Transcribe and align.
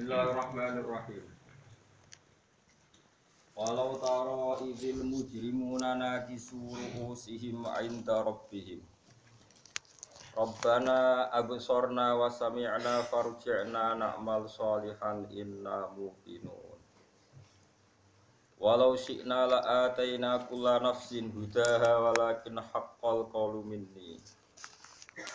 Bismillahirrahmanirrahim. 0.00 1.24
Walau 3.52 4.00
taro 4.00 4.56
idil 4.64 5.04
mujrimuna 5.04 5.92
nakisu 5.92 6.56
ru'usihim 6.56 7.68
'inda 7.68 8.24
rabbihim. 8.24 8.80
Rabbana 10.32 11.28
absorna 11.36 12.16
wa 12.16 12.32
sami'na 12.32 13.04
farji'na 13.12 14.00
na'mal 14.00 14.48
salihan 14.48 15.28
inna 15.36 15.92
muqinun. 15.92 16.80
Walau 18.56 18.96
syi'na 18.96 19.52
la'ataina 19.52 20.48
kulla 20.48 20.80
nafsin 20.80 21.28
hudaha 21.28 22.08
walakin 22.08 22.56
haqqal 22.56 23.28
qawlu 23.28 23.68
minni. 23.68 24.16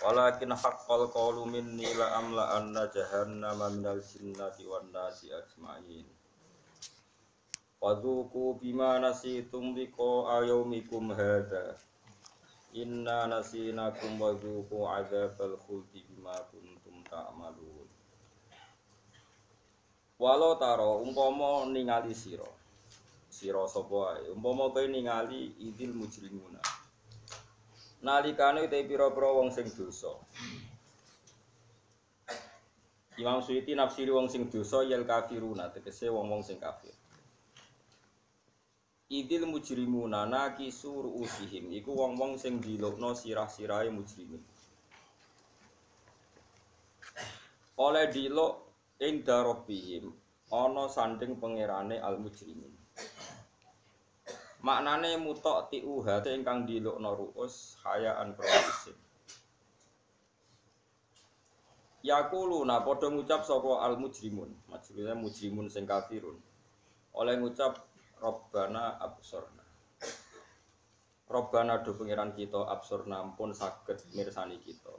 Walakin 0.04 0.52
haqqal 0.52 1.08
qawlu 1.08 1.48
minni 1.48 1.88
la 1.96 2.20
amla 2.20 2.60
anna 2.60 2.84
jahannama 2.92 3.72
minal 3.72 4.04
jinnati 4.04 4.68
wan 4.68 4.92
nasi 4.92 5.32
ajma'in. 5.32 6.04
Fadzuku 7.80 8.60
bima 8.60 9.00
nasitum 9.00 9.72
liqa 9.72 10.36
ayaumikum 10.36 11.16
hadha. 11.16 11.80
Inna 12.76 13.24
nasinakum 13.32 14.20
wa 14.20 14.36
dzuku 14.36 14.84
adzabal 14.84 15.56
khuldi 15.64 16.04
bima 16.12 16.36
kuntum 16.52 17.00
ta'malun. 17.08 17.88
Walau 20.20 20.60
taro 20.60 21.00
umpama 21.04 21.64
ningali 21.72 22.12
sira. 22.12 22.48
Sira 23.32 23.64
sapa 23.68 24.20
ae? 24.20 24.28
Umpama 24.36 24.76
ningali 24.76 25.56
idil 25.60 25.96
mujrimuna. 25.96 26.75
Nalikane 28.06 28.70
te 28.70 28.86
pira-pira 28.86 29.34
wong 29.34 29.50
sing 29.50 29.66
dosa. 29.78 30.14
Imam 33.18 33.42
Suyuti 33.42 33.74
nafsiri 33.74 34.12
wong 34.14 34.30
sing 34.30 34.46
dosa 34.52 34.84
yel 34.86 35.04
kafiruna 35.10 35.74
tegese 35.74 36.14
wong-wong 36.14 36.44
sing 36.46 36.62
kafir. 36.62 36.94
Idil 39.10 39.50
mujrimuna 39.50 40.30
nakisu 40.30 40.92
ruusihim 41.02 41.74
iku 41.74 41.98
wong-wong 41.98 42.38
sing 42.38 42.62
dilukno 42.62 43.18
sirah-sirahe 43.18 43.90
mujrimin. 43.90 44.44
Oleh 47.82 48.06
diluk 48.14 48.54
ing 49.02 49.26
darobihim 49.26 50.14
ana 50.54 50.86
sanding 50.94 51.42
pangerane 51.42 51.98
al 51.98 52.22
mujrimin. 52.22 52.70
Maknane 54.66 55.22
mutok 55.22 55.70
tiuha 55.70 56.26
te 56.26 56.34
ingkang 56.34 56.66
dilukno 56.66 57.14
ruus 57.14 57.78
hayaan 57.86 58.34
kroisim. 58.34 58.98
Yakuluna 62.02 62.82
padha 62.82 63.14
ngucap 63.14 63.46
sapa 63.46 63.86
al 63.86 64.02
mujrimun, 64.02 64.50
maksudnya 64.66 65.14
mujrimun 65.14 65.70
sing 65.70 65.86
kafirun. 65.86 66.42
Oleh 67.14 67.38
ngucap 67.38 67.78
Robbana 68.18 68.98
absorna. 68.98 69.62
Robbana 71.30 71.86
do 71.86 71.94
pengiran 71.94 72.34
kita 72.34 72.66
absorna 72.66 73.22
pun 73.38 73.54
saged 73.54 74.02
mirsani 74.18 74.58
kita. 74.66 74.94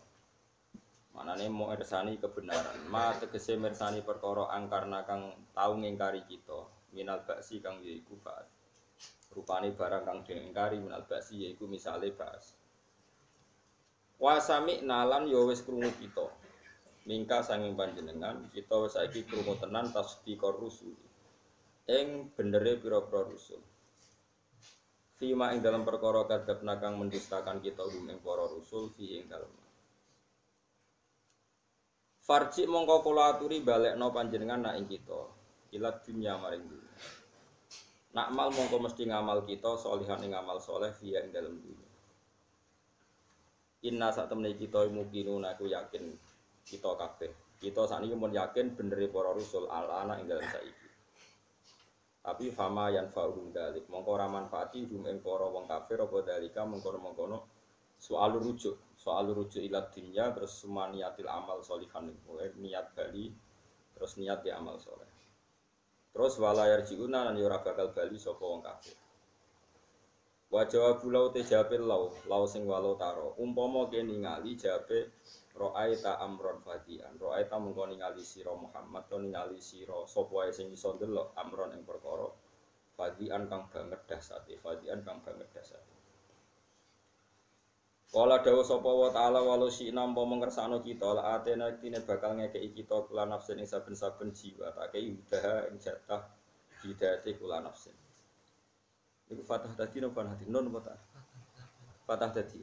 Manane 1.10 1.50
mau 1.50 1.74
mirsani 1.74 2.22
kebenaran. 2.22 2.86
Ma 2.86 3.18
tegese 3.18 3.58
mirsani 3.58 4.06
perkara 4.06 4.46
angkarna 4.46 5.02
kang 5.02 5.34
tau 5.50 5.74
ngingkari 5.74 6.22
kita. 6.30 6.70
Minal 6.94 7.26
baksi 7.26 7.58
kang 7.58 7.82
yaiku 7.82 8.14
ba'at. 8.22 8.55
Rupane 9.36 9.76
barang 9.76 10.08
kang 10.08 10.24
diingkari 10.24 10.80
minal 10.80 11.04
baksi 11.04 11.44
yaiku 11.44 11.68
misale 11.68 12.08
ba'as. 12.16 12.56
Wa 14.16 14.40
sami'na 14.40 15.04
lan 15.04 15.28
ya 15.28 15.44
wis 15.44 15.60
krungu 15.60 15.92
kita. 16.00 16.24
Mingka 17.04 17.44
sanging 17.44 17.76
panjenengan 17.76 18.48
kita 18.56 18.80
wis 18.80 18.96
saiki 18.96 19.28
krungu 19.28 19.60
tenan 19.60 19.92
tasdiqor 19.92 20.56
rusul 20.56 20.96
ing 21.86 22.34
benere 22.34 22.80
pira-pira 22.82 23.22
rusul. 23.28 23.62
Fima 25.16 25.54
ing 25.54 25.64
dalam 25.64 25.86
perkara 25.86 26.28
kadap 26.28 26.60
nakang 26.60 27.00
mendustakan 27.00 27.62
kita 27.62 27.86
hum 27.86 28.10
ing 28.10 28.20
para 28.20 28.44
rusul 28.50 28.92
fi 28.92 29.16
ing 29.16 29.30
dalem. 29.30 29.48
Farji 32.26 32.66
mongko 32.66 33.06
kula 33.06 33.38
aturi 33.38 33.62
balekno 33.62 34.10
panjenengan 34.10 34.66
nak 34.66 34.74
ing 34.82 34.90
kita. 34.90 35.20
Ila 35.78 35.94
dunya 36.02 36.34
maring 36.36 36.64
dunya. 36.66 36.92
Nak 38.16 38.32
mal 38.32 38.48
mongko 38.48 38.80
mesti 38.80 39.04
ngamal 39.04 39.44
kita 39.44 39.76
solihan 39.76 40.24
ing 40.24 40.32
amal 40.32 40.56
soleh 40.56 40.88
fi 40.96 41.12
ing 41.20 41.28
dalem 41.36 41.60
dunya. 41.60 41.90
Inna 43.92 44.08
sak 44.08 44.32
temene 44.32 44.56
kita 44.56 44.88
mungkinun 44.88 45.44
aku 45.44 45.68
yakin 45.68 46.16
kita 46.64 46.96
kabeh. 46.96 47.60
Kita 47.60 47.84
sakniki 47.84 48.16
mun 48.16 48.32
yakin 48.32 48.72
benere 48.72 49.12
para 49.12 49.36
rusul 49.36 49.68
ala 49.68 50.08
ana 50.08 50.16
ing 50.16 50.32
dalem 50.32 50.48
saiki. 50.48 50.86
tapi 52.26 52.50
fama 52.50 52.90
yan 52.90 53.06
fa'uhum 53.14 53.54
dalik 53.54 53.86
mongko 53.86 54.18
ora 54.18 54.26
manfaati 54.26 54.82
hum 54.90 55.06
ing 55.06 55.22
para 55.22 55.46
wong 55.46 55.70
kafir 55.70 56.02
apa 56.02 56.26
dalika 56.26 56.66
mengkono-mengkono 56.66 57.38
soal 58.02 58.34
rujuk 58.42 58.98
soal 58.98 59.30
rujuk 59.30 59.62
ila 59.62 59.86
dunya 59.94 60.34
terus 60.34 60.58
sumaniatil 60.58 61.30
amal 61.30 61.62
solihan 61.62 62.10
niat 62.58 62.98
bali 62.98 63.30
terus 63.94 64.18
niat 64.18 64.42
di 64.42 64.50
amal 64.50 64.74
soleh 64.82 65.06
terus 66.16 66.40
wala 66.40 66.64
yarjiuna 66.72 67.28
lan 67.28 67.36
ora 67.36 67.60
bakal 67.60 67.92
bali 67.92 68.16
sapa 68.16 68.40
wong 68.40 68.64
kafir 68.64 68.96
wa 70.46 70.62
jawabu 70.64 71.12
lau 71.12 71.28
te 71.34 71.44
jawabe 71.44 71.76
lau 71.76 72.08
lau 72.30 72.44
sing 72.46 72.64
walau 72.70 72.94
taro. 72.94 73.34
Umpama 73.36 73.90
ke 73.90 74.00
ningali 74.00 74.54
jawabe 74.56 75.10
Ro'aita 75.56 76.20
amron 76.20 76.60
fadian. 76.60 77.16
Ro'aita 77.16 77.56
mengko 77.56 77.88
ningali 77.88 78.20
sira 78.20 78.52
Muhammad 78.52 79.08
to 79.08 79.16
ningali 79.16 79.56
sira 79.56 80.04
sapa 80.04 80.32
wae 80.32 80.52
sing 80.52 80.68
iso 80.68 80.94
ndelok 80.94 81.32
amron 81.36 81.72
ing 81.72 81.82
perkara. 81.88 82.28
Fadian 82.96 83.48
kang 83.50 83.68
banget 83.72 84.00
dasate 84.08 84.54
fadian 84.60 85.00
kang 85.04 85.20
banget 85.24 85.48
dasate 85.52 85.95
Kala 88.06 88.38
dawa 88.38 88.62
sapa 88.62 88.86
wa 88.86 89.10
ta'ala 89.10 89.42
walau 89.42 89.66
si 89.66 89.90
nampa 89.90 90.22
mengersano 90.22 90.78
kita 90.78 91.10
la 91.10 91.36
atena 91.36 91.74
tine 91.74 91.98
bakal 92.06 92.38
ngekeki 92.38 92.82
kita 92.82 93.02
kula 93.10 93.26
nafsin 93.26 93.58
ing 93.58 93.66
saben-saben 93.66 94.30
jiwa 94.30 94.70
tak 94.72 94.94
kei 94.94 95.10
udaha 95.10 95.66
ing 95.68 95.76
jatah 95.82 96.22
hidayate 96.86 97.34
kula 97.34 97.58
nafsin 97.60 97.92
Iku 99.26 99.42
fatah 99.42 99.74
tadi 99.74 99.98
nopo 99.98 100.22
hati 100.22 100.46
non 100.46 100.70
apa 100.70 100.94
tak? 100.94 100.98
Fatah 102.06 102.30
tadi. 102.30 102.62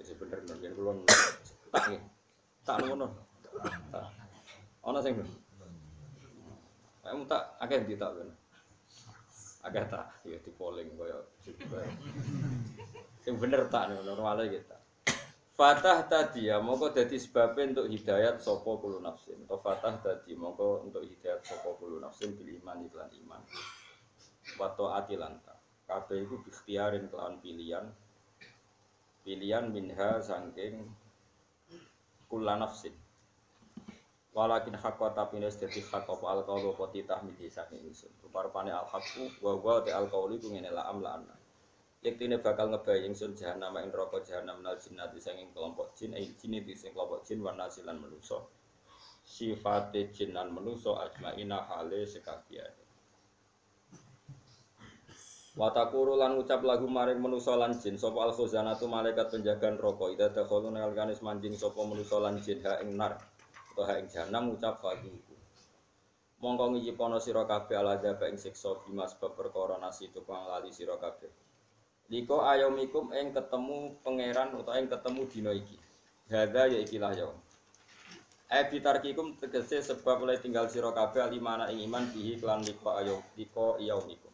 Wis 0.00 0.08
bener 0.16 0.40
non 0.48 0.56
yen 0.64 0.72
kula 0.72 0.92
tak 1.68 1.84
nggih. 1.92 2.02
Tak 2.64 2.76
ngono. 2.80 3.12
Ana 4.80 4.98
sing 5.04 5.20
Kamu 7.02 7.28
tak 7.28 7.44
akeh 7.60 7.84
di 7.84 8.00
tak 8.00 8.16
ben. 8.16 8.32
Akeh 9.68 9.84
tak 9.84 10.16
ya 10.24 10.40
di 10.40 10.50
polling 10.56 10.88
kaya 10.96 11.20
Sing 13.22 13.34
bener 13.38 13.66
tak 13.70 13.94
normale 14.02 14.50
kita. 14.50 14.78
Fatah 15.52 16.08
tadi 16.08 16.48
ya, 16.48 16.58
mongko 16.58 16.96
dadi 16.96 17.20
sebab 17.20 17.54
untuk 17.60 17.86
hidayat 17.86 18.40
sopo 18.40 18.80
kulu 18.80 18.98
nafsin. 18.98 19.36
Atau 19.46 19.60
fatah 19.60 20.00
tadi, 20.00 20.32
mongko 20.32 20.88
untuk 20.88 21.04
hidayat 21.04 21.44
sopo 21.44 21.76
kulu 21.76 22.00
nafsin 22.00 22.34
bil 22.34 22.50
iman 22.62 22.82
iklan 22.88 23.10
iman. 23.22 23.42
Wato 24.58 24.90
atilanta. 24.90 25.54
Kabeh 25.86 26.24
iku 26.24 26.40
ikhtiarin 26.48 27.06
kelawan 27.12 27.38
pilihan 27.44 27.84
pilihan 29.22 29.70
minha 29.70 30.18
sangking 30.18 30.82
kula 32.26 32.58
nafsin 32.58 32.94
walakin 34.32 34.72
hakwa 34.80 35.12
tapi 35.12 35.36
nes 35.36 35.60
dadi 35.60 35.84
hak 35.84 36.08
apa 36.08 36.26
al 36.32 36.40
qaulu 36.48 36.72
apa 36.72 36.88
titah 36.88 37.20
midi 37.20 37.52
saking 37.52 37.84
ingsun 37.84 38.08
rupa-rupane 38.24 38.72
al 38.72 38.88
haqqu 38.88 39.28
wa 39.44 39.80
te 39.84 39.92
al 39.92 40.08
qauli 40.08 40.40
ku 40.40 40.48
ngene 40.48 40.72
la 40.72 40.88
am 40.88 41.04
la 41.04 41.20
anna. 41.20 41.36
Yektine 42.02 42.40
bakal 42.42 42.72
ngebayi 42.72 43.06
ingsun 43.06 43.36
jahanam 43.38 43.78
ing 43.78 43.92
neraka 43.92 44.24
jahanam 44.24 44.58
nal 44.64 44.74
jinnati 44.80 45.22
sanging 45.22 45.52
kelompok 45.54 45.94
jin 45.94 46.16
ai 46.16 46.26
jin 46.34 46.58
iki 46.58 46.74
sing 46.74 46.90
kelompok 46.96 47.22
jin 47.28 47.44
wa 47.44 47.52
nasilan 47.54 47.94
manusa. 48.00 48.42
Sifate 49.22 50.10
jin 50.10 50.34
lan 50.34 50.50
manusa 50.50 50.98
ajmaina 50.98 51.62
hale 51.68 52.02
sekabiane. 52.02 52.82
Watakuru 55.52 56.16
lan 56.16 56.40
ucap 56.40 56.64
lagu 56.64 56.88
maring 56.88 57.20
manusa 57.20 57.52
lan 57.54 57.76
jin 57.76 58.00
sapa 58.00 58.18
al 58.24 58.32
khuzanatu 58.32 58.88
malaikat 58.88 59.28
penjaga 59.28 59.70
neraka. 59.76 60.04
Ida 60.08 60.26
dakhulu 60.32 60.72
nalikane 60.72 61.14
manjing 61.20 61.54
sapa 61.54 61.84
manusa 61.84 62.16
lan 62.18 62.40
jin 62.40 62.58
ha 62.64 62.80
ing 62.82 62.96
nar 62.98 63.14
utawa 63.72 63.88
ha 63.88 63.94
ing 63.96 64.12
jahanam 64.12 64.52
ucap 64.52 64.84
fadu 64.84 65.08
Mongko 66.42 66.74
ngijipono 66.74 67.22
sira 67.22 67.46
kabeh 67.46 67.78
ala 67.78 68.02
jaba 68.02 68.26
ing 68.26 68.34
siksa 68.34 68.74
bima 68.82 69.06
sebab 69.06 69.38
perkara 69.38 69.78
nasi 69.78 70.10
tukang 70.10 70.42
lali 70.50 70.74
sira 70.74 70.98
kabeh. 70.98 71.30
Liko 72.10 72.42
ayomikum 72.42 73.14
ing 73.14 73.30
ketemu 73.30 73.94
pangeran 74.02 74.50
utawa 74.58 74.82
ing 74.82 74.90
ketemu 74.90 75.22
dina 75.30 75.54
iki. 75.54 75.78
Hadza 76.26 76.66
ya 76.66 76.82
ikilah 76.82 77.14
yaum 77.14 77.38
Eh 78.52 78.68
bitarkikum 78.68 79.38
tegese 79.40 79.80
sebab 79.80 80.28
oleh 80.28 80.36
tinggal 80.36 80.66
sira 80.66 80.90
kabeh 80.92 81.30
limana 81.30 81.70
ing 81.70 81.88
iman 81.88 82.10
bihi 82.10 82.36
klan 82.36 82.60
liko 82.66 82.90
ayo 83.00 83.22
liko 83.38 83.80
yaumikum. 83.80 84.28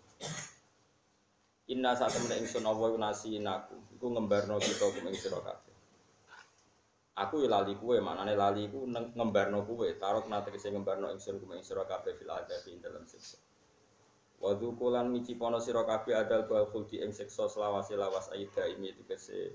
Inna 1.68 1.92
temen 1.92 2.40
ingsun 2.40 2.64
Allah 2.64 2.96
nasi 2.96 3.36
naku, 3.36 3.76
iku 3.94 4.08
ngembarno 4.10 4.56
kita 4.58 4.90
kum 4.90 5.06
ing 5.06 5.14
sira 5.14 5.38
kabeh. 5.44 5.67
Aku 7.18 7.42
ya 7.42 7.50
lali 7.50 7.74
kue, 7.74 7.98
maknane 7.98 8.38
lali 8.38 8.70
ku 8.70 8.86
ngembarno 8.86 9.66
kue, 9.66 9.98
tarok 9.98 10.30
nate 10.30 10.54
kese 10.54 10.70
ngembarno 10.70 11.10
ingsun 11.10 11.42
kumeng 11.42 11.66
sira 11.66 11.82
kabeh 11.82 12.14
fil 12.14 12.30
adabi 12.30 12.68
ing 12.70 12.78
dalam 12.78 13.02
siksa. 13.10 13.42
Wa 14.38 14.54
dzukulan 14.54 15.10
micipono 15.10 15.58
sira 15.58 15.82
kabeh 15.82 16.14
adal 16.14 16.46
bal 16.46 16.70
khuldi 16.70 17.02
ing 17.02 17.10
siksa 17.10 17.50
selawase 17.50 17.98
lawas 17.98 18.30
aida 18.30 18.70
imi 18.70 18.94
tegese 18.94 19.50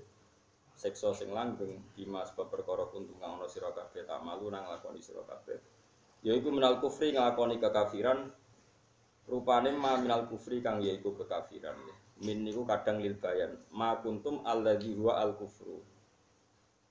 siksa 0.76 1.16
sing 1.16 1.32
langgeng 1.32 1.80
bima 1.96 2.20
sebab 2.28 2.52
perkara 2.52 2.84
kuntung 2.92 3.16
kang 3.16 3.40
ana 3.40 3.48
sira 3.48 3.72
kabeh 3.72 4.04
tak 4.04 4.20
malu 4.20 4.52
nang 4.52 4.68
lakoni 4.68 5.00
sira 5.00 5.24
minal 6.52 6.84
kufri 6.84 7.16
nglakoni 7.16 7.56
kekafiran 7.56 8.28
rupane 9.24 9.72
ma 9.72 9.96
minal 9.96 10.28
kufri 10.28 10.60
kang 10.60 10.84
yaiku 10.84 11.16
kekafiran. 11.16 11.80
Min 12.20 12.44
niku 12.44 12.68
kadang 12.68 13.00
lil 13.00 13.16
bayan. 13.16 13.56
Ma 13.72 13.96
kuntum 14.04 14.44
alladzi 14.44 14.92
huwa 14.94 15.16
al 15.16 15.32
kufru. 15.34 15.80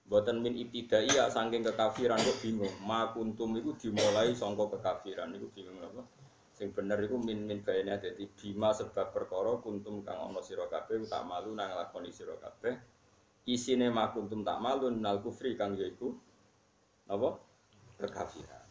Boten 0.04 0.44
min 0.44 0.60
ibtidai 0.60 1.08
ya 1.08 1.32
saking 1.32 1.64
kekafiran 1.64 2.20
kok 2.20 2.38
bingung. 2.44 2.76
Ma 2.84 3.08
kuntum 3.16 3.56
iku 3.56 3.72
dimulai 3.80 4.36
sangka 4.36 4.76
kekafiran 4.76 5.32
niku 5.32 5.48
bingung 5.56 5.80
apa? 5.80 6.04
Sing 6.54 6.76
bener 6.76 7.00
iku 7.02 7.18
min 7.18 7.48
min 7.48 7.64
bayane 7.64 7.98
dadi 7.98 8.28
bima 8.28 8.76
sebab 8.76 9.16
perkara 9.16 9.58
kuntum 9.64 10.04
kang 10.04 10.20
ana 10.20 10.44
sira 10.44 10.68
kabeh 10.68 11.08
tak 11.08 11.24
malu 11.26 11.56
nang 11.56 11.72
lakoni 11.74 12.12
sira 12.12 12.36
kabeh. 12.36 12.76
Isine 13.48 13.90
ma 13.90 14.12
kuntum 14.12 14.44
tak 14.44 14.60
malu 14.60 14.92
nal 14.92 15.24
kufri 15.24 15.56
kang 15.56 15.80
yaiku 15.80 16.12
apa? 17.08 17.40
Kekafiran. 17.98 18.68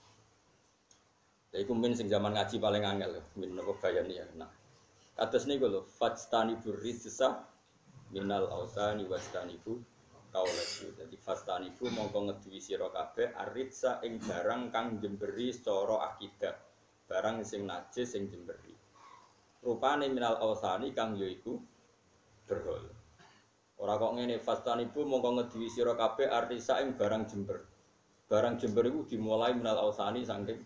Ya 1.53 1.59
iku 1.65 1.73
min 1.73 1.97
sing 1.97 2.13
zaman 2.13 2.33
ngaji 2.37 2.57
paling 2.61 2.85
angel 2.85 3.19
lho, 3.19 3.23
min 3.41 3.57
apa 3.57 3.73
bayani 3.81 4.21
ya. 4.21 4.25
Nah, 4.37 4.49
kados 5.17 5.45
niku 5.45 5.69
lho, 5.69 5.85
fajtani 5.85 6.61
burrijsa 6.61 7.45
minal 8.13 8.49
ausani 8.53 9.09
wastanibu 9.09 9.81
kaulasu. 10.33 10.97
Jadi 10.97 11.15
fastanibu 11.21 11.93
mongko 11.93 12.33
ngeduwi 12.33 12.59
sira 12.59 12.89
kabeh 12.89 13.37
aritsa 13.37 14.01
ing 14.03 14.19
barang 14.19 14.73
kang 14.73 14.99
jemberi 14.99 15.53
secara 15.53 16.11
akidah. 16.11 16.57
Barang 17.07 17.45
sing 17.45 17.69
najis 17.69 18.17
sing 18.17 18.33
jemberi. 18.33 18.73
Rupane 19.63 20.09
minal 20.09 20.41
ausani 20.41 20.91
kang 20.97 21.15
yaiku 21.15 21.61
berhol. 22.49 22.89
Ora 23.79 24.01
kok 24.01 24.13
ngene 24.17 24.41
fastanibu 24.41 25.05
mongko 25.05 25.31
ngeduwi 25.39 25.69
sira 25.69 25.93
kabeh 25.95 26.27
arisa 26.27 26.81
ing 26.81 26.97
barang 26.97 27.29
jember. 27.29 27.63
Barang 28.27 28.57
jember 28.57 28.89
iku 28.89 29.05
dimulai 29.05 29.53
minal 29.53 29.77
ausani 29.77 30.25
saking 30.25 30.65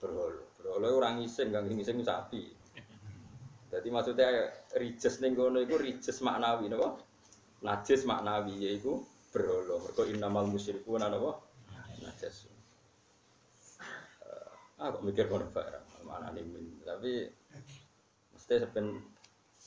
berhol. 0.00 0.48
Berhol 0.56 0.82
ora 0.88 1.12
ngising, 1.12 1.52
kang 1.52 1.68
ngising 1.68 2.00
sapi. 2.00 2.42
Jadi 3.66 3.88
maksudnya 3.92 4.30
rijes 4.78 5.20
ning 5.20 5.36
kono 5.36 5.60
iku 5.60 5.76
rijes 5.76 6.24
maknawi 6.24 6.72
napa? 6.72 7.05
Najis 7.64 8.04
maknawi 8.04 8.60
yaiku 8.60 9.00
berhala. 9.32 9.80
Mergo 9.80 10.02
innamal 10.08 10.44
musyrikun 10.48 11.00
napa? 11.00 11.40
Najis. 12.04 12.48
Eh, 14.24 14.80
Ah 14.80 14.92
kok 14.92 15.04
mikir 15.04 15.24
kono 15.28 15.48
barang, 15.48 16.04
mana 16.04 16.28
min. 16.36 16.52
Tapi 16.84 17.24
mesti 18.36 18.54
sepen 18.60 19.00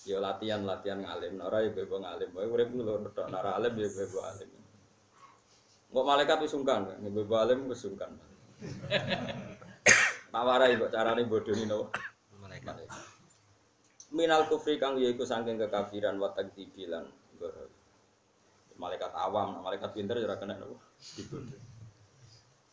yo 0.05 0.21
latihan 0.21 0.61
latihan 0.65 1.01
ngalim, 1.01 1.41
ora 1.41 1.65
ya 1.65 1.73
bebo 1.73 1.97
ngalim. 1.97 2.29
Wae 2.33 2.45
urip 2.45 2.69
lho 2.73 3.09
tok 3.13 3.29
nara 3.33 3.57
alim 3.57 3.73
ya 3.73 3.89
bebo 3.89 4.21
alim. 4.21 4.49
Kok 5.89 6.05
malaikat 6.05 6.37
wis 6.45 6.53
sungkan, 6.53 6.85
nek 7.01 7.09
bebo 7.09 7.35
alim 7.41 7.65
wis 7.69 7.81
sungkan. 7.81 8.13
Tak 10.29 10.45
warai 10.45 10.77
kok 10.77 10.93
carane 10.93 11.25
bodoni 11.25 11.65
napa? 11.65 11.89
Mereka. 12.37 12.69
Malaikat. 12.69 13.01
Minal 14.13 14.45
kufri 14.45 14.77
kang 14.77 15.01
yaiku 15.01 15.25
saking 15.25 15.57
kekafiran 15.57 16.21
wa 16.21 16.29
takdzibilan. 16.37 17.09
Malaikat 18.79 19.11
awam, 19.11 19.59
nah, 19.59 19.61
malaikat 19.61 19.91
pinter 19.91 20.15
ya 20.15 20.23
ora 20.23 20.39
kena 20.39 20.55
nopo. 20.55 20.79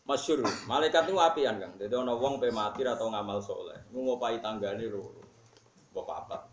Masyur, 0.06 0.46
malaikat 0.70 1.10
itu 1.10 1.18
apian 1.18 1.58
Kang. 1.58 1.74
Jadi 1.74 1.90
ana 1.98 2.14
wong 2.14 2.38
pe 2.38 2.54
mati 2.54 2.86
atau 2.86 3.10
ngamal 3.10 3.42
soleh, 3.42 3.74
ku 3.90 4.06
ngopahi 4.06 4.38
tanggane 4.38 4.86
loro. 4.86 5.18
Mbok 5.90 6.06
papat. 6.06 6.46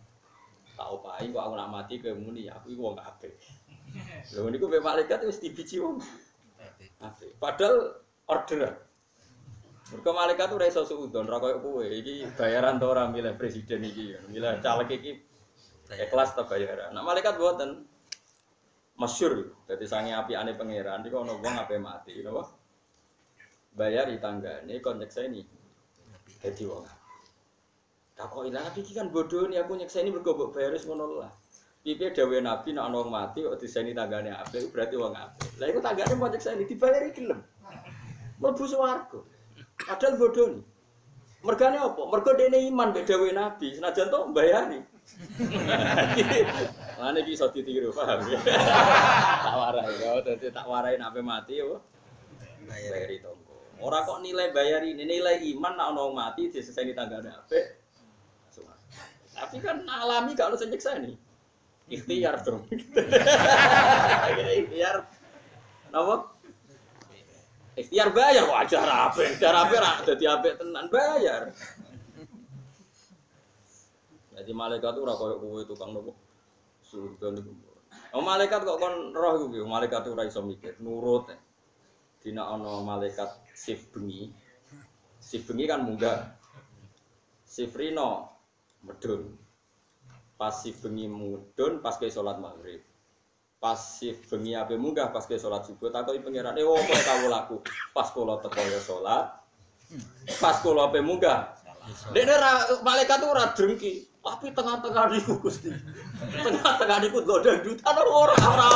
Tak 0.73 0.89
opahi 0.89 1.29
kok 1.29 1.43
aku 1.45 1.53
nak 1.53 1.69
mati 1.69 2.01
kowe 2.01 2.17
muni 2.17 2.49
aku 2.49 2.73
iku 2.73 2.81
wong 2.89 2.97
apik. 2.97 3.37
Lho 4.33 4.49
niku 4.49 4.65
pe 4.65 4.81
malaikat 4.81 5.21
wis 5.21 5.37
dibiji 5.37 5.77
wong 5.77 6.01
apik. 6.97 7.37
Padahal 7.37 8.01
orderan. 8.25 8.73
Mergo 9.93 10.11
malaikat 10.17 10.49
ora 10.49 10.65
iso 10.65 10.81
suudon 10.81 11.29
ra 11.29 11.37
koyo 11.37 11.61
kowe. 11.61 11.85
Iki 11.85 12.33
bayaran 12.33 12.81
to 12.81 12.89
ora 12.89 13.05
milih 13.05 13.37
presiden 13.37 13.85
iki, 13.85 14.17
milih 14.33 14.57
caleg 14.65 14.89
iki 14.89 15.21
ikhlas 15.93 16.33
ta 16.33 16.49
bayaran. 16.49 16.89
Nah 16.89 17.05
malaikat 17.05 17.37
mboten 17.37 17.85
masyur. 19.03 19.51
Dadi 19.67 19.83
sange 19.83 20.15
apiane 20.15 20.55
pangeran 20.55 21.03
iki 21.03 21.11
ana 21.11 21.35
wong 21.35 21.55
ape 21.59 21.75
mati, 21.75 22.23
napa? 22.23 22.47
Bayar 23.75 24.07
di 24.07 24.17
tanggane 24.23 24.79
kon 24.79 25.03
nyekseni. 25.03 25.43
Dadi 26.39 26.63
wong. 26.63 26.87
Tak 28.13 28.29
kok 28.29 28.45
ilang 28.47 28.63
tapi 28.63 28.85
kan 28.93 29.09
bodoh 29.11 29.49
nih 29.49 29.59
aku 29.59 29.75
nyekseni 29.75 30.13
mergo 30.13 30.37
mbok 30.37 30.55
bayar 30.55 30.71
wis 30.71 30.87
ngono 30.87 31.19
lah. 31.19 31.33
Piye 31.83 32.15
dawuhe 32.15 32.39
Nabi 32.39 32.71
nek 32.71 32.87
ana 32.87 32.95
wong 33.03 33.11
mati 33.11 33.43
kok 33.43 33.59
diseni 33.59 33.91
tanggane 33.91 34.31
apik 34.31 34.71
berarti 34.71 34.95
wong 34.95 35.11
apik. 35.17 35.49
Lah 35.59 35.67
iku 35.67 35.83
tanggane 35.83 36.13
mau 36.15 36.31
nyekseni 36.31 36.63
dibayari 36.63 37.11
gelem. 37.11 37.43
Mlebu 38.39 38.63
swarga. 38.69 39.19
Padahal 39.83 40.15
bodoh 40.15 40.47
nih. 40.55 40.63
Mergane 41.43 41.75
apa? 41.75 42.01
Mergo 42.07 42.31
dene 42.39 42.57
iman 42.71 42.95
mbek 42.95 43.03
dawuhe 43.03 43.35
Nabi, 43.35 43.75
senajan 43.75 44.07
to 44.07 44.19
mbayani. 44.31 44.79
Mana 47.03 47.19
iki 47.19 47.35
iso 47.35 47.51
ditiru, 47.51 47.91
paham 47.91 48.23
ya? 48.31 48.39
tak 49.43 49.55
warai 49.59 49.91
ya, 49.99 50.23
dadi 50.23 50.47
tak 50.55 50.63
warai 50.71 50.95
nek 50.95 51.11
mati 51.19 51.59
ya. 51.59 51.67
Bayar. 52.63 52.95
Bayari 52.95 53.19
tonggo. 53.19 53.59
Ora 53.83 54.07
kok 54.07 54.23
nilai 54.23 54.55
bayar 54.55 54.87
ini, 54.87 55.03
nilai 55.03 55.43
iman 55.51 55.75
nek 55.75 55.91
ana 55.91 55.99
wong 55.99 56.15
mati 56.15 56.47
diseseni 56.47 56.95
apik. 56.95 57.75
Suwarga. 58.55 59.03
Tapi 59.35 59.59
kan 59.59 59.83
alami 59.83 60.31
gak 60.31 60.47
ono 60.47 60.55
sing 60.55 60.71
nyekseni. 60.71 61.11
Ikhtiar 61.91 62.39
dong. 62.47 62.63
Ikhtiar. 64.63 65.03
Napa? 65.91 66.15
Ikhtiar 67.75 68.15
bayar 68.15 68.47
wajar 68.47 68.87
apik. 69.11 69.27
Ikhtiar 69.35 69.55
apik 69.59 69.75
ra 69.75 69.99
dadi 70.07 70.23
apik 70.23 70.55
tenan 70.55 70.87
bayar. 70.87 71.51
Jadi 74.39 74.51
malaikat 74.55 74.95
ora 74.95 75.19
koyo 75.19 75.35
kowe 75.43 75.67
tukang 75.67 75.91
nopo? 75.91 76.22
Surga 76.93 77.33
niku. 77.33 77.49
Oh 78.13 78.21
malaikat 78.21 78.61
kok 78.61 78.77
kon 78.77 79.09
roh 79.17 79.49
iku? 79.49 79.65
Malaikat 79.65 80.05
ora 80.05 80.29
iso 80.29 80.45
mikir, 80.45 80.77
nurut. 80.77 81.25
ya. 81.33 81.37
Dina 82.21 82.45
ana 82.45 82.85
malaikat 82.85 83.33
shift 83.57 83.89
bengi. 83.89 84.29
Shift 85.17 85.49
bengi 85.49 85.65
kan 85.65 85.81
munggah. 85.81 86.37
Shift 87.49 87.73
rino 87.73 88.29
medun. 88.85 89.33
Pas 90.37 90.53
shift 90.53 90.85
bengi 90.85 91.09
mudun 91.09 91.81
pas 91.81 91.97
ke 91.97 92.13
salat 92.13 92.37
maghrib. 92.37 92.85
Pas 93.57 93.81
shift 93.97 94.29
bengi 94.29 94.53
ape 94.53 94.77
munggah 94.77 95.09
pas 95.09 95.25
ke 95.25 95.33
salat 95.41 95.65
subuh 95.65 95.89
takoki 95.89 96.21
pangeran, 96.21 96.53
"Eh 96.53 96.67
opo 96.67 96.93
kawu 96.93 97.25
laku?" 97.25 97.57
Pas 97.89 98.13
kula 98.13 98.37
teko 98.45 98.61
ya 98.61 98.77
salat. 98.77 99.25
Pas 100.37 100.61
kula 100.61 100.93
ape 100.93 101.01
munggah. 101.01 101.57
Dene 102.13 102.37
malaikat 102.85 103.19
ora 103.25 103.51
drengki, 103.57 104.12
tapi 104.23 104.55
tengah-tengah 104.55 105.11
niku 105.11 105.35
Gusti. 105.43 105.67
Tengah-tengah 106.31 106.97
niku 107.03 107.27
lho 107.27 107.43
dangdutan 107.43 107.95
ora 108.07 108.35
ora 108.39 108.69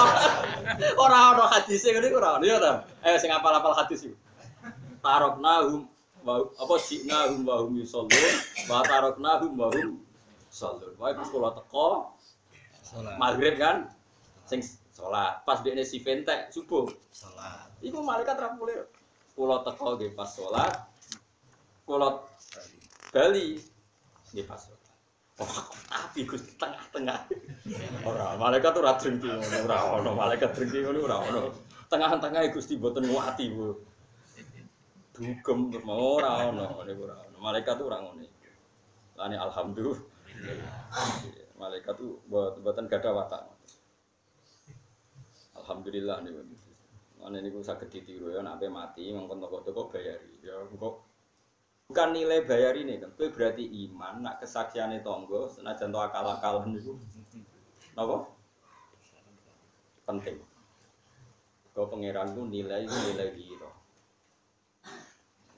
ora 0.99 1.19
ora 1.31 1.45
hadis 1.55 1.87
ngene 1.87 2.11
ora 2.11 2.35
ono 2.35 2.43
ya 2.43 2.59
ta. 2.59 2.83
Eh 3.07 3.15
sing 3.15 3.31
apal-apal 3.31 3.71
hadis 3.71 4.03
iku. 4.03 4.15
Taroknahum 4.99 5.87
wa 6.27 6.43
apa 6.59 6.75
siknahum 6.83 7.47
wa 7.47 7.63
hum 7.63 7.79
yusallun 7.79 8.33
wa 8.67 8.83
taroknahum 8.83 9.55
wa 9.55 9.71
hum 9.71 10.03
yusallun. 10.51 10.91
Wae 10.99 11.15
pas 11.15 11.27
kula 11.31 11.55
teko 11.55 12.11
Salat. 12.83 13.15
maghrib 13.15 13.55
kan 13.55 13.87
sing 14.47 14.59
salat 14.91 15.43
pas 15.47 15.63
dekne 15.63 15.87
si 15.87 16.03
ventek 16.03 16.51
subuh. 16.51 16.91
Salat. 17.15 17.71
Iku 17.79 18.03
malaikat 18.03 18.35
ra 18.35 18.51
boleh. 18.59 18.83
Kula 19.31 19.63
teko 19.63 19.95
nggih 19.95 20.11
pas 20.11 20.27
salat. 20.27 20.75
Kula 21.87 22.19
bali 23.15 23.63
nggih 24.35 24.43
pas 24.43 24.59
salat. 24.59 24.76
Oh, 25.37 25.53
tapi 25.85 26.25
Gus 26.25 26.41
tengah-tengah. 26.57 27.29
Ora, 28.01 28.33
malaikat 28.41 28.73
ora 28.73 28.97
drengki 28.97 29.29
ngono, 29.29 29.57
ora 29.69 29.77
ono 29.93 30.09
malaikat 30.17 30.49
drengki 30.57 30.81
ngono 30.81 30.99
ora 31.05 31.17
ono. 31.21 31.41
Tengah-tengah 31.93 32.41
Gusti 32.49 32.73
mboten 32.73 33.05
nguati, 33.05 33.45
Bu. 33.53 33.77
Dugem 35.13 35.85
ora 35.85 36.49
ono, 36.49 36.81
ora 36.81 37.15
ono. 37.21 37.37
Malaikat 37.37 37.77
ora 37.85 38.01
ngono. 38.01 38.25
Lane 39.17 39.37
alhamdulillah. 39.37 40.01
Malaikat 41.57 41.93
tuh 41.97 42.17
mboten 42.29 42.89
gadah 42.89 43.13
watak. 43.13 43.45
Alhamdulillah 45.53 46.25
niku. 46.25 46.41
Mana 47.17 47.41
niku 47.41 47.65
saged 47.65 47.89
ditiru 47.89 48.29
ya 48.29 48.45
nek 48.45 48.61
mati 48.69 49.09
mongkon 49.13 49.41
toko-toko 49.41 49.89
bayari. 49.89 50.37
Ya 50.41 50.53
engko 50.65 51.06
bukan 51.87 52.11
nilai 52.11 52.43
bayar 52.43 52.75
ini 52.75 52.99
kan. 52.99 53.11
Berarti 53.15 53.63
iman 53.87 54.19
nak 54.19 54.43
kesaksiane 54.43 54.99
tonggo 54.99 55.47
senajan 55.47 55.89
to 55.89 55.99
akal-akalan 55.99 56.75
niku. 56.75 56.99
Napa? 57.95 58.27
Penting. 60.03 60.37
Kau 61.71 61.87
pangeran 61.87 62.35
ku 62.35 62.43
nilai 62.45 62.83
nilai 62.85 63.31
diro. 63.33 63.71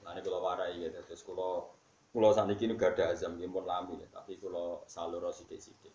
Nanti 0.06 0.20
kalau 0.26 0.42
warai 0.42 0.74
gitu, 0.78 0.98
terus 1.06 1.22
kalau 1.22 1.70
kalau 2.10 2.34
saat 2.34 2.50
ini 2.50 2.74
gak 2.74 2.98
ada 2.98 3.14
azam, 3.14 3.38
pun 3.38 3.62
lami 3.62 4.02
ya, 4.02 4.08
tapi 4.10 4.34
kalau 4.42 4.82
salur 4.90 5.22
sidik-sidik. 5.30 5.94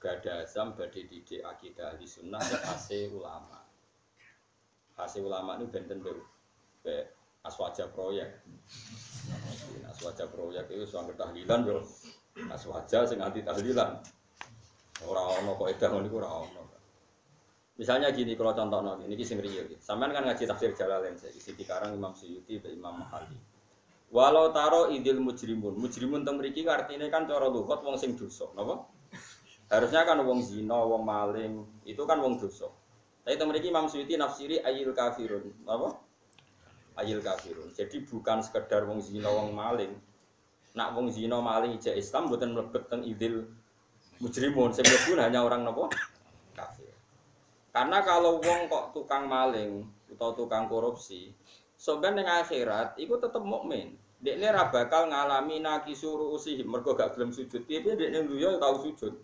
Gak 0.00 0.24
ada 0.24 0.48
azam, 0.48 0.72
badai 0.72 1.04
didik 1.04 1.44
akidah 1.44 1.92
ahli 1.92 2.08
sunnah, 2.08 2.40
hasil 2.40 3.12
ulama. 3.12 3.60
Hasil 4.96 5.20
ulama 5.20 5.60
ini 5.60 5.68
benten 5.68 6.00
be, 6.00 6.16
be 6.80 7.04
aswaja 7.44 7.86
proyek. 7.92 8.40
Aswaja 9.86 10.24
proyek 10.26 10.66
itu 10.72 10.88
soal 10.88 11.06
ketahlilan 11.12 11.60
yo. 11.68 11.84
Aswaja 12.50 13.06
sing 13.06 13.20
anti 13.20 13.44
tahlilan. 13.44 14.00
Orang 15.04 15.44
ono 15.44 15.50
kok 15.60 15.68
edah 15.68 15.88
ngono 15.92 16.06
iku 16.08 16.16
ora 16.24 16.30
ono. 16.32 16.62
Misalnya 17.74 18.14
gini 18.14 18.38
kalau 18.38 18.54
contoh 18.54 18.78
ini, 19.02 19.18
ini 19.18 19.24
sing 19.26 19.42
riyo. 19.42 19.66
Sampean 19.82 20.14
kan 20.14 20.22
ngaji 20.22 20.46
tafsir 20.46 20.70
Jalalain 20.78 21.18
saya 21.18 21.34
isi 21.34 21.58
karang 21.66 21.90
Imam 21.90 22.14
Suyuti 22.14 22.62
dan 22.62 22.70
Imam 22.70 23.02
Mahali. 23.02 23.34
Walau 24.14 24.54
taro 24.54 24.94
idil 24.94 25.18
mujrimun, 25.18 25.74
mujrimun 25.74 26.22
teng 26.22 26.38
mriki 26.38 26.62
artinya 26.70 27.10
kan 27.10 27.26
cara 27.26 27.50
lugat 27.50 27.82
wong 27.82 27.98
sing 27.98 28.14
dosa, 28.14 28.46
napa? 28.54 28.86
Harusnya 29.74 30.06
kan 30.06 30.22
wong 30.22 30.38
zina, 30.38 30.78
wong 30.86 31.02
maling, 31.02 31.66
itu 31.82 31.98
kan 32.06 32.22
wong 32.22 32.38
dosa. 32.38 32.70
Tapi 33.26 33.34
teng 33.34 33.50
mriki 33.50 33.74
Imam 33.74 33.90
Suyuti 33.90 34.14
nafsiri 34.14 34.62
ayil 34.62 34.94
kafirun, 34.94 35.66
napa? 35.66 35.98
Ayil 36.94 37.18
kafirun. 37.18 37.74
Jadi 37.74 38.06
bukan 38.06 38.38
sekedar 38.38 38.86
wong 38.86 39.02
zina, 39.02 39.26
wong 39.26 39.50
maling. 39.50 39.98
Nak 40.78 40.94
wong 40.94 41.10
zina 41.10 41.42
maling 41.42 41.78
ijek 41.78 41.98
Islam 41.98 42.30
mboten 42.30 42.54
mlebet 42.54 42.86
teng 42.86 43.02
idil 43.02 43.50
mujrimun, 44.22 44.70
sing 44.70 44.86
hanya 45.18 45.42
orang 45.42 45.66
napa? 45.66 45.90
Kafir. 46.54 46.94
Karena 47.74 47.98
kalau 48.06 48.38
wong 48.38 48.70
kok 48.70 48.94
tukang 48.94 49.26
maling 49.26 49.82
atau 50.14 50.30
tukang 50.38 50.70
korupsi, 50.70 51.34
sebenarnya 51.74 52.14
ning 52.22 52.28
akhirat 52.30 52.88
iku 53.02 53.18
tetep 53.18 53.42
mukmin. 53.42 53.98
Dekne 54.24 54.54
ra 54.54 54.70
bakal 54.70 55.10
ngalami 55.10 55.60
naki 55.60 55.92
suruh 55.92 56.32
usih 56.32 56.62
mergo 56.64 56.94
gak 56.96 57.18
gelem 57.18 57.34
sujud. 57.34 57.66
Piye 57.66 57.82
dekne 57.82 58.24
dunya 58.24 58.56
tau 58.56 58.78
sujud. 58.80 59.14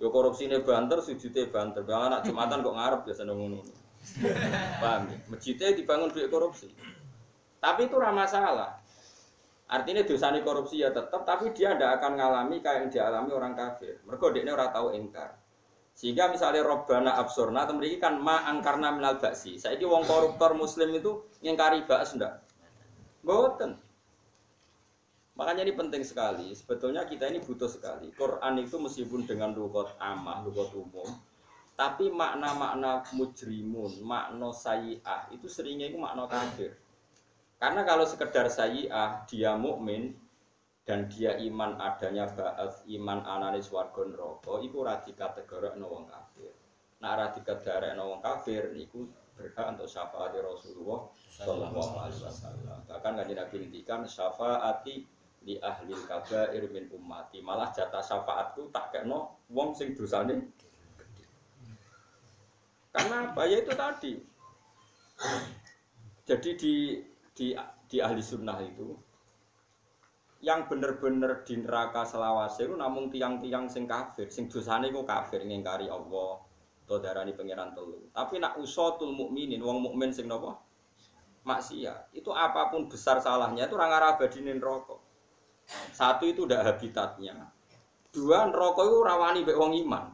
Yo 0.00 0.08
korupsine 0.08 0.64
banter, 0.64 1.00
sujudnya 1.04 1.48
banter. 1.52 1.84
Bang 1.84 2.08
anak 2.08 2.24
Jumatan 2.24 2.64
kok 2.64 2.76
ngarep 2.76 3.00
biasa 3.08 3.22
ngono. 3.28 3.60
Paham 4.82 5.10
ya? 5.12 5.18
Masjidnya 5.30 5.76
dibangun 5.76 6.10
duit 6.10 6.26
korupsi. 6.26 6.68
Tapi 7.60 7.86
itu 7.86 7.96
ramah 8.00 8.26
masalah. 8.26 8.80
Artinya 9.70 10.02
dosanya 10.02 10.42
korupsi 10.42 10.82
ya 10.82 10.90
tetap, 10.90 11.22
tapi 11.22 11.54
dia 11.54 11.78
tidak 11.78 12.02
akan 12.02 12.18
ngalami 12.18 12.58
kayak 12.58 12.78
yang 12.82 12.90
dialami 12.90 13.30
orang 13.30 13.54
kafir. 13.54 14.02
Mereka 14.02 14.34
dia 14.34 14.50
orang 14.50 14.74
tahu 14.74 14.86
ingkar. 14.98 15.38
Sehingga 15.94 16.26
misalnya 16.32 16.66
Robbana 16.66 17.14
absurna, 17.14 17.68
atau 17.68 17.78
mereka 17.78 18.10
kan 18.10 18.18
ma 18.18 18.42
angkarna 18.50 18.90
minal 18.90 19.22
baksi. 19.22 19.62
Saya 19.62 19.78
ini 19.78 19.86
wong 19.86 20.08
koruptor 20.10 20.58
muslim 20.58 20.90
itu 20.90 21.22
ngingkari 21.44 21.86
baks 21.86 22.18
enggak? 22.18 22.42
Boten. 23.22 23.78
Makanya 25.38 25.62
ini 25.68 25.74
penting 25.76 26.02
sekali. 26.02 26.50
Sebetulnya 26.56 27.06
kita 27.06 27.30
ini 27.30 27.38
butuh 27.38 27.70
sekali. 27.70 28.10
Quran 28.16 28.54
itu 28.58 28.74
meskipun 28.74 29.28
dengan 29.28 29.54
lugat 29.54 29.94
amah, 30.02 30.42
lugat 30.42 30.74
umum, 30.74 31.06
tapi 31.80 32.12
makna-makna 32.12 33.00
mujrimun, 33.16 34.04
makna 34.04 34.52
sayi'ah 34.52 35.32
itu 35.32 35.48
seringnya 35.48 35.88
itu 35.88 35.96
makna 35.96 36.28
kafir. 36.28 36.76
Karena 37.56 37.88
kalau 37.88 38.04
sekedar 38.04 38.52
sayi'ah 38.52 39.24
dia 39.24 39.56
mukmin 39.56 40.12
dan 40.84 41.08
dia 41.08 41.40
iman 41.40 41.80
adanya 41.80 42.28
ba'ats 42.28 42.84
iman 42.84 43.24
ananis 43.24 43.72
warga 43.72 44.04
neraka 44.04 44.60
iku 44.60 44.84
ora 44.84 45.00
dikategorikno 45.00 45.88
wong 45.88 46.04
kafir. 46.04 46.52
Nah 47.00 47.16
ora 47.16 47.32
dikategorikno 47.32 48.12
wong 48.12 48.20
kafir 48.20 48.76
niku 48.76 49.08
berhak 49.32 49.72
untuk 49.72 49.88
syafaat 49.88 50.36
Rasulullah 50.36 51.08
sallallahu 51.32 51.96
alaihi 51.96 52.20
wasallam. 52.28 52.78
Bahkan 52.92 53.12
kanjeng 53.24 53.40
Nabi 53.40 53.56
ngendikan 53.56 54.04
syafaati 54.04 55.08
di 55.40 55.56
ahli 55.56 55.96
kabair 55.96 56.68
min 56.68 56.92
ummati. 56.92 57.40
Malah 57.40 57.72
jatah 57.72 58.04
syafaatku 58.04 58.68
tak 58.68 58.92
kena 58.92 59.32
wong 59.48 59.72
sing 59.72 59.96
dosane. 59.96 60.68
Karena 62.90 63.30
apa? 63.30 63.42
Ya 63.46 63.62
itu 63.62 63.72
tadi. 63.74 64.12
Jadi 66.26 66.50
di 66.58 66.74
di 67.34 67.46
di 67.90 67.96
ahli 67.98 68.22
sunnah 68.22 68.58
itu 68.62 68.94
yang 70.40 70.64
bener-bener 70.64 71.44
di 71.44 71.60
neraka 71.60 72.08
selawase 72.08 72.64
itu 72.64 72.72
namun 72.72 73.12
tiang-tiang 73.12 73.68
sing 73.68 73.84
kafir, 73.84 74.32
sing 74.32 74.48
dosane 74.48 74.88
ku 74.88 75.04
kafir 75.04 75.44
ngingkari 75.44 75.92
Allah, 75.92 76.40
to 76.88 76.96
darani 76.96 77.36
pangeran 77.36 77.76
telu. 77.76 78.08
Tapi 78.08 78.40
nak 78.40 78.56
usatul 78.56 79.12
mukminin, 79.12 79.60
wong 79.60 79.84
mukmin 79.84 80.08
sing 80.16 80.24
napa? 80.24 80.56
Maksiat. 81.44 82.16
Itu 82.16 82.32
apa 82.32 82.72
pun 82.72 82.88
besar 82.88 83.20
salahnya 83.20 83.68
itu 83.68 83.76
orang 83.76 83.92
Arab 84.00 84.14
badinin 84.16 84.60
rokok. 84.64 85.00
Satu 85.92 86.24
itu 86.24 86.48
udah 86.48 86.64
habitatnya. 86.64 87.52
Dua 88.08 88.48
neraka 88.48 88.80
itu 88.80 88.98
rawani 89.04 89.44
mbek 89.44 89.60
wong 89.60 89.76
iman. 89.86 90.04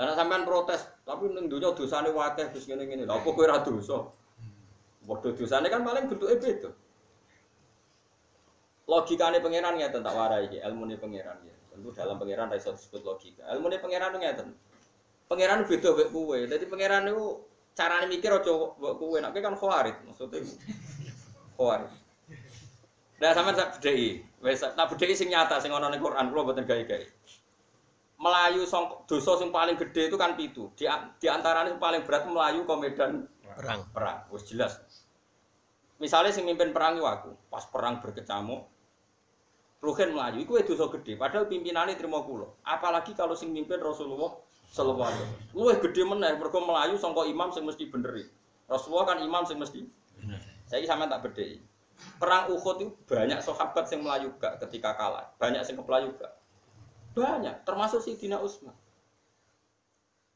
Lah 0.00 0.14
sampean 0.16 0.48
protes, 0.48 0.80
tapi 1.08 1.32
ning 1.32 1.48
donya 1.48 1.72
dosane 1.72 2.12
wakeh 2.12 2.52
terus 2.52 2.68
ngene-ngene. 2.68 3.08
Lah 3.08 3.16
apa 3.16 3.28
kowe 3.32 3.40
ora 3.48 3.64
dosa? 3.64 4.12
Padha 5.08 5.32
dosane 5.32 5.72
kan 5.72 5.80
paling 5.80 6.04
bentuke 6.04 6.36
beda 6.36 6.68
logikanya 8.88 9.40
pangeran 9.44 9.76
ya 9.76 9.88
tentang 9.92 10.16
warai 10.16 10.48
ilmu 10.48 10.84
pangeran 11.00 11.40
ya. 11.44 11.54
Tentu 11.72 11.88
dalam 11.96 12.16
pangeran 12.20 12.52
raiso 12.52 12.76
disebut 12.76 13.04
logika. 13.04 13.44
Ilmu 13.56 13.72
pangeran 13.80 14.20
tentang 14.20 14.52
pangeran 15.32 15.64
beda 15.64 15.88
bek 15.96 16.08
kue. 16.12 16.44
Jadi 16.44 16.64
pangeran 16.68 17.08
itu 17.08 17.40
caranya 17.72 18.04
mikir 18.08 18.32
aja 18.32 18.52
bek 18.52 18.94
kue. 19.00 19.16
Nak 19.20 19.32
kan 19.32 19.56
khawarit 19.56 19.96
maksudnya 20.04 20.44
khawarit. 21.56 21.92
Nah 23.20 23.32
sama 23.32 23.56
tak 23.56 23.80
bedai. 23.80 24.24
Wes 24.44 24.60
tak 24.60 24.76
bedai 24.76 25.16
sing 25.16 25.28
nyata 25.32 25.60
sing 25.60 25.72
ana 25.72 25.88
ning 25.88 26.04
Quran 26.04 26.28
kula 26.32 26.52
mboten 26.52 26.68
gawe-gawe. 26.68 27.06
Melayu 28.18 28.66
song, 28.66 29.06
dosa 29.06 29.38
sing 29.38 29.54
paling 29.54 29.78
gede 29.78 30.10
itu 30.10 30.18
kan 30.18 30.34
pitu. 30.34 30.74
Di, 30.74 30.90
di 31.22 31.26
antaranya 31.30 31.70
yang 31.70 31.78
paling 31.78 32.02
berat 32.02 32.26
melayu 32.26 32.66
ke 32.66 32.74
medan 32.74 33.30
perang. 33.54 33.80
Perang, 33.94 34.18
wis 34.34 34.42
jelas. 34.50 34.82
Misalnya 36.02 36.34
sing 36.34 36.46
mimpin 36.46 36.74
perang 36.74 36.98
itu 36.98 37.06
aku, 37.06 37.34
pas 37.50 37.62
perang 37.70 38.02
berkecamuk, 38.02 38.66
Ruhin 39.78 40.10
melayu, 40.10 40.42
itu 40.42 40.74
dosa 40.74 40.90
gede. 40.98 41.14
Padahal 41.14 41.46
pimpinannya 41.46 41.94
terima 41.94 42.18
kulo. 42.26 42.58
Apalagi 42.66 43.14
kalau 43.14 43.38
sing 43.38 43.54
mimpin 43.54 43.78
Rasulullah 43.78 44.34
Sallallahu 44.74 45.06
Alaihi 45.06 45.22
Wasallam. 45.22 45.54
Luwih 45.54 45.76
gede 45.78 46.02
meneh, 46.02 46.34
mereka 46.34 46.58
melayu 46.58 46.98
sangka 46.98 47.22
imam 47.30 47.54
sing 47.54 47.62
mesti 47.62 47.86
beneri. 47.86 48.26
Rasulullah 48.66 49.14
kan 49.14 49.22
imam 49.22 49.46
sing 49.46 49.56
mesti. 49.62 49.86
Saya 50.66 50.82
sama 50.82 51.06
tak 51.06 51.30
bedai. 51.30 51.62
Perang 52.18 52.50
Uhud 52.50 52.76
itu 52.82 52.90
banyak 53.06 53.38
sahabat 53.38 53.86
yang 53.90 54.02
melayu 54.02 54.28
gak 54.42 54.58
ketika 54.66 54.98
kalah. 54.98 55.30
Banyak 55.38 55.62
yang 55.62 55.76
kepelayu 55.78 56.10
gak. 56.18 56.32
Banyak, 57.18 57.66
termasuk 57.66 57.98
si 57.98 58.14
Dina 58.14 58.38
Usman. 58.38 58.74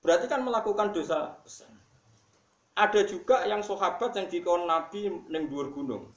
Berarti 0.02 0.26
kan 0.26 0.42
melakukan 0.42 0.90
dosa 0.90 1.38
besar. 1.46 1.70
Ada 2.74 3.06
juga 3.06 3.46
yang 3.46 3.62
sahabat 3.62 4.16
yang 4.18 4.26
dikon 4.26 4.66
Nabi 4.66 5.06
neng 5.30 5.46
dhuwur 5.46 5.70
gunung 5.70 6.10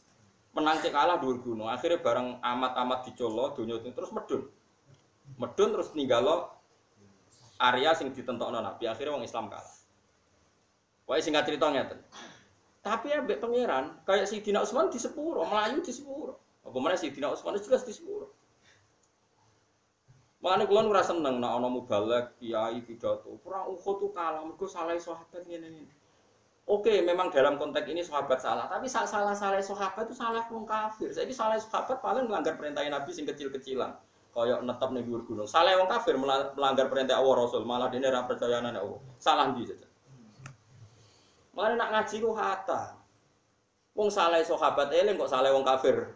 menang 0.55 0.79
kalah 0.79 1.19
dua 1.19 1.35
gunung 1.43 1.67
akhirnya 1.67 1.99
bareng 1.99 2.39
amat-amat 2.39 3.11
dicolo 3.11 3.51
itu 3.59 3.91
terus 3.91 4.11
medun 4.15 4.47
medun 5.35 5.69
terus 5.75 5.91
ninggalo 5.91 6.47
area 7.59 7.91
sing 7.91 8.15
ditentokno 8.15 8.63
nabi 8.63 8.87
akhirnya 8.87 9.19
orang 9.19 9.27
Islam 9.27 9.51
kalah 9.51 9.75
Wah 11.05 11.21
singkat 11.21 11.45
cerita 11.45 11.69
ngeten. 11.69 12.01
Tapi 12.81 13.13
ya 13.13 13.21
mbek 13.21 13.37
pangeran 13.37 13.93
kayak 14.09 14.25
si 14.25 14.41
Dina 14.41 14.65
Usman 14.65 14.89
di 14.89 14.97
sepuro, 14.97 15.45
Melayu 15.45 15.85
di 15.85 15.93
sepuro. 15.93 16.41
Apa 16.65 16.97
si 16.97 17.13
Dina 17.13 17.29
Usman 17.29 17.61
jelas 17.61 17.85
di 17.85 17.93
sepuro. 17.93 18.33
Makanya 20.45 20.69
kulon 20.69 20.93
ngerasa 20.93 21.17
seneng 21.17 21.41
nak 21.41 21.57
ono 21.57 21.73
mubalek, 21.73 22.37
kiai 22.37 22.77
pidato. 22.85 23.33
Kurang 23.41 23.65
ukhut 23.73 23.97
tuh 23.97 24.13
kalah, 24.13 24.45
mereka 24.45 24.69
salah 24.69 24.93
sahabat 24.93 25.41
ini 25.49 25.57
ini. 25.57 25.83
Oke, 26.69 27.01
memang 27.01 27.33
dalam 27.33 27.57
konteks 27.57 27.89
ini 27.89 28.05
sahabat 28.05 28.37
salah, 28.37 28.69
tapi 28.69 28.85
salah 28.85 29.09
salah 29.09 29.33
salah 29.33 29.57
sahabat 29.57 30.05
itu 30.05 30.13
salah 30.13 30.45
wong 30.53 30.69
kafir. 30.69 31.09
Jadi 31.09 31.33
salah 31.33 31.57
sahabat 31.57 31.97
paling 31.97 32.29
melanggar 32.29 32.61
perintah 32.61 32.85
Nabi 32.85 33.09
sing 33.09 33.25
kecil-kecilan. 33.25 33.97
Kayak 34.37 34.61
netap 34.61 34.93
dhuwur 34.93 35.25
gunung. 35.25 35.49
Salah 35.49 35.81
wong 35.81 35.89
kafir 35.89 36.13
melanggar 36.13 36.93
perintah 36.93 37.17
Allah 37.17 37.41
Rasul, 37.41 37.65
malah 37.65 37.89
dene 37.89 38.05
ora 38.05 38.29
percaya 38.29 38.61
Allah. 38.61 39.01
Salah 39.17 39.49
ndi 39.49 39.65
saja. 39.65 39.89
Malah 41.57 41.73
nak 41.73 41.89
ngaji 41.89 42.15
ku 42.21 42.37
hata. 42.37 42.93
Wong 43.97 44.13
salah 44.13 44.45
sahabat 44.45 44.93
eling 44.93 45.17
kok 45.17 45.33
salah 45.33 45.49
wong 45.49 45.65
kafir. 45.65 46.13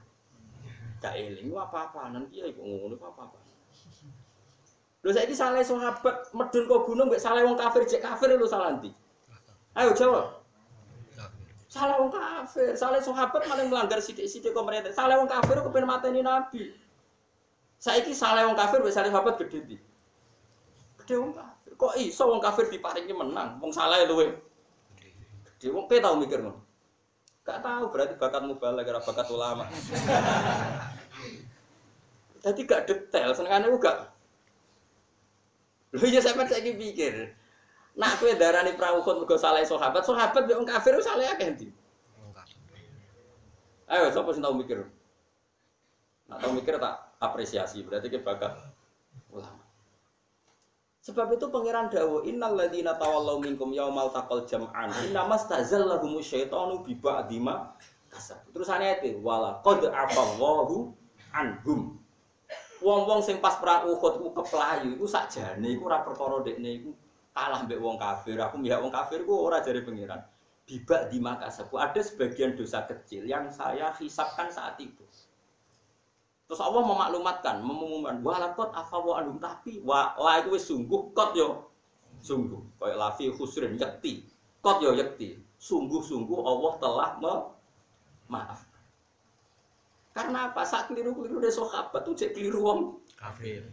Gak 1.02 1.18
eling 1.18 1.50
apa-apa 1.50 2.14
nanti 2.14 2.46
ya 2.46 2.46
iku 2.46 2.62
ngono 2.62 2.94
apa-apa. 2.94 3.49
Lho 5.00 5.16
saiki 5.16 5.32
salah 5.32 5.64
sahabat 5.64 6.28
medun 6.36 6.68
kok 6.68 6.84
gunung 6.84 7.08
mbek 7.08 7.24
salah 7.24 7.48
wong 7.48 7.56
kafir 7.56 7.88
cek 7.88 8.04
kafir 8.04 8.36
lho 8.36 8.44
salah 8.44 8.76
ndi? 8.76 8.92
Ayo 9.80 9.96
jawab. 9.96 10.44
Salah 11.72 12.04
wong 12.04 12.12
kafir, 12.12 12.76
salah 12.76 13.00
sahabat 13.00 13.48
malah 13.48 13.64
melanggar 13.64 14.04
sidik-sidik 14.04 14.52
pemerintah. 14.52 14.92
Salah 14.92 15.16
wong 15.22 15.32
kafir 15.32 15.64
kepen 15.64 15.88
mateni 15.88 16.20
nabi. 16.20 16.76
Saiki 17.80 18.12
salah 18.12 18.52
wong 18.52 18.60
kafir 18.60 18.84
wis 18.84 19.00
salah 19.00 19.08
sahabat 19.08 19.40
gede 19.40 19.64
ndi? 19.64 19.78
Gede 21.00 21.16
wong 21.16 21.32
kafir. 21.32 21.72
Kok 21.80 21.94
iso 21.96 22.28
wong 22.28 22.44
kafir 22.44 22.68
diparingi 22.68 23.16
menang? 23.16 23.56
Wong 23.64 23.72
salah 23.72 24.04
luwe 24.04 24.36
Dia 25.60 25.72
wong 25.72 25.88
pe 25.88 26.04
tau 26.04 26.20
mikir 26.20 26.44
ngono. 26.44 26.60
Gak 27.48 27.64
tahu 27.64 27.88
berarti 27.92 28.20
bakat 28.20 28.44
mubalek 28.44 28.84
kira 28.84 29.00
bakat 29.00 29.28
ulama. 29.32 29.64
Tadi 32.44 32.62
gak 32.64 32.88
detail, 32.88 33.36
senengane 33.36 33.68
ku 33.68 33.80
gak. 33.80 34.19
Lho 35.96 36.06
ya 36.06 36.22
sampean 36.22 36.46
saiki 36.46 36.78
pikir. 36.78 37.34
Nak 37.98 38.22
kowe 38.22 38.32
darani 38.38 38.78
perahu 38.78 39.02
khut 39.02 39.26
mergo 39.26 39.36
salah 39.36 39.66
sahabat, 39.66 40.06
sahabat 40.06 40.46
mek 40.46 40.56
wong 40.56 40.70
kafir 40.70 40.94
wis 40.96 41.04
salah 41.10 41.26
akeh 41.36 41.52
ndi? 41.52 41.68
Ayo 43.90 44.14
sapa 44.14 44.30
sing 44.32 44.46
tau 44.46 44.54
mikir? 44.54 44.86
Nak 46.30 46.38
tau 46.40 46.54
mikir 46.54 46.78
tak 46.78 46.96
apresiasi, 47.18 47.82
berarti 47.82 48.14
ke 48.14 48.22
bakat 48.22 48.54
ulama. 49.34 49.66
Sebab 51.02 51.34
itu 51.34 51.50
pangeran 51.50 51.90
dawo 51.90 52.22
innal 52.22 52.54
ladzina 52.54 52.94
tawallaw 52.94 53.42
minkum 53.42 53.74
yaumal 53.74 54.14
taqal 54.14 54.46
jam'an 54.46 54.94
innamas 55.10 55.50
tazallahumu 55.50 56.22
syaitanu 56.22 56.86
bi 56.86 56.94
ba'dima 56.94 57.74
kasab. 58.14 58.46
Terusane 58.54 58.94
ayat 58.94 59.18
wala 59.18 59.58
qad 59.66 59.90
afallahu 59.90 60.94
anhum. 61.34 61.98
Wong-wong 62.80 63.20
sing 63.20 63.44
pas 63.44 63.60
perang 63.60 63.92
Uhud 63.92 64.24
ku 64.24 64.28
keplayu 64.32 64.96
iku 64.96 65.04
sakjane 65.04 65.68
iku 65.76 65.92
ora 65.92 66.00
perkara 66.00 66.40
dekne 66.40 66.80
iku 66.80 66.92
kalah 67.36 67.68
mbek 67.68 67.80
wong 67.80 68.00
kafir. 68.00 68.40
Aku 68.40 68.56
mihak 68.56 68.80
wong 68.80 68.92
kafir 68.92 69.28
ku 69.28 69.36
ora 69.36 69.60
jare 69.60 69.84
pangeran. 69.84 70.24
Bibak 70.64 71.12
di 71.12 71.18
makasabu 71.20 71.76
ada 71.76 72.00
sebagian 72.00 72.56
dosa 72.56 72.86
kecil 72.88 73.28
yang 73.28 73.52
saya 73.52 73.92
hisapkan 74.00 74.48
saat 74.48 74.80
itu. 74.80 75.02
Terus 76.50 76.62
Allah 76.66 76.82
memaklumatkan, 76.82 77.62
mengumumkan, 77.62 78.26
walakot 78.26 78.74
afawu 78.74 79.14
anhum 79.14 79.38
tapi 79.38 79.84
wa 79.84 80.18
la 80.18 80.42
wis 80.48 80.66
sungguh 80.66 81.12
kot 81.12 81.36
yo. 81.36 81.68
Sungguh. 82.24 82.64
Kayak 82.80 82.96
lafi 82.96 83.28
khusrin 83.36 83.76
yakti 83.76 84.24
kot 84.64 84.80
yo 84.80 84.96
yakti 84.96 85.36
sungguh-sungguh 85.60 86.40
Allah 86.40 86.72
telah 86.80 87.10
me 87.20 87.34
maaf 88.32 88.69
karena 90.20 90.52
apa 90.52 90.68
saat 90.68 90.92
keliru-keliru 90.92 91.40
dari 91.40 91.56
sahabat 91.56 92.04
tuh 92.04 92.12
cek 92.12 92.36
keliru 92.36 92.60
wong 92.60 92.80
Kafir. 93.16 93.64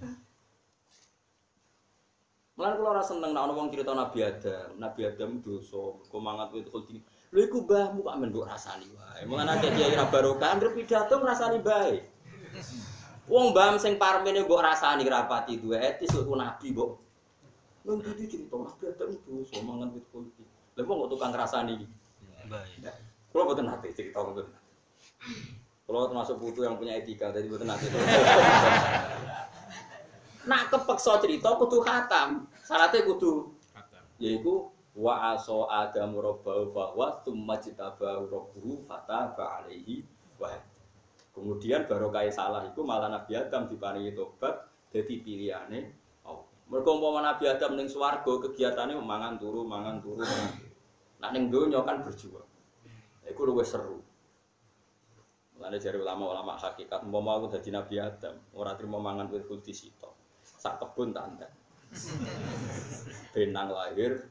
Mulane 2.55 2.75
kula 2.79 2.89
ora 2.97 3.03
seneng 3.03 3.35
ana 3.35 3.53
wong 3.53 3.69
cerita 3.69 3.93
Nabi 3.93 4.25
Adam, 4.25 4.79
Nabi 4.79 5.01
Adam 5.05 5.43
dosa, 5.43 5.99
kok 6.07 6.23
mangat 6.23 6.55
wit 6.55 6.71
khuldi. 6.71 7.03
Lho 7.35 7.41
iku 7.45 7.67
mbahmu 7.67 8.07
kok 8.07 8.15
amen 8.15 8.31
mbok 8.31 8.47
rasani 8.47 8.87
wae. 8.95 9.27
Mulane 9.27 9.59
akeh 9.59 9.71
kiai 9.75 9.93
ra 9.99 10.07
barokah 10.07 10.55
anggere 10.55 10.73
pidato 10.73 11.19
ngrasani 11.19 11.59
bae. 11.61 12.01
Wong 13.27 13.51
mbah 13.51 13.77
sing 13.83 13.99
parmene 13.99 14.47
mbok 14.47 14.63
rasani 14.63 15.05
rapati 15.05 15.59
duwe 15.59 15.83
etis 15.83 16.15
kok 16.15 16.31
nabi 16.31 16.73
mbok. 16.73 16.91
Lho 17.85 17.91
iki 18.15 18.25
cerita 18.39 18.55
Nabi 18.55 18.83
Adam 18.87 19.11
dosa 19.27 19.57
mangan 19.67 19.89
wit 19.93 20.07
khuldi. 20.15 20.45
Lha 20.79 20.83
wong 20.87 20.97
kok 21.05 21.11
tukang 21.11 21.31
ngrasani 21.35 21.73
iki. 21.77 21.87
Baik. 22.47 22.95
Kula 23.35 23.43
boten 23.51 23.67
nate 23.67 23.91
cerita 23.93 24.23
ngoten. 24.23 24.47
Kula 25.87 26.11
termasuk 26.11 26.43
putu 26.43 26.67
yang 26.67 26.75
punya 26.75 26.99
etika, 26.99 27.31
jadi 27.31 27.47
boten 27.47 27.71
nate. 27.71 27.87
Nak 30.51 30.63
kepeksa 30.71 31.23
cerita 31.23 31.55
kudu 31.55 31.79
khatam. 31.79 32.51
Syaratnya 32.67 33.07
kudu 33.07 33.55
yaiku 34.19 34.73
wa 34.97 35.37
aso 35.37 35.69
adamu 35.69 36.25
rabbahu 36.25 36.73
bahwa 36.73 37.21
tsumma 37.21 37.61
jitabahu 37.61 38.27
rabbuhu 38.33 38.83
fataba 38.89 39.63
alaihi 39.63 40.03
wa. 40.41 40.51
Kemudian 41.37 41.85
baru 41.85 42.09
kaya 42.09 42.33
salah 42.33 42.65
itu 42.65 42.81
malah 42.81 43.13
Nabi 43.13 43.37
Adam 43.37 43.69
diparingi 43.69 44.17
tobat 44.17 44.67
jadi 44.89 45.21
pilihane 45.21 45.93
Allah. 46.25 46.49
Mergo 46.67 46.97
umpama 46.97 47.21
Nabi 47.21 47.45
Adam 47.45 47.77
ning 47.77 47.93
swarga 47.93 48.41
kegiatannya 48.41 48.97
mangan 48.97 49.37
turu 49.37 49.69
mangan 49.69 50.01
turu 50.01 50.25
mangan 50.25 50.51
turu. 50.57 50.71
Nah 51.21 51.29
ning 51.37 51.53
donya 51.53 51.85
kan 51.85 52.01
berjuang. 52.01 52.49
Iku 53.29 53.43
luwih 53.45 53.69
seru. 53.69 54.01
Mulane 55.67 55.83
jare 55.83 55.99
ulama-ulama 55.99 56.55
hakikat 56.63 57.03
umpama 57.03 57.43
aku 57.43 57.51
dadi 57.51 57.75
Nabi 57.75 57.99
Adam, 57.99 58.39
ora 58.55 58.79
trimo 58.79 59.03
mangan 59.03 59.27
wit 59.35 59.51
kulti 59.51 59.75
sito. 59.75 60.15
Sak 60.47 60.79
kebun 60.79 61.11
tanda. 61.11 61.51
Benang 63.35 63.75
lahir 63.75 64.31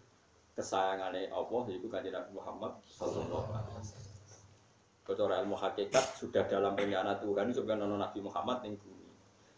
kesayangane 0.55 1.27
Allah 1.35 1.61
yaiku 1.67 1.91
kanjeng 1.91 2.15
Nabi 2.15 2.31
Muhammad 2.39 2.79
sallallahu 2.87 3.51
alaihi 3.51 3.75
wasallam. 3.83 5.43
Ilmu 5.43 5.55
hakikat 5.59 6.05
sudah 6.15 6.47
dalam 6.47 6.71
rencana 6.71 7.19
Tuhan 7.19 7.51
juga 7.51 7.75
nono 7.75 7.99
Nabi 7.99 8.23
Muhammad 8.23 8.63
ning 8.63 8.79
bumi. 8.79 9.11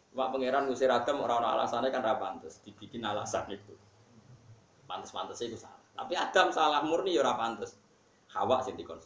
Cuma 0.09 0.33
pangeran 0.33 0.65
ngusir 0.65 0.89
Adam 0.89 1.21
ora 1.21 1.37
ono 1.37 1.61
alasannya 1.61 1.93
kan 1.93 2.01
ra 2.01 2.17
pantes, 2.17 2.57
dibikin 2.65 3.05
alasan 3.05 3.53
itu. 3.53 3.77
Pantes-pantes 4.89 5.45
itu 5.45 5.61
salah. 5.61 5.77
Tapi 5.93 6.17
Adam 6.17 6.49
salah 6.49 6.81
murni 6.81 7.13
ya 7.13 7.21
ora 7.21 7.37
pantes. 7.37 7.77
Hawa 8.33 8.65
sing 8.65 8.73
dikon. 8.73 8.97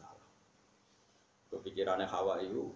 Kepikirannya 1.51 2.07
Hawa 2.07 2.39
itu 2.39 2.71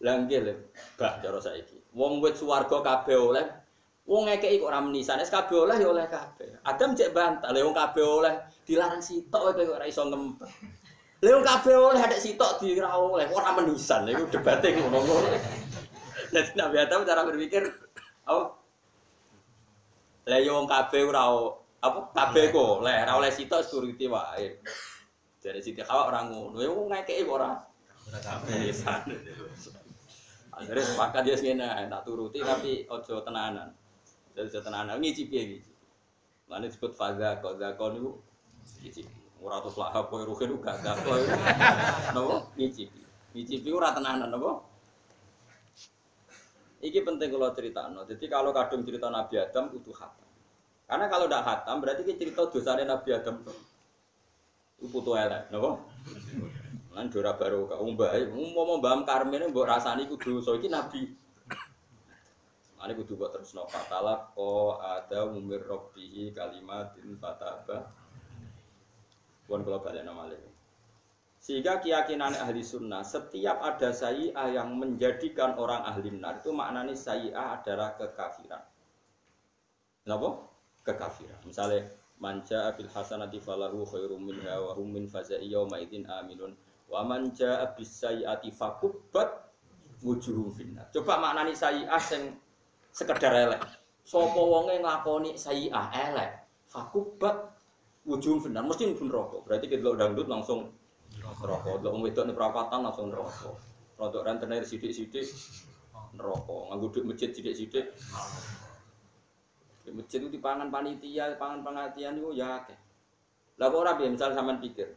langgil 0.00 0.56
bah 0.96 1.20
cara 1.20 1.38
saiki. 1.38 1.76
Wong 1.92 2.24
wit 2.24 2.40
swarga 2.40 2.80
kabeh 2.80 3.14
oleh 3.14 3.46
Wong 4.04 4.28
ngekeki 4.28 4.60
kok 4.60 4.68
ora 4.68 4.84
menisan, 4.84 5.16
es 5.16 5.32
kabeh 5.32 5.64
oleh 5.64 5.80
ya 5.80 5.88
oleh 5.88 6.04
kabeh. 6.04 6.60
Adam 6.68 6.92
cek 6.92 7.16
bantah, 7.16 7.48
lha 7.56 7.64
wong 7.64 7.72
kabeh 7.72 8.04
oleh 8.04 8.36
dilarang 8.68 9.00
sitok 9.00 9.56
kowe 9.56 9.56
kok 9.56 9.80
ora 9.80 9.88
iso 9.88 10.04
ngempet. 10.04 10.44
Lha 11.24 11.30
wong 11.32 11.46
kabeh 11.48 11.72
oleh 11.72 12.00
ada 12.04 12.20
sitok 12.20 12.60
di 12.60 12.76
ora 12.76 13.00
oleh, 13.00 13.24
ora 13.32 13.56
menisan. 13.56 14.04
Iku 14.04 14.28
debate 14.28 14.76
ngono-ngono. 14.76 15.28
Dadi 16.36 16.52
Nabi 16.52 16.76
Adam 16.84 17.08
cara 17.08 17.24
berpikir 17.24 17.64
apa? 18.28 18.60
Lah 20.28 20.38
yo 20.44 20.52
wong 20.60 20.68
kabeh 20.68 21.00
ora 21.08 21.24
apa 21.80 22.00
kabeh 22.12 22.52
kok 22.52 22.84
oleh, 22.84 23.08
ora 23.08 23.12
oleh 23.24 23.32
sitok 23.32 23.64
suriti 23.64 24.04
wae. 24.04 24.60
Jadi 25.44 25.60
Siti 25.60 25.84
Hawa 25.84 26.08
orang 26.08 26.32
ngono, 26.32 26.56
ya 26.56 26.72
wong 26.72 26.88
ngekeki 26.88 27.28
ora 27.28 27.60
kafir. 28.24 28.64
menisan. 28.64 29.04
Akhirnya 30.56 30.84
sepakat 30.88 31.20
dia 31.28 31.36
segini, 31.36 31.60
tak 31.60 32.00
turuti 32.08 32.40
tapi 32.40 32.88
ojo 32.88 33.20
tenanan. 33.20 33.76
Jadi 34.32 34.48
ojo 34.48 34.60
tenanan, 34.64 34.96
ngicipi 34.96 35.34
ya 35.36 35.44
ngicipi. 35.44 35.76
Lalu 36.48 36.64
disebut 36.72 36.92
faza, 36.96 37.44
koza 37.44 37.76
kon 37.76 37.92
itu 38.00 38.10
ngicipi. 38.80 39.16
Ora 39.44 39.60
terus 39.60 39.76
ruhin 40.24 40.48
itu 40.48 40.56
gak 40.64 40.76
gak 40.80 40.96
koi. 41.04 41.20
Nopo? 42.16 42.48
Ngicipi. 42.56 43.00
Ngicipi 43.36 43.68
ora 43.68 43.92
tenanan, 43.92 44.32
nopo? 44.32 44.64
Iki 46.80 47.04
penting 47.04 47.28
kalau 47.32 47.52
cerita, 47.52 47.88
no. 47.92 48.08
Jadi 48.08 48.24
kalau 48.32 48.48
kadung 48.56 48.80
cerita 48.80 49.12
Nabi 49.12 49.40
Adam 49.40 49.72
itu 49.76 49.92
khatam. 49.92 50.28
Karena 50.88 51.04
kalau 51.12 51.28
tidak 51.28 51.44
khatam 51.44 51.76
berarti 51.84 52.00
kita 52.04 52.16
cerita 52.16 52.40
dosanya 52.48 52.96
Nabi 52.96 53.08
Adam 53.12 53.44
tuh. 53.44 53.73
Itu 54.84 55.00
putu 55.00 55.16
elek, 55.16 55.48
nopo? 55.48 55.80
Lan 56.92 57.08
dora 57.08 57.32
baru 57.40 57.64
ka 57.64 57.80
umbah, 57.80 58.20
umpama 58.36 58.76
mbam 58.76 59.00
karmene 59.08 59.48
mbok 59.48 59.64
rasani 59.64 60.04
kudu 60.04 60.44
dosa 60.44 60.60
iki 60.60 60.68
nabi. 60.68 61.08
Ane 62.76 62.92
kudu 62.92 63.16
buat 63.16 63.32
terus 63.32 63.56
no 63.56 63.64
fatala 63.64 64.28
ko 64.36 64.76
ada 64.76 65.24
umir 65.24 65.64
robbihi 65.64 66.36
kalimatin 66.36 67.16
fataba. 67.16 67.96
Kalau 69.48 69.80
balik 69.80 70.04
nama 70.04 70.28
lagi. 70.28 70.52
Sehingga 71.40 71.80
keyakinan 71.80 72.36
ahli 72.36 72.60
sunnah, 72.60 73.00
setiap 73.00 73.64
ada 73.64 73.88
sayi'ah 73.88 74.52
yang 74.52 74.76
menjadikan 74.76 75.56
orang 75.56 75.80
ahli 75.80 76.12
benar 76.12 76.44
itu 76.44 76.52
maknanya 76.52 76.92
sayi'ah 76.92 77.56
adalah 77.56 77.96
kekafiran. 77.96 78.60
Kenapa? 80.04 80.44
Kekafiran. 80.84 81.40
Misalnya, 81.48 81.88
manja 82.24 82.72
bil 82.72 82.88
hasanati 82.88 83.36
falahu 83.36 83.84
khairum 83.84 84.24
minha 84.24 84.56
wa 84.56 84.72
hum 84.72 84.96
min 84.96 85.04
faza'i 85.04 85.52
yawma 85.52 85.76
idzin 85.84 86.08
aminun 86.08 86.56
wa 86.88 87.04
man 87.04 87.28
jaa 87.36 87.68
bis 87.76 87.92
sayyiati 88.00 88.48
fakubbat 88.48 89.44
wujuhum. 90.00 90.80
Coba 90.92 91.20
maknani 91.20 91.52
sayyi'ah 91.52 92.00
sing 92.00 92.32
sekedar 92.92 93.32
elek. 93.32 93.60
Sapa 94.04 94.36
wonge 94.36 94.80
nglakoni 94.80 95.36
sayyi'ah 95.36 96.12
elek, 96.12 96.30
fakubbat 96.68 97.52
wujuhum 98.04 98.40
finnar 98.44 98.64
mesti 98.64 98.84
mlebu 98.88 99.04
neraka. 99.08 99.36
Berarti 99.48 99.66
kita 99.68 99.96
dangdut 99.96 100.28
langsung 100.28 100.72
neraka. 101.20 101.80
Delok 101.80 101.92
wong 101.92 102.02
wedok 102.04 102.24
perapatan 102.36 102.80
langsung 102.84 103.08
neraka. 103.08 103.52
Rodok 103.96 104.22
rentenir 104.28 104.64
sithik-sithik 104.68 105.24
neraka. 106.12 106.56
Nganggo 106.68 106.86
duit 106.92 107.04
masjid 107.08 107.30
sithik-sithik. 107.32 107.96
Di 109.84 109.92
masjid 109.92 110.18
itu 110.24 110.32
dipangan 110.32 110.72
panitia, 110.72 111.36
pangan 111.36 111.60
pengajian 111.60 112.16
itu 112.16 112.32
ya 112.32 112.64
akeh. 112.64 112.76
Lah 113.60 113.68
kok 113.68 113.80
ora 113.84 113.92
piye 113.94 114.08
misal 114.08 114.32
sampean 114.32 114.58
pikir. 114.58 114.96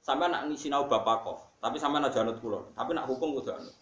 Sampean 0.00 0.32
nak 0.32 0.48
sinau 0.56 0.88
bapak 0.88 1.16
kok, 1.22 1.38
tapi 1.60 1.76
sampean 1.76 2.08
aja 2.08 2.24
anut 2.24 2.40
kula. 2.40 2.64
Tapi 2.72 2.96
nak 2.96 3.04
hukum 3.04 3.36
kudu 3.36 3.52
anut. 3.52 3.76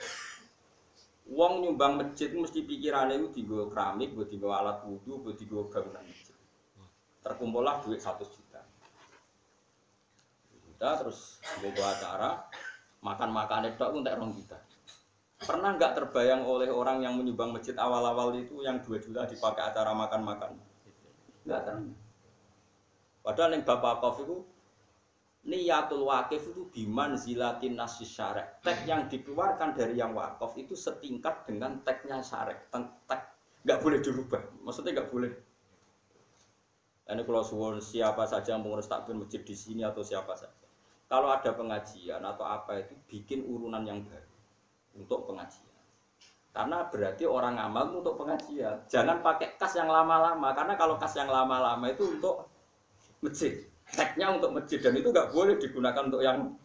Wong 1.27 1.63
nyumbang 1.63 1.99
masjid 1.99 2.31
mesti 2.35 2.67
pikirane 2.67 3.19
itu 3.19 3.43
dienggo 3.43 3.71
keramik, 3.71 4.15
buat 4.15 4.31
dienggo 4.31 4.51
alat 4.51 4.83
wudu, 4.87 5.23
buat 5.23 5.35
dienggo 5.39 5.71
bangunan 5.71 6.03
masjid. 6.03 6.35
Terkumpullah 7.23 7.83
duit 7.83 7.99
100 7.99 8.27
juta. 8.31 8.63
Juta 10.67 10.89
terus 11.03 11.39
nggo 11.63 11.83
acara 11.83 12.47
makan-makan 13.03 13.71
itu 13.71 13.83
entek 13.83 14.15
2 14.19 14.39
juta. 14.39 14.59
Pernah 15.37 15.77
nggak 15.77 15.93
terbayang 16.01 16.49
oleh 16.49 16.73
orang 16.73 17.05
yang 17.05 17.21
menyumbang 17.21 17.53
masjid 17.53 17.77
awal-awal 17.77 18.33
itu 18.41 18.65
yang 18.65 18.81
2 18.81 19.05
juta 19.05 19.29
dipakai 19.29 19.69
acara 19.69 19.93
makan-makan? 19.93 20.57
Nggak 21.45 21.61
pernah. 21.69 21.97
Padahal 23.21 23.51
yang 23.53 23.65
Bapak 23.69 24.01
Kof 24.01 24.17
itu 24.25 24.37
niatul 25.45 26.09
wakif 26.09 26.41
itu 26.41 26.63
biman 26.73 27.21
zilatin 27.21 27.77
nasis 27.77 28.09
syarek. 28.09 28.65
Tek 28.65 28.89
yang 28.89 29.13
dikeluarkan 29.13 29.77
dari 29.77 30.01
yang 30.01 30.17
wakaf 30.17 30.57
itu 30.57 30.73
setingkat 30.73 31.45
dengan 31.45 31.85
teknya 31.85 32.25
syarek. 32.25 32.73
Tek 32.73 33.21
nggak 33.69 33.79
boleh 33.85 33.99
dirubah. 34.01 34.43
Maksudnya 34.65 34.97
nggak 34.97 35.11
boleh. 35.13 35.33
Ini 37.07 37.23
kalau 37.23 37.45
suwon 37.45 37.79
siapa 37.79 38.27
saja 38.27 38.57
yang 38.57 38.67
mengurus 38.67 38.91
takbir 38.91 39.15
masjid 39.15 39.45
di 39.45 39.55
sini 39.55 39.87
atau 39.87 40.01
siapa 40.03 40.35
saja. 40.35 40.67
Kalau 41.07 41.31
ada 41.31 41.55
pengajian 41.55 42.19
atau 42.19 42.43
apa 42.43 42.83
itu 42.83 42.99
bikin 43.07 43.47
urunan 43.47 43.87
yang 43.87 44.03
baru 44.03 44.26
untuk 44.97 45.29
pengajian. 45.29 45.77
Karena 46.57 46.89
berarti 46.89 47.29
orang 47.29 47.61
amal 47.61 48.01
untuk 48.01 48.17
pengajian. 48.17 48.81
Jangan 48.89 49.21
pakai 49.21 49.61
kas 49.61 49.77
yang 49.77 49.93
lama-lama 49.93 50.57
karena 50.57 50.75
kalau 50.81 50.97
kas 50.97 51.13
yang 51.15 51.29
lama-lama 51.29 51.85
itu 51.93 52.17
untuk 52.17 52.49
masjid 53.21 53.61
tagnya 53.93 54.35
untuk 54.35 54.51
masjid 54.51 54.83
dan 54.83 54.99
itu 54.99 55.15
nggak 55.15 55.31
boleh 55.31 55.55
digunakan 55.61 56.03
untuk 56.11 56.23
yang. 56.25 56.59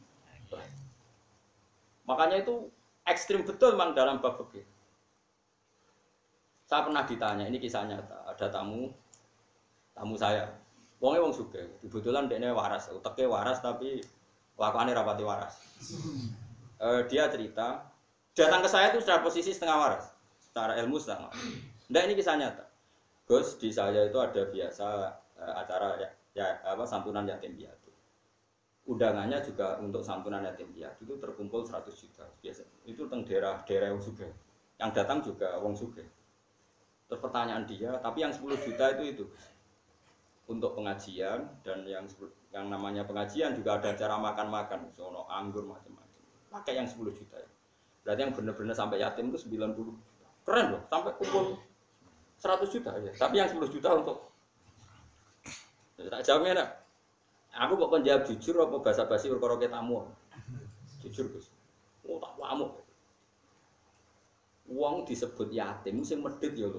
Makanya 2.09 2.41
itu 2.41 2.65
ekstrim 3.05 3.45
betul 3.45 3.77
memang 3.77 3.93
dalam 3.93 4.17
bab 4.19 4.41
fikih. 4.41 4.65
Saya 6.65 6.87
pernah 6.87 7.03
ditanya, 7.03 7.45
ini 7.51 7.59
kisah 7.59 7.83
nyata, 7.83 8.31
ada 8.31 8.47
tamu 8.47 8.89
tamu 9.91 10.15
saya. 10.15 10.47
Wongnya 11.03 11.19
wong 11.19 11.33
suge, 11.35 11.67
kebetulan 11.83 12.31
dia 12.31 12.53
waras, 12.53 12.87
uteknya 12.93 13.27
waras 13.27 13.59
tapi 13.59 13.99
lakukannya 14.55 14.95
rapati 14.95 15.23
waras. 15.25 15.53
Uh, 16.81 17.05
dia 17.09 17.29
cerita, 17.29 17.90
datang 18.35 18.61
ke 18.63 18.69
saya 18.71 18.95
itu 18.95 19.03
secara 19.03 19.19
posisi 19.19 19.51
setengah 19.51 19.77
waras, 19.77 20.05
secara 20.39 20.79
ilmu 20.79 20.97
setengah. 20.99 21.31
Nah 21.91 22.01
ini 22.07 22.15
kisah 22.15 22.39
nyata. 22.39 22.65
Gus 23.27 23.59
di 23.59 23.71
saya 23.71 24.07
itu 24.07 24.17
ada 24.19 24.43
biasa 24.47 24.85
uh, 25.39 25.53
acara 25.55 25.99
ya, 25.99 26.09
ya 26.35 26.47
apa 26.67 26.83
santunan 26.87 27.27
yatim 27.27 27.55
piatu. 27.55 27.91
Undangannya 28.87 29.39
juga 29.45 29.79
untuk 29.79 30.03
santunan 30.03 30.43
yatim 30.43 30.71
piatu 30.71 31.03
itu 31.07 31.15
terkumpul 31.19 31.63
100 31.63 31.91
juta 31.91 32.27
biasa. 32.43 32.63
Itu 32.87 33.07
teng 33.11 33.23
daerah-daerah 33.27 33.95
yang 33.95 34.01
suge. 34.03 34.27
Yang 34.79 34.91
datang 34.95 35.19
juga 35.23 35.59
wong 35.59 35.75
suge. 35.75 36.03
Terus 37.11 37.19
pertanyaan 37.19 37.67
dia, 37.67 37.99
tapi 37.99 38.23
yang 38.23 38.31
10 38.31 38.55
juta 38.55 38.85
itu 38.95 39.03
itu 39.03 39.25
untuk 40.47 40.79
pengajian 40.79 41.43
dan 41.63 41.83
yang 41.83 42.07
yang 42.51 42.67
namanya 42.67 43.03
pengajian 43.07 43.55
juga 43.55 43.79
ada 43.79 43.95
cara 43.95 44.15
makan-makan, 44.19 44.91
sono 44.95 45.27
anggur 45.27 45.63
macam-macam. 45.67 46.21
Pakai 46.51 46.79
yang 46.79 46.87
10 46.87 47.11
juta 47.11 47.35
ya. 47.35 47.50
Berarti 48.01 48.19
yang 48.25 48.33
benar-benar 48.33 48.73
sampai 48.73 49.01
yatim 49.01 49.29
itu 49.29 49.45
90 49.45 49.77
juta. 49.77 49.93
Keren 50.41 50.65
loh, 50.73 50.81
sampai 50.89 51.11
kumpul 51.21 51.61
100 52.41 52.73
juta 52.73 52.91
ya. 52.97 53.11
Tapi 53.13 53.35
yang 53.37 53.49
10 53.49 53.69
juta 53.69 53.89
untuk 53.93 54.31
Tak 56.01 56.25
jawabnya 56.25 56.65
nak. 56.65 56.69
Aku 57.53 57.77
kok 57.77 58.01
jawab 58.01 58.25
jujur 58.25 58.57
apa 58.57 58.75
bahasa 58.81 59.05
basi 59.05 59.29
perkara 59.29 59.59
tamu. 59.69 60.07
Jujur 61.05 61.29
Gus. 61.29 61.53
Oh 62.09 62.17
tak 62.17 62.33
pamuk. 62.41 62.81
Wong 64.71 65.05
disebut 65.05 65.53
yatim 65.53 66.01
sing 66.01 66.23
medhit 66.23 66.57
ya. 66.57 66.71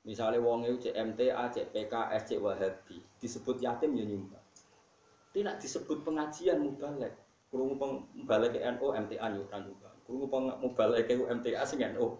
Misalnya 0.00 0.40
wong 0.40 0.64
itu 0.64 0.88
CMTA, 0.88 1.52
CPKS, 1.52 2.22
cek 2.24 2.40
Wahabi, 2.40 3.04
disebut 3.20 3.60
yatim 3.60 3.92
ya 3.92 4.08
nyumbang. 4.08 4.40
Tidak 5.36 5.60
disebut 5.60 6.00
pengajian 6.02 6.64
mubalek. 6.64 7.12
Kurungu 7.50 7.74
mubalek 8.14 8.54
ke 8.54 8.60
NU, 8.62 8.86
MTA 8.94 9.26
nyumbang 9.34 9.62
nyumbang. 9.66 9.94
Kurungu 10.06 10.26
mubalek 10.62 11.10
ke 11.10 11.18
MTA 11.18 11.66
sing 11.66 11.82
NU. 11.82 12.14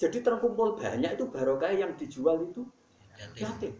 Jadi 0.00 0.18
terkumpul 0.24 0.80
banyak 0.80 1.14
itu 1.14 1.24
barokah 1.28 1.70
yang 1.70 1.92
dijual 1.94 2.50
itu 2.50 2.66
yatim. 3.38 3.78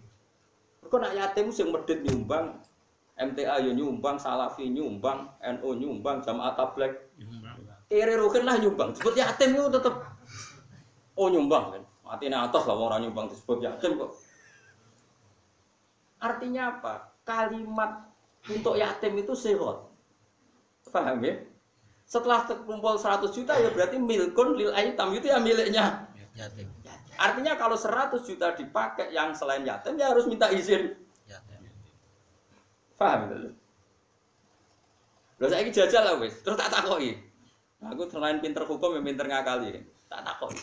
Kok 0.85 1.01
nak 1.01 1.17
yatim 1.17 1.49
sing 1.51 1.73
medit 1.73 2.05
nyumbang, 2.05 2.61
MTA 3.17 3.65
yo 3.65 3.73
nyumbang, 3.73 4.21
Salafi 4.21 4.69
nyumbang, 4.69 5.33
NU 5.41 5.69
nyumbang, 5.75 6.21
Jamaah 6.21 6.55
Tabligh 6.55 6.95
Kiri 7.89 8.15
rukin 8.17 8.43
lah 8.49 8.59
nyumbang. 8.59 8.91
Disebut 8.97 9.15
yatim 9.17 9.55
itu 9.55 9.69
tetep 9.71 9.95
oh 11.15 11.29
nyumbang 11.31 11.65
kan. 11.79 11.83
Mati 12.05 12.29
atas 12.29 12.63
lah 12.69 12.77
orang 12.77 13.07
nyumbang 13.07 13.31
disebut 13.33 13.65
yatim 13.65 13.97
kok. 13.97 14.13
Artinya 16.21 16.63
apa? 16.75 17.15
Kalimat 17.25 18.14
untuk 18.49 18.75
yatim 18.77 19.17
itu 19.17 19.33
sehat. 19.33 19.89
Paham 20.93 21.25
ya? 21.25 21.41
Setelah 22.05 22.45
terkumpul 22.45 23.01
100 23.01 23.33
juta 23.33 23.57
ya 23.57 23.73
berarti 23.73 23.97
milkun 23.97 24.61
lil 24.61 24.71
aitam 24.77 25.11
itu 25.17 25.27
ya 25.33 25.41
miliknya 25.41 26.07
yatim. 26.37 26.69
Artinya 27.15 27.55
kalau 27.57 27.79
100 27.79 28.27
juta 28.27 28.53
dipakai 28.53 29.15
yang 29.15 29.33
selain 29.33 29.65
yatim 29.65 29.97
ya 29.97 30.13
harus 30.13 30.29
minta 30.29 30.51
izin. 30.53 30.99
Yatim. 31.25 31.61
Paham 33.01 33.33
itu? 33.33 33.51
Loh 35.43 35.49
saya 35.51 35.67
jajal 35.67 36.03
lah 36.07 36.15
wis, 36.23 36.39
terus 36.47 36.55
tak 36.55 36.71
takoki. 36.71 37.19
Aku 37.85 38.07
selain 38.09 38.39
pinter 38.39 38.63
hukum 38.65 38.97
yang 38.97 39.05
pinter 39.05 39.27
ngakali. 39.27 39.83
Tak 40.07 40.23
takoki. 40.23 40.63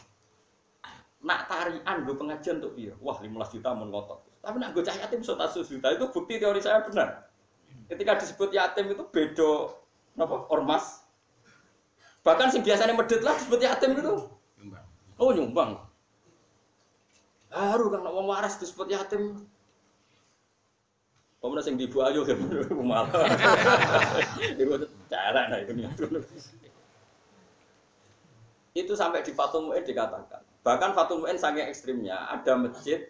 Nak 1.22 1.46
tarian 1.46 1.98
gue 2.08 2.16
pengajian 2.18 2.58
untuk 2.64 2.74
dia. 2.74 2.94
Wah 2.98 3.20
15 3.20 3.54
juta 3.58 3.78
mau 3.78 3.86
ngotot. 3.86 4.20
Tapi 4.42 4.58
nak 4.58 4.74
gue 4.74 4.82
cah 4.82 4.96
yatim 4.98 5.22
100 5.22 5.54
juta 5.70 5.88
itu 5.94 6.06
bukti 6.10 6.42
teori 6.42 6.62
saya 6.64 6.82
benar. 6.82 7.31
Ketika 7.92 8.16
disebut 8.24 8.56
yatim 8.56 8.96
itu 8.96 9.04
bedo 9.12 9.76
apa 10.16 10.48
ormas. 10.48 11.04
Bahkan 12.24 12.56
sih 12.56 12.64
biasanya 12.64 12.96
medit 12.96 13.20
lah 13.20 13.36
disebut 13.36 13.60
yatim 13.60 14.00
itu. 14.00 14.32
Oh 15.20 15.36
nyumbang. 15.36 15.76
Haru 17.52 17.92
kan 17.92 18.00
wong 18.08 18.32
waras 18.32 18.56
disebut 18.64 18.88
yatim. 18.88 19.44
Pemenang 21.44 21.66
sing 21.68 21.76
dibu 21.76 22.00
ayo 22.06 22.24
kan 22.30 22.38
malah. 22.80 23.10
Itu 24.62 24.88
cara 25.10 25.50
nah 25.50 25.58
itu 25.58 25.74
Itu 28.78 28.94
sampai 28.94 29.26
di 29.26 29.34
Fatul 29.34 29.68
Mu'in 29.68 29.84
dikatakan. 29.84 30.46
Bahkan 30.62 30.94
Fatul 30.94 31.26
Mu'in 31.26 31.42
saking 31.42 31.66
ekstrimnya 31.66 32.30
ada 32.30 32.56
masjid 32.56 33.10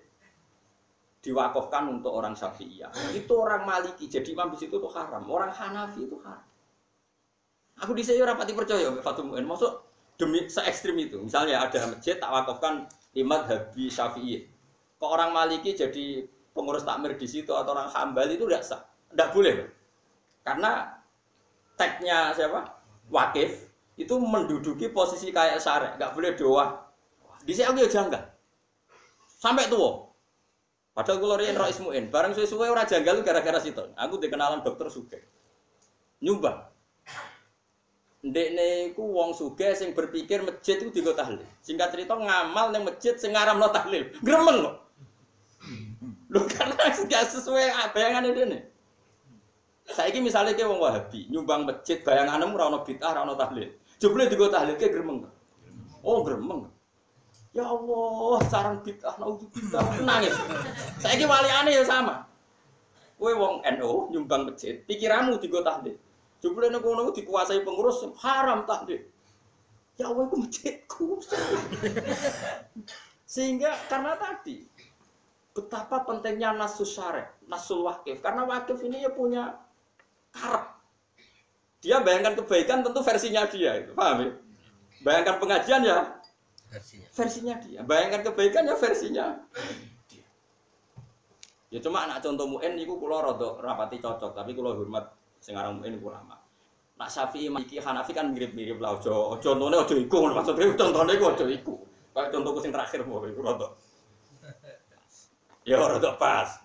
diwakafkan 1.22 2.02
untuk 2.02 2.12
orang 2.18 2.34
Syafi'iyah. 2.34 2.90
Itu 3.14 3.38
orang 3.38 3.64
Maliki, 3.64 4.10
jadi 4.10 4.34
imam 4.34 4.50
di 4.54 4.58
situ 4.58 4.82
tuh 4.82 4.90
haram. 4.90 5.22
Orang 5.30 5.54
Hanafi 5.54 6.10
itu 6.10 6.18
haram. 6.26 6.42
Aku 7.82 7.94
di 7.94 8.02
sini 8.02 8.22
rapati 8.22 8.54
percaya 8.54 8.90
Fatul 9.02 9.30
Mu'in. 9.30 9.46
Maksud 9.46 9.72
demi 10.18 10.46
se 10.50 10.62
ekstrim 10.66 10.98
itu. 10.98 11.22
Misalnya 11.22 11.62
ada 11.66 11.78
masjid 11.90 12.18
tak 12.18 12.30
wakafkan 12.30 12.90
imam 13.14 13.42
Habi 13.46 13.90
Syafi'i. 13.90 14.50
Kok 14.98 15.10
orang 15.10 15.34
Maliki 15.34 15.74
jadi 15.74 16.26
pengurus 16.54 16.86
takmir 16.86 17.18
di 17.18 17.26
situ 17.26 17.50
atau 17.56 17.74
orang 17.74 17.90
Hambali 17.90 18.38
itu 18.38 18.46
tidak 18.46 18.64
sah, 18.66 18.82
tidak 19.10 19.34
boleh. 19.34 19.66
Karena 20.46 20.94
tagnya 21.80 22.36
siapa? 22.38 22.82
Wakif 23.10 23.72
itu 23.98 24.14
menduduki 24.22 24.94
posisi 24.94 25.34
kayak 25.34 25.58
syarek, 25.58 25.98
nggak 25.98 26.14
boleh 26.14 26.32
doa. 26.38 26.86
Di 27.42 27.58
aku 27.58 27.82
ya 27.82 27.90
janggal. 27.90 28.22
Sampai 29.26 29.66
tua. 29.74 30.11
Padahal 30.92 31.24
gue 31.24 31.30
lorian 31.32 31.56
roh 31.56 31.72
ismuin, 31.72 32.12
bareng 32.12 32.36
suwe-suwe 32.36 32.68
orang 32.68 32.84
janggal 32.84 33.24
gara-gara 33.24 33.64
situ. 33.64 33.80
Aku 33.96 34.20
dikenalan 34.20 34.60
dokter 34.60 34.92
suge. 34.92 35.24
Nyumbang. 36.20 36.68
Ndekne 38.22 38.94
iku 38.94 39.02
wong 39.02 39.34
sugih 39.34 39.74
sing 39.74 39.98
berpikir 39.98 40.46
masjid 40.46 40.78
itu 40.78 40.94
digo 40.94 41.18
tahlil. 41.18 41.42
Singkat 41.66 41.90
cerita 41.96 42.14
ngamal 42.14 42.70
ning 42.70 42.86
masjid 42.86 43.18
sing 43.18 43.34
ngaramno 43.34 43.72
tahlil. 43.74 44.14
Gremeng 44.22 44.62
kok. 44.62 44.76
Lho 46.30 46.42
karena 46.46 46.76
gak 46.78 47.24
sesuai 47.34 47.92
bayangan 47.98 48.30
ini. 48.30 48.60
Saiki 49.90 50.22
misalnya 50.22 50.54
ke 50.54 50.64
wong 50.64 50.80
Wahabi 50.80 51.28
nyumbang 51.34 51.66
masjid 51.66 52.00
bayanganmu 52.06 52.56
ora 52.56 52.70
ono 52.70 52.80
bid'ah 52.86 53.10
ora 53.12 53.26
ono 53.26 53.34
tahlil. 53.34 53.74
Jebule 53.98 54.30
digo 54.30 54.48
tahlil 54.54 54.78
ke 54.78 54.94
gremeng. 54.94 55.26
Oh 56.06 56.22
gremeng. 56.22 56.70
Ya 57.52 57.68
Allah, 57.68 58.40
sarang 58.48 58.80
bid'ah 58.80 59.20
naudzubillah 59.20 60.08
nangis. 60.08 60.32
Saiki 61.04 61.28
waliane 61.28 61.76
ya 61.76 61.84
sama. 61.84 62.24
Kowe 63.20 63.34
wong 63.36 63.62
NU 63.78 64.10
nyumbang 64.16 64.48
masjid, 64.48 64.80
pikiranmu 64.88 65.38
digo 65.38 65.60
tahlil. 65.60 66.00
Jumlah 66.42 66.74
nek 66.74 66.82
ngono 66.82 67.14
dikuasai 67.14 67.62
pengurus 67.62 68.02
haram 68.24 68.66
deh. 68.88 69.04
Ya 70.00 70.10
Allah 70.10 70.26
itu 70.26 70.36
masjidku. 70.42 71.22
Sehingga 73.30 73.78
karena 73.92 74.18
tadi 74.18 74.66
betapa 75.52 76.08
pentingnya 76.08 76.56
nasus 76.56 76.98
syarek, 76.98 77.36
nasul 77.46 77.86
wakif. 77.86 78.24
Karena 78.24 78.48
wakif 78.48 78.80
ini 78.82 79.04
ya 79.04 79.12
punya 79.14 79.60
karep. 80.34 80.66
Dia 81.84 82.00
bayangkan 82.02 82.40
kebaikan 82.42 82.82
tentu 82.82 83.04
versinya 83.04 83.46
dia, 83.46 83.86
paham 83.94 84.18
ya? 84.24 84.32
Bayangkan 85.02 85.36
pengajian 85.42 85.82
ya 85.86 86.21
versinya. 86.72 87.08
versinya 87.12 87.56
dia. 87.60 87.80
Bayangkan 87.84 88.22
kebaikan 88.32 88.64
ya 88.64 88.76
versinya 88.80 89.26
dia. 90.08 90.26
Ya 91.68 91.80
cuma 91.84 92.08
anak 92.08 92.24
contoh 92.24 92.48
muen 92.48 92.80
itu 92.80 92.96
kulo 92.96 93.20
rada 93.20 93.60
rapati 93.60 94.00
cocok, 94.00 94.32
tapi 94.32 94.56
kulo 94.56 94.76
hormat 94.80 95.12
sing 95.44 95.60
aran 95.60 95.80
mukmin 95.84 96.00
ulama. 96.00 96.40
Nak 96.96 97.10
Syafi'i 97.12 97.52
iki 97.60 97.82
Hanafi 97.82 98.16
kan 98.16 98.32
mirip-mirip 98.32 98.78
lah 98.80 98.96
ojo 98.96 99.36
contone 99.42 99.76
ojo 99.76 99.96
iku 99.98 100.32
maksudnya 100.32 100.72
contone 100.80 101.12
iku 101.18 101.26
ojo 101.36 101.46
iku. 101.52 101.74
Kayak 102.12 102.30
contohku 102.36 102.60
sing 102.64 102.72
terakhir 102.72 103.04
mau 103.04 103.24
iku 103.24 103.42
rada. 103.44 103.68
Ya 105.68 105.78
rada 105.78 106.16
pas. 106.16 106.62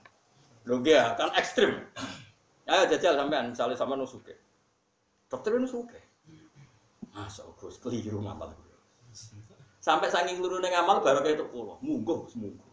Lho 0.67 0.83
ya, 0.83 1.15
kan 1.15 1.31
ekstrim. 1.39 1.79
Ayo 2.67 2.91
jajal 2.91 3.15
sampean, 3.15 3.55
misalnya 3.55 3.79
sampean 3.79 4.03
nu 4.03 4.09
suge. 4.11 4.35
Dokter 5.31 5.55
nu 5.55 5.71
suge. 5.71 6.03
Masa 7.15 7.47
Gus 7.55 7.79
keliru 7.79 8.19
ngamal. 8.19 8.51
Sampai 9.87 10.11
saking 10.11 10.43
luru 10.43 10.59
neng 10.59 10.75
amal 10.75 10.99
baru 10.99 11.23
kayak 11.23 11.39
itu 11.39 11.47
pulau, 11.47 11.79
munggo, 11.79 12.27
munggo. 12.35 12.67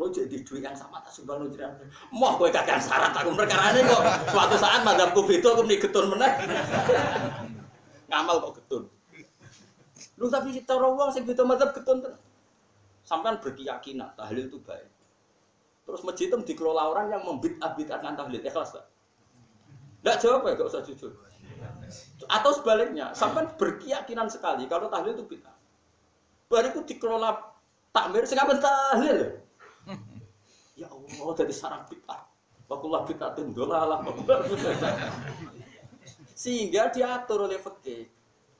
Lo 0.00 0.08
jadi 0.08 0.40
duit 0.40 0.64
yang 0.64 0.72
sama 0.72 1.04
tak 1.04 1.12
sumbang 1.12 1.44
lo 1.44 1.52
jiran. 1.52 1.76
Mau 2.08 2.40
gue 2.40 2.48
kakek 2.48 2.80
syarat 2.80 3.12
aku 3.12 3.36
perkara 3.36 3.76
ini 3.76 3.84
kok. 3.84 4.00
Suatu 4.32 4.56
saat 4.56 4.80
madamku 4.80 5.20
itu 5.28 5.44
aku 5.44 5.68
nih 5.68 5.76
getun 5.76 6.16
meneh. 6.16 6.32
Ngamal 8.08 8.40
kok 8.40 8.52
getun. 8.56 8.88
Lu 10.16 10.32
tapi 10.32 10.56
kita 10.56 10.80
uang 10.80 11.12
sing 11.12 11.28
beda 11.28 11.44
madhab 11.44 11.76
getun 11.76 12.00
tuh. 12.00 12.16
Sampai 13.04 13.36
berkeyakinan 13.36 14.16
tahlil 14.16 14.48
itu 14.48 14.56
baik. 14.64 14.88
Terus 15.84 16.00
masjid 16.08 16.32
itu 16.32 16.40
dikelola 16.40 16.88
orang 16.88 17.12
yang 17.12 17.20
membid'ah-bid'ahkan 17.20 18.16
tahlil. 18.16 18.40
Ikhlas 18.40 18.72
tak? 18.72 18.88
Enggak 20.00 20.16
jawab 20.24 20.48
ya, 20.48 20.56
gak 20.56 20.68
usah 20.72 20.82
jujur. 20.88 21.12
Atau 22.32 22.50
sebaliknya, 22.56 23.12
sampai 23.12 23.44
berkeyakinan 23.60 24.32
sekali 24.32 24.64
kalau 24.66 24.88
tahlil 24.88 25.12
itu 25.12 25.24
bid'ah. 25.24 25.55
Baru 26.46 26.66
itu 26.70 26.80
dikelola 26.94 27.42
takmir, 27.90 28.22
sehingga 28.26 28.58
tahlil. 28.58 29.42
Ya 30.76 30.86
Allah, 30.92 31.28
dari 31.34 31.54
sarang 31.56 31.88
bid'ah. 31.88 32.22
Wakullah 32.68 33.02
bid'ah 33.08 33.32
tindolalah. 33.34 34.04
Sehingga 36.36 36.92
diatur 36.92 37.48
oleh 37.48 37.56
fikih 37.56 38.12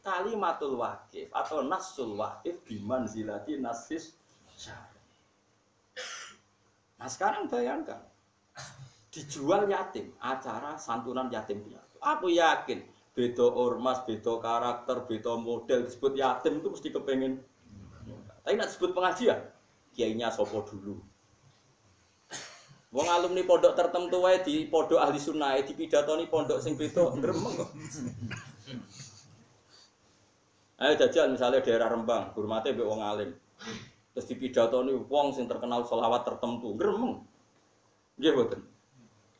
kalimatul 0.07 0.79
wakif 0.79 1.27
atau 1.35 1.67
nasul 1.67 2.15
wakif 2.15 2.63
biman 2.63 3.11
zilati 3.11 3.59
nasis. 3.59 4.15
Nah 6.97 7.11
sekarang 7.11 7.51
bayangkan, 7.51 8.01
dijual 9.11 9.67
yatim, 9.67 10.15
acara 10.23 10.79
santunan 10.79 11.27
yatim 11.29 11.61
piatu. 11.67 11.99
Aku 12.01 12.31
yakin, 12.31 12.87
beda 13.19 13.45
ormas, 13.51 14.07
beda 14.07 14.39
karakter, 14.39 15.05
beda 15.05 15.35
model 15.37 15.91
disebut 15.91 16.15
yatim 16.15 16.63
itu 16.63 16.71
mesti 16.71 16.89
kepengen. 16.95 17.43
Tapi 18.47 18.55
nak 18.55 18.71
disebut 18.71 18.95
pengajian, 18.95 19.43
kiainya 19.99 20.31
sopo 20.31 20.63
dulu. 20.63 21.03
Wong 22.95 23.07
alumni 23.11 23.43
pondok 23.43 23.75
tertentu 23.75 24.23
wae 24.23 24.39
di 24.47 24.71
pondok 24.71 25.03
ahli 25.03 25.19
sunnah 25.19 25.59
di 25.59 25.75
pidatoni 25.75 26.31
pondok 26.31 26.63
sing 26.63 26.79
beda 26.79 27.11
gremeng 27.19 27.59
kok. 27.59 27.71
Ayo 30.79 30.93
jajal 30.95 31.35
misalnya 31.35 31.59
daerah 31.59 31.91
Rembang, 31.91 32.31
hormate 32.39 32.71
mbek 32.71 32.87
wong 32.87 33.03
alim. 33.03 33.35
Terus 34.15 34.31
dipidatoni 34.31 34.95
wong 35.11 35.35
sing 35.35 35.51
terkenal 35.51 35.83
selawat 35.83 36.23
tertentu, 36.23 36.79
gremeng. 36.79 37.27
Nggih 38.15 38.31
mboten. 38.31 38.61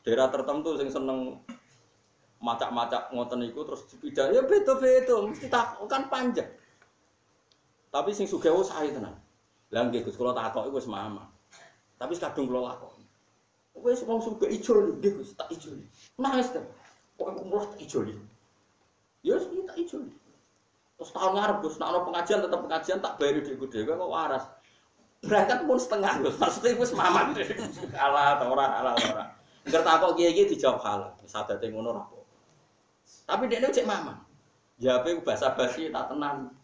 Daerah 0.03 0.35
tertentu 0.35 0.75
sing 0.75 0.91
seneng 0.91 1.39
macak-macak 2.43 3.15
ngoten 3.15 3.47
iku 3.47 3.63
terus 3.63 3.87
dipidat 3.89 4.35
ya 4.35 4.43
beda-beda, 4.43 5.23
mesti 5.23 5.47
tak 5.47 5.79
kan 5.87 6.11
panjang. 6.11 6.51
Tapi 7.91 8.11
sing 8.13 8.27
sugih 8.27 8.53
wis 8.53 8.69
sae 8.71 8.91
tenan. 8.93 9.15
Lah 9.75 9.83
nggih 9.87 10.07
Gus 10.07 10.19
kula 10.19 10.37
takok 10.37 10.71
wis 10.71 10.87
mama. 10.87 11.27
Tapi 11.99 12.15
kadung 12.19 12.47
kula 12.47 12.75
lakoni. 12.75 13.05
Wes 13.77 14.01
wong 14.07 14.21
suka 14.25 14.47
ijo 14.49 14.99
nggih 14.99 15.13
Gus, 15.21 15.35
tak 15.35 15.51
ijo. 15.53 15.75
Nangis 16.17 16.55
ta. 16.55 16.63
Kok 17.19 17.43
umur 17.43 17.67
tak 17.75 17.81
ijo. 17.83 18.07
Ya 19.27 19.37
wis 19.37 19.47
tak 19.47 19.77
ijo. 19.77 20.07
Terus 20.97 21.11
tahun 21.13 21.33
ngarep 21.37 21.57
Gus, 21.61 21.77
ana 21.77 22.01
pengajian 22.01 22.41
tetap 22.41 22.61
pengajian 22.65 22.99
tak 23.05 23.21
bayar 23.21 23.45
dhuwit 23.45 23.69
dhewe 23.69 23.93
kok 23.93 24.09
waras. 24.09 24.45
Berangkat 25.21 25.59
pun 25.69 25.77
setengah 25.77 26.13
Gus. 26.25 26.37
Maksudnya 26.41 26.81
wis 26.81 26.93
maman. 26.97 27.37
Ala 28.05 28.41
ta 28.41 28.45
ora, 28.49 28.67
ala 28.81 28.93
ora. 28.97 29.25
Engger 29.67 29.83
takok 29.83 30.15
kiye-kiye 30.17 30.47
dijawab 30.57 30.81
halal. 30.81 31.11
Sadate 31.27 31.69
ngono 31.69 32.01
apa. 32.01 32.17
Tapi 33.27 33.51
dekne 33.51 33.75
cek 33.75 33.85
maman. 33.85 34.17
Jawabe 34.79 35.21
bahasa 35.27 35.53
basi 35.53 35.91
tak 35.91 36.09
tenan. 36.09 36.55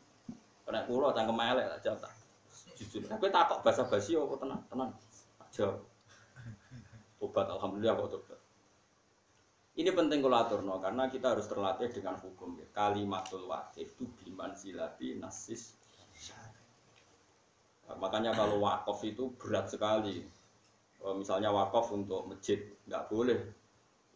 Nek 0.72 0.88
kula 0.88 1.12
cangkem 1.12 1.36
elek 1.36 1.66
tak 1.76 1.80
jawab 1.84 1.98
tak. 2.08 2.12
Jujur. 2.80 3.04
Tapi 3.04 3.26
takok 3.28 3.60
bahasa 3.60 3.84
basi 3.84 4.16
apa 4.16 4.34
tenan? 4.40 4.60
Tenan. 4.72 4.90
Tak 5.36 5.48
jawab. 5.52 5.78
Obat 7.22 7.46
alhamdulillah 7.52 7.94
kok 8.00 8.10
tobat. 8.18 8.40
Ini 9.72 9.88
penting 9.92 10.20
kalau 10.20 10.36
aturno 10.36 10.74
karena 10.80 11.08
kita 11.08 11.32
harus 11.32 11.48
terlatih 11.48 11.88
dengan 11.92 12.16
hukum 12.20 12.56
ya. 12.56 12.66
Kalimatul 12.72 13.48
wakif 13.48 13.92
itu 13.96 14.04
biman 14.24 14.52
silati 14.56 15.16
nasis. 15.16 15.76
Nah, 17.88 17.96
makanya 17.96 18.32
kalau 18.32 18.60
wakaf 18.60 19.00
itu 19.04 19.32
berat 19.36 19.68
sekali. 19.68 20.24
Kalau 21.00 21.14
misalnya 21.18 21.50
wakaf 21.52 21.88
untuk 21.92 22.28
masjid 22.28 22.62
nggak 22.84 23.10
boleh, 23.10 23.40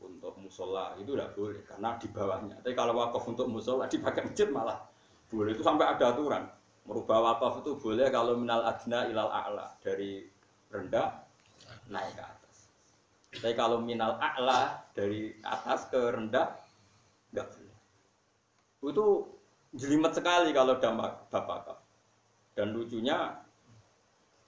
untuk 0.00 0.36
musola 0.38 0.92
itu 1.00 1.16
nggak 1.16 1.32
boleh 1.34 1.60
karena 1.64 1.96
di 1.96 2.08
bawahnya. 2.12 2.56
Tapi 2.60 2.74
kalau 2.76 2.94
wakaf 2.96 3.24
untuk 3.26 3.48
musola 3.48 3.88
dipakai 3.88 4.28
masjid 4.28 4.48
malah 4.52 4.76
boleh 5.30 5.52
itu 5.54 5.62
sampai 5.62 5.86
ada 5.90 6.14
aturan. 6.14 6.44
Merubah 6.86 7.18
wakaf 7.34 7.66
itu 7.66 7.74
boleh 7.82 8.06
kalau 8.14 8.38
minal 8.38 8.62
adna 8.62 9.10
ilal 9.10 9.30
a'la 9.30 9.74
dari 9.82 10.22
rendah 10.70 11.18
naik 11.90 12.14
ke 12.14 12.22
atas. 12.22 12.56
Tapi 13.34 13.54
kalau 13.58 13.82
minal 13.82 14.14
a'la 14.22 14.86
dari 14.94 15.34
atas 15.42 15.90
ke 15.90 15.98
rendah 15.98 16.54
nggak 17.34 17.46
boleh. 17.50 17.78
Itu 18.86 19.06
jelimet 19.74 20.14
sekali 20.14 20.54
kalau 20.54 20.78
dampak 20.78 21.26
bapak 21.28 21.82
Dan 22.54 22.72
lucunya 22.72 23.34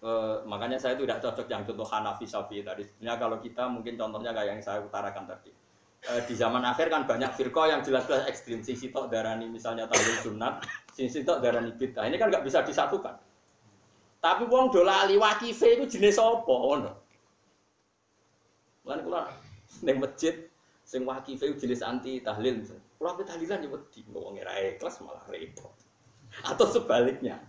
eh, 0.01 0.37
makanya 0.47 0.79
saya 0.79 0.95
tidak 0.95 1.19
cocok 1.19 1.47
yang 1.51 1.67
contoh 1.67 1.85
Hanafi 1.85 2.25
Syafi'i 2.25 2.63
tadi. 2.63 2.87
Sebenarnya 2.87 3.19
kalau 3.19 3.37
kita 3.43 3.67
mungkin 3.67 3.99
contohnya 3.99 4.31
kayak 4.31 4.57
yang 4.57 4.63
saya 4.63 4.79
utarakan 4.81 5.27
tadi. 5.27 5.51
Eh, 6.07 6.23
di 6.31 6.39
zaman 6.39 6.63
akhir 6.63 6.95
kan 6.95 7.11
banyak 7.11 7.35
firqah 7.35 7.75
yang 7.75 7.81
jelas-jelas 7.83 8.31
ekstrim. 8.31 8.63
Sing 8.63 8.79
sitok 8.79 9.11
darani 9.11 9.51
misalnya 9.51 9.91
tahlil 9.91 10.15
sunat, 10.23 10.63
sing 10.95 11.11
sitok 11.11 11.43
darani 11.43 11.75
bid'ah. 11.75 12.07
Ini 12.07 12.15
kan 12.15 12.31
nggak 12.31 12.47
bisa 12.47 12.63
disatukan. 12.63 13.19
Tapi 14.23 14.47
wong 14.47 14.71
dolali 14.71 15.19
wakife 15.19 15.67
itu 15.67 15.99
jenis 15.99 16.23
apa? 16.23 16.47
Ngono. 16.47 16.93
Lan 18.87 18.99
kula 19.03 19.27
ning 19.83 19.99
masjid 19.99 20.35
sing 20.87 21.03
wakife 21.03 21.51
jenis 21.59 21.83
anti 21.83 22.23
tahlil. 22.23 22.63
Kula 22.99 23.19
ape 23.19 23.27
tahlilan 23.27 23.67
ya 23.67 23.69
wedi, 23.69 24.01
wong 24.15 24.39
ora 24.39 24.55
ikhlas 24.55 25.03
malah 25.03 25.23
repot. 25.27 25.75
Atau 26.47 26.71
sebaliknya. 26.71 27.43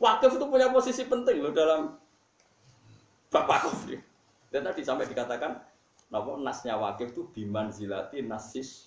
Wakif 0.00 0.40
itu 0.40 0.44
punya 0.48 0.72
posisi 0.72 1.04
penting 1.04 1.44
loh 1.44 1.52
dalam 1.52 2.00
bapak 3.28 3.68
wakif. 3.68 4.00
Dan 4.48 4.64
tadi 4.64 4.80
sampai 4.80 5.04
dikatakan 5.04 5.73
Napa 6.14 6.38
nasnya 6.38 6.78
wakif 6.78 7.10
itu 7.10 7.26
biman 7.34 7.74
zilati 7.74 8.22
nasis 8.22 8.86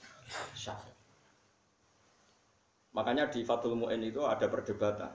syafi. 0.55 0.87
Makanya 2.95 3.27
di 3.27 3.43
Fathul 3.43 3.75
Mu'in 3.75 3.99
itu 3.99 4.23
ada 4.23 4.47
perdebatan. 4.47 5.11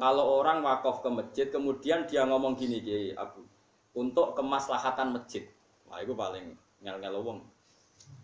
Kalau 0.00 0.40
orang 0.40 0.64
wakaf 0.64 1.04
ke 1.04 1.10
masjid, 1.12 1.46
kemudian 1.52 2.08
dia 2.08 2.24
ngomong 2.24 2.56
gini, 2.56 2.80
Kiai 2.80 3.12
Abu, 3.12 3.44
untuk 3.92 4.32
kemaslahatan 4.40 5.20
masjid. 5.20 5.44
Wah, 5.84 6.00
itu 6.00 6.16
paling 6.16 6.56
ngel-ngel 6.80 7.20
wong. 7.20 7.44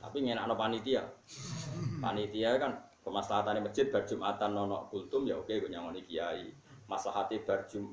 Tapi 0.01 0.25
ngenak 0.25 0.57
panitia. 0.57 1.05
Panitia 2.01 2.57
kan 2.57 2.73
kemaslahatan 3.05 3.69
masjid 3.69 3.93
berjumatan 3.93 4.57
nono 4.57 4.89
kultum 4.89 5.29
ya 5.29 5.37
oke 5.37 5.53
gue 5.53 5.69
nyangoni 5.69 6.09
kiai. 6.09 6.57
Maslahati 6.89 7.45
berjum 7.45 7.93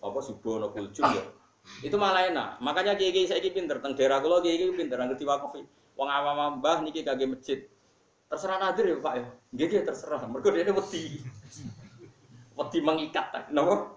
apa 0.00 0.18
subuh 0.24 0.56
nono 0.56 0.72
kultum 0.72 1.08
ya 1.12 1.24
itu 1.80 1.96
malah 1.96 2.28
enak. 2.28 2.48
Makanya 2.60 2.96
kiai 2.96 3.12
kiai 3.12 3.28
saya 3.28 3.40
pinter, 3.40 3.80
teng 3.80 3.96
daerah 3.96 4.20
kulo 4.20 4.44
kiai 4.44 4.60
kiai 4.60 4.74
pinter, 4.76 5.00
ngerti 5.00 5.24
wakaf. 5.24 5.56
Wong 5.96 6.08
awam 6.08 6.60
mbah 6.60 6.80
niki 6.84 7.04
kagak 7.04 7.28
masjid. 7.28 7.60
Terserah 8.30 8.58
nadir 8.62 8.94
ya 8.94 8.96
pak 9.02 9.14
ya. 9.18 9.26
Gak 9.58 9.90
terserah. 9.90 10.22
Mereka 10.28 10.54
dia 10.54 10.72
wedi. 10.72 11.18
Wedi 12.54 12.78
mengikat, 12.84 13.26
kenapa? 13.48 13.90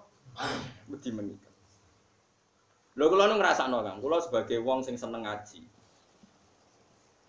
Wedi 0.89 1.09
mengikat. 1.11 1.53
Lho 2.93 3.05
kula 3.09 3.25
nu 3.25 3.41
ngrasakno 3.41 3.81
Kang, 3.81 3.97
kula 4.01 4.21
sebagai 4.21 4.61
wong 4.61 4.85
sing 4.85 4.95
seneng 4.97 5.25
ngaji. 5.25 5.65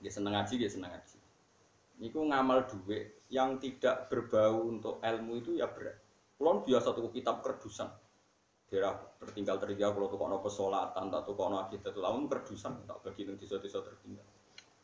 Nggih 0.01 0.13
seneng 0.13 0.33
ngaji, 0.37 0.53
nggih 0.61 0.73
seneng 0.73 0.91
ngaji. 0.93 1.19
Niku 2.05 2.21
ngamal 2.21 2.69
duit 2.69 3.17
yang 3.33 3.57
tidak 3.57 4.13
berbau 4.13 4.69
untuk 4.69 5.01
ilmu 5.01 5.41
itu 5.41 5.57
ya 5.57 5.69
berat. 5.71 5.97
Kula 6.37 6.61
biasa 6.61 6.93
tuku 6.93 7.21
kitab 7.21 7.41
kerdusan 7.41 7.89
daerah 8.69 8.97
tertinggal 9.21 9.61
tertinggal 9.61 9.93
kalau 9.93 10.09
tuh 10.09 10.19
kono 10.19 10.37
pesolatan 10.41 11.13
tak 11.13 11.23
tuh 11.29 11.35
kono 11.37 11.57
akidah 11.69 11.91
tuh 11.93 12.03
lamun 12.03 12.27
kerdusan 12.27 12.85
tak 12.89 12.99
bagi 13.05 13.29
ning 13.29 13.37
desa-desa 13.37 13.85
tertinggal. 13.85 14.25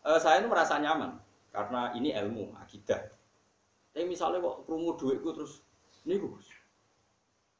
Uh, 0.01 0.17
saya 0.21 0.41
itu 0.41 0.49
merasa 0.49 0.81
nyaman 0.81 1.17
karena 1.53 1.93
ini 1.97 2.13
ilmu 2.13 2.57
akidah. 2.61 3.01
Tapi 3.91 4.07
misalnya 4.07 4.39
kok 4.41 4.69
krungu 4.69 4.95
duitku 4.95 5.31
terus 5.35 5.65
ini 6.07 6.21
gus? 6.21 6.47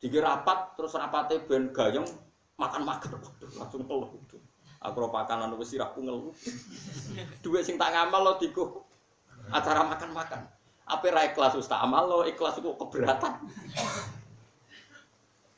Tiga 0.01 0.25
rapat 0.25 0.79
terus 0.79 0.97
rapatnya 0.97 1.43
ben 1.45 1.73
gayeng 1.75 2.07
makan 2.57 2.85
makan 2.85 3.21
langsung 3.57 3.85
ngeluh 3.89 4.13
aku 4.81 4.97
lo 4.97 5.09
pakanan 5.13 5.53
wis 5.61 5.77
sirahku 5.77 6.01
ngeluh. 6.01 6.33
Duit 7.45 7.63
sing 7.65 7.77
tak 7.77 7.93
ngamal 7.93 8.21
lo 8.25 8.33
diku 8.41 8.81
acara 9.53 9.85
makan 9.85 10.11
makan 10.17 10.41
apa 10.91 11.07
ra 11.13 11.23
ikhlas 11.29 11.55
ustaz? 11.55 11.79
Amal 11.79 12.09
lo 12.11 12.19
ikhlas 12.27 12.59
itu 12.59 12.75
keberatan 12.75 13.47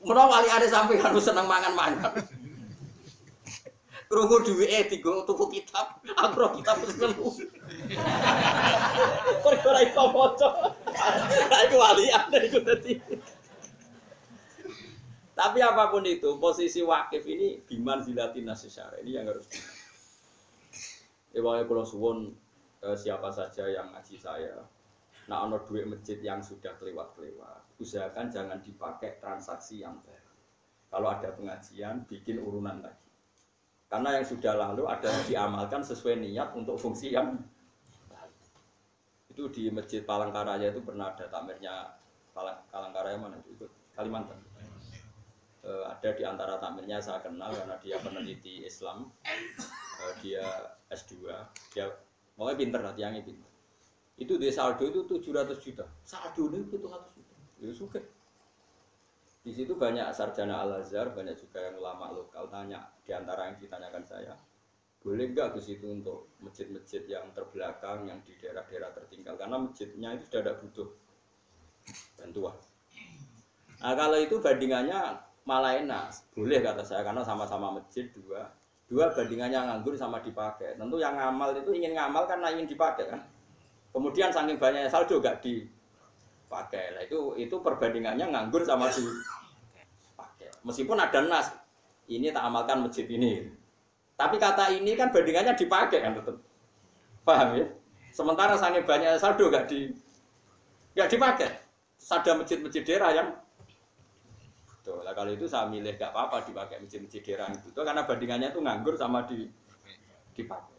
Menawa 0.03 0.39
wali 0.39 0.49
ada 0.51 0.67
sampai 0.67 0.99
harus 0.99 1.23
seneng 1.23 1.47
mangan-mangan. 1.47 2.27
Krungu 4.13 4.45
duwike 4.45 4.93
digo 4.93 5.25
tuku 5.25 5.57
kitab, 5.57 5.97
aku 6.05 6.37
ro 6.37 6.53
kitab 6.53 6.85
terus 6.85 7.01
nemu. 7.01 7.33
Kok 9.41 9.65
ora 9.65 9.81
iso 9.81 10.05
maca. 10.13 10.49
Lah 11.49 11.61
iku 11.65 11.77
walian 11.81 12.29
iku 12.29 12.59
dadi. 12.61 13.01
Tapi 15.33 15.59
apa 15.65 15.89
pun 15.89 16.05
itu, 16.05 16.37
posisi 16.37 16.85
wakif 16.85 17.25
ini 17.25 17.65
biman 17.65 18.05
zilatin 18.05 18.45
nasyara 18.45 19.01
ini 19.01 19.17
yang 19.17 19.33
harus. 19.33 19.49
Ya 21.33 21.41
pokoknya 21.41 21.65
kalau 21.65 21.85
suwon 21.89 22.19
eh, 22.85 22.97
siapa 23.01 23.33
saja 23.33 23.65
yang 23.65 23.97
ngaji 23.97 24.21
saya, 24.21 24.61
nah 25.25 25.49
ono 25.49 25.65
duit 25.65 25.89
masjid 25.89 26.21
yang 26.21 26.45
sudah 26.45 26.77
kelewat-kelewat, 26.77 27.72
usahakan 27.83 28.31
jangan 28.31 28.59
dipakai 28.63 29.19
transaksi 29.19 29.83
yang 29.83 29.99
baru. 30.01 30.33
Kalau 30.89 31.09
ada 31.11 31.35
pengajian, 31.35 32.07
bikin 32.07 32.39
urunan 32.39 32.79
lagi. 32.81 33.09
Karena 33.91 34.17
yang 34.17 34.27
sudah 34.27 34.55
lalu 34.57 34.89
ada 34.89 35.05
yang 35.05 35.25
diamalkan 35.29 35.85
sesuai 35.85 36.23
niat 36.23 36.57
untuk 36.57 36.81
fungsi 36.81 37.13
yang 37.13 37.37
baru. 38.09 38.37
Itu 39.29 39.53
di 39.53 39.69
Masjid 39.69 40.01
Palangkaraya 40.01 40.73
itu 40.73 40.81
pernah 40.81 41.13
ada 41.13 41.29
tamirnya 41.29 41.99
Palang, 42.33 42.65
Palangkaraya 42.73 43.21
mana 43.21 43.37
itu? 43.45 43.69
Kalimantan. 43.93 44.41
Eh, 45.63 45.85
ada 45.87 46.11
di 46.11 46.25
antara 46.27 46.59
tamirnya 46.59 46.99
saya 46.99 47.23
kenal 47.23 47.55
karena 47.55 47.77
dia 47.79 48.01
peneliti 48.01 48.65
Islam. 48.67 49.13
Eh, 49.29 50.13
dia 50.25 50.43
S2. 50.91 51.31
Dia 51.77 51.87
pokoknya 52.35 52.57
pinter 52.59 52.81
lah, 52.83 52.93
tiangnya 52.97 53.23
pinter. 53.23 53.47
Itu 54.19 54.41
di 54.41 54.51
saldo 54.51 54.91
itu 54.91 55.07
700 55.07 55.63
juta. 55.63 55.87
Saldo 56.03 56.51
itu 56.51 56.81
700 56.81 57.15
juta. 57.15 57.22
Ya 57.63 57.71
suka. 57.71 58.03
Di 59.43 59.55
situ 59.55 59.79
banyak 59.79 60.11
sarjana 60.11 60.67
Al 60.67 60.83
Azhar, 60.83 61.15
banyak 61.15 61.39
juga 61.39 61.63
yang 61.63 61.79
ulama 61.79 62.11
lokal 62.11 62.51
tanya 62.51 62.91
di 63.07 63.15
antara 63.15 63.51
yang 63.51 63.59
ditanyakan 63.59 64.03
saya, 64.07 64.35
boleh 65.03 65.31
nggak 65.31 65.59
ke 65.59 65.61
situ 65.63 65.87
untuk 65.91 66.31
masjid-masjid 66.43 67.03
yang 67.07 67.27
terbelakang, 67.35 68.07
yang 68.07 68.23
di 68.23 68.35
daerah-daerah 68.39 68.95
tertinggal, 68.95 69.35
karena 69.35 69.59
masjidnya 69.59 70.15
itu 70.15 70.27
sudah 70.31 70.41
tidak 70.47 70.57
butuh 70.63 70.89
bantuan. 72.19 72.55
Nah 73.83 73.95
kalau 73.99 74.19
itu 74.19 74.39
bandingannya 74.39 75.01
malah 75.43 75.75
enak, 75.75 76.15
boleh 76.39 76.63
kata 76.63 76.87
saya 76.87 77.03
karena 77.03 77.27
sama-sama 77.27 77.83
masjid 77.83 78.07
dua, 78.15 78.47
dua 78.87 79.11
bandingannya 79.11 79.59
nganggur 79.59 79.99
sama 79.99 80.23
dipakai. 80.23 80.79
Tentu 80.79 81.03
yang 81.03 81.19
ngamal 81.19 81.59
itu 81.59 81.75
ingin 81.75 81.99
ngamal 81.99 82.31
karena 82.31 82.55
ingin 82.55 82.71
dipakai 82.71 83.11
kan. 83.11 83.27
Kemudian 83.91 84.31
saking 84.31 84.57
banyaknya 84.57 84.87
saldo 84.87 85.19
gak 85.19 85.43
dipakai. 86.53 86.93
Lah 86.93 87.03
itu 87.09 87.33
itu 87.41 87.57
perbandingannya 87.65 88.29
nganggur 88.29 88.61
sama 88.69 88.93
dipakai. 88.93 90.53
Meskipun 90.61 91.01
ada 91.01 91.25
nas, 91.25 91.49
ini 92.13 92.29
tak 92.29 92.45
amalkan 92.45 92.85
masjid 92.85 93.09
ini. 93.09 93.49
Tapi 94.21 94.37
kata 94.37 94.77
ini 94.77 94.93
kan 94.93 95.09
bandingannya 95.09 95.57
dipakai 95.57 96.05
kan 96.05 96.13
tetap. 96.21 96.37
Paham 97.25 97.57
ya? 97.57 97.67
Sementara 98.13 98.61
saking 98.61 98.85
banyaknya 98.85 99.17
saldo 99.17 99.49
gak 99.49 99.73
di 99.73 99.89
gak 100.93 101.09
dipakai. 101.09 101.49
Ada 102.13 102.37
masjid-masjid 102.37 102.85
daerah 102.85 103.11
yang 103.17 103.29
Tuh, 104.83 104.99
lah 105.07 105.15
kalau 105.15 105.31
itu 105.31 105.47
saya 105.47 105.71
milih 105.71 105.95
gak 105.95 106.11
apa-apa 106.11 106.43
dipakai 106.43 106.83
masjid-masjid 106.83 107.23
daerah 107.23 107.55
itu. 107.55 107.71
Tuh, 107.71 107.87
karena 107.87 108.03
bandingannya 108.03 108.51
itu 108.51 108.59
nganggur 108.59 108.99
sama 108.99 109.23
di 109.31 109.47
dipakai. 110.35 110.75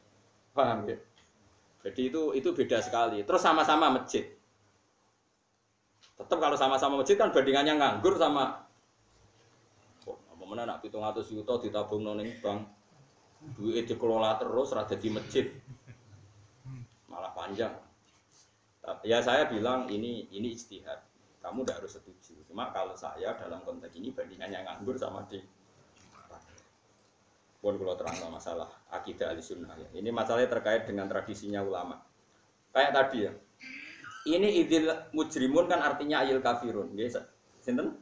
Paham 0.51 0.83
ya? 0.91 0.99
Jadi 1.88 2.12
itu 2.12 2.21
itu 2.36 2.49
beda 2.51 2.83
sekali. 2.83 3.23
Terus 3.23 3.39
sama-sama 3.39 3.95
masjid. 3.95 4.27
Tetap 6.13 6.38
kalau 6.38 6.58
sama-sama 6.58 7.02
masjid 7.02 7.17
kan 7.17 7.34
bandingannya 7.34 7.78
nganggur 7.78 8.15
sama 8.21 8.69
oh, 10.06 10.17
apa 10.30 10.43
mana 10.45 10.69
nak 10.69 10.86
pitung 10.86 11.02
juta 11.02 11.54
ditabung 11.58 12.06
noning 12.06 12.38
bank, 12.38 12.69
duit 13.58 13.89
dikelola 13.89 14.38
terus 14.38 14.69
rada 14.78 14.93
di 14.93 15.10
masjid, 15.10 15.49
malah 17.10 17.34
panjang. 17.34 17.73
Ya 19.02 19.23
saya 19.23 19.47
bilang 19.49 19.89
ini 19.89 20.30
ini 20.30 20.54
istihad. 20.54 21.02
Kamu 21.43 21.67
tidak 21.67 21.84
harus 21.84 21.99
setuju. 21.99 22.39
Cuma 22.47 22.71
kalau 22.71 22.95
saya 22.95 23.36
dalam 23.36 23.63
konteks 23.67 23.95
ini 23.99 24.15
bandingannya 24.15 24.63
nganggur 24.63 24.95
sama 24.95 25.28
di 25.28 25.43
pun 27.63 27.80
kalau 27.80 27.95
terang 27.95 28.19
masalah 28.28 28.67
akidah 28.91 29.32
ahli 29.32 29.39
sunnah 29.39 29.80
ya. 29.80 29.88
Ini 29.95 30.12
masalahnya 30.12 30.52
terkait 30.52 30.84
dengan 30.84 31.08
tradisinya 31.08 31.63
ulama. 31.63 31.95
Kayak 32.76 32.91
tadi 32.91 33.17
ya. 33.23 33.32
Ini 34.23 34.63
idil 34.63 34.88
mujrimun 35.12 35.67
kan 35.67 35.83
artinya 35.83 36.23
ayil 36.23 36.39
kafirun. 36.39 36.95
Ya, 36.95 37.12
sinten? 37.59 37.99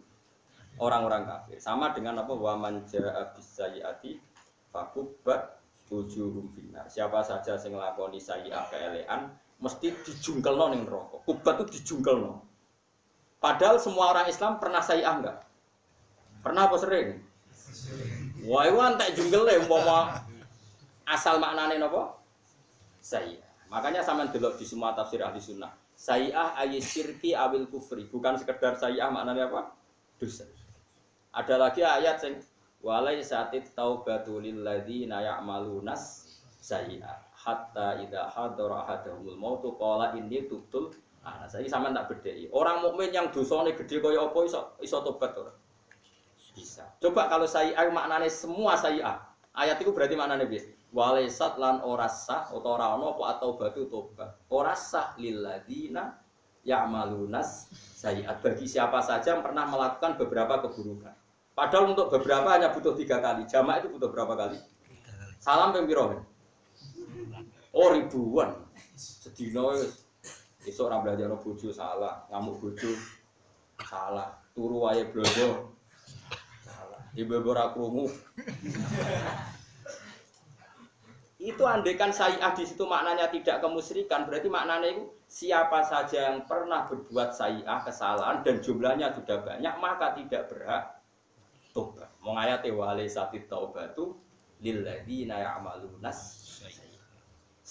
Orang-orang 0.77 1.25
kafir. 1.25 1.57
Sama 1.57 1.93
dengan 1.97 2.21
apa? 2.21 2.33
Wa 2.33 2.53
man 2.57 2.85
ja'a 2.85 3.33
bisayiati 3.33 4.21
fakubbat 4.69 5.61
wujuhum 5.91 6.53
finnar. 6.55 6.87
Siapa 6.87 7.19
saja 7.25 7.59
yang 7.59 7.75
nglakoni 7.75 8.17
sayi'ah 8.21 8.63
keelean 8.71 9.33
mesti 9.59 9.91
dijungkelno 9.91 10.71
ning 10.71 10.87
neraka. 10.87 11.19
Kubat 11.27 11.61
itu 11.61 11.81
dijungkelno. 11.81 12.39
Padahal 13.41 13.81
semua 13.81 14.15
orang 14.15 14.31
Islam 14.31 14.61
pernah 14.61 14.79
sayi'ah 14.79 15.13
enggak? 15.19 15.37
Pernah 16.41 16.71
apa 16.71 16.77
sering? 16.79 17.21
Wah, 18.47 18.65
itu 18.65 18.77
antek 18.81 19.13
ya, 19.13 19.61
umpama 19.61 20.25
asal 21.05 21.37
maknanya 21.37 21.77
nopo? 21.85 22.17
Saya. 23.03 23.37
Makanya 23.69 24.01
sama 24.01 24.25
delok 24.31 24.57
di 24.57 24.65
semua 24.65 24.97
tafsir 24.97 25.21
ahli 25.21 25.37
sunnah. 25.37 25.80
Sayyah 26.01 26.57
ayat 26.57 26.81
syirki 26.81 27.37
awil 27.37 27.69
kufri. 27.69 28.09
Bukan 28.09 28.33
sekedar 28.41 28.73
sayyah 28.73 29.13
maknanya 29.13 29.53
apa? 29.53 29.77
Dosa. 30.17 30.49
Ada 31.29 31.61
lagi 31.61 31.85
ayat 31.85 32.17
yang 32.25 32.41
walai 32.81 33.21
satit 33.21 33.69
taubatu 33.77 34.41
lil 34.41 34.65
ladzina 34.65 35.21
ya'malunas 35.21 36.33
sayyah 36.57 37.21
hatta 37.37 38.01
idza 38.01 38.33
hadara 38.33 38.81
ahadahumul 38.81 39.37
mautu 39.37 39.77
qala 39.77 40.17
inni 40.17 40.49
tubtul 40.49 40.89
Ah, 41.21 41.45
saya 41.45 41.69
sama 41.69 41.93
tak 41.93 42.09
bedai. 42.09 42.49
Orang 42.49 42.81
mukmin 42.81 43.13
yang 43.13 43.29
dosanya 43.29 43.77
gede 43.77 44.01
kaya 44.01 44.25
apa 44.25 44.41
iso 44.41 44.73
iso 44.81 45.05
tobat 45.05 45.37
ora? 45.37 45.53
Bisa. 46.57 46.81
Coba 46.97 47.29
kalau 47.29 47.45
saya 47.45 47.77
maknanya 47.93 48.25
semua 48.25 48.73
saya 48.73 49.21
ayat 49.53 49.77
itu 49.77 49.93
berarti 49.93 50.17
maknanya 50.17 50.49
bi. 50.49 50.57
Walaisat 50.91 51.55
lan 51.55 51.79
ora 51.87 52.11
sah 52.11 52.51
atau 52.51 52.75
ora 52.75 52.99
ono 52.99 53.15
apa 53.15 53.39
atau 53.39 53.55
batu 53.55 53.87
tobat. 53.87 54.35
Ora 54.51 54.75
sah 54.75 55.15
lilladina 55.15 56.19
ya'malunas 56.67 57.71
sayiat 57.95 58.43
bagi 58.43 58.67
siapa 58.67 58.99
saja 58.99 59.39
yang 59.39 59.43
pernah 59.43 59.65
melakukan 59.71 60.19
beberapa 60.19 60.67
keburukan. 60.67 61.15
Padahal 61.55 61.95
untuk 61.95 62.11
beberapa 62.11 62.51
hanya 62.51 62.75
butuh 62.75 62.95
tiga 62.99 63.23
kali. 63.23 63.47
Jamak 63.47 63.83
itu 63.83 63.87
butuh 63.91 64.11
berapa 64.11 64.35
kali? 64.35 64.59
Salam 65.39 65.71
pembiro. 65.71 66.27
Oh 67.71 67.87
ribuan. 67.95 68.51
Sedino 68.99 69.71
Esok 70.61 70.93
orang 70.93 71.01
belajar 71.01 71.33
bojo 71.41 71.73
salah, 71.73 72.21
ngamuk 72.29 72.61
bojo 72.61 72.93
salah, 73.81 74.29
turu 74.53 74.85
wae 74.85 75.09
blojo 75.09 75.73
salah, 76.61 77.01
ibu 77.17 77.41
krungu. 77.73 78.05
Itu 81.41 81.65
andekan 81.65 82.13
sayi'ah 82.13 82.53
di 82.53 82.69
situ 82.69 82.85
maknanya 82.85 83.25
tidak 83.33 83.65
kemusyrikan, 83.65 84.29
berarti 84.29 84.45
maknanya 84.45 84.93
itu 84.93 85.09
siapa 85.25 85.81
saja 85.81 86.29
yang 86.29 86.45
pernah 86.45 86.85
berbuat 86.85 87.33
sayi'ah 87.33 87.81
kesalahan 87.81 88.45
dan 88.45 88.61
jumlahnya 88.61 89.09
sudah 89.17 89.41
banyak 89.41 89.73
maka 89.81 90.13
tidak 90.13 90.53
berhak 90.53 91.01
tobat. 91.73 92.13
Mengayati 92.21 92.69
wale 92.69 93.09
sati 93.09 93.41
taubatu 93.49 94.21
lilladzina 94.61 95.41
ya'malunas 95.41 96.51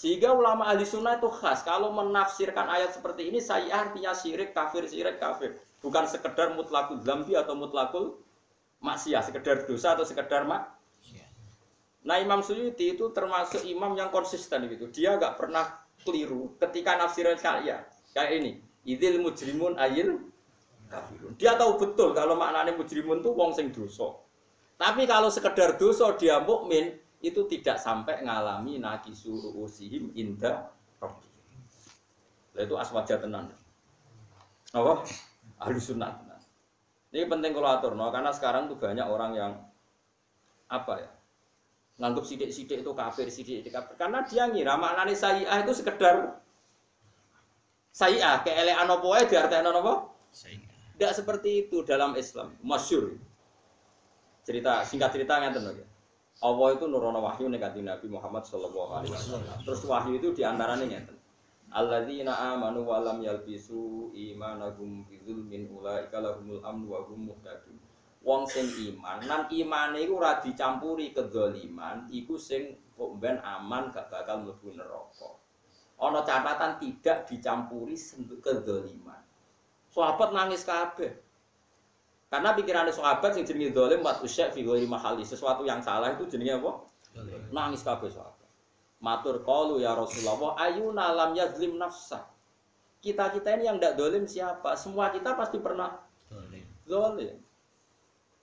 sehingga 0.01 0.33
ulama 0.33 0.65
ahli 0.65 0.81
sunnah 0.81 1.21
itu 1.21 1.29
khas 1.29 1.61
kalau 1.61 1.93
menafsirkan 1.93 2.65
ayat 2.65 2.97
seperti 2.97 3.29
ini 3.29 3.37
saya 3.37 3.85
artinya 3.85 4.17
syirik 4.17 4.49
kafir 4.49 4.89
syirik 4.89 5.21
kafir. 5.21 5.61
Bukan 5.77 6.09
sekedar 6.09 6.57
mutlakul 6.57 6.97
zambi 7.05 7.37
atau 7.37 7.53
mutlakul 7.53 8.17
maksiat 8.81 9.29
sekedar 9.29 9.61
dosa 9.69 9.93
atau 9.93 10.01
sekedar 10.01 10.49
mak 10.49 10.73
Nah 12.01 12.17
Imam 12.17 12.41
Suyuti 12.41 12.97
itu 12.97 13.13
termasuk 13.13 13.61
imam 13.65 13.93
yang 13.93 14.09
konsisten 14.09 14.65
gitu. 14.65 14.89
Dia 14.89 15.21
nggak 15.21 15.37
pernah 15.37 15.85
keliru 16.01 16.57
ketika 16.57 16.97
nafsiran 16.97 17.37
saya 17.37 17.85
kayak 18.13 18.31
ini. 18.41 18.51
Idil 18.81 19.21
mujrimun 19.21 19.77
ayil 19.77 20.17
kafirun. 20.89 21.37
Dia 21.37 21.53
tahu 21.53 21.77
betul 21.77 22.17
kalau 22.17 22.33
maknanya 22.33 22.73
mujrimun 22.73 23.21
itu 23.21 23.29
wong 23.29 23.53
sing 23.53 23.69
dosa. 23.69 24.17
Tapi 24.81 25.05
kalau 25.05 25.29
sekedar 25.29 25.77
dosa 25.77 26.17
dia 26.17 26.41
mukmin, 26.41 26.97
itu 27.21 27.45
tidak 27.45 27.77
sampai 27.77 28.25
ngalami 28.25 28.81
nakisu 28.81 29.53
usihim 29.61 30.09
inda 30.17 30.73
rabbi. 30.97 31.29
Itu 32.57 32.73
aswaja 32.81 33.21
tenan. 33.21 33.53
Apa? 34.73 35.05
Ahli 35.61 35.77
sunnah. 35.77 36.17
Ini 37.13 37.29
penting 37.29 37.51
kalau 37.53 37.69
atur, 37.69 37.93
karena 37.93 38.31
sekarang 38.33 38.71
tuh 38.71 38.79
banyak 38.79 39.03
orang 39.03 39.31
yang 39.37 39.51
apa 40.71 40.93
ya? 40.97 41.11
Nganggap 42.01 42.25
sidik-sidik 42.25 42.81
itu 42.81 42.91
kafir, 42.97 43.29
sidik 43.29 43.61
itu 43.61 43.69
kafir. 43.69 43.93
Karena 43.93 44.25
dia 44.25 44.49
ngira 44.49 44.73
maknanya 44.73 45.13
sayi'ah 45.13 45.61
itu 45.61 45.73
sekedar 45.77 46.41
sayi'ah, 47.93 48.41
keelean 48.41 48.89
apa 48.89 49.05
ya 49.21 49.23
diartikan 49.29 49.69
apa? 49.69 50.09
Tidak 50.97 51.11
seperti 51.13 51.69
itu 51.69 51.85
dalam 51.85 52.17
Islam, 52.17 52.57
masyur. 52.65 53.21
Cerita, 54.41 54.81
singkat 54.81 55.13
cerita 55.13 55.37
nggak 55.37 55.77
ya 55.77 55.85
Allah 56.41 56.73
itu 56.73 56.89
nurono 56.89 57.21
wahyu 57.21 57.53
kanjeng 57.53 57.85
Nabi 57.85 58.09
Muhammad 58.09 58.41
Shallallahu 58.49 58.89
Alaihi 58.97 59.13
Wasallam. 59.13 59.61
Terus 59.61 59.81
wahyu 59.85 60.17
itu 60.17 60.33
di 60.33 60.41
antaranya 60.41 60.89
ngeten. 60.89 61.17
Alladzina 61.71 62.33
amanu 62.57 62.83
wa 62.83 62.97
lam 62.97 63.21
yalbisu 63.21 64.09
imanahum 64.11 65.05
bidzulmin 65.05 65.69
ulaika 65.69 66.17
lahumul 66.17 66.59
amnu 66.65 66.85
wa 66.89 67.05
hum 67.05 67.29
muhtadun. 67.29 67.77
Wong 68.21 68.45
sing 68.45 68.69
iman, 68.93 69.17
nan 69.25 69.49
imane 69.49 70.05
iku 70.05 70.21
ora 70.21 70.37
dicampuri 70.37 71.09
kedzaliman, 71.09 72.05
iku 72.13 72.37
sing 72.37 72.77
kok 72.93 73.17
ben 73.17 73.41
aman 73.41 73.89
gak 73.89 74.13
bakal 74.13 74.45
mlebu 74.45 74.77
neraka. 74.77 75.41
Ana 75.97 76.21
catatan 76.21 76.77
tidak 76.77 77.25
dicampuri 77.25 77.97
kedzaliman. 78.45 79.17
Sahabat 79.89 80.37
nangis 80.37 80.61
kabeh. 80.61 81.17
Karena 82.29 82.53
pikirannya 82.53 82.93
sahabat 82.93 83.33
sing 83.33 83.43
jenenge 83.43 83.73
zalim 83.73 84.05
wa 84.05 84.13
usyak 84.21 84.53
fi 84.53 84.61
ghairi 84.61 84.85
mahali, 84.85 85.25
sesuatu 85.25 85.65
yang 85.65 85.81
salah 85.81 86.13
itu 86.13 86.29
jenenge 86.29 86.61
apa? 86.61 86.71
Nangis 87.49 87.81
kabeh 87.81 88.13
sahabat. 88.13 88.49
Matur 89.01 89.41
qalu 89.41 89.81
ya 89.81 89.97
Rasulullah, 89.97 90.61
ayuna 90.61 91.09
lam 91.09 91.33
yazlim 91.33 91.81
nafsa. 91.81 92.29
Kita-kita 93.01 93.57
ini 93.57 93.65
yang 93.65 93.81
tidak 93.81 93.97
dolim 93.97 94.29
siapa? 94.29 94.77
Semua 94.77 95.09
kita 95.09 95.33
pasti 95.33 95.57
pernah 95.57 95.97
dolim. 96.85 97.33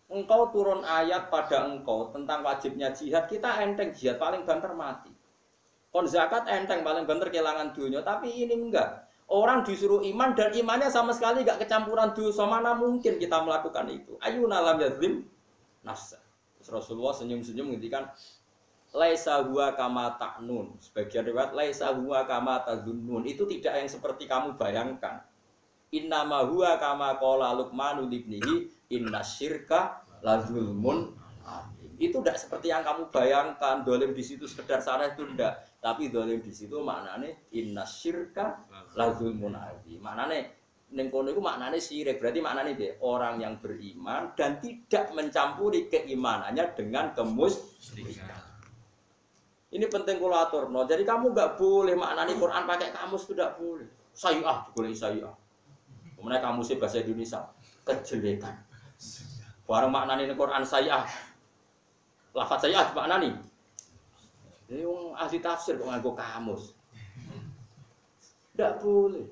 Engkau 0.09 0.49
turun 0.49 0.89
ayat 0.89 1.29
pada 1.29 1.69
engkau 1.69 2.09
tentang 2.17 2.41
wajibnya 2.41 2.97
jihad, 2.97 3.29
kita 3.29 3.61
enteng 3.61 3.93
jihad 3.93 4.17
paling 4.17 4.49
banter 4.49 4.73
mati. 4.73 5.13
Kon 5.93 6.09
zakat 6.09 6.49
enteng 6.49 6.81
paling 6.81 7.05
banter 7.05 7.29
kehilangan 7.29 7.77
dunia, 7.77 8.01
tapi 8.01 8.33
ini 8.33 8.57
enggak. 8.57 9.05
Orang 9.29 9.69
disuruh 9.69 10.01
iman 10.01 10.33
dan 10.33 10.57
imannya 10.57 10.89
sama 10.89 11.13
sekali 11.13 11.45
enggak 11.45 11.61
kecampuran 11.61 12.17
dosa. 12.17 12.49
Mana 12.49 12.73
mungkin 12.73 13.21
kita 13.21 13.45
melakukan 13.45 13.85
itu? 13.93 14.17
Ayuna 14.25 14.65
lam 14.65 14.81
yazlim 14.81 15.29
nafsa. 15.85 16.17
Rasulullah 16.65 17.13
senyum-senyum 17.13 17.77
ngendikan 17.77 18.09
laisa 18.97 19.45
huwa 19.45 19.77
kama 19.77 20.17
ta'nun. 20.17 20.81
Sebagian 20.81 21.29
riwayat 21.29 21.53
laisa 21.53 21.93
huwa 21.93 22.25
kama 22.25 22.65
tazunnun. 22.65 23.29
Itu 23.29 23.45
tidak 23.45 23.77
yang 23.77 23.89
seperti 23.93 24.25
kamu 24.25 24.57
bayangkan. 24.57 25.21
Innama 25.93 26.49
huwa 26.49 26.81
kama 26.81 27.21
qala 27.21 27.53
Luqmanu 27.57 28.09
libnihi 28.09 28.73
inna 28.89 29.21
syirka 29.25 30.03
la 30.25 30.43
zulmun 30.45 31.15
itu 31.99 32.15
tidak 32.23 32.39
seperti 32.39 32.71
yang 32.71 32.87
kamu 32.87 33.11
bayangkan 33.11 33.83
dolim 33.83 34.15
di 34.15 34.23
situ 34.23 34.47
sekedar 34.47 34.79
sana 34.79 35.11
itu 35.11 35.27
tidak 35.35 35.67
tapi 35.83 36.11
dolim 36.11 36.39
di 36.39 36.53
situ 36.55 36.79
maknanya 36.79 37.35
inna 37.55 37.83
syirka 37.83 38.65
la 38.95 39.13
zulmun 39.17 39.59
maknanya 40.01 40.51
neng 40.89 41.13
itu 41.13 41.41
maknanya 41.45 41.77
syirik 41.77 42.17
berarti 42.17 42.41
maknanya 42.41 42.73
deh 42.73 42.93
orang 43.05 43.45
yang 43.45 43.61
beriman 43.61 44.33
dan 44.33 44.57
tidak 44.65 45.13
mencampuri 45.13 45.85
keimanannya 45.93 46.65
dengan 46.73 47.13
kemusyrikan 47.13 48.49
ini 49.69 49.85
penting 49.85 50.17
kulatur. 50.17 50.73
No. 50.73 50.89
Jadi 50.89 51.05
kamu 51.05 51.37
nggak 51.37 51.61
boleh 51.61 51.93
maknani 51.93 52.41
Quran 52.41 52.65
pakai 52.65 52.89
kamus 52.89 53.29
tidak 53.29 53.61
boleh. 53.61 53.85
Sayyi'ah 54.17 54.73
boleh 54.73 54.97
sayyi'ah. 54.97 55.35
Kemudian 56.17 56.41
kamu 56.41 56.61
sih 56.65 56.81
bahasa 56.81 57.05
Indonesia 57.05 57.53
kejelekan. 57.85 58.57
Barang 59.69 59.93
maknani 59.93 60.33
Quran 60.33 60.65
sayyi'ah. 60.65 61.05
Lafaz 62.33 62.65
sayyi'ah 62.65 62.89
maknani. 62.97 63.37
Ini 64.73 64.81
yang 64.81 65.13
ahli 65.13 65.45
tafsir 65.45 65.77
kok 65.77 65.85
nganggo 65.85 66.17
kamus. 66.17 66.73
Tidak 68.57 68.81
boleh. 68.81 69.29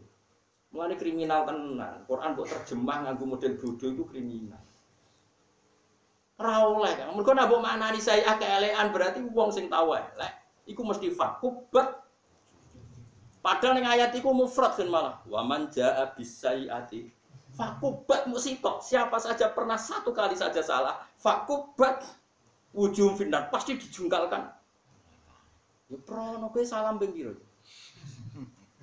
Mulai 0.77 1.01
kriminal 1.01 1.49
tenan. 1.49 2.05
Quran 2.05 2.37
buat 2.37 2.53
terjemah 2.53 3.09
nganggo 3.09 3.25
model 3.25 3.57
bodoh 3.57 3.89
itu 3.89 4.05
kriminal. 4.05 4.61
Ora 6.37 6.69
oleh 6.69 6.93
kan. 6.93 7.17
Mergo 7.17 7.33
nek 7.33 7.49
mbok 7.49 7.65
maknani 7.65 8.01
saya 8.05 8.37
keelean 8.37 8.93
berarti 8.93 9.25
wong 9.25 9.49
sing 9.49 9.73
tau 9.73 9.97
elek 9.97 10.33
iku 10.69 10.85
mesti 10.85 11.17
fakubat. 11.17 11.97
Padahal 13.41 13.81
ning 13.81 13.89
ayat 13.89 14.13
iku 14.13 14.37
mufrad 14.37 14.77
kan 14.77 14.89
malah. 14.93 15.17
Wa 15.25 15.41
man 15.41 15.73
jaa 15.73 16.13
bisayati 16.13 17.16
fakubat 17.57 18.29
musibah. 18.29 18.79
Siapa 18.85 19.17
saja 19.17 19.51
pernah 19.51 19.81
satu 19.81 20.13
kali 20.13 20.37
saja 20.37 20.61
salah, 20.61 21.01
fakubat 21.19 22.05
ujung 22.77 23.17
final 23.17 23.49
pasti 23.49 23.81
dijungkalkan. 23.81 24.53
Ya 25.89 25.99
prono 26.05 26.53
kowe 26.53 26.63
salam 26.63 27.01
ping 27.01 27.17
piro? 27.17 27.33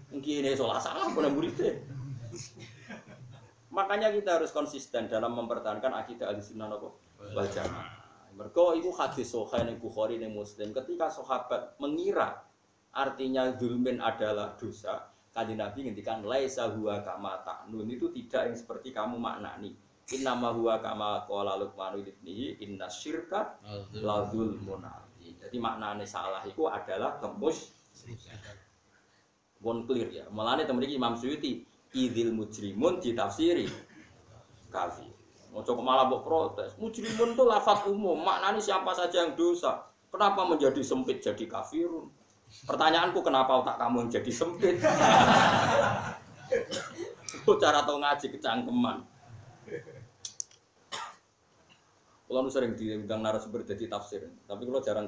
Ngene 0.10 0.58
salah 0.58 0.82
salah 0.82 1.08
pun 1.14 1.30
muridnya. 1.30 1.78
Makanya 3.74 4.14
kita 4.14 4.38
harus 4.38 4.54
konsisten 4.54 5.10
dalam 5.10 5.34
mempertahankan 5.34 5.94
akidah 5.94 6.30
al-sunnah 6.30 6.70
wal 6.78 7.50
jamaah. 7.50 8.04
Mergo 8.34 8.74
iku 8.74 8.90
hadis 8.98 9.30
sahih 9.30 9.62
ning 9.66 9.78
Bukhari 9.78 10.18
ning 10.18 10.34
Muslim 10.34 10.74
ketika 10.74 11.10
sahabat 11.10 11.78
mengira 11.78 12.42
artinya 12.94 13.54
zulmin 13.58 14.02
adalah 14.02 14.58
dosa, 14.58 15.13
kanjeng 15.34 15.58
Nabi 15.58 15.90
ngendikan 15.90 16.22
laisa 16.22 16.70
huwa 16.70 17.02
kama 17.02 17.42
ta'nun 17.42 17.90
itu 17.90 18.14
tidak 18.14 18.54
yang 18.54 18.58
seperti 18.58 18.94
kamu 18.94 19.18
maknani. 19.18 19.74
Inna 20.14 20.38
ma 20.38 20.54
huwa 20.54 20.78
kama 20.80 21.26
qala 21.26 21.58
Luqman 21.58 22.00
ibnihi 22.06 22.62
inna 22.62 22.86
syirka 22.88 23.58
la 23.98 24.30
zulmun 24.30 24.86
Jadi 25.18 25.58
maknane 25.60 26.04
salah 26.06 26.44
itu 26.46 26.68
adalah 26.68 27.18
kemus 27.20 27.72
Bon 29.64 29.88
clear 29.88 30.12
ya. 30.12 30.26
Mulane 30.28 30.68
temen 30.68 30.84
iki 30.84 31.00
Imam 31.00 31.16
Suyuti 31.16 31.64
idzil 31.96 32.36
mujrimun 32.36 33.00
ditafsiri 33.00 33.72
kafir. 34.68 35.08
Coba 35.54 35.82
malah 35.86 36.06
buat 36.12 36.26
protes. 36.26 36.76
Mujrimun 36.82 37.38
itu 37.38 37.44
lafat 37.46 37.86
umum, 37.88 38.20
maknanya 38.20 38.60
siapa 38.60 38.92
saja 38.92 39.24
yang 39.24 39.38
dosa. 39.38 39.88
Kenapa 40.12 40.44
menjadi 40.44 40.82
sempit 40.84 41.24
jadi 41.24 41.46
kafirun? 41.48 42.10
Pertanyaanku 42.64 43.20
kenapa 43.26 43.66
otak 43.66 43.76
kamu 43.82 44.08
jadi 44.14 44.32
sempit? 44.32 44.78
cara 47.64 47.80
tau 47.84 47.98
ngaji 48.00 48.26
kecangkeman. 48.38 48.98
Kalau 52.24 52.50
sering 52.50 52.74
diundang 52.74 53.22
narasumber 53.22 53.62
jadi 53.62 53.86
tafsir, 53.86 54.26
tapi 54.50 54.66
kalau 54.66 54.82
jarang 54.82 55.08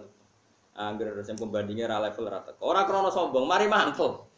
angger 0.77 1.15
yang 1.15 1.39
pembandingnya 1.39 1.89
ra 1.89 1.97
level 2.03 2.27
rata. 2.27 2.53
Orang 2.61 2.85
krono 2.85 3.09
sombong, 3.09 3.49
mari 3.49 3.65
mantul. 3.65 4.29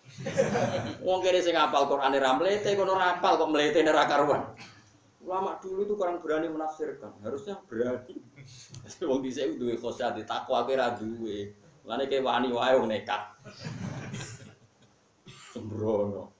Wong 1.03 1.19
kene 1.19 1.43
sing 1.43 1.57
apal 1.59 1.89
Quran 1.91 2.15
ra 2.15 2.31
mlete 2.39 2.79
kono 2.79 2.95
ra 2.95 3.19
apal 3.19 3.35
kok 3.35 3.51
mlete 3.51 3.83
ra 3.83 4.07
karuan. 4.07 4.55
Ulama 5.19 5.59
dulu 5.59 5.83
itu 5.83 5.93
kurang 5.99 6.23
berani 6.23 6.47
menafsirkan, 6.47 7.11
harusnya 7.19 7.59
berani. 7.67 8.15
Wong 9.09 9.19
dhisik 9.19 9.59
duwe 9.59 9.75
khosyat, 9.75 10.15
takwa 10.23 10.63
kowe 10.63 10.75
ra 10.79 10.95
duwe. 10.95 11.51
Lane 11.87 12.11
kayak 12.11 12.27
wani 12.27 12.51
wae 12.51 12.75
wong 12.75 12.91
nekat. 12.91 13.23
Sembrono. 15.55 16.35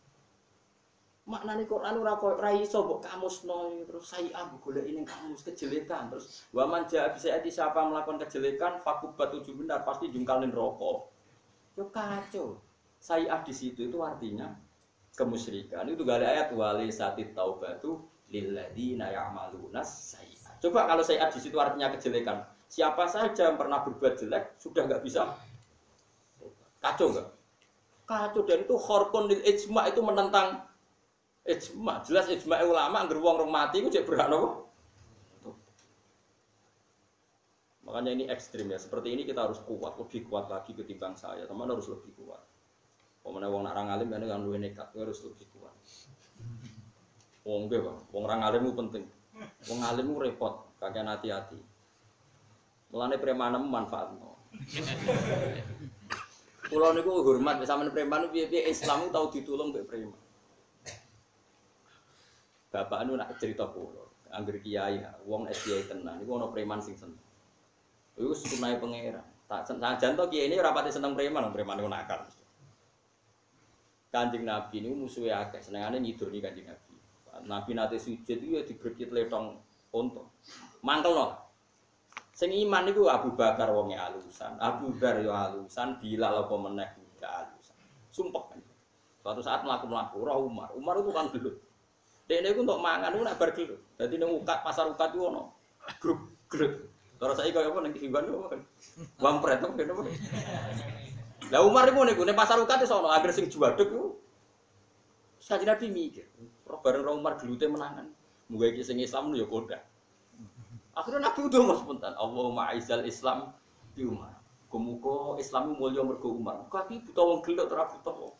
Maknane 1.27 1.67
Quran 1.67 1.99
ora 1.99 2.15
kok 2.15 2.39
ora 2.39 2.55
iso 2.55 2.87
mbok 2.87 3.03
kamusno 3.03 3.83
terus 3.83 4.11
saya 4.11 4.31
ambu 4.43 4.63
golek 4.63 4.87
ini 4.87 5.03
kamus 5.03 5.43
kejelekan 5.43 6.07
terus 6.07 6.47
wa 6.55 6.63
man 6.63 6.87
jaa 6.87 7.11
bisa 7.11 7.35
ati 7.35 7.51
siapa 7.51 7.83
melakukan 7.83 8.23
kejelekan 8.23 8.79
fakubat 8.79 9.35
tujuh 9.35 9.51
benar 9.59 9.83
pasti 9.83 10.07
jungkalin 10.07 10.51
rokok. 10.55 11.11
Yo 11.75 11.91
kacau. 11.91 12.59
Saya 12.99 13.39
di 13.43 13.51
situ 13.51 13.91
itu 13.91 13.99
artinya 13.99 14.55
kemusyrikan. 15.15 15.87
Itu 15.87 16.07
gak 16.07 16.23
ada 16.23 16.27
ayat 16.31 16.47
wali 16.55 16.91
satit 16.91 17.35
taubatu 17.35 18.07
lilladzina 18.31 19.11
ya'maluna 19.11 19.83
sayyi'at. 19.83 20.59
Coba 20.63 20.87
kalau 20.87 21.03
sayyi'at 21.03 21.31
di 21.35 21.39
situ 21.43 21.55
artinya 21.59 21.91
kejelekan. 21.91 22.57
Siapa 22.68 23.07
saja 23.07 23.47
yang 23.51 23.57
pernah 23.57 23.82
berbuat 23.82 24.20
jelek 24.20 24.59
sudah 24.59 24.84
nggak 24.86 25.03
bisa 25.03 25.34
kacau 26.84 27.15
nggak? 27.15 27.28
Kacau 28.07 28.41
dan 28.47 28.63
itu 28.63 28.76
khorkun 28.76 29.28
lil 29.32 29.41
ijma 29.43 29.88
itu 29.88 29.99
menentang 30.03 30.63
ijma. 31.47 32.03
Jelas 32.03 32.28
ijma 32.28 32.59
ulama 32.63 33.03
anggar 33.03 33.20
wong 33.20 33.47
mati 33.47 33.80
itu 33.80 33.91
cek 33.91 34.07
nopo? 34.07 34.68
Makanya 37.88 38.11
ini 38.11 38.24
ekstrim 38.28 38.68
ya. 38.68 38.76
Seperti 38.76 39.15
ini 39.15 39.24
kita 39.24 39.47
harus 39.47 39.63
kuat, 39.63 39.95
lebih 39.95 40.28
kuat 40.28 40.51
lagi 40.51 40.76
ketimbang 40.76 41.15
saya. 41.15 41.47
Teman 41.47 41.72
harus 41.72 41.88
lebih 41.88 42.11
kuat. 42.20 42.43
Pemenang 43.24 43.51
wong 43.55 43.63
narang 43.63 43.88
alim 43.88 44.11
kan 44.11 44.20
dengan 44.20 44.43
luwe 44.43 44.59
nekat, 44.59 44.91
harus 44.91 45.24
lebih 45.24 45.47
kuat. 45.55 45.72
Wong 47.47 47.72
gue 47.72 47.80
bang, 47.80 47.99
wong 48.11 48.24
orang 48.28 48.43
alimmu 48.43 48.76
penting. 48.76 49.07
Wong 49.72 49.80
alimmu 49.84 50.20
repot, 50.20 50.68
kakek 50.84 51.07
hati-hati. 51.07 51.59
Mulane 52.91 53.19
premanem 53.19 53.67
manfaat 53.67 54.15
no. 54.15 54.39
Pulau 56.71 56.91
niku 56.95 57.11
hormat 57.23 57.59
sama 57.67 57.88
preman 57.91 58.31
piye 58.31 58.47
piye 58.47 58.71
Islam 58.71 59.11
tahu 59.11 59.27
ditulung 59.31 59.75
mbek 59.75 59.88
preman. 59.88 60.19
Bapak 62.71 63.07
nu 63.07 63.15
nak 63.15 63.35
cerita 63.39 63.67
pulau, 63.67 64.11
angger 64.31 64.59
kiai, 64.59 64.99
wong 65.23 65.47
SDI 65.47 65.88
tenan, 65.88 66.19
niku 66.19 66.35
ono 66.35 66.51
preman 66.51 66.79
sing 66.83 66.95
seneng. 66.99 67.19
Iku 68.19 68.35
sunai 68.35 68.79
pangeran. 68.79 69.23
Tak 69.47 69.71
sajan 69.71 70.19
to 70.19 70.27
kiai 70.27 70.51
ini 70.51 70.59
ora 70.59 70.75
pati 70.75 70.91
seneng 70.91 71.15
preman, 71.15 71.51
preman 71.51 71.79
niku 71.79 71.91
nakal. 71.91 72.23
Kanjeng 74.11 74.47
Nabi 74.47 74.83
niku 74.83 74.95
musuhe 74.95 75.31
akeh, 75.31 75.59
senengane 75.59 75.99
nyidoni 75.99 76.39
Kanjeng 76.39 76.71
Nabi. 76.71 76.93
Nabi 77.47 77.71
nate 77.75 77.99
sujud 77.99 78.25
itu 78.25 78.57
ya 78.57 78.63
diberkit 78.63 79.11
letong 79.11 79.59
unta. 79.91 80.23
Mangkel 80.81 81.13
no. 81.13 81.46
Sing 82.38 82.53
iman 82.53 82.85
niku 82.85 83.09
Abu 83.09 83.33
Bakar 83.33 83.73
wonge 83.73 83.97
alusan, 83.97 84.61
Abu 84.61 84.93
Dar 85.01 85.17
yo 85.25 85.33
alusan, 85.33 85.97
Bilal 85.97 86.45
apa 86.45 86.53
meneh 86.53 86.85
gak 87.17 87.33
alusan. 87.33 87.73
Sumpah 88.13 88.53
kan. 88.53 88.61
Suatu 89.25 89.41
saat 89.41 89.65
mlaku-mlaku 89.65 90.21
ora 90.21 90.38
Umar. 90.38 90.69
Umar 90.77 91.01
itu 91.01 91.09
kan 91.09 91.33
gelut. 91.33 91.57
Dek 92.29 92.45
niku 92.45 92.61
untuk 92.61 92.77
mangan 92.77 93.09
niku 93.09 93.25
nak 93.25 93.41
bar 93.41 93.57
gelut. 93.57 93.81
Dadi 93.97 94.21
ukat 94.21 94.61
pasar 94.61 94.85
ukat 94.85 95.17
itu 95.17 95.19
ono 95.25 95.57
grup 95.97 96.29
gelut. 96.45 96.85
Terus 97.17 97.35
saya 97.41 97.49
kaya 97.49 97.73
apa 97.73 97.79
ning 97.81 97.93
Kiban. 97.97 98.29
Wampret 99.17 99.57
apa 99.57 99.73
kene. 99.73 99.93
Lah 101.49 101.61
Umar 101.65 101.89
niku 101.89 102.05
niku 102.05 102.21
ning 102.21 102.38
pasar 102.38 102.61
ukat 102.61 102.85
iso 102.85 103.01
ono 103.01 103.09
agar 103.17 103.33
sing 103.33 103.49
juwaduk 103.49 103.89
iku. 103.89 104.13
Sakjane 105.41 105.73
Nabi 105.73 105.89
mikir, 105.89 106.27
roh 106.69 106.85
bareng 106.85 107.01
roh 107.01 107.17
Umar 107.17 107.41
gelute 107.41 107.65
menangan. 107.65 108.13
Muga 108.51 108.69
iki 108.69 108.85
sing 108.85 109.01
Islam 109.01 109.33
yo 109.33 109.49
kodak. 109.49 109.81
Akhirnya 110.97 111.29
Nabi 111.29 111.39
udah 111.45 111.59
mau 111.61 111.77
spontan. 111.77 112.13
Allahumma 112.17 112.73
aizal 112.73 113.05
Islam 113.05 113.53
di 113.93 114.09
Umar. 114.09 114.33
Kumuko 114.67 115.37
Islam 115.37 115.77
mulia 115.77 116.01
mergo 116.01 116.33
Umar. 116.33 116.65
Kaki 116.73 117.05
buta 117.05 117.21
wong 117.21 117.39
gelok 117.45 117.69
ora 117.69 117.85
buta 117.85 118.11
wong. 118.11 118.33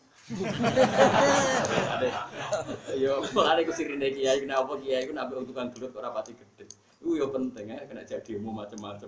Yo, 2.97 3.23
mulane 3.31 3.61
ku 3.63 3.71
sirine 3.71 4.11
kiai 4.11 4.43
kenapa 4.43 4.75
kiai 4.81 5.07
ku 5.07 5.13
nabi 5.15 5.39
tukang 5.45 5.71
gelok 5.71 5.95
ora 6.01 6.09
pati 6.11 6.33
gede. 6.35 6.65
Iku 6.97 7.13
yo 7.13 7.29
penting 7.29 7.69
ya 7.69 7.85
kena 7.85 8.01
jadi 8.03 8.41
ilmu 8.41 8.51
macam-macam. 8.57 9.07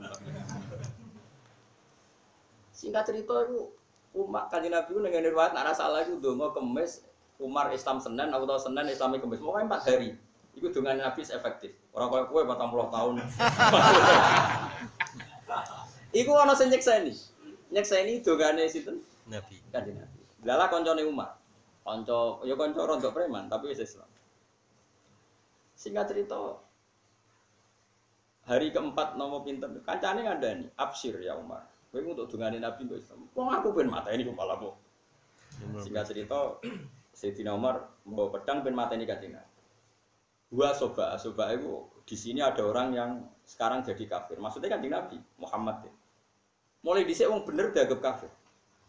Singkat 2.69 3.03
cerita 3.09 3.35
itu 3.49 3.73
umat 4.15 4.47
kanjeng 4.53 4.71
Nabi 4.71 4.93
ku 4.93 5.01
dengan 5.01 5.25
riwayat 5.25 5.51
nek 5.57 5.75
salah 5.75 6.05
iku 6.05 6.21
donga 6.21 6.53
kemis 6.55 7.03
Umar 7.41 7.73
Islam 7.75 7.99
Senin 7.99 8.31
atau 8.31 8.55
Senin 8.61 8.87
Islami 8.87 9.19
kemis. 9.19 9.41
Pokoknya 9.41 9.67
empat 9.67 9.81
hari. 9.89 10.15
Iku 10.55 10.71
dengan 10.71 11.01
Nabi 11.03 11.27
efektif. 11.27 11.75
Orang 11.99 12.15
kaya 12.15 12.23
kue 12.31 12.47
40 12.47 12.95
tahun. 12.95 13.13
Iku 16.15 16.31
ana 16.31 16.55
sing 16.55 16.71
nyekseni. 16.71 17.11
Nyekseni 17.75 18.23
dongane 18.23 18.71
sinten? 18.71 19.03
Nabi. 19.27 19.59
Kanjeng 19.67 19.99
Nabi. 19.99 20.19
Lala 20.47 20.71
koncone 20.71 21.03
Umar. 21.03 21.35
Kanca 21.83 22.39
ya 22.47 22.55
kanca 22.55 22.87
rontok 22.87 23.11
preman 23.11 23.51
tapi 23.51 23.75
wis 23.75 23.83
Islam. 23.83 24.07
Singkat 25.75 26.15
cerita 26.15 26.39
hari 28.47 28.71
keempat 28.71 29.19
nomo 29.19 29.43
pinter 29.43 29.67
kancane 29.83 30.23
ngandani 30.23 30.71
absir 30.79 31.19
ya 31.19 31.35
Umar. 31.35 31.67
Kowe 31.91 31.99
untuk 31.99 32.31
dongane 32.31 32.63
Nabi 32.63 32.87
kok 32.87 32.95
Islam. 32.95 33.27
Wong 33.35 33.51
aku 33.51 33.75
ben 33.75 33.91
mata 33.91 34.07
ini 34.15 34.23
kepalamu. 34.23 34.71
Singkat 35.83 36.15
cerita 36.15 36.63
Sayyidina 37.11 37.51
Umar 37.51 37.91
membawa 38.07 38.39
pedang 38.39 38.63
ben 38.63 38.71
mata 38.71 38.95
ini 38.95 39.03
kanjeng 39.03 39.35
Nabi. 39.35 39.48
Dua 40.49 40.73
soba, 40.73 41.13
soba 41.21 41.53
itu 41.53 41.85
di 42.09 42.17
sini 42.17 42.41
ada 42.41 42.65
orang 42.65 42.89
yang 42.97 43.11
sekarang 43.45 43.85
jadi 43.85 44.01
kafir. 44.09 44.41
Maksudnya 44.41 44.73
kan 44.73 44.81
Nabi 44.81 45.21
Muhammad 45.37 45.85
ya. 45.85 45.93
Mulai 46.81 47.05
dhisik 47.05 47.29
wong 47.29 47.45
bener 47.45 47.69
dianggap 47.69 47.99
kafir. 48.01 48.31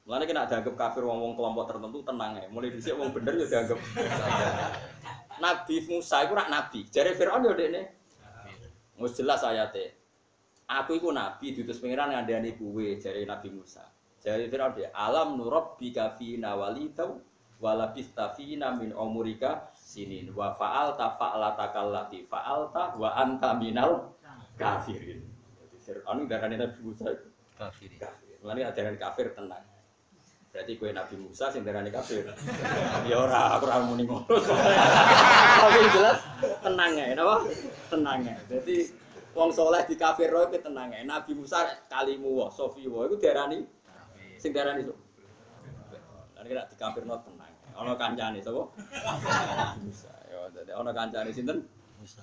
Mulane 0.09 0.25
kena 0.25 0.49
dianggap 0.49 0.73
kafir 0.73 1.05
wong-wong 1.05 1.37
kelompok 1.37 1.69
tertentu 1.69 2.01
tenang 2.01 2.41
ya. 2.41 2.49
Mulai 2.49 2.73
dhisik 2.73 2.97
wong 2.97 3.13
bener 3.13 3.37
ya 3.45 3.47
dianggap 3.47 3.79
Nabi 5.45 5.77
Musa 5.89 6.17
itu 6.25 6.33
rak 6.37 6.49
nabi. 6.49 6.81
Jare 6.89 7.13
Firaun 7.17 7.49
ya 7.49 7.53
dekne. 7.57 7.83
Wis 9.01 9.17
jelas 9.17 9.41
ayate. 9.45 9.97
Aku 10.69 10.97
iku 10.97 11.11
nabi 11.11 11.57
diutus 11.57 11.81
pangeran 11.81 12.13
ngandani 12.13 12.55
kuwe 12.57 13.01
jare 13.01 13.25
Nabi 13.25 13.49
Musa. 13.49 13.85
Jare 14.21 14.49
Firaun 14.53 14.77
dia, 14.77 14.93
"Alam 14.93 15.41
nurabbika 15.41 16.13
fina 16.21 16.53
walidau 16.57 17.25
walabista 17.61 18.33
fina 18.33 18.73
min 18.73 18.97
umurika 18.97 19.69
sinin 19.77 20.33
wa 20.33 20.57
fa'alta 20.57 21.21
fa'alata 21.21 21.71
kallati 21.77 22.25
fa'alta 22.25 22.97
wa 22.97 23.13
anta 23.15 23.55
minal 23.61 24.17
kafirin. 24.57 25.21
Jadi 25.61 25.77
Fir'aun 25.81 26.25
darane 26.25 26.57
Nabi 26.57 26.81
Musa 26.81 27.13
itu 27.13 27.31
Kafir. 27.61 27.93
Mulane 28.41 28.65
ajaran 28.65 28.97
kafir 28.97 29.37
tenang. 29.37 29.61
Berarti 30.49 30.81
kue 30.81 30.97
Nabi 30.97 31.15
Musa 31.21 31.53
sing 31.53 31.61
darane 31.61 31.93
kafir. 31.93 32.25
Ya 33.05 33.21
ora, 33.21 33.53
aku 33.61 33.69
ora 33.69 33.85
muni 33.85 34.09
ngono. 34.09 34.25
Tapi 35.61 35.79
jelas 35.93 36.25
tenang 36.65 36.97
ya, 36.97 37.13
napa? 37.13 37.45
Tenang 37.93 38.25
ya. 38.25 38.37
Jadi 38.49 38.89
wong 39.37 39.53
soleh 39.53 39.85
di 39.85 39.95
kafir 40.01 40.33
roh 40.33 40.49
itu 40.49 40.57
tenang 40.65 40.89
ya. 40.89 41.05
Nabi 41.05 41.37
Musa 41.37 41.69
kalimu 41.93 42.41
wa 42.41 42.49
sofi 42.49 42.89
wa 42.89 43.05
iku 43.05 43.21
diarani 43.21 43.61
sing 44.41 44.57
diarani 44.57 44.89
so. 44.89 44.97
Lan 46.33 46.49
kira 46.49 46.65
di 46.65 46.77
kafir 46.81 47.05
no 47.05 47.21
tenang. 47.21 47.40
Ana 47.81 47.97
kancane 47.97 48.39
sapa? 48.45 48.63
Musa. 49.81 50.13
Ya 50.29 50.41
dadi 50.53 50.71
ana 50.77 50.93
kancane 50.93 51.33
sinten? 51.33 51.65
Musa. 51.97 52.21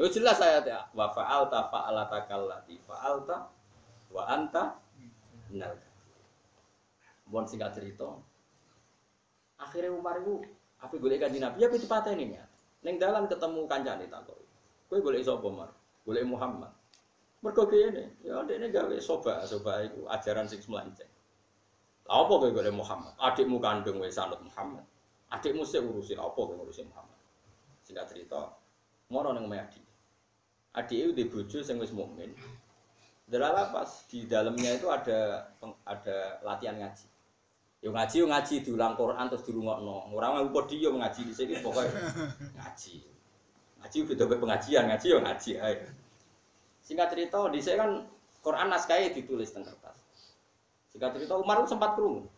Oh 0.00 0.08
jelas 0.08 0.40
saya 0.40 0.64
ya. 0.64 0.80
Wa 0.96 1.12
fa'alta 1.12 1.68
fa'alata 1.68 2.24
kallati 2.24 2.80
fa'alta 2.88 3.52
wa 4.08 4.22
anta 4.24 4.80
minal 5.52 5.76
Bon 7.28 7.44
singkat 7.44 7.76
cerita. 7.76 8.08
Akhirnya 9.60 9.92
Umar 9.92 10.24
itu 10.24 10.40
apa 10.80 10.96
golek 10.96 11.20
kanjeng 11.20 11.44
Nabi 11.44 11.60
apa 11.60 11.76
dipateni 11.76 12.32
ya. 12.32 12.44
Ning 12.80 12.96
dalan 12.96 13.28
ketemu 13.28 13.68
kancane 13.68 14.08
tak 14.08 14.24
kok. 14.24 14.40
Kowe 14.88 14.98
golek 15.04 15.20
sapa 15.20 15.44
Umar? 15.44 15.70
Golek 16.08 16.24
Muhammad. 16.24 16.72
Mergo 17.40 17.64
kene, 17.68 18.20
ya 18.20 18.44
dekne 18.44 18.68
gawe 18.68 18.96
soba, 19.00 19.40
soba 19.48 19.80
iku 19.80 20.04
ajaran 20.12 20.44
sing 20.44 20.60
melenceng. 20.68 21.08
Lah 22.10 22.26
apa 22.26 22.42
kowe 22.42 22.50
golek 22.50 22.74
Muhammad? 22.74 23.14
Adikmu 23.22 23.62
kandung 23.62 24.02
wis 24.02 24.18
sanut 24.18 24.42
Muhammad. 24.42 24.82
Adikmu 25.30 25.62
sik 25.62 25.86
urusi 25.86 26.18
apa 26.18 26.34
kowe 26.34 26.58
ngurusi 26.58 26.82
Muhammad? 26.90 27.14
Singkat 27.86 28.10
cerita, 28.10 28.50
moro 29.14 29.30
nang 29.30 29.46
omahe 29.46 29.62
adik. 29.62 29.86
Adik 30.74 30.98
itu 30.98 31.10
di 31.14 31.24
bojo 31.30 31.62
sing 31.62 31.78
wis 31.78 31.94
mukmin. 31.94 32.34
Delala 33.30 33.70
pas 33.70 34.10
di 34.10 34.26
dalamnya 34.26 34.74
itu 34.74 34.90
ada 34.90 35.54
ada 35.86 36.42
latihan 36.42 36.82
ngaji. 36.82 37.06
Yo 37.78 37.94
ngaji 37.94 38.14
yo 38.18 38.26
ngaji 38.26 38.54
diulang 38.66 38.98
Quran 38.98 39.30
terus 39.30 39.46
dirungokno. 39.46 40.10
Ora 40.10 40.34
mau 40.34 40.50
podium 40.50 40.98
ngaji 40.98 41.30
di 41.30 41.34
sini 41.34 41.54
pokoknya 41.62 41.94
ngaji. 42.58 42.94
Ngaji 43.80 43.96
beda 44.10 44.24
kaya 44.26 44.38
pengajian, 44.42 44.84
ngaji 44.90 45.06
yo 45.14 45.18
ngaji 45.22 45.50
ae. 45.62 45.74
Singkat 46.82 47.06
cerita 47.14 47.38
di 47.54 47.62
sini 47.62 47.78
kan 47.78 47.90
Quran 48.42 48.66
naskahnya 48.66 49.14
ditulis 49.14 49.54
kertas. 49.54 49.89
Singkat 51.00 51.16
cerita 51.16 51.40
Umar 51.40 51.64
sempat 51.64 51.96
krungu. 51.96 52.28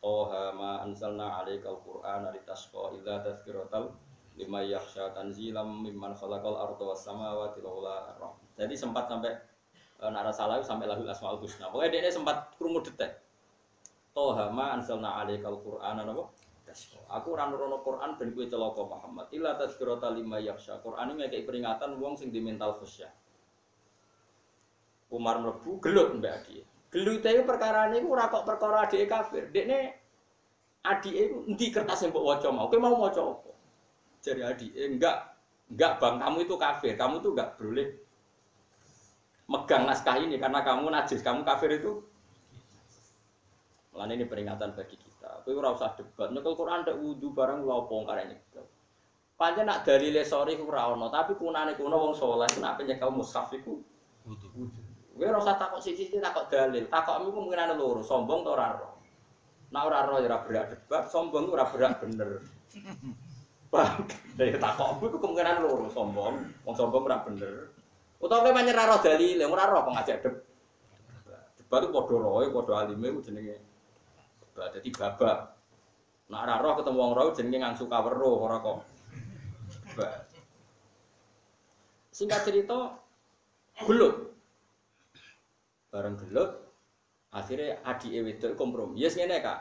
Toha 0.00 0.56
ma 0.56 0.80
anzalna 0.80 1.36
alaikal 1.44 1.84
Qur'an 1.84 2.32
litasqa 2.32 2.96
illa 2.96 3.20
tazkiratal 3.20 3.92
lima 4.40 4.64
yakhsha 4.64 5.12
tanzilam 5.12 5.84
mimman 5.84 6.16
khalaqal 6.16 6.56
arda 6.56 6.80
was 6.80 7.04
samawati 7.04 7.60
laula 7.60 8.16
Jadi 8.56 8.72
sempat 8.72 9.04
sampai 9.04 9.36
e, 10.00 10.04
nara 10.08 10.32
salah 10.32 10.64
sampai 10.64 10.88
lahul 10.88 11.04
asmaul 11.12 11.44
husna. 11.44 11.68
Pokoknya 11.68 12.00
dia 12.00 12.08
sempat 12.08 12.56
krungu 12.56 12.80
detek. 12.88 13.20
Toha 14.16 14.48
ma 14.48 14.80
anzalna 14.80 15.20
alaikal 15.20 15.60
Qur'an 15.60 16.00
napa? 16.00 16.32
Aku 17.20 17.36
ora 17.36 17.52
nurono 17.52 17.84
Quran 17.84 18.16
ben 18.16 18.32
kowe 18.32 18.48
celaka 18.48 18.80
Muhammad. 18.80 19.28
Illa 19.36 19.60
tazkiratal 19.60 20.16
lima 20.16 20.40
yakhsha. 20.40 20.80
Quran 20.80 21.20
ini 21.20 21.28
kayak 21.28 21.44
peringatan 21.44 22.00
wong 22.00 22.16
sing 22.16 22.32
di 22.32 22.40
mental 22.40 22.80
khusyuk. 22.80 23.12
Umar 25.12 25.44
mlebu 25.44 25.84
gelut 25.84 26.16
mbak 26.16 26.48
Adi. 26.48 26.69
Gelut 26.90 27.22
itu 27.22 27.46
perkara 27.46 27.86
ini 27.94 28.02
ora 28.02 28.26
kok 28.26 28.42
perkara 28.42 28.82
adik 28.82 29.06
kafir. 29.06 29.46
Dekne 29.54 29.94
adik 30.82 31.14
itu 31.14 31.36
endi 31.46 31.66
kertas 31.70 32.02
yang 32.02 32.10
mbok 32.10 32.26
waca 32.26 32.48
mau. 32.50 32.66
Kowe 32.66 32.82
mau 32.82 32.98
maca 32.98 33.22
apa? 33.22 33.50
Jadi 34.18 34.42
adik 34.42 34.70
enggak 34.74 35.16
enggak 35.70 35.92
bang 36.02 36.14
kamu 36.18 36.38
itu 36.42 36.54
kafir. 36.58 36.92
Kamu 36.98 37.22
tuh 37.22 37.30
enggak 37.38 37.54
boleh 37.62 37.88
megang 39.50 39.86
naskah 39.86 40.18
ini 40.18 40.38
karena 40.38 40.62
kamu 40.66 40.90
najis, 40.90 41.22
kamu 41.22 41.46
kafir 41.46 41.78
itu. 41.78 42.02
Mulane 43.94 44.18
ini 44.18 44.26
peringatan 44.26 44.74
bagi 44.74 44.98
kita. 44.98 45.46
Kowe 45.46 45.54
ora 45.54 45.70
usah 45.74 45.94
debat. 45.94 46.34
Nyekel 46.34 46.58
Quran 46.58 46.82
ndak 46.82 46.98
wudu 46.98 47.30
barang 47.30 47.62
lha 47.62 47.74
opo 47.86 48.02
karene. 48.02 48.38
Pancen 49.38 49.70
nak 49.70 49.86
dalile 49.86 50.26
sori 50.26 50.58
ku 50.58 50.66
ora 50.66 50.90
ono, 50.90 51.06
tapi 51.06 51.38
kunane 51.38 51.78
kuno 51.78 51.96
wong 51.96 52.14
saleh 52.18 52.50
nak 52.58 52.82
nyekel 52.82 53.14
mushaf 53.14 53.54
iku. 53.54 53.78
Kowe 55.20 55.28
ora 55.28 55.44
usah 55.44 55.60
takok 55.60 55.84
siji-siji 55.84 56.16
takok 56.16 56.48
dalil. 56.48 56.88
Takokmu 56.88 57.28
kemungkinan 57.28 57.76
loro, 57.76 58.00
sombong 58.00 58.40
ta 58.40 58.56
ora 58.56 58.72
ro. 58.72 58.88
Nek 59.68 59.84
ora 59.84 60.08
ro 60.08 60.16
ya 60.16 60.32
ora 60.32 60.40
berak 60.48 60.72
debat, 60.72 61.12
sombong 61.12 61.52
ora 61.52 61.68
berak 61.68 62.00
bener. 62.00 62.40
Bang, 63.68 64.08
dari 64.40 64.56
takokmu 64.56 65.12
iku 65.12 65.20
kemungkinan 65.20 65.60
loro, 65.60 65.92
sombong, 65.92 66.40
wong 66.64 66.72
sombong 66.72 67.04
ora 67.04 67.20
bener. 67.20 67.68
Utawa 68.16 68.48
kowe 68.48 68.64
ora 68.64 68.88
ro 68.88 68.96
dalil, 69.04 69.44
ora 69.44 69.64
ro 69.68 69.78
kok 69.84 69.92
ngajak 69.92 70.16
debat. 70.24 70.44
Debat 71.60 71.80
itu 71.84 71.92
padha 71.92 72.16
roe, 72.16 72.44
padha 72.48 72.74
alime 72.80 73.08
ku 73.12 73.20
jenenge. 73.20 73.56
Debat 74.40 74.72
dadi 74.72 74.88
babak. 74.88 75.38
Nek 76.32 76.40
ora 76.48 76.54
roh 76.64 76.72
ketemu 76.80 76.96
wong 76.96 77.12
roh 77.12 77.28
jenenge 77.36 77.58
ngangsu 77.60 77.84
kaweruh 77.92 78.36
ora 78.40 78.56
kok. 78.64 78.88
Debat. 79.84 80.24
Singkat 82.08 82.40
cerita, 82.48 82.96
gelut 83.84 84.29
bareng 85.90 86.16
gelut 86.18 86.50
akhirnya 87.30 87.78
adik 87.86 88.10
wedok 88.10 88.52
kompromi 88.58 88.98
yes 88.98 89.14
ngene 89.14 89.42
kak 89.42 89.58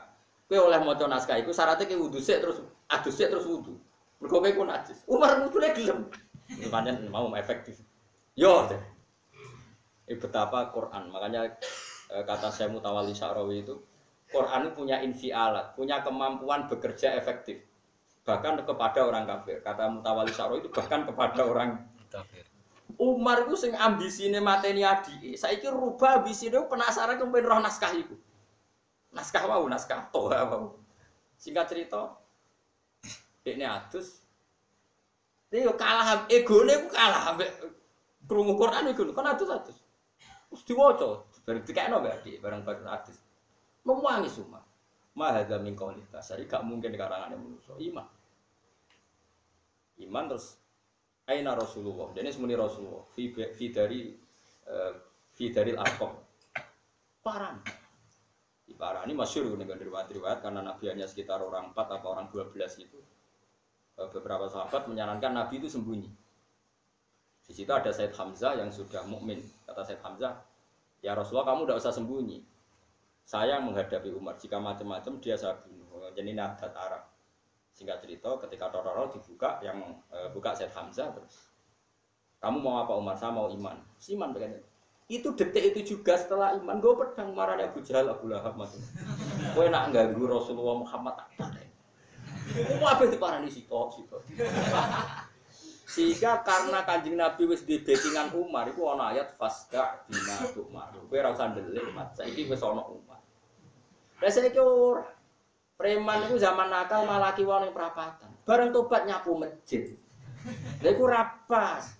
kowe 0.49 0.57
oleh 0.57 0.81
maca 0.81 1.05
naskah 1.05 1.37
iku 1.37 1.53
syaratnya 1.53 1.85
kowe 1.85 2.09
wudu 2.09 2.17
sik 2.21 2.41
terus 2.41 2.61
adus 2.89 3.13
sik 3.13 3.29
terus 3.29 3.45
wudu 3.45 3.77
mergo 4.17 4.41
kowe 4.41 4.49
ku 4.49 4.63
najis 4.65 5.01
Umar 5.05 5.41
wudune 5.45 5.69
gelem 5.77 5.99
pancen 6.73 7.09
mau 7.13 7.29
efektif 7.37 7.81
yo 8.33 8.65
deh 8.69 8.81
betapa 10.17 10.73
Quran. 10.73 11.13
Makanya 11.13 11.53
eh, 12.09 12.23
kata 12.25 12.49
saya 12.49 12.73
Mutawali 12.73 13.13
Syarawi 13.13 13.61
itu, 13.61 13.77
Quran 14.33 14.65
itu 14.65 14.71
punya 14.73 14.97
infialat, 15.05 15.77
punya 15.77 16.01
kemampuan 16.01 16.65
bekerja 16.65 17.13
efektif. 17.13 17.61
Bahkan 18.25 18.65
kepada 18.65 19.05
orang 19.05 19.29
kafir. 19.29 19.61
Kata 19.61 19.89
Mutawali 19.93 20.33
Syarawi 20.33 20.65
itu 20.65 20.71
bahkan 20.73 21.05
kepada 21.05 21.45
orang. 21.45 21.85
Umar 22.99 23.47
itu 23.47 23.55
sing 23.55 23.71
ambisine 23.79 24.43
mateni 24.43 24.83
adike. 24.83 25.39
Saiki 25.39 25.71
rubah 25.71 26.19
ambisine 26.19 26.59
penasaran 26.67 27.15
kepen 27.15 27.47
roh 27.47 27.59
naskah 27.63 27.95
iku. 27.95 28.15
Naskah 29.15 29.47
mau, 29.47 29.63
naskah 29.71 30.11
toha 30.11 30.43
mau. 30.51 30.75
Singkat 31.39 31.65
cerita, 31.71 32.19
ini 33.47 33.63
adus. 33.63 34.19
Dia 35.47 35.65
yo 35.65 35.73
kalah, 35.79 36.27
egone 36.27 36.85
ku 36.85 36.87
kalah 36.91 37.33
ambek 37.33 37.49
krungu 38.27 38.53
Quran 38.59 38.91
iku 38.91 39.07
kan 39.15 39.33
adus 39.33 39.49
adus. 39.49 39.77
Terus 40.51 40.63
diwaca, 40.67 41.09
bareng 41.47 41.63
dikekno 41.63 42.03
mbak 42.03 42.21
adik, 42.21 42.37
bareng 42.43 42.61
bareng 42.67 42.85
adus. 42.85 43.17
Memuangi 43.87 44.29
semua. 44.29 44.61
Mahadha 45.17 45.57
min 45.57 45.73
qawlita. 45.73 46.21
Jadi 46.21 46.45
gak 46.45 46.61
mungkin 46.67 46.93
karangan 46.93 47.33
manusia. 47.33 47.73
Iman. 47.79 48.05
Iman 49.99 50.25
terus 50.29 50.59
Aina 51.29 51.53
Rasulullah. 51.53 52.09
Dan 52.11 52.25
ini 52.25 52.33
semuanya 52.33 52.65
Rasulullah. 52.65 53.05
Fi, 53.13 53.29
fi 53.29 53.65
dari 53.69 54.09
eh, 54.65 54.93
fi 55.37 55.53
dari. 55.53 55.77
Di 58.69 58.73
ini 58.77 59.13
masyur 59.13 59.53
dengan 59.53 59.77
riwayat-riwayat 59.77 60.39
karena 60.41 60.65
Nabi 60.65 60.89
hanya 60.89 61.05
sekitar 61.05 61.41
orang 61.41 61.73
4 61.77 62.01
atau 62.01 62.09
orang 62.17 62.33
12 62.33 62.57
itu. 62.81 62.99
Eh, 63.99 64.09
beberapa 64.09 64.49
sahabat 64.49 64.89
menyarankan 64.89 65.35
Nabi 65.35 65.61
itu 65.61 65.69
sembunyi. 65.69 66.09
Di 67.49 67.53
situ 67.57 67.69
ada 67.73 67.89
Said 67.89 68.13
Hamzah 68.13 68.61
yang 68.61 68.69
sudah 68.69 69.01
mukmin. 69.09 69.41
Kata 69.65 69.81
Said 69.81 70.01
Hamzah, 70.05 70.37
ya 71.01 71.17
Rasulullah 71.17 71.49
kamu 71.49 71.65
tidak 71.65 71.77
usah 71.81 71.93
sembunyi. 71.97 72.39
Saya 73.25 73.57
menghadapi 73.61 74.13
Umar. 74.13 74.37
Jika 74.37 74.61
macam-macam 74.61 75.17
dia 75.17 75.33
saya 75.33 75.57
bunuh. 75.61 76.09
Jadi 76.13 76.29
ini 76.29 76.41
adat 76.41 76.73
Arab. 76.77 77.08
Singkat 77.79 78.03
cerita, 78.03 78.35
ketika 78.43 78.67
Tororo 78.75 79.07
dibuka, 79.15 79.63
yang 79.63 79.79
eh, 80.11 80.27
buka 80.35 80.51
Said 80.51 80.75
Hamzah 80.75 81.15
terus. 81.15 81.47
Kamu 82.43 82.59
mau 82.59 82.83
apa 82.83 82.91
Umar? 82.99 83.15
Saya 83.15 83.31
mau 83.31 83.47
iman. 83.47 83.79
Iman 84.11 84.35
begini. 84.35 84.59
Itu 85.07 85.31
detik 85.31 85.71
itu 85.71 85.95
juga 85.95 86.19
setelah 86.19 86.59
iman, 86.59 86.83
gue 86.83 86.91
pedang 86.91 87.31
marahnya 87.31 87.71
Abu 87.71 87.79
Jahal, 87.79 88.11
Abu 88.11 88.27
Lahab 88.27 88.59
macam. 88.59 88.83
Gue 89.55 89.65
nak 89.71 89.95
ganggu 89.95 90.27
Rasulullah 90.27 90.75
Muhammad 90.83 91.23
tak 91.23 91.27
ada. 91.39 91.63
Gue 92.51 92.83
apa 92.83 93.03
di 93.07 93.51
sito 93.51 93.79
sito. 93.95 94.17
Sehingga 95.89 96.45
karena 96.45 96.85
kanjeng 96.85 97.17
Nabi 97.17 97.49
wis 97.49 97.65
di 97.65 97.81
backingan 97.81 98.29
Umar, 98.37 98.69
itu 98.69 98.85
ana 98.85 99.09
ayat 99.15 99.33
fasda 99.39 100.05
bina 100.05 100.51
Umar. 100.61 100.93
Gue 100.93 101.19
rasa 101.23 101.49
delik 101.55 101.89
mat. 101.95 102.13
Saiki 102.13 102.45
wis 102.45 102.61
ana 102.61 102.85
Umar. 102.85 103.23
Ora. 104.21 105.18
Preman 105.79 106.27
itu 106.27 106.35
zaman 106.35 106.67
nakal 106.67 107.07
malah 107.07 107.31
kiwa 107.31 107.63
ning 107.63 107.71
perapatan. 107.71 108.27
Bareng 108.43 108.75
tobat 108.75 109.07
nyapu 109.07 109.31
masjid. 109.39 109.95
Lha 110.83 110.91
iku 110.91 111.07
rapas. 111.07 111.95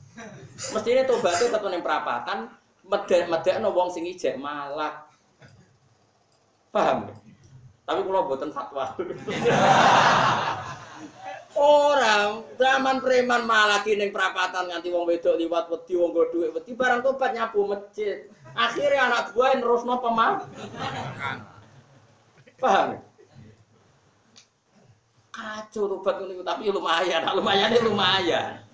Mestine 0.75 1.07
tobatnya 1.07 1.47
tetep 1.47 1.63
ning 1.71 1.79
perapatan, 1.79 2.51
medek-medekno 2.83 3.71
wong 3.71 3.87
sing 3.87 4.03
ijek 4.03 4.35
malak. 4.35 5.07
Paham? 6.75 7.07
ya? 7.07 7.15
Tapi 7.87 7.99
kalau 8.03 8.27
buatan 8.27 8.51
fatwa. 8.51 8.99
Orang 11.55 12.45
zaman 12.59 12.99
preman 12.99 13.47
malah 13.47 13.79
ning 13.87 14.11
perapatan 14.11 14.75
nganti 14.75 14.91
wong 14.91 15.07
wedok 15.07 15.39
liwat 15.39 15.71
wedi 15.71 15.95
wong 15.95 16.11
go 16.11 16.27
dhuwit 16.27 16.51
wedi 16.51 16.75
barang 16.75 16.99
tobat 16.99 17.31
nyapu 17.31 17.63
masjid. 17.63 18.27
Akhirnya 18.59 19.07
anak 19.07 19.31
buah 19.31 19.55
nerusno 19.55 20.03
pemam. 20.03 20.43
Paham? 22.59 23.07
Kacau 25.29 25.85
tobat 25.85 26.25
niku 26.25 26.41
tapi 26.41 26.73
lumayan, 26.73 27.21
lumayan 27.37 27.71
lumayan. 27.85 28.65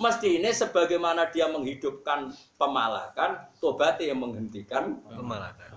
Mesti 0.00 0.40
ini 0.40 0.48
sebagaimana 0.48 1.28
dia 1.28 1.44
menghidupkan 1.52 2.32
pemalakan, 2.56 3.44
tobatnya 3.60 4.16
yang 4.16 4.24
menghentikan 4.24 4.96
Pemalakan. 5.04 5.70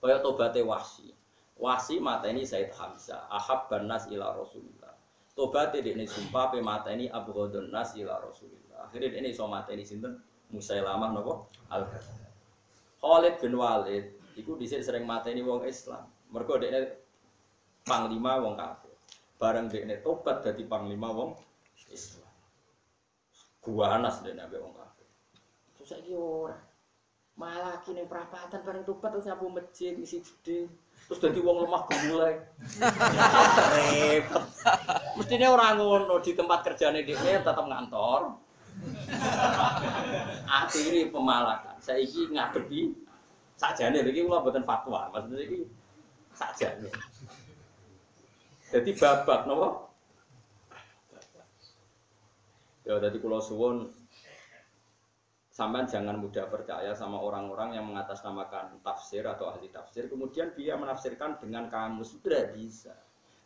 Kaya 0.00 0.16
tobatnya 0.24 0.64
wasi. 0.64 1.12
Wasi 1.60 2.00
mata 2.00 2.32
ini 2.32 2.48
Said 2.48 2.72
Hamzah. 2.72 3.28
Ahab 3.28 3.68
banas 3.68 4.08
ila 4.08 4.32
Rasulullah. 4.32 4.96
Tobatnya 5.36 5.84
ini 5.84 6.08
sumpah 6.08 6.48
pe 6.48 6.64
mata 6.64 6.88
ini 6.88 7.12
Abu 7.12 7.36
nas 7.68 7.92
ila 8.00 8.16
Rasulullah. 8.24 8.88
Akhirnya 8.88 9.12
ini 9.20 9.36
so 9.36 9.44
mata 9.44 9.76
ini 9.76 9.84
sinten 9.84 10.24
Musailamah 10.50 11.14
nopo 11.14 11.46
al 11.70 11.86
Khalid 12.98 13.38
bin 13.38 13.54
Walid. 13.54 14.08
Iku 14.34 14.56
di 14.56 14.64
sini 14.66 14.82
sering 14.82 15.04
mata 15.04 15.28
ini 15.28 15.44
wong 15.44 15.68
Islam. 15.68 16.08
Mereka 16.32 16.58
ini 16.64 16.80
panglima 17.86 18.40
wong 18.40 18.54
kafir. 18.56 18.94
Bareng 19.40 19.72
dia 19.72 19.84
ini 19.84 19.96
tobat 20.04 20.44
dari 20.44 20.64
panglima 20.68 21.08
wong 21.12 21.36
Islam. 21.90 22.28
Gua 23.60 23.96
anas 23.96 24.20
dia 24.24 24.36
nabi 24.36 24.60
wong 24.60 24.74
kafir. 24.76 25.08
Terus 25.76 25.88
saya 25.92 26.16
ora. 26.16 26.58
Malah 27.40 27.80
kini 27.86 28.04
perapatan 28.04 28.60
bareng 28.60 28.84
tobat 28.84 29.16
terus 29.16 29.24
nyapu 29.24 29.48
masjid 29.48 29.96
isi 29.96 30.20
gede 30.20 30.68
terus 31.08 31.24
jadi 31.24 31.40
wong 31.40 31.64
lemah 31.64 31.88
gemulai 31.88 32.36
repot. 33.72 34.44
Mestinya 35.16 35.48
orang 35.56 35.80
ngono 35.80 36.20
di 36.20 36.36
tempat 36.36 36.60
kerjanya 36.68 37.00
dia 37.00 37.40
tetap 37.40 37.64
ngantor. 37.64 38.36
Akhirnya 40.44 41.08
pemalakan. 41.08 41.80
Saya 41.80 42.04
ini 42.04 42.36
ngadepi 42.36 42.80
sajane 43.60 44.00
iki 44.08 44.24
kula 44.24 44.40
mboten 44.40 44.64
fatwa 44.64 45.12
maksudnya 45.12 45.44
iki 45.44 45.68
sajane 46.32 46.88
jadi 48.70 48.90
babak 48.96 49.50
napa 49.50 49.68
ya 52.86 52.98
jadi 52.98 53.18
kula 53.22 53.38
suwun. 53.38 53.90
Sampean 55.50 55.84
jangan 55.84 56.16
mudah 56.16 56.48
percaya 56.48 56.96
sama 56.96 57.20
orang-orang 57.20 57.76
yang 57.76 57.84
mengatasnamakan 57.84 58.80
tafsir 58.80 59.28
atau 59.28 59.52
ahli 59.52 59.68
tafsir. 59.68 60.08
Kemudian 60.08 60.56
dia 60.56 60.72
menafsirkan 60.80 61.36
dengan 61.36 61.68
kamus. 61.68 62.16
Tidak 62.16 62.56
bisa. 62.56 62.96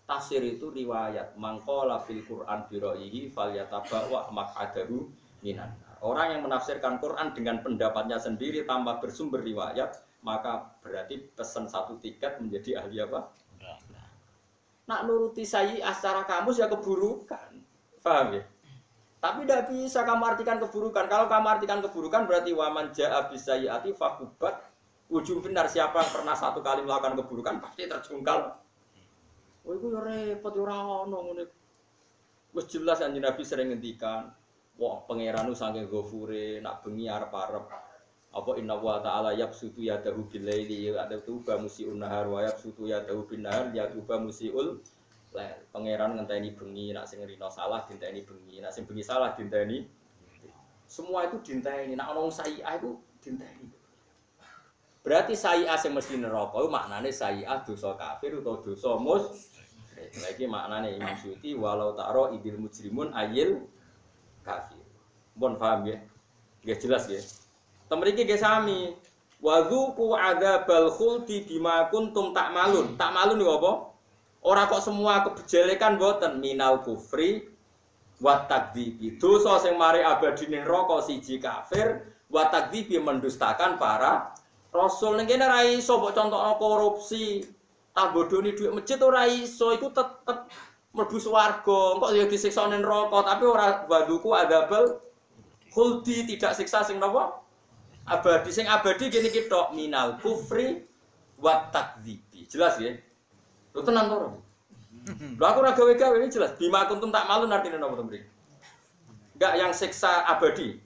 Tafsir 0.07 0.39
itu 0.47 0.70
riwayat. 0.70 1.35
Mangkola 1.35 1.99
fil 2.07 2.22
Quran 2.22 2.70
biroihi 2.70 3.35
fal 3.35 3.51
yatabawa 3.51 4.31
makadahu 4.31 5.11
minan 5.45 5.77
orang 6.05 6.37
yang 6.37 6.43
menafsirkan 6.45 7.01
Quran 7.01 7.33
dengan 7.33 7.64
pendapatnya 7.64 8.20
sendiri 8.20 8.68
tanpa 8.68 9.01
bersumber 9.01 9.41
riwayat 9.41 9.97
maka 10.25 10.77
berarti 10.81 11.33
pesan 11.33 11.68
satu 11.68 11.97
tiket 12.01 12.41
menjadi 12.41 12.85
ahli 12.85 13.01
apa 13.05 13.29
nak 14.85 15.09
nuruti 15.09 15.49
saya 15.49 15.91
secara 15.93 16.28
kamus 16.28 16.61
ya 16.61 16.68
keburukan 16.68 17.51
paham 18.05 18.41
ya 18.41 18.45
tapi 19.24 19.49
tidak 19.49 19.72
bisa 19.72 20.05
kamu 20.05 20.37
artikan 20.37 20.61
keburukan. 20.61 21.09
Kalau 21.09 21.32
kamu 21.32 21.49
artikan 21.49 21.80
keburukan 21.80 22.28
berarti 22.28 22.53
waman 22.53 22.93
ja'a 22.93 23.32
bisayyati 23.32 23.97
fakubat 23.97 24.68
ujung 25.09 25.41
benar 25.41 25.64
siapa 25.64 26.05
yang 26.05 26.12
pernah 26.12 26.37
satu 26.37 26.61
kali 26.61 26.85
melakukan 26.85 27.16
keburukan 27.24 27.57
pasti 27.64 27.89
terjungkal. 27.89 28.53
Oh 29.64 29.72
itu 29.72 29.97
ya 29.97 30.05
repot 30.05 30.53
ya 30.53 30.61
ora 30.68 30.76
ono 31.09 31.18
ngene. 31.24 31.45
Wis 32.53 32.68
jelas 32.68 33.01
kan 33.01 33.16
Nabi 33.16 33.43
sering 33.49 33.72
ngendikan, 33.72 34.28
wah 34.76 35.01
pangeran 35.09 35.49
saking 35.57 35.89
gofure 35.89 36.61
nak 36.61 36.85
bengi 36.85 37.09
arep-arep 37.09 37.64
apa 38.35 38.59
inna 38.59 38.74
wa 38.74 38.99
ta'ala 38.99 39.30
yabsutu 39.39 39.78
yadahu 39.78 40.26
bilaili 40.26 40.91
ada 40.91 41.22
tuba 41.22 41.55
musiun 41.55 42.03
nahar 42.03 42.26
wa 42.26 42.43
yabsutu 42.43 42.91
yadahu 42.91 43.30
bin 43.30 43.47
nahar 43.47 43.70
ya 43.70 43.87
tuba 43.87 44.18
musiul 44.18 44.82
lain 45.30 45.55
pangeran 45.70 46.18
ngenteni 46.18 46.55
bengi 46.55 46.91
nak 46.91 47.07
sing 47.07 47.22
rino 47.22 47.47
salah 47.51 47.87
dinteni 47.87 48.22
bengi. 48.22 48.62
Nak 48.62 48.70
sing 48.74 48.87
bengi 48.87 49.03
salah 49.03 49.35
dinteni. 49.35 49.87
Semua 50.87 51.26
itu 51.26 51.43
dinteni. 51.43 51.99
Nak 51.99 52.11
ono 52.14 52.30
sayi'ah 52.30 52.74
itu 52.78 52.95
dinteni. 53.18 53.66
Berarti 55.03 55.35
sayi'ah 55.35 55.74
sing 55.74 55.91
mesti 55.91 56.18
neraka 56.18 56.59
itu 56.59 56.70
maknane 56.70 57.11
sayi'ah 57.11 57.66
dosa 57.66 57.99
kafir 57.99 58.39
atau 58.43 58.62
dosa 58.62 58.95
mus 58.99 59.55
lagi 60.22 60.47
maknane 60.47 60.95
Imam 60.95 61.14
Suyuti 61.18 61.55
walau 61.59 61.95
ta'ro 61.99 62.30
idil 62.35 62.59
mujrimun 62.59 63.11
ayil 63.14 63.66
kafir. 64.47 64.82
Pun 65.35 65.59
paham 65.59 65.91
ya? 65.91 65.99
Ya 66.62 66.78
jelas 66.78 67.11
ya 67.11 67.18
temeriki 67.89 68.24
ge 68.24 68.37
sami 68.41 68.97
wadzuku 69.45 70.16
adzabal 70.16 70.89
khuldi 70.95 71.45
bima 71.45 71.89
kuntum 71.93 72.32
tak 72.32 72.51
malun 72.53 72.97
itu 73.41 73.49
apa 73.51 73.95
Ora 74.45 74.68
kok 74.68 74.85
semua 74.85 75.24
kejelekan 75.24 75.97
boten 75.97 76.37
minal 76.37 76.85
kufri 76.85 77.49
wa 78.20 78.45
takdzibi. 78.45 79.16
Dosa 79.16 79.57
sing 79.57 79.80
mari 79.80 80.05
abadi 80.05 80.53
ning 80.53 80.68
neraka 80.68 81.01
siji 81.01 81.41
kafir 81.41 82.12
wa 82.28 82.53
takdzibi 82.53 83.01
mendustakan 83.01 83.80
para 83.80 84.37
rasul 84.68 85.16
ning 85.16 85.24
kene 85.24 85.49
ra 85.49 85.64
iso 85.64 85.97
mbok 85.97 86.12
contohno 86.12 86.61
korupsi. 86.61 87.49
Tak 87.97 88.12
bodoni 88.12 88.53
dhuwit 88.53 88.74
masjid 88.74 89.01
ora 89.01 89.24
iso 89.24 89.72
iku 89.72 89.89
tetep 89.89 90.45
mlebu 90.93 91.16
swarga. 91.16 92.05
Kok 92.05 92.12
ya 92.12 92.28
disiksa 92.28 92.68
neraka 92.68 93.24
tapi 93.24 93.49
ora 93.49 93.89
waduku 93.89 94.28
adabel 94.37 95.01
khuldi 95.72 96.28
tidak 96.28 96.53
siksa 96.53 96.85
sing 96.85 97.01
napa? 97.01 97.43
Abadi 98.05 98.50
sing 98.52 98.68
abadi 98.68 99.09
gini 99.09 99.32
kita 99.32 99.72
minal 99.72 100.20
kufri 100.20 100.84
wa 101.40 101.72
takdzibi. 101.72 102.44
Jelas 102.44 102.76
ya? 102.76 102.92
Lu 103.72 103.80
tenang 103.80 104.12
to. 104.12 104.16
Lho 105.40 105.44
aku 105.44 105.59
ora 105.64 105.72
gawe-gawe 105.72 106.16
ini 106.20 106.28
jelas. 106.28 106.57
Bima 106.61 106.84
kuntum 106.84 107.09
tak 107.09 107.24
malun 107.24 107.52
artinya 107.52 107.80
to 107.80 108.05
mriki? 108.05 108.28
Enggak 109.40 109.52
yang 109.57 109.72
siksa 109.72 110.28
abadi. 110.28 110.76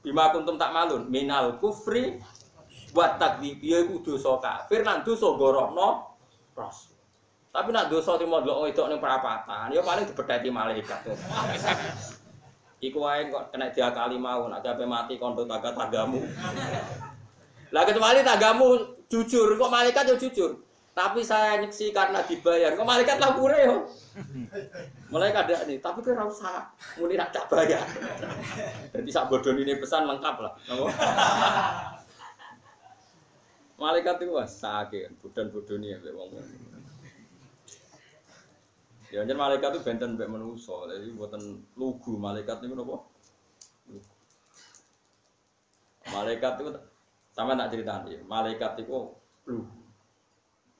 Bima 0.00 0.32
kuntum 0.32 0.56
tak 0.56 0.72
malun 0.72 1.08
minal 1.12 1.60
kufri 1.60 2.16
wa 2.96 3.12
takdzibi 3.20 3.74
ya 3.74 3.84
iku 3.84 4.00
dosa 4.00 4.40
kafir 4.40 4.84
lan 4.84 5.04
dosa 5.04 5.36
gorohno 5.36 6.16
ros. 6.56 6.94
Tapi 7.54 7.70
nak 7.70 7.86
dosa 7.86 8.18
timo 8.18 8.42
delok 8.42 8.66
wedok 8.66 8.86
ning 8.90 8.98
perapatan, 8.98 9.70
ya 9.70 9.78
paling 9.78 10.10
dibetheti 10.10 10.50
malaikat. 10.50 11.06
Iku 12.84 13.00
wae 13.00 13.32
kok 13.32 13.48
kena 13.48 13.72
diakali 13.72 14.20
mau, 14.20 14.44
nak 14.52 14.60
sampe 14.60 14.84
mati 14.84 15.16
kondo 15.16 15.48
tangga 15.48 15.72
tanggamu. 15.72 16.20
Lah 17.72 17.82
kecuali 17.88 18.20
tanggamu 18.20 19.00
jujur, 19.08 19.56
kok 19.56 19.72
malaikat 19.72 20.04
yo 20.12 20.20
jujur. 20.20 20.60
Tapi 20.94 21.26
saya 21.26 21.58
nyeksi 21.58 21.90
karena 21.90 22.20
dibayar. 22.22 22.76
Kok 22.76 22.84
malaikat 22.84 23.16
lah 23.18 23.34
pure 23.34 23.56
yo. 23.56 23.76
Mulai 25.08 25.32
kada 25.32 25.64
nih, 25.64 25.80
tapi 25.80 26.04
kira 26.04 26.28
usah 26.28 26.70
muni 27.00 27.16
nak 27.16 27.32
tak 27.32 27.48
bayar. 27.48 27.82
Jadi 28.92 29.08
sak 29.08 29.32
bodon 29.32 29.64
ini 29.64 29.80
pesan 29.80 30.04
lengkap 30.04 30.36
lah. 30.44 30.52
Malaikat 33.74 34.22
itu 34.22 34.30
wah 34.36 34.46
sakit, 34.46 35.18
bodan-bodon 35.18 35.82
ya 35.82 35.98
wong. 36.14 36.30
Ya 39.14 39.22
jan 39.22 39.38
malaikat 39.38 39.78
itu 39.78 39.86
benten 39.86 40.18
mbek 40.18 40.26
manusa, 40.26 40.90
jadi 40.90 41.06
buatan 41.14 41.62
lugu 41.78 42.18
malaikat 42.18 42.58
niku 42.66 42.74
napa? 42.74 42.96
Malaikat 46.10 46.52
itu 46.58 46.70
sama 47.30 47.54
tak 47.54 47.70
ceritani, 47.70 48.18
malaikat 48.26 48.82
itu 48.82 49.14
lugu. 49.46 49.78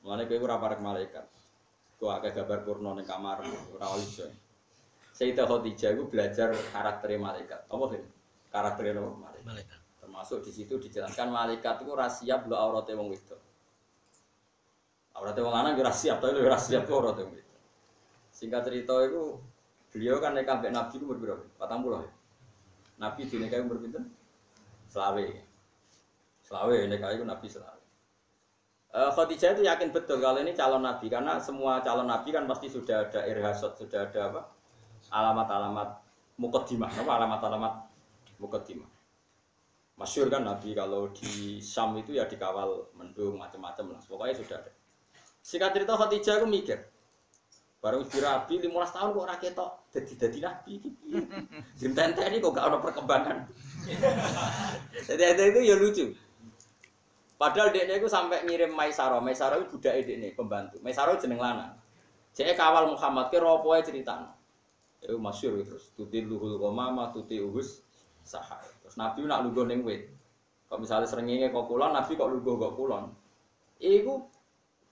Malaikat 0.02 0.34
itu 0.42 0.46
parek 0.50 0.82
malaikat. 0.82 1.30
Kau 1.94 2.10
agak 2.10 2.34
gambar 2.34 2.66
purno 2.66 2.98
ning 2.98 3.06
kamar 3.06 3.38
ora 3.70 3.86
iso. 4.02 4.26
Sayyidah 5.14 5.46
Khadijah 5.46 5.94
itu 5.94 6.10
belajar 6.10 6.50
karakter 6.74 7.14
malaikat. 7.14 7.70
Apa 7.70 7.84
sih? 7.94 8.02
Karakter 8.50 8.98
malaikat. 8.98 9.46
Malaikat. 9.46 9.78
Termasuk 10.02 10.42
di 10.42 10.50
situ 10.50 10.74
dijelaskan 10.82 11.30
malaikat 11.30 11.86
itu 11.86 11.90
ora 11.94 12.10
siap 12.10 12.50
lo 12.50 12.58
aurate 12.58 12.98
wong 12.98 13.14
wedok. 13.14 13.38
Aurate 15.22 15.38
wong 15.38 15.54
lanang 15.54 15.78
ora 15.78 15.94
siap, 15.94 16.18
tapi 16.18 16.42
ora 16.42 16.58
siap 16.58 16.90
kok 16.90 16.98
aurate 16.98 17.22
wong. 17.22 17.43
Singkat 18.34 18.66
cerita 18.66 18.98
itu 19.06 19.38
beliau 19.94 20.18
kan 20.18 20.34
nekah 20.34 20.58
mbek 20.58 20.74
Nabi 20.74 20.94
itu 20.98 21.06
berbeda, 21.06 21.38
patang 21.54 21.86
puluh 21.86 22.02
ya. 22.02 22.10
Nabi 22.98 23.30
di 23.30 23.38
nekah 23.38 23.62
umur 23.62 23.78
pinten? 23.78 24.10
Selawe. 24.90 25.22
Selawe 26.42 26.76
nekah 26.90 27.14
itu 27.14 27.22
Nabi 27.22 27.46
selawe. 27.46 27.82
Eh, 28.94 29.10
Khadijah 29.10 29.58
itu 29.58 29.62
yakin 29.66 29.90
betul 29.90 30.22
kalau 30.22 30.38
ini 30.38 30.54
calon 30.54 30.82
Nabi 30.82 31.10
karena 31.10 31.38
semua 31.42 31.82
calon 31.82 32.06
Nabi 32.06 32.30
kan 32.30 32.46
pasti 32.46 32.70
sudah 32.70 33.06
ada 33.06 33.26
irhasot, 33.26 33.74
sudah 33.74 34.06
ada 34.06 34.30
apa? 34.30 34.42
Alamat-alamat 35.10 35.88
mukaddimah, 36.38 36.90
apa 36.90 37.10
alamat-alamat 37.22 37.74
mukaddimah. 38.38 38.86
Masyur 39.98 40.30
kan 40.30 40.46
Nabi 40.46 40.74
kalau 40.78 41.10
di 41.10 41.58
Syam 41.58 41.94
itu 41.98 42.18
ya 42.18 42.26
dikawal 42.26 42.90
mendung 42.94 43.38
macam-macam 43.38 43.98
lah. 43.98 44.00
Pokoknya 44.02 44.34
sudah 44.38 44.62
ada. 44.62 44.70
Singkat 45.42 45.70
cerita 45.74 45.98
Khadijah 45.98 46.34
aku 46.38 46.46
mikir, 46.46 46.78
Baru 47.84 48.00
dirabi 48.08 48.64
15 48.64 48.96
tahun 48.96 49.08
kok 49.12 49.24
ora 49.28 49.36
ketok 49.36 49.70
dadi 49.92 50.16
dadi 50.16 50.38
nabi 50.40 50.80
iki. 50.80 50.90
Jentente 51.76 52.24
ini 52.24 52.40
kok 52.40 52.56
gak 52.56 52.72
ada 52.72 52.80
perkembangan. 52.80 53.44
Jadi 55.04 55.20
itu 55.52 55.60
ya 55.60 55.76
lucu. 55.76 56.16
Padahal 57.36 57.76
dia 57.76 57.84
itu 57.84 58.08
sampai 58.08 58.40
ngirim 58.48 58.72
Maisaro, 58.72 59.20
Maisaro 59.20 59.60
itu 59.60 59.76
budak 59.76 60.00
ini 60.00 60.32
pembantu. 60.32 60.80
Maisaro 60.80 61.20
jeneng 61.20 61.44
lanang. 61.44 61.76
Jadi 62.32 62.56
kawal 62.56 62.88
Muhammad 62.88 63.28
ke 63.28 63.36
ropo 63.36 63.76
cerita. 63.84 64.32
Itu 65.04 65.20
masyur 65.20 65.60
terus. 65.60 65.92
Tuti 65.92 66.24
luhul 66.24 66.56
komama, 66.56 67.12
tuti 67.12 67.36
uhus 67.36 67.84
sahai. 68.24 68.64
Terus 68.80 68.96
Nabi 68.96 69.28
nak 69.28 69.44
lugu 69.44 69.68
ning 69.68 69.84
wit. 69.84 70.08
Kok 70.72 70.80
misalnya 70.80 71.04
seringnya 71.04 71.52
kok 71.52 71.68
kulon, 71.68 71.92
Nabi 71.92 72.16
kok 72.16 72.32
lugu 72.32 72.56
kok 72.56 72.72
kulon. 72.80 73.12
Iku 73.76 74.24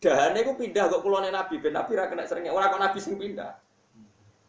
dahane 0.02 0.42
iku 0.42 0.58
pindah 0.58 0.90
kok 0.90 1.00
kulone 1.06 1.30
Nabi, 1.30 1.62
ben 1.62 1.78
Nabi 1.78 1.94
ra 1.94 2.10
kena 2.10 2.26
seringnya. 2.26 2.50
Ora 2.50 2.74
kok 2.74 2.82
Nabi 2.82 2.98
sing 2.98 3.14
pindah. 3.14 3.54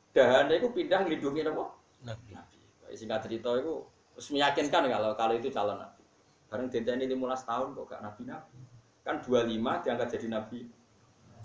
Dahane 0.10 0.58
iku 0.58 0.74
pindah 0.74 1.06
nglindungi 1.06 1.46
napa? 1.46 1.78
Nabi. 2.02 2.34
Nabi. 2.34 2.58
Singkat 2.98 3.30
cerita 3.30 3.54
itu 3.62 3.86
terus 4.14 4.30
meyakinkan 4.34 4.90
kalau 4.90 5.14
kalau 5.14 5.34
itu 5.38 5.54
calon 5.54 5.78
Nabi. 5.78 6.02
Bareng 6.50 6.70
dendani 6.74 7.06
15 7.06 7.50
tahun 7.50 7.68
kok 7.78 7.86
gak 7.86 8.02
Nabi-Nabi. 8.02 8.58
Kan 9.06 9.16
25 9.22 9.84
diangkat 9.86 10.08
jadi 10.18 10.28
Nabi 10.34 10.60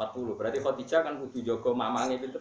40. 0.01 0.39
Berarti 0.41 0.59
Khadijah 0.61 1.01
kan 1.05 1.15
kudu 1.21 1.39
jaga 1.45 1.71
mamange 1.77 2.17
pinter. 2.21 2.41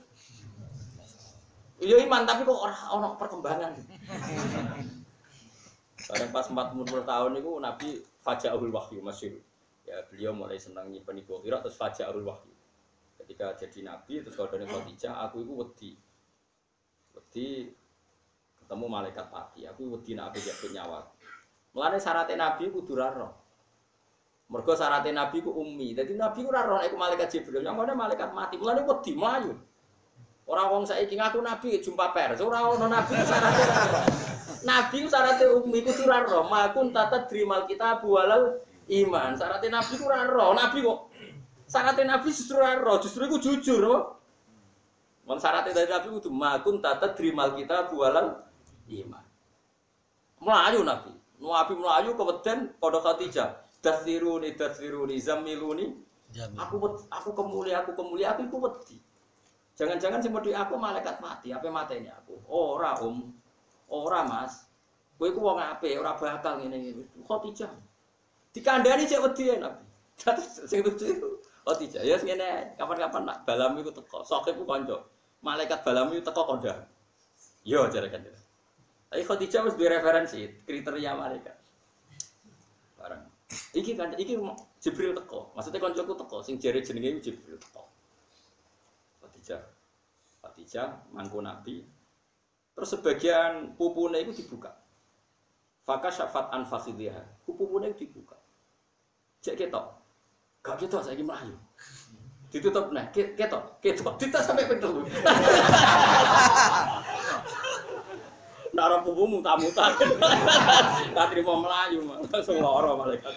Iya 1.84 2.04
iman 2.08 2.24
tapi 2.24 2.48
kok 2.48 2.60
ora 2.64 2.76
ono 2.96 3.20
perkembangan. 3.20 3.72
Bareng 6.08 6.32
pas 6.32 6.48
40 6.48 7.04
tahun 7.04 7.32
itu 7.40 7.52
Nabi 7.60 7.88
Faja'ul 8.24 8.72
Wahyu 8.72 9.04
masyhur. 9.04 9.44
Ya 9.88 10.04
beliau 10.04 10.36
mulai 10.36 10.60
senang 10.60 10.92
nyimpen 10.92 11.16
ibu 11.24 11.40
kira 11.40 11.64
terus 11.64 11.80
Faja'ul 11.80 12.20
Wahyu. 12.28 12.52
Ketika 13.24 13.56
jadi 13.56 13.88
Nabi 13.88 14.20
terus 14.20 14.36
kalau 14.36 14.52
dari 14.52 14.68
Khadijah 14.68 15.16
aku 15.24 15.48
itu 15.48 15.54
wedi. 15.56 15.92
Wedi 17.16 17.48
ketemu 18.60 18.86
malaikat 18.92 19.32
pati. 19.32 19.64
Aku 19.64 19.96
wedi 19.96 20.12
nak 20.20 20.36
aku 20.36 20.44
jatuh 20.44 20.70
nyawa. 20.76 21.00
Mulane 21.72 22.04
syaratnya 22.04 22.36
Nabi 22.36 22.68
kudu 22.68 23.00
ra 23.00 23.16
roh. 23.16 23.32
Mergo 24.52 24.76
syaratnya 24.76 25.24
Nabi 25.24 25.40
ku 25.40 25.56
ummi. 25.56 25.96
Jadi 25.96 26.20
Nabi 26.20 26.44
ku 26.44 26.52
ora 26.52 26.68
roh 26.68 26.84
iku 26.84 27.00
malaikat 27.00 27.32
Jibril. 27.32 27.64
Yang 27.64 27.80
mana 27.80 27.96
malaikat 27.96 28.36
mati. 28.36 28.60
Mulane 28.60 28.84
wedi 28.84 29.16
mlayu. 29.16 29.56
Ora 30.48 30.68
wong 30.68 30.84
saiki 30.84 31.16
ngaku 31.16 31.40
Nabi 31.40 31.80
jumpa 31.80 32.12
pers. 32.12 32.44
Ora 32.44 32.68
ono 32.68 32.92
Nabi 32.92 33.16
syaratnya. 33.24 33.68
Nabi 34.68 34.98
syaratnya 35.08 35.48
ummi 35.56 35.80
ra 36.04 36.28
roh. 36.28 36.44
Makun 36.52 36.92
tata 36.92 37.24
drimal 37.24 37.64
kita 37.72 38.04
bualal 38.04 38.67
iman. 38.88 39.36
Syaratnya 39.36 39.70
Nabi 39.80 39.94
ku 40.00 40.04
ora 40.08 40.24
roh. 40.28 40.52
Nabi 40.56 40.78
kok 40.84 41.00
syaratnya 41.68 42.04
Nabi 42.18 42.30
justru 42.32 42.56
ora 42.58 42.80
roh. 42.80 42.98
Justru 43.04 43.28
iku 43.28 43.38
jujur. 43.40 43.84
Apa? 43.84 44.00
Mon 45.28 45.38
syaratnya 45.38 45.76
dari 45.76 45.92
Nabi 45.92 46.08
kudu 46.18 46.30
makun 46.32 46.80
tata 46.80 47.12
drimal 47.12 47.52
kita 47.60 47.92
bualal 47.92 48.48
iman. 48.88 49.26
Melayu 50.40 50.82
Nabi. 50.88 51.12
Nabi 51.38 51.74
melayu 51.78 52.12
keweden 52.18 52.74
pada 52.80 53.00
Khadijah. 53.04 53.50
Dasiruni, 53.78 54.58
dasiruni, 54.58 55.22
zamiluni. 55.22 55.86
Aku 56.58 56.82
aku 57.08 57.30
kemuli, 57.32 57.72
aku 57.72 57.94
kemuli, 57.94 58.26
aku 58.26 58.50
iku 58.50 58.58
wedi. 58.68 58.98
Jangan-jangan 59.78 60.20
sing 60.20 60.34
wedi 60.34 60.52
aku 60.52 60.74
malaikat 60.76 61.22
mati, 61.22 61.54
apa 61.54 61.70
mateni 61.70 62.10
aku? 62.10 62.42
Ora, 62.50 62.98
Om. 62.98 63.30
Ora, 63.88 64.26
Mas. 64.26 64.66
Kowe 65.16 65.30
iku 65.30 65.40
wong 65.42 65.62
apik, 65.62 65.98
ora 65.98 66.18
bakal 66.18 66.62
ngene 66.62 66.78
iki. 66.82 66.92
Khadijah. 67.26 67.72
Dikandani 68.58 69.06
cek 69.06 69.22
wedi 69.22 69.54
Nabi. 69.62 69.86
Sing 70.70 70.82
lucu 70.82 71.06
iku 71.06 71.30
Khadijah. 71.62 72.02
Ya 72.02 72.18
ngene, 72.18 72.74
kapan-kapan 72.74 73.22
nak 73.30 73.38
balam 73.46 73.78
iku 73.78 73.94
teko. 73.94 74.26
Sok 74.26 74.50
iku 74.50 74.66
kanca. 74.66 74.98
Malaikat 75.46 75.86
balam 75.86 76.10
iku 76.10 76.26
teko 76.26 76.42
kondang. 76.50 76.82
Yo 77.62 77.86
jare 77.94 78.10
kan. 78.10 78.26
Tapi 79.14 79.22
Khadijah 79.22 79.62
duwe 79.78 79.88
referensi 79.94 80.42
kriteria 80.66 81.14
malaikat. 81.14 81.54
Barang. 82.98 83.30
Iki 83.78 83.94
kan 83.94 84.18
iki 84.18 84.42
Jibril 84.82 85.14
teko. 85.14 85.54
Maksudnya 85.54 85.78
koncoku 85.78 86.18
teko 86.18 86.38
sing 86.42 86.58
jare 86.58 86.82
jenenge 86.82 87.22
Jibril 87.22 87.62
teko. 87.62 87.86
Khadijah. 89.22 89.62
Khadijah 90.42 91.14
mangku 91.14 91.46
Nabi. 91.46 91.86
Terus 92.74 92.90
sebagian 92.90 93.78
pupune 93.78 94.18
itu 94.24 94.34
dibuka. 94.34 94.74
Faka 95.84 96.10
syafat 96.10 96.50
an 96.56 96.66
fakhidhiha. 96.66 97.44
Pupune 97.46 97.92
itu 97.94 98.08
dibuka. 98.08 98.37
Cek 99.48 99.56
ketok. 99.56 99.96
Gak 100.60 100.76
ketok 100.84 101.08
saiki 101.08 101.24
mlayu. 101.24 101.56
Ditutup 102.52 102.92
nah, 102.92 103.08
ke- 103.16 103.32
ketok, 103.40 103.80
ketok, 103.80 104.20
ditutup 104.20 104.44
sampai 104.44 104.68
pentul. 104.68 105.08
Nara 108.76 109.00
pupu 109.00 109.24
muta-muta. 109.24 109.96
Tak 111.16 111.26
terima 111.32 111.56
melayu, 111.64 112.04
langsung 112.36 112.60
loro 112.60 113.00
malaikat. 113.00 113.32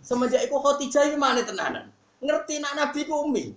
Semenjak 0.00 0.48
itu 0.48 0.56
Khadijah 0.56 1.12
ini 1.12 1.20
mana 1.20 1.44
tenanan? 1.44 1.92
Ngerti 2.24 2.64
nak 2.64 2.72
Nabi 2.80 3.04
ku 3.04 3.28
umi. 3.28 3.52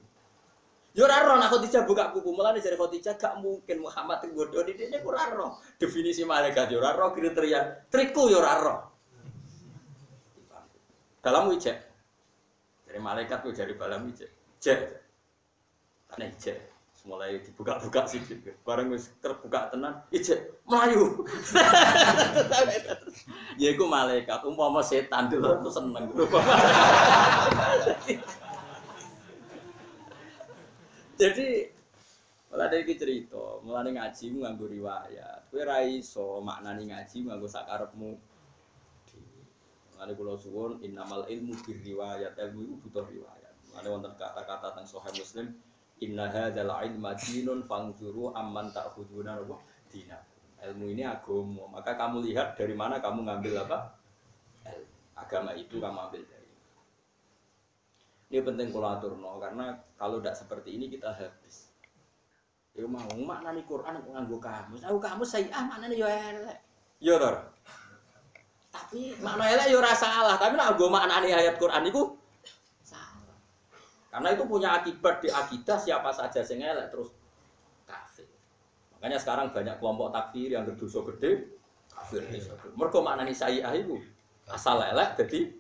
Yo 0.98 1.06
ora 1.08 1.40
nak 1.40 1.54
Khadijah 1.56 1.88
buka 1.88 2.12
buku 2.12 2.36
mulane 2.36 2.60
jare 2.60 2.76
Khadijah 2.76 3.16
gak 3.16 3.40
mungkin 3.40 3.80
Muhammad 3.80 4.26
nggodho 4.28 4.66
ini 4.68 4.92
dia 4.92 5.00
ora 5.06 5.32
roh. 5.32 5.56
Definisi 5.80 6.28
malaikat 6.28 6.74
yo 6.74 6.84
ora 6.84 6.98
kriteria 7.16 7.88
triku 7.88 8.28
yo 8.28 8.42
ora. 8.42 8.89
Dalam 11.20 11.52
wijek. 11.52 11.78
Dari 12.90 13.00
malaikat 13.00 13.46
ku 13.46 13.52
dari 13.52 13.74
balam 13.76 14.08
wijek. 14.08 14.32
Jek. 14.60 14.80
Tane 16.10 16.34
jek. 16.40 16.70
mulai 17.08 17.40
dibuka-buka 17.40 18.04
sih 18.12 18.20
bareng 18.68 18.92
wis 18.92 19.08
terbuka 19.24 19.72
tenan 19.72 20.04
ijek 20.12 20.52
melayu 20.68 21.24
ya 23.62 23.72
iku 23.72 23.88
malaikat 23.88 24.44
umpama 24.44 24.84
setan 24.84 25.32
dulu 25.32 25.64
tuh 25.64 25.72
seneng 25.72 26.12
jadi 31.20 31.72
malah 32.52 32.68
dari 32.68 32.94
cerita 33.00 33.64
mulai 33.64 33.96
ngaji 33.96 34.26
nganggo 34.44 34.68
riwayat 34.68 35.48
kowe 35.48 35.64
ra 35.64 35.80
iso 35.88 36.44
maknani 36.44 36.92
ngaji 36.92 37.32
nganggo 37.32 37.48
sakarepmu 37.48 38.20
Mulane 40.00 40.16
kula 40.16 40.40
suwun 40.40 40.80
innamal 40.80 41.28
ilmu 41.28 41.60
riwayat 41.60 42.40
ilmu 42.40 42.72
itu 42.72 42.76
butuh 42.88 43.04
riwayat. 43.04 43.52
Mulane 43.68 43.88
wonten 43.92 44.16
kata-kata 44.16 44.72
teng 44.72 44.88
Sahih 44.88 45.12
Muslim 45.12 45.52
inna 46.00 46.32
hadzal 46.32 46.72
ilma 46.72 47.12
dinun 47.20 47.68
fangzuru 47.68 48.32
amman 48.32 48.72
ta'khuduna 48.72 49.44
wa 49.44 49.60
dina. 49.92 50.16
Ilmu 50.64 50.96
ini 50.96 51.04
agama, 51.04 51.68
maka 51.68 52.00
kamu 52.00 52.32
lihat 52.32 52.56
dari 52.56 52.72
mana 52.80 53.04
kamu 53.04 53.28
ngambil 53.28 53.68
apa? 53.68 53.92
Agama 55.20 55.52
itu 55.52 55.84
kamu 55.84 56.00
ambil 56.00 56.24
dari. 56.24 56.54
Ini 58.32 58.40
penting 58.40 58.72
kula 58.72 59.04
aturno 59.04 59.36
karena 59.44 59.76
kalau 60.00 60.24
tidak 60.24 60.40
seperti 60.40 60.80
ini 60.80 60.88
kita 60.88 61.12
habis. 61.12 61.76
Ya 62.72 62.88
mau 62.88 63.04
maknani 63.20 63.68
Quran 63.68 64.00
nganggo 64.00 64.40
kamus. 64.40 64.80
Aku 64.88 64.96
kamus 64.96 65.28
saya 65.28 65.52
ah 65.52 65.68
maknane 65.68 66.00
yo 66.00 66.08
elek. 66.08 66.56
Yo 67.04 67.20
to. 67.20 67.49
Tapi 68.90 69.22
makna 69.22 69.46
elek 69.54 69.70
yo 69.70 69.86
ora 69.86 69.94
salah, 69.94 70.34
tapi 70.42 70.58
nek 70.58 70.74
nggo 70.74 70.90
maknani 70.90 71.30
ayat 71.30 71.62
Quran 71.62 71.94
salah. 72.82 73.38
Karena 74.10 74.34
itu 74.34 74.44
punya 74.50 74.82
akibat 74.82 75.22
di 75.22 75.30
akidah 75.30 75.78
siapa 75.78 76.10
saja 76.10 76.42
sing 76.42 76.66
elek 76.66 76.90
terus 76.90 77.14
kafir. 77.86 78.26
Makanya 78.98 79.22
sekarang 79.22 79.54
banyak 79.54 79.78
kelompok 79.78 80.10
takfir 80.10 80.58
yang 80.58 80.66
berdosa 80.66 81.06
gede 81.06 81.54
kafir. 81.94 82.26
Mergo 82.74 83.06
maknani 83.06 83.38
sayyah 83.38 83.70
iku 83.78 84.02
asal 84.50 84.82
elek 84.82 85.22
jadi 85.22 85.54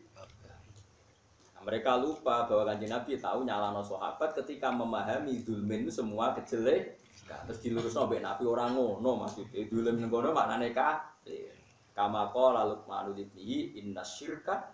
Nah, 1.60 1.68
mereka 1.68 2.00
lupa 2.00 2.48
bahwa 2.48 2.72
kanjeng 2.72 2.88
Nabi 2.88 3.20
tahu 3.20 3.44
nyalano 3.44 3.84
sahabat 3.84 4.32
ketika 4.32 4.72
memahami 4.72 5.44
dulmin 5.44 5.84
itu 5.84 5.92
semua 5.92 6.32
kejelek. 6.32 6.96
Terus 7.28 7.60
dilurus 7.60 8.00
mbek 8.00 8.24
Nabi 8.24 8.48
orang 8.48 8.80
ngono 8.80 9.28
maksudnya 9.28 9.68
dulmin 9.68 10.08
ngono 10.08 10.32
maknane 10.32 10.72
kafir. 10.72 11.59
Kama 12.00 12.32
qala 12.32 12.64
Luqman 12.64 13.12
ibnihi 13.12 13.76
inna 13.84 14.08
syirka 14.08 14.72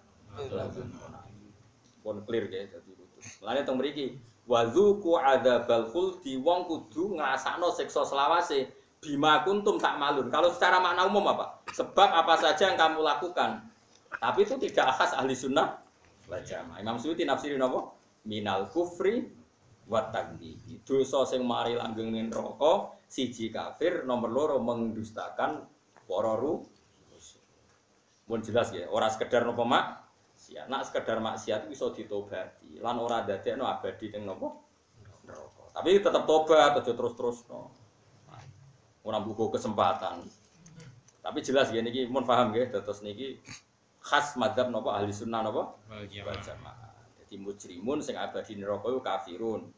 Pun 2.05 2.21
clear 2.29 2.45
ya 2.53 2.69
dadi 2.69 2.93
itu. 2.93 3.05
Mulane 3.41 3.65
teng 3.65 3.81
mriki 3.81 4.13
wazuku 4.45 5.17
adzabal 5.17 5.89
khuldi 5.89 6.37
wong 6.37 6.69
kudu 6.69 7.17
ngrasakno 7.17 7.73
siksa 7.73 8.05
selawase 8.05 8.69
bima 9.01 9.41
kuntum 9.41 9.81
tak 9.81 9.97
malun. 9.97 10.29
Kalau 10.29 10.53
secara 10.53 10.77
makna 10.77 11.09
umum 11.09 11.25
apa? 11.33 11.65
Sebab 11.73 12.09
apa 12.13 12.37
saja 12.37 12.69
yang 12.69 12.77
kamu 12.77 13.01
lakukan. 13.01 13.65
Tapi 14.21 14.45
itu 14.45 14.53
tidak 14.69 14.93
khas 14.93 15.17
ahli 15.17 15.33
sunnah 15.33 15.81
wal 16.29 16.45
jamaah. 16.45 16.77
Imam 16.77 17.01
Suyuti 17.01 17.25
nafsirin 17.25 17.65
apa? 17.65 17.89
Minal 18.29 18.69
kufri 18.69 19.25
wa 19.89 20.13
takdzibi. 20.13 20.77
Dosa 20.85 21.25
sing 21.25 21.41
mari 21.41 21.73
langgeng 21.73 22.13
ning 22.13 22.29
neraka 22.29 22.93
siji 23.09 23.49
kafir, 23.49 24.05
nomor 24.05 24.29
loro 24.29 24.57
mendustakan 24.61 25.65
rusul. 26.05 26.74
Mun 28.25 28.41
jelas 28.41 28.73
ya, 28.73 28.89
ora 28.89 29.09
sekedar 29.09 29.45
napa 29.45 29.63
mak 29.65 30.05
maksiat. 30.45 30.65
Nak 30.69 30.81
sekedar 30.85 31.17
maksiat 31.17 31.59
itu 31.65 31.69
bisa 31.73 31.85
ditobati. 31.95 32.77
Lan 32.77 33.01
ora 33.01 33.25
dadekno 33.25 33.65
abadi 33.65 34.13
ning 34.13 34.29
napa? 34.29 34.53
Neraka. 35.25 35.63
Tapi 35.73 35.97
tetap 35.97 36.23
tobat 36.29 36.77
aja 36.77 36.91
terus-terus 36.93 37.49
no. 37.49 37.73
Ora 39.01 39.17
buku 39.17 39.49
kesempatan. 39.49 40.21
Tapi 41.25 41.39
jelas 41.41 41.73
ya 41.73 41.81
niki 41.81 42.05
mun 42.05 42.29
paham 42.29 42.53
nggih 42.53 42.69
terus 42.69 43.01
niki 43.01 43.41
khas 44.05 44.37
madhab 44.37 44.69
napa 44.69 45.01
ahli 45.01 45.09
sunnah 45.09 45.41
napa? 45.41 45.73
Wal 45.89 46.05
jamaah. 46.45 46.93
Jadi 47.25 47.41
mujrimun 47.41 48.05
sing 48.05 48.13
abadi 48.13 48.53
neraka 48.53 48.93
iku 48.93 49.01
kafirun. 49.01 49.73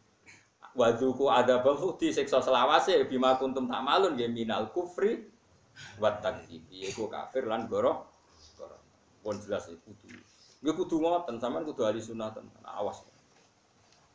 Wa 0.75 0.93
dzuku 0.93 1.31
adzabal 1.31 1.79
khudi 1.79 2.11
siksa 2.11 2.43
selawase 2.43 3.07
bima 3.07 3.39
kuntum 3.39 3.71
ta'malun 3.71 4.19
ya 4.19 4.27
minal 4.27 4.69
kufri 4.75 5.31
wa 5.97 6.11
takdzibi. 6.19 6.91
Iku 6.91 7.07
kafir 7.07 7.47
lan 7.47 7.71
goro. 7.71 8.16
Pun 9.27 9.43
jelas 9.43 9.67
iku 9.67 9.91
kudu. 9.91 10.07
Nggih 10.63 10.73
kudu 10.79 11.03
ngoten 11.03 11.35
sampean 11.35 11.67
kudu 11.67 11.83
ahli 11.83 11.99
sunnah 11.99 12.31
tenan. 12.31 12.63
Awas. 12.63 13.03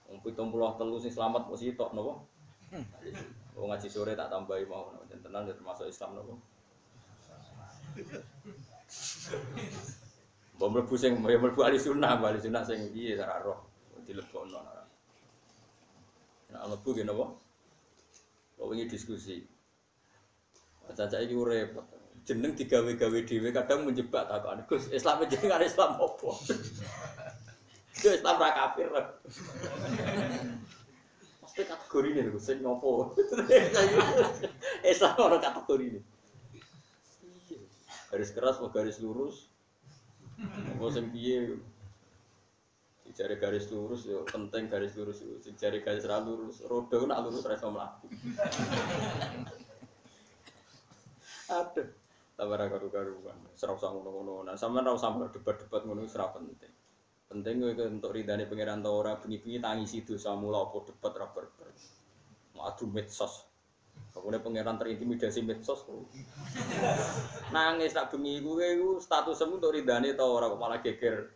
Wong 0.08 0.24
73 0.24 1.04
sing 1.04 1.12
selamat 1.12 1.52
mesti 1.52 1.76
tok 1.76 1.92
napa? 1.92 2.16
Wong 3.52 3.68
ngaji 3.68 3.92
sore 3.92 4.16
tak 4.16 4.32
tambahi 4.32 4.64
mau 4.64 4.88
tenan 5.04 5.44
ya 5.44 5.52
termasuk 5.52 5.84
Islam 5.84 6.16
napa? 6.16 6.32
Mbok 10.56 10.68
mlebu 10.72 10.94
sing 10.96 11.20
ya 11.20 11.36
mlebu 11.36 11.60
ahli 11.60 11.76
sunnah, 11.76 12.16
ahli 12.16 12.40
sunnah 12.40 12.64
sing 12.64 12.88
piye 12.88 13.20
ora 13.20 13.36
roh 13.44 13.68
dilebokno. 14.08 14.64
Nah, 16.56 16.64
mlebu 16.72 16.88
ki 16.88 17.04
napa? 17.04 17.36
Kok 18.56 18.64
wingi 18.64 18.88
diskusi. 18.88 19.44
Caca 20.88 21.20
iki 21.20 21.36
repot. 21.36 21.84
Jeneng 22.22 22.54
digawe-gawe 22.54 23.18
dhewe 23.26 23.50
kadang 23.50 23.82
menjebak 23.82 24.30
takon. 24.30 24.62
Gus, 24.70 24.86
Islam 24.94 25.26
jeneng 25.26 25.50
kan 25.50 25.62
Islam 25.62 25.98
apa? 25.98 26.30
Yo 28.02 28.10
Islam 28.14 28.34
ra 28.38 28.50
kafir. 28.54 28.88
Mesti 31.42 31.62
kategori 31.66 32.08
ini 32.14 32.22
lho, 32.30 32.38
sing 32.38 32.62
ngopo? 32.62 33.12
Islam 34.92 35.14
ora 35.18 35.38
kategori 35.42 35.84
ini. 35.84 36.00
Garis 38.12 38.30
keras 38.32 38.56
atau 38.60 38.70
garis 38.72 39.00
lurus? 39.02 39.52
Apa 40.38 40.86
sing 40.94 41.10
piye? 41.12 41.58
Jari 43.12 43.36
garis 43.36 43.68
lurus 43.68 44.08
yo 44.08 44.24
penting 44.24 44.72
garis 44.72 44.96
lurus 44.96 45.20
yo. 45.20 45.36
Jari 45.44 45.84
garis 45.84 46.08
ra 46.08 46.24
lurus, 46.24 46.64
roda 46.64 46.96
nak 47.04 47.28
lurus 47.28 47.44
ra 47.44 47.60
iso 47.60 47.68
mlaku. 47.68 48.08
Aduh, 51.52 51.84
tambah 52.36 52.56
karu-karuan. 52.56 53.38
Serau 53.54 53.76
usah 53.76 53.92
ngono-ngono. 53.92 54.48
Nah, 54.48 54.56
sampean 54.56 54.88
ra 54.88 54.96
usah 54.96 55.12
debat-debat 55.12 55.84
ngono 55.84 56.02
ra 56.08 56.26
penting. 56.32 56.72
Penting 57.32 57.64
kowe 57.64 57.72
untuk 57.88 58.12
ridane 58.12 58.44
pangeran 58.44 58.84
ta 58.84 58.92
ora 58.92 59.16
bengi-bengi 59.16 59.56
tangisi 59.56 60.04
dosa 60.04 60.36
mula 60.36 60.68
apa 60.68 60.84
debat 60.84 61.12
ra 61.16 61.26
berber. 61.32 61.72
Mau 62.52 62.68
adu 62.68 62.84
medsos. 62.92 63.48
Pokoknya 64.12 64.44
pangeran 64.44 64.76
terintimidasi 64.76 65.40
medsos. 65.40 65.80
Nangis 67.56 67.96
tak 67.96 68.12
bengi 68.12 68.44
kowe 68.44 68.60
iku 68.60 68.90
statusmu 69.00 69.56
untuk 69.56 69.72
ridane 69.72 70.12
ta 70.12 70.28
ora 70.28 70.52
kok 70.52 70.60
malah 70.60 70.80
geger. 70.84 71.32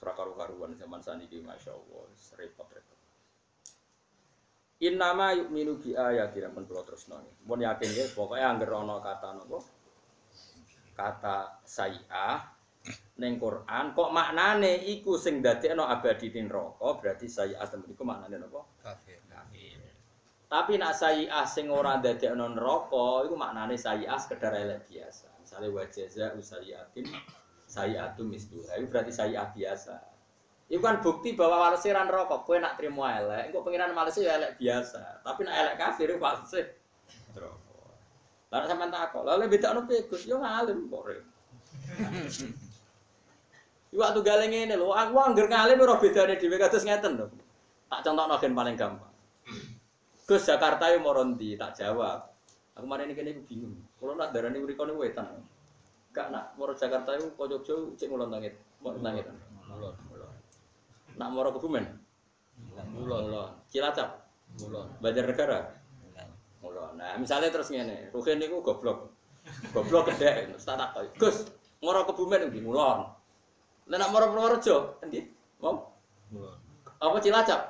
Ora 0.00 0.12
karu-karuan 0.16 0.72
zaman 0.80 1.04
saniki 1.04 1.44
masyaallah, 1.44 2.08
repot-repot. 2.40 3.01
Innama 4.82 5.30
yu'minu 5.38 5.78
bi 5.78 5.94
ayatina 5.94 6.50
men 6.50 6.66
kula 6.66 6.82
terusno. 6.82 7.22
Mun 7.46 7.62
yakin 7.62 7.90
ya 7.94 8.04
pokoke 8.10 8.42
anggere 8.42 8.74
ana 8.74 8.98
kata 8.98 9.38
napa? 9.38 9.58
Kata 10.98 11.62
sayi'ah 11.62 12.50
ning 13.22 13.38
Quran 13.38 13.94
kok 13.94 14.10
maknane 14.10 14.82
iku 14.90 15.14
sing 15.14 15.38
dadekno 15.38 15.86
abadi 15.86 16.34
ning 16.34 16.50
neraka 16.50 16.98
berarti 16.98 17.30
sayi'ah 17.30 17.62
temen 17.70 17.94
iku 17.94 18.02
maknane 18.02 18.42
napa? 18.42 18.66
Kafir. 18.82 19.22
Kafir. 19.30 19.78
Tapi 20.50 20.76
nak 20.82 20.98
sayi'ah 20.98 21.46
sing 21.46 21.70
ora 21.70 22.02
dadekno 22.02 22.50
neraka 22.50 23.22
iku 23.22 23.38
maknane 23.38 23.78
sayi'ah 23.78 24.18
sekedar 24.18 24.50
elek 24.50 24.90
biasa. 24.90 25.30
Misale 25.38 25.70
wa 25.70 25.86
jazaa'u 25.86 26.42
sayi'atin 26.42 27.06
sayi'atu 27.70 28.26
mislu. 28.26 28.66
Itu 28.66 28.90
berarti 28.90 29.14
sayi'ah 29.14 29.54
biasa. 29.54 30.11
Itu 30.72 30.80
kan 30.80 31.04
bukti 31.04 31.36
bahwa 31.36 31.68
walese 31.68 31.92
ra 31.92 32.08
neraka. 32.08 32.40
Kowe 32.48 32.56
nak 32.56 32.80
trimo 32.80 33.04
elek, 33.04 33.52
engko 33.52 33.60
pengiran 33.60 33.92
walese 33.92 34.24
ya 34.24 34.40
elek 34.40 34.56
biasa. 34.56 35.20
Tapi 35.20 35.44
nak 35.44 35.56
elek 35.60 35.74
kafir 35.76 36.08
iku 36.08 36.24
walese 36.24 36.60
neraka. 37.36 37.60
Lah 38.48 38.64
sampean 38.64 38.88
takok, 38.88 39.28
lha 39.28 39.44
bedakno 39.44 39.84
piye 39.84 40.08
Gus? 40.08 40.24
Yo 40.24 40.40
ngalim 40.40 40.88
kok. 40.88 41.02
Rek. 41.08 41.20
Iku 43.92 44.00
waktu 44.00 44.20
gale 44.24 44.48
ngene 44.48 44.80
lho, 44.80 44.96
aku 44.96 45.16
angger 45.20 45.48
ngalim 45.52 45.76
ora 45.84 46.00
bedane 46.00 46.40
dhewe 46.40 46.56
kados 46.56 46.88
ngeten 46.88 47.20
lho. 47.20 47.28
Tak 47.92 48.00
contohno 48.08 48.40
gen 48.40 48.56
paling 48.56 48.76
gampang. 48.80 49.12
Gus 50.24 50.48
Jakarta 50.48 50.88
yo 50.88 51.04
moro 51.04 51.20
ndi? 51.20 51.60
Tak 51.60 51.76
jawab. 51.84 52.32
Aku 52.72 52.88
mari 52.88 53.04
ini 53.04 53.12
kene 53.12 53.44
bingung. 53.44 53.76
Kulo 54.00 54.16
nak 54.16 54.32
darani 54.32 54.56
mriko 54.56 54.88
niku 54.88 55.04
wetan. 55.04 55.28
Gak 56.16 56.32
nak 56.32 56.56
moro 56.56 56.72
Jakarta 56.72 57.12
iku 57.20 57.36
Pojokjo 57.36 57.92
cek 58.00 58.08
ngulon 58.08 58.32
langit. 58.32 58.56
Ngulon 58.80 59.04
langit. 59.04 59.28
Mulon. 59.68 60.11
Nak 61.16 61.28
moro 61.32 61.50
Kebumen. 61.56 61.84
Mulon. 62.92 63.24
Ngulon. 63.28 63.50
Cilacap. 63.68 64.24
Mulon. 64.60 64.86
Banjarnegara. 65.00 65.60
Ngulon. 66.62 66.92
Nah, 66.96 67.16
misalnya 67.18 67.50
terus 67.52 67.68
ngene, 67.72 68.12
Ruhin 68.14 68.38
niku 68.38 68.62
goblok. 68.62 69.12
Goblok 69.74 70.14
terus 70.16 70.62
tak 70.68 70.78
takoki. 70.78 71.18
Gus, 71.18 71.36
moro 71.82 72.06
Kebumen 72.08 72.48
ndi 72.48 72.60
ngulon. 72.62 73.08
Lah 73.90 73.96
nak 73.98 74.10
moro 74.14 74.30
Purworejo, 74.30 75.02
endi? 75.02 75.26
Mau? 75.58 75.90
Mulon. 76.30 76.56
Apa 77.02 77.18
Cilacap? 77.18 77.60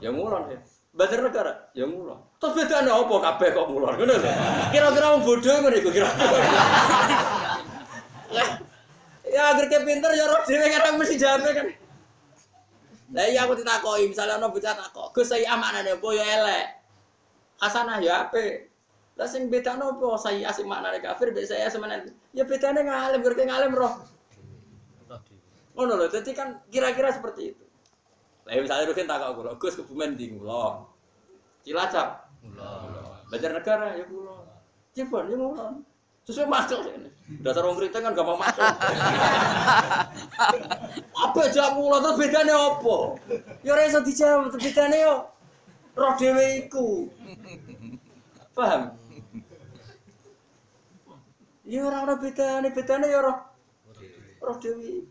Ya 0.00 0.10
ngulon 0.10 0.48
ya. 0.48 0.58
Banjarnegara 0.96 1.52
ya 1.76 1.84
ngulon. 1.84 2.18
Terus 2.40 2.52
bedane 2.56 2.90
apa 2.90 3.14
kabeh 3.20 3.48
kok 3.52 3.68
ngulon 3.68 3.94
ngono 3.94 4.14
lho. 4.16 4.30
Kira-kira 4.72 5.06
wong 5.14 5.22
bodho 5.22 5.52
ngono 5.60 5.76
iku 5.76 5.90
kira. 5.92 6.10
Ya 9.28 9.52
kayak 9.52 9.84
pinter 9.84 10.08
ya 10.16 10.24
roh 10.24 10.40
dhewe 10.48 10.66
kadang 10.72 10.96
mesti 10.96 11.20
jawabnya 11.20 11.52
kan. 11.52 11.66
Lah 13.08 13.24
iya 13.24 13.48
aku 13.48 13.56
ditakoki, 13.56 14.12
misalnya 14.12 14.36
ono 14.36 14.52
bocah 14.52 14.76
takok, 14.76 15.16
"Gus 15.16 15.32
saya 15.32 15.56
amanane 15.56 15.96
apa 15.96 16.08
ya 16.12 16.24
elek?" 16.24 16.66
Hasanah 17.56 17.98
ya 18.04 18.28
apik. 18.28 18.68
Lah 19.18 19.26
sing 19.26 19.50
bedane 19.50 19.82
apa 19.82 20.06
saya 20.20 20.46
asik 20.52 20.68
maknane 20.68 21.02
kafir 21.02 21.34
mbek 21.34 21.48
saya 21.48 21.66
semenan. 21.72 22.06
Ya 22.36 22.44
bedane 22.46 22.86
ngalim, 22.86 23.24
gerke 23.24 23.48
ngalim 23.48 23.72
roh. 23.74 23.98
Ngono 25.74 25.92
lho, 25.98 26.06
dadi 26.06 26.30
kan 26.36 26.62
kira-kira 26.70 27.10
seperti 27.10 27.54
itu. 27.54 27.64
Lah 28.46 28.52
ya 28.54 28.60
misalnya 28.62 28.90
Rukin 28.92 29.08
takok 29.10 29.30
kula, 29.40 29.50
"Gus 29.58 29.74
kebumen 29.74 30.14
ndi 30.14 30.38
kula?" 30.38 30.86
Cilacap. 31.66 32.30
Banjarnegara 33.32 33.98
ya 33.98 34.04
kula. 34.06 34.36
Cirebon 34.94 35.24
ya 35.32 35.36
kula. 35.36 35.66
Sesuai 36.28 36.44
masuk 36.44 36.84
ini. 36.92 37.08
Dasar 37.40 37.64
orang 37.64 37.80
kritik 37.80 38.04
kan 38.04 38.12
gampang 38.12 38.36
masuk. 38.36 38.60
apa 41.24 41.40
mula 41.72 42.04
terus 42.04 42.16
bedanya 42.20 42.52
apa? 42.52 42.96
Ya 43.64 43.72
ora 43.72 43.88
iso 43.88 44.04
dijawab, 44.04 44.52
terus 44.52 44.68
bedanya 44.68 44.96
yo 45.08 45.14
roh 45.96 46.12
dhewe 46.20 46.68
iku. 46.68 47.08
Paham? 48.52 48.92
Ya 51.64 51.80
ora 51.88 52.04
ana 52.04 52.20
bedane, 52.20 52.76
bedane 52.76 53.08
ya 53.08 53.24
roh 53.24 53.48
roh 54.44 54.56
dhewe. 54.60 55.08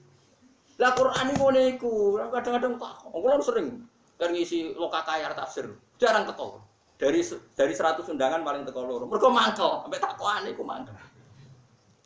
Lah 0.77 0.93
Quran 0.93 1.33
iki 1.33 1.41
ngene 1.41 1.61
iku, 1.81 2.21
kadang-kadang 2.29 2.77
tak 2.77 2.93
kula 3.09 3.41
sering 3.41 3.89
kan 4.21 4.29
ngisi 4.29 4.77
lokakayar 4.77 5.33
tafsir. 5.33 5.65
Jarang 5.97 6.29
teko. 6.29 6.61
Dari 6.97 7.25
dari 7.53 7.73
100 7.73 8.05
undangan 8.05 8.45
paling 8.45 8.69
teko 8.69 8.85
loro. 8.85 9.05
Mergo 9.09 9.33
mangkel, 9.33 9.85
sampai 9.85 9.97
takokane 9.97 10.53
iku 10.53 10.61
mangkel. 10.61 10.93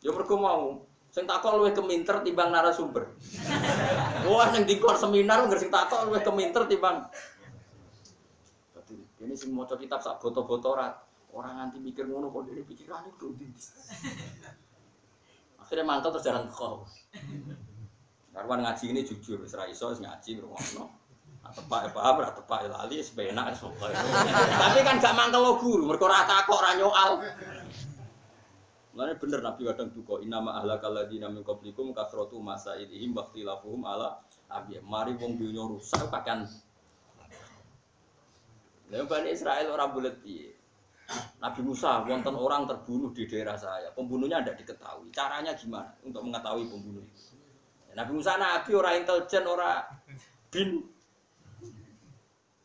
Ya 0.02 0.10
mergo 0.10 0.34
mau 0.34 0.82
sing 1.14 1.24
takok 1.30 1.62
luwih 1.62 1.70
keminter 1.70 2.26
timbang 2.26 2.50
narasumber. 2.50 3.06
Wah 4.26 4.48
ning 4.50 4.66
dikor 4.66 4.98
seminar 4.98 5.46
nggak 5.46 5.62
sing 5.62 5.70
takok 5.70 6.10
luwih 6.10 6.22
keminter 6.26 6.66
timbang. 6.66 7.06
Dadi 8.74 8.98
ini 9.22 9.34
sing 9.38 9.54
maca 9.54 9.78
kitab 9.78 10.02
sak 10.02 10.18
boto-boto 10.18 10.74
ora 10.74 10.90
ora 11.32 11.48
nganti 11.54 11.78
mikir 11.78 12.10
ngono 12.10 12.34
kok 12.34 12.50
dhewe 12.50 12.66
pikirane 12.66 13.14
kudu 13.14 13.38
ndi. 13.38 13.46
Akhirnya 15.62 15.86
mantap 15.86 16.18
terus 16.18 16.26
jarang 16.26 16.50
teko. 16.50 16.84
Karwan 18.32 18.64
ngaji 18.64 18.84
ini 18.96 19.00
jujur, 19.04 19.44
wis 19.44 19.52
ra 19.52 19.68
iso 19.68 19.92
wis 19.92 20.00
ngaji 20.00 20.40
ngrungokno. 20.40 20.84
Tepak 21.52 21.92
paham, 21.92 22.16
ra 22.24 22.32
tepak 22.32 22.64
lali, 22.64 23.04
sepenak 23.04 23.60
pokoke. 23.60 23.92
Tapi 23.92 24.80
kan 24.80 24.96
gak 24.96 25.12
mangkel 25.12 25.44
lo 25.44 25.60
guru, 25.60 25.84
mergo 25.84 26.08
ora 26.08 26.24
takok 26.24 26.56
ora 26.56 26.72
nyoal. 26.80 27.12
Mulane 28.92 29.16
bener 29.16 29.40
Nabi 29.40 29.64
kadang 29.64 29.88
duka 29.96 30.20
inama 30.20 30.60
ahlakal 30.60 30.92
ladina 30.92 31.32
min 31.32 31.40
qablikum 31.40 31.96
kasratu 31.96 32.36
masailihim 32.44 33.16
waqtilafuhum 33.16 33.88
ala 33.88 34.20
abi. 34.52 34.76
Mari 34.84 35.16
wong 35.16 35.40
dunya 35.40 35.64
rusak 35.64 36.12
kakan. 36.12 36.44
Lah 38.92 39.08
Bani 39.08 39.32
Israel 39.32 39.72
orang 39.72 39.96
piye? 40.20 40.52
Nabi 41.40 41.60
Musa 41.64 42.04
wonten 42.04 42.36
orang 42.36 42.68
terbunuh 42.68 43.10
di 43.16 43.24
daerah 43.24 43.56
saya. 43.56 43.88
Pembunuhnya 43.96 44.44
tidak 44.44 44.64
diketahui. 44.64 45.08
Caranya 45.12 45.52
gimana 45.56 45.92
untuk 46.04 46.22
mengetahui 46.24 46.68
pembunuh 46.68 47.02
itu? 47.04 47.34
Ya, 47.88 48.04
Nabi 48.04 48.12
Musa 48.16 48.36
nabi 48.36 48.70
orang 48.72 48.94
intelijen, 49.02 49.44
orang 49.44 49.82
bin. 50.48 50.68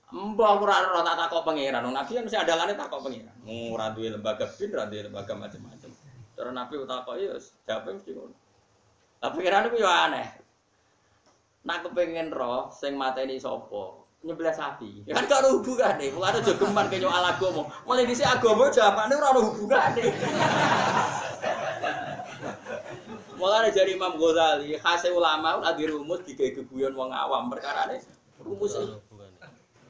Mbah 0.08 0.64
ora 0.64 0.76
ora 0.88 1.02
tak 1.04 1.18
takok 1.28 1.44
pangeran. 1.52 1.84
Nabi 1.84 2.12
kan 2.16 2.24
mesti 2.24 2.38
andalane 2.40 2.74
takok 2.80 3.02
pangeran. 3.04 3.36
Ora 3.48 3.92
duwe 3.92 4.08
lembaga 4.16 4.46
bin, 4.56 4.70
ora 4.72 4.86
duwe 4.88 5.02
lembaga 5.12 5.34
macam-macam. 5.36 5.77
Cara 6.38 6.54
Nabi 6.54 6.78
utak 6.78 7.10
ya 7.18 7.34
jawab 7.66 7.98
mesti 7.98 8.14
ngono. 8.14 8.38
Lah 9.26 9.34
pikiran 9.34 9.74
iku 9.74 9.82
yo 9.82 9.90
aneh. 9.90 10.30
Nak 11.66 11.90
kepengen 11.90 12.30
roh 12.30 12.70
sing 12.70 12.94
mateni 12.94 13.42
sapa? 13.42 14.06
Nyebelah 14.22 14.54
sapi. 14.54 15.02
Ya 15.10 15.14
kan 15.18 15.26
gak 15.26 15.42
ada 15.42 15.50
hubungane. 15.58 16.14
Wong 16.14 16.22
ada 16.22 16.46
jogeman 16.46 16.94
ke 16.94 17.02
nyoal 17.02 17.26
agama. 17.26 17.66
Mulai 17.90 18.06
dhisik 18.06 18.30
agama 18.30 18.70
jawabane 18.70 19.18
ora 19.18 19.34
ada 19.34 19.42
hubungane. 19.42 20.06
Mulane 23.38 23.70
jari 23.70 23.94
Imam 23.94 24.18
Ghazali, 24.18 24.78
khase 24.82 25.14
ulama 25.14 25.62
ora 25.62 25.74
di 25.74 25.86
rumus 25.90 26.26
digawe 26.26 26.58
geguyon 26.58 26.94
wong 26.98 27.14
awam 27.14 27.54
perkarane 27.54 28.02
rumus 28.42 28.74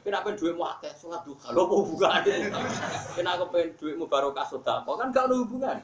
Kenapa 0.04 0.32
duitmu 0.32 0.64
akeh 0.64 0.91
sholat 0.95 1.20
duha? 1.28 1.52
Lho 1.52 1.68
apa 1.68 1.76
hubungane? 1.84 2.32
Kenapa 3.12 3.43
pengen 3.52 3.76
duitmu 3.76 4.08
barokah 4.08 4.48
sedekah? 4.48 4.88
Kan 4.88 5.12
gak 5.12 5.28
ada 5.28 5.36
hubungan. 5.36 5.84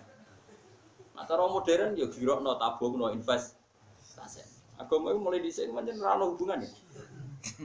Nah, 1.14 1.24
cara 1.30 1.46
modern 1.46 1.94
ya 1.94 2.10
girokno 2.10 2.58
tabungno 2.58 3.14
invest. 3.14 3.58
Agama 4.74 5.14
itu 5.14 5.20
mulai 5.22 5.42
dhisik 5.42 5.70
pancen 5.70 6.02
ora 6.02 6.18
ono 6.18 6.34
hubungan 6.34 6.66
ya. 6.66 6.72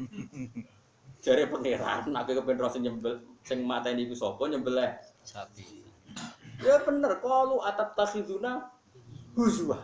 Jare 1.24 1.50
pangeran, 1.50 2.12
nek 2.12 2.30
kepen 2.30 2.60
roh 2.60 2.70
sing 2.70 2.84
nyembel 2.84 3.18
sing 3.42 3.64
mateni 3.64 4.06
iku 4.06 4.14
sapa 4.14 4.44
nyembelih 4.46 4.92
Sapi. 5.24 5.64
Ya 6.62 6.78
bener, 6.84 7.18
kalau 7.20 7.64
atap 7.64 7.96
takhiduna 7.98 8.70
huzwa. 9.34 9.82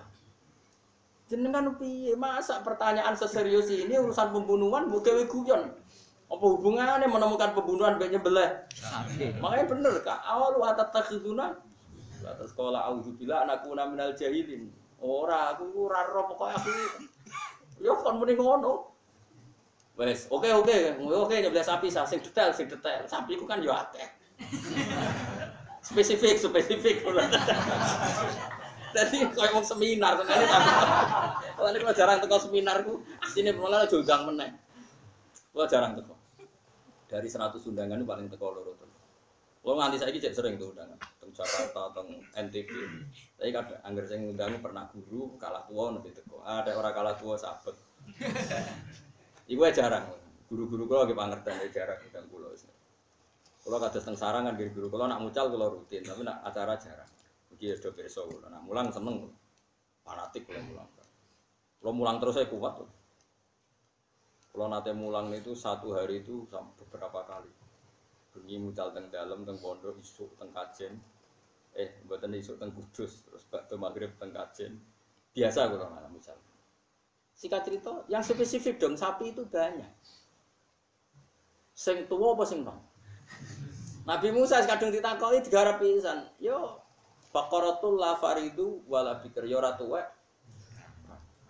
Jenengan 1.27 1.75
piye? 1.81 2.15
Masa 2.15 2.61
pertanyaan 2.61 3.17
seserius 3.17 3.73
ini 3.73 3.97
urusan 3.99 4.31
pembunuhan 4.31 4.87
mbok 4.87 5.05
gawe 5.05 5.23
guyon. 5.27 5.63
Apa 6.29 6.45
hubungannya 6.45 7.09
menemukan 7.09 7.57
pembunuhan 7.57 7.97
mbek 7.97 8.15
nyembelih? 8.15 8.51
Sapi. 8.77 9.35
Makanya 9.41 9.65
bener 9.69 9.95
kak, 10.05 10.21
awal 10.23 10.61
atap 10.65 10.93
takhiduna 10.93 11.57
atas 12.27 12.57
sekolah 12.57 12.81
auzubillah 12.91 13.45
anakku 13.45 13.73
minal 13.73 14.17
jahilin. 14.17 14.73
Ora, 15.05 15.53
aku 15.53 15.69
ora 15.85 16.09
roh 16.09 16.33
pokoknya 16.33 16.57
aku. 16.57 16.71
Ya 17.85 17.93
kon 18.01 18.17
muni 18.17 18.35
ngono. 18.39 18.95
Wes, 19.95 20.27
oke 20.33 20.49
oke, 20.51 20.77
oke 21.07 21.35
nyembelih 21.39 21.63
sapi 21.63 21.87
sah 21.87 22.03
sing 22.09 22.19
detail 22.19 22.51
sing 22.51 22.67
detail. 22.67 23.07
Sapi 23.07 23.39
ku 23.39 23.47
kan 23.47 23.63
yo 23.63 23.71
akeh. 23.71 24.09
spesifik 25.85 26.41
spesifik 26.41 27.05
jadi 28.95 29.17
kayak 29.27 29.53
mau 29.53 29.65
seminar 29.67 30.17
kali 30.23 30.47
tapi 30.47 30.71
kalau 31.59 31.69
ini 31.69 31.79
kalau 31.83 31.95
jarang 31.95 32.19
teko 32.25 32.37
seminar 32.41 32.77
ku 32.87 33.05
sini 33.29 33.53
malah 33.53 33.85
aja 33.85 34.01
undang 34.01 34.33
meneh 34.33 34.51
kalau 35.53 35.67
jarang 35.69 35.93
teko 35.99 36.17
dari 37.05 37.29
100 37.29 37.69
undangan 37.69 38.01
itu 38.01 38.07
paling 38.09 38.27
teko 38.33 38.47
loro 38.55 38.73
kalau 39.65 39.81
nganti 39.81 39.97
saya 39.97 40.13
jadi 40.13 40.29
sering 40.29 40.61
tuh 40.61 40.77
undangan 40.77 41.01
teng 41.17 41.33
Jakarta 41.33 41.83
teng 41.97 42.09
NTB 42.37 42.71
tapi 43.41 43.49
kadang 43.49 43.81
angger 43.81 44.05
saya 44.05 44.21
ngundang 44.21 44.61
pernah 44.61 44.85
guru 44.93 45.41
kalah 45.41 45.65
tua 45.65 45.97
nanti 45.97 46.13
teko 46.13 46.45
ada 46.45 46.69
orang 46.77 46.93
kalah 46.93 47.17
tua 47.17 47.35
sahabat 47.41 47.73
Iku 49.45 49.61
jarang 49.73 50.05
guru-guru 50.53 50.85
kalau 50.85 51.09
lagi 51.09 51.17
pangertian 51.17 51.57
jarang 51.73 51.97
undang 52.05 52.29
kulo 52.29 52.53
kalau 53.65 53.81
kata 53.81 53.97
teng 53.97 54.13
sarang 54.13 54.45
kan 54.45 54.61
guru 54.61 54.93
kalau 54.93 55.09
nak 55.09 55.25
mucal 55.25 55.49
kalau 55.49 55.81
rutin, 55.81 56.05
tapi 56.05 56.21
nak 56.21 56.45
acara 56.45 56.77
jarang. 56.77 57.09
Iki 57.57 57.65
ya 57.73 57.77
do 57.81 57.97
pirsa 57.97 58.21
kula. 58.29 58.53
Nak 58.53 58.61
mulang 58.69 58.93
seneng. 58.93 59.33
Fanatik 60.05 60.45
kalau 60.45 60.61
mulang. 60.69 60.89
Kalau 61.81 61.93
mulang 61.97 62.17
terus 62.21 62.37
saya 62.37 62.53
kuat 62.53 62.77
tuh. 62.77 62.91
Kalau 64.53 64.69
nate 64.69 64.93
mulang 64.93 65.33
itu 65.33 65.57
satu 65.57 65.97
hari 65.97 66.21
itu 66.21 66.45
beberapa 66.77 67.25
kali. 67.25 67.49
Bengi 68.35 68.59
mucal 68.59 68.91
teng 68.91 69.07
dalam 69.15 69.47
teng 69.47 69.63
pondok 69.63 69.95
isuk 70.03 70.35
teng 70.35 70.51
kajen. 70.51 70.99
Eh, 71.79 72.03
mboten 72.03 72.35
isuk 72.35 72.59
teng 72.59 72.75
kudus 72.75 73.23
terus 73.23 73.47
bakto 73.47 73.79
maghrib 73.79 74.11
teng 74.19 74.35
kajen. 74.35 74.83
Biasa 75.31 75.71
kalau 75.71 75.87
malam 75.95 76.11
mucal. 76.11 76.35
Singkat 77.35 77.63
cerita, 77.67 77.93
yang 78.11 78.23
spesifik 78.23 78.83
dong 78.83 78.99
sapi 78.99 79.31
itu 79.31 79.47
banyak. 79.47 79.91
Sing 81.75 82.07
tua 82.11 82.35
apa 82.35 82.45
sing 82.47 82.63
nom? 82.63 82.79
Nabi 84.07 84.31
Musa 84.31 84.63
kadung 84.63 84.95
ditakoki 84.95 85.47
digarap 85.47 85.83
pisan. 85.83 86.31
Yo 86.39 86.85
Baqaratul 87.35 87.99
la 87.99 88.15
faridu 88.15 88.87
wala 88.87 89.19
bikir 89.19 89.51
yo 89.51 89.59
ora 89.59 89.75
tuwek. 89.75 90.07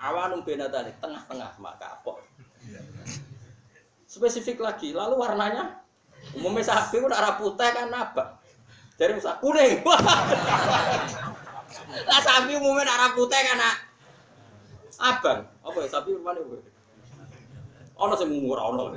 Awanum 0.01 0.41
benatane 0.41 0.97
tengah-tengah 0.97 1.61
maka 1.61 2.01
apa? 2.01 2.25
Spesifik 4.09 4.65
lagi, 4.65 4.97
lalu 4.97 5.21
warnanya 5.21 5.84
umumnya 6.33 6.65
sapi 6.65 7.05
udah 7.05 7.21
arah 7.21 7.37
putih 7.37 7.69
kan 7.69 7.93
apa? 7.93 8.41
Jadi 8.97 9.21
Musa 9.21 9.37
kuning. 9.43 9.83
Lah 12.09 12.21
sapi 12.25 12.57
umumnya 12.57 12.89
arah 12.89 13.13
putih 13.13 13.37
kan 13.37 13.61
abang. 15.01 15.41
Apa 15.65 15.79
ya 15.85 15.89
sapi 15.91 16.15
mana 16.17 16.41
gue? 16.41 16.61
Ono 17.95 18.15
sing 18.19 18.31
murah 18.43 18.75
ono. 18.75 18.91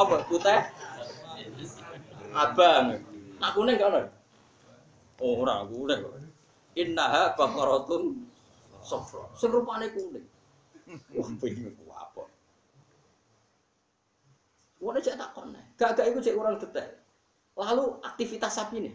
Apa 0.00 0.14
putih? 0.26 0.60
abang. 2.30 3.02
Nak 3.42 3.52
kuning 3.54 3.78
gak 3.78 3.90
ono? 3.90 4.00
Oh, 5.20 5.42
ora 5.42 5.66
kuning 5.66 5.98
kok. 6.02 6.14
Innaha 6.78 7.34
baqaratun 7.34 8.26
safra. 8.82 9.26
Sing 9.34 9.50
rupane 9.50 9.90
kuning. 9.90 10.26
Wah, 11.14 11.28
bingung. 11.38 11.74
Ngono 14.80 14.98
cek 14.98 15.16
tak 15.20 15.30
konek. 15.36 15.64
Gak 15.76 15.90
gak 15.96 16.08
iku 16.08 16.18
cek 16.24 16.34
kurang 16.36 16.56
detail. 16.56 16.92
Lalu 17.56 17.84
aktivitas 18.00 18.52
sapi 18.56 18.76
nih. 18.88 18.94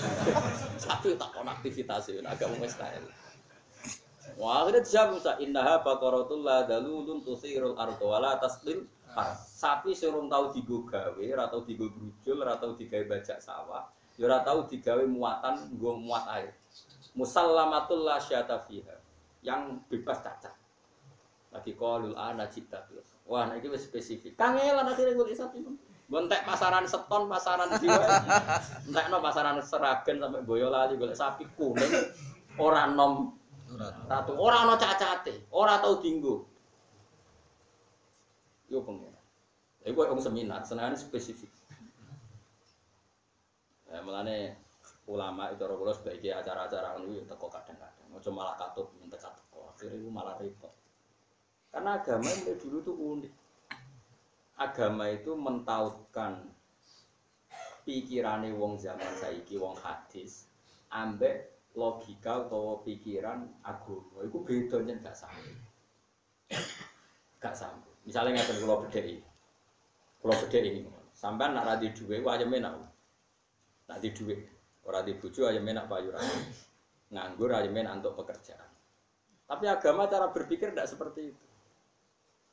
sapi 0.84 1.12
tak 1.20 1.30
kon 1.36 1.48
aktivitas 1.48 2.08
itu 2.08 2.24
agak 2.24 2.48
mau 2.48 2.64
style. 2.64 3.06
Wah, 4.40 4.64
akhirnya 4.64 4.80
dijawab 4.80 5.08
Musa, 5.20 5.32
innaha 5.44 5.84
baqaratul 5.84 6.40
la 6.40 6.64
dalulun 6.64 7.20
tusirul 7.20 7.76
ardo 7.76 8.08
wala 8.08 8.40
tasdil 8.40 8.88
Sapi 9.44 9.92
surung 9.92 10.32
tahu 10.32 10.56
digo 10.56 10.88
gawe, 10.88 11.20
ora 11.20 11.44
tau 11.52 11.60
digo 11.68 11.92
brujul, 11.92 12.40
ora 12.40 12.56
tau 12.56 12.72
digawe 12.72 13.04
bajak 13.04 13.44
sawah, 13.44 13.84
ya 14.16 14.24
ora 14.24 14.40
tau 14.40 14.64
digawe 14.64 15.04
muatan, 15.04 15.68
nggo 15.76 16.00
muat 16.00 16.24
air. 16.32 16.56
Musallamatul 17.12 18.08
la 18.08 18.16
syata 18.16 18.64
fiha. 18.64 18.96
Yang 19.44 19.84
bebas 19.92 20.24
cacat. 20.24 20.56
Lagi 21.52 21.76
qalul 21.76 22.16
ana 22.16 22.48
cita 22.48 22.80
Wah, 23.26 23.46
nah 23.48 23.56
ini 23.56 23.78
spesifik. 23.78 24.34
Kangelan 24.34 24.86
akhirnya 24.86 25.14
gue 25.14 25.34
sapi. 25.34 25.62
Gontek 26.12 26.44
pasaran 26.44 26.84
seton, 26.84 27.30
pasaran 27.30 27.72
jiwa. 27.80 28.04
Entek 28.84 29.06
no 29.08 29.24
pasaran 29.24 29.56
seragen 29.64 30.20
sampai 30.20 30.44
boyolali 30.44 31.00
golek 31.00 31.16
sapi 31.16 31.48
kuning. 31.56 31.88
Orang 32.60 33.00
nom 33.00 33.14
Ratu 34.08 34.36
ora 34.36 34.68
ana 34.68 34.76
cacate, 34.76 35.48
ora 35.52 35.80
tau 35.80 35.96
dinggo. 36.04 36.44
Yo 38.68 38.84
pengen. 38.84 39.16
Iku 39.82 40.04
kok 40.04 40.20
seminar, 40.20 40.62
senengane 40.62 40.94
spesifik. 40.94 41.48
Ya 43.88 44.00
mulane 44.04 44.56
ulama 45.08 45.52
itu 45.52 45.64
ora 45.64 45.74
kula 45.76 45.92
sebagai 45.96 46.32
acara-acara 46.32 47.00
yo 47.00 47.24
teko 47.24 47.48
kadang-kadang. 47.48 48.08
Ojo 48.12 48.30
malah 48.32 48.56
katut 48.60 48.92
minta 49.00 49.16
teko. 49.16 49.72
Akhirnya 49.72 49.96
itu 50.00 50.10
malah 50.12 50.36
repot. 50.36 50.72
Karena 51.72 51.96
agama 51.96 52.28
mulai 52.28 52.54
dulu 52.60 52.78
tuh 52.84 52.96
unik. 53.00 53.32
Agama 54.60 55.08
itu 55.08 55.32
mentautkan 55.32 56.44
pikirane 57.88 58.52
wong 58.52 58.76
zaman 58.76 59.08
saiki 59.18 59.56
wong 59.56 59.74
hadis 59.80 60.46
ambek 60.92 61.48
logika 61.72 62.44
atau 62.44 62.84
pikiran 62.84 63.48
agama. 63.64 64.20
Itu 64.20 64.44
bedanya 64.44 65.00
gak 65.00 65.16
sama 65.16 65.40
gak 67.42 67.56
sama 67.58 67.88
misalnya 68.04 68.44
pulau 68.60 68.84
bedai 68.84 69.18
pulau 70.20 70.36
bedai 70.46 70.68
ini. 70.68 70.80
Sampai 71.16 71.54
nak 71.54 71.64
radi 71.64 71.88
duwe 71.96 72.20
aja 72.20 72.44
menak 72.44 72.76
nak. 73.88 73.98
Di 73.98 74.12
duwe. 74.12 74.36
Orang 74.82 75.06
di 75.06 75.14
bucu 75.14 75.46
aja 75.46 75.62
menak 75.62 75.86
payu 75.86 76.10
nganggur 77.14 77.50
aja 77.54 77.70
menak 77.70 78.02
untuk 78.02 78.18
pekerjaan. 78.18 78.66
Tapi 79.46 79.70
agama 79.70 80.10
cara 80.10 80.26
berpikir 80.34 80.74
tidak 80.74 80.90
seperti 80.90 81.30
itu 81.30 81.51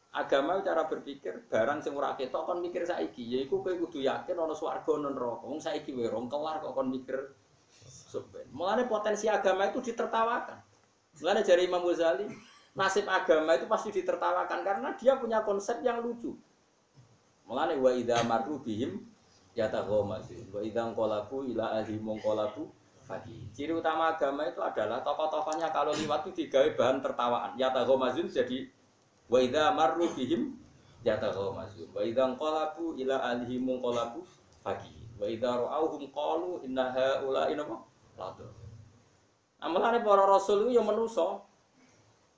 agama 0.10 0.58
cara 0.66 0.90
berpikir 0.90 1.46
barang 1.46 1.86
sing 1.86 1.94
ora 1.94 2.18
ketok 2.18 2.50
kon 2.50 2.60
mikir 2.66 2.82
saiki 2.82 3.30
yaiku 3.30 3.62
kowe 3.62 3.70
kudu 3.70 4.02
yakin 4.02 4.34
ana 4.34 4.58
swarga 4.58 4.98
ana 4.98 5.14
neraka 5.14 5.46
wong 5.46 5.62
saiki 5.62 5.94
wae 5.94 6.10
rong 6.10 6.26
kelar 6.26 6.58
kok 6.62 6.74
kon 6.74 6.90
mikir 6.90 7.38
Subhan. 8.10 8.50
Mulane 8.50 8.90
potensi 8.90 9.30
agama 9.30 9.70
itu 9.70 9.86
ditertawakan. 9.86 10.58
Mulane 11.22 11.46
dari 11.46 11.70
Imam 11.70 11.86
Ghazali, 11.86 12.26
nasib 12.74 13.06
agama 13.06 13.54
itu 13.54 13.70
pasti 13.70 13.94
ditertawakan 13.94 14.66
karena 14.66 14.90
dia 14.98 15.14
punya 15.22 15.46
konsep 15.46 15.86
yang 15.86 16.02
lucu. 16.02 16.34
Mulane 17.46 17.78
wa 17.78 17.94
idza 17.94 18.26
marru 18.26 18.58
bihim 18.66 19.06
yataghamazu 19.54 20.50
wa 20.50 20.62
idza 20.66 20.90
qalabu 20.90 21.46
ila 21.54 21.78
ahli 21.78 22.02
mungqalabu 22.02 22.66
fadi. 23.06 23.46
Ciri 23.54 23.78
utama 23.78 24.18
agama 24.18 24.50
itu 24.50 24.62
adalah 24.62 25.06
tokoh-tokohnya 25.06 25.70
kalau 25.70 25.94
liwat 25.94 26.26
itu 26.26 26.46
digawe 26.46 26.74
bahan 26.74 27.06
tertawaan. 27.06 27.52
Yataghamazun 27.62 28.26
jadi 28.30 28.70
wa 29.30 29.38
idza 29.38 29.72
marru 29.78 30.10
bihim 30.18 30.58
yataghamazun 31.06 31.88
wa 31.94 32.02
idza 32.02 32.26
qalabu 32.36 32.98
ila 32.98 33.16
ahli 33.24 33.56
mungqalabu 33.62 34.26
fadi. 34.66 34.98
Wa 35.20 35.28
idza 35.30 35.52
ra'awhum 35.54 36.10
qalu 36.12 36.66
inna 36.66 36.92
haula'i 36.92 37.54
napa 37.56 37.86
Lado. 38.20 38.52
Amalane 39.64 40.04
para 40.04 40.28
rasul 40.28 40.68
itu 40.68 40.76
ya 40.76 40.84
menuso. 40.84 41.48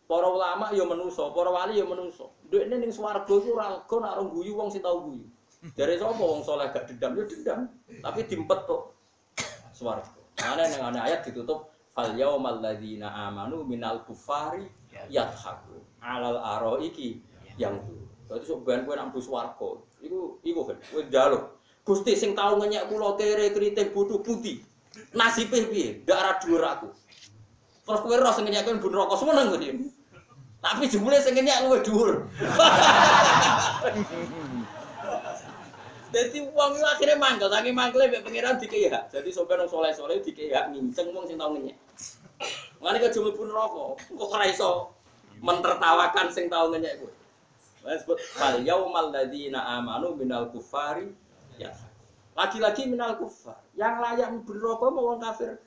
Para 0.05 0.29
ulama 0.29 0.69
ya 0.75 0.85
menuso, 0.85 1.33
para 1.33 1.49
wali 1.49 1.81
ya 1.81 1.85
menuso. 1.89 2.29
Dekne 2.53 2.77
ning 2.77 2.93
swarga 2.93 3.25
iku 3.25 3.57
ora 3.57 3.79
lega 3.79 3.95
ora 3.97 4.21
guyu 4.21 4.53
wong 4.53 4.69
sing 4.69 4.85
tau 4.85 5.01
guyu. 5.01 5.25
Dari 5.73 5.97
sapa 5.97 6.21
wong 6.21 6.41
saleh 6.45 6.69
gak 6.73 6.89
dendam 6.89 7.17
ya 7.17 7.23
dendam, 7.25 7.59
tapi 8.01 8.25
dimpet 8.29 8.59
kok 8.65 8.93
swarga. 9.73 10.21
Ana 10.41 10.69
ning 10.69 10.81
ana 10.81 10.99
ayat 11.05 11.25
ditutup 11.25 11.71
fal 11.93 12.13
yaumal 12.17 12.59
ladzina 12.59 13.09
amanu 13.29 13.63
minal 13.63 14.03
kufari 14.03 14.67
yadhaku 15.09 15.79
alal 16.01 16.37
araiki 16.41 17.21
yang 17.55 17.77
itu. 17.85 18.01
Berarti 18.25 18.45
sok 18.49 18.65
ben 18.65 18.83
kowe 18.83 18.95
nang 18.97 19.13
swarga. 19.21 19.69
Iku 20.01 20.41
iku 20.41 20.61
kan 20.65 20.77
kowe. 20.89 21.39
Gusti 21.81 22.13
sing 22.13 22.37
tau 22.37 22.57
ngenyek 22.57 22.89
kula 22.89 23.17
kere 23.17 23.53
kriting 23.53 23.93
bodho 23.93 24.21
putih. 24.21 24.61
Nasibnya 25.15 25.65
piye? 25.69 26.03
Ada 26.05 26.41
dhuwur 26.41 26.63
aku. 26.65 26.87
Terus 27.85 28.01
kowe 28.01 28.15
sing 28.33 28.43
ngenyek 28.49 28.65
kowe 28.65 28.89
rokok 28.89 29.17
semua 29.17 29.45
kowe. 29.45 29.59
Tapi 30.61 30.83
jebule 30.89 31.17
sing 31.21 31.33
ngenyek 31.37 31.61
luwih 31.65 31.81
dhuwur. 31.85 32.11
Jadi 36.11 36.43
uang 36.43 36.75
itu 36.75 36.83
akhirnya 36.83 37.15
mangkel, 37.15 37.47
saking 37.47 37.71
mangkelnya 37.71 38.19
mbak 38.19 38.27
pengiran 38.27 38.59
dikei. 38.59 38.91
Jadi 38.91 39.31
sampai 39.31 39.55
nong 39.55 39.71
soleh 39.71 39.95
soleh 39.95 40.19
dikei 40.19 40.51
hak 40.51 40.75
uang 40.75 41.23
sing 41.23 41.39
tau 41.39 41.55
ngenyek. 41.55 41.79
Mana 42.83 42.99
jumlah 42.99 43.31
pun 43.37 43.47
rokok, 43.47 43.95
kok 44.11 44.33
ora 44.33 44.49
iso 44.49 44.91
mentertawakan 45.41 46.29
sing 46.29 46.47
tau 46.47 46.69
ngenyek 46.69 47.01
kowe. 47.01 47.11
Wes 47.81 48.05
sebut 48.05 48.21
fal 48.37 48.61
yaumal 48.61 49.09
ladzina 49.09 49.81
amanu 49.81 50.13
minal 50.13 50.53
kufari 50.53 51.09
ya. 51.57 51.73
Lagi-lagi 52.37 52.87
minal 52.87 53.17
kufar. 53.17 53.59
Yang 53.75 53.95
layak 53.99 54.29
berrokok 54.47 54.89
mau 54.93 55.11
wong 55.11 55.19
kafir. 55.19 55.57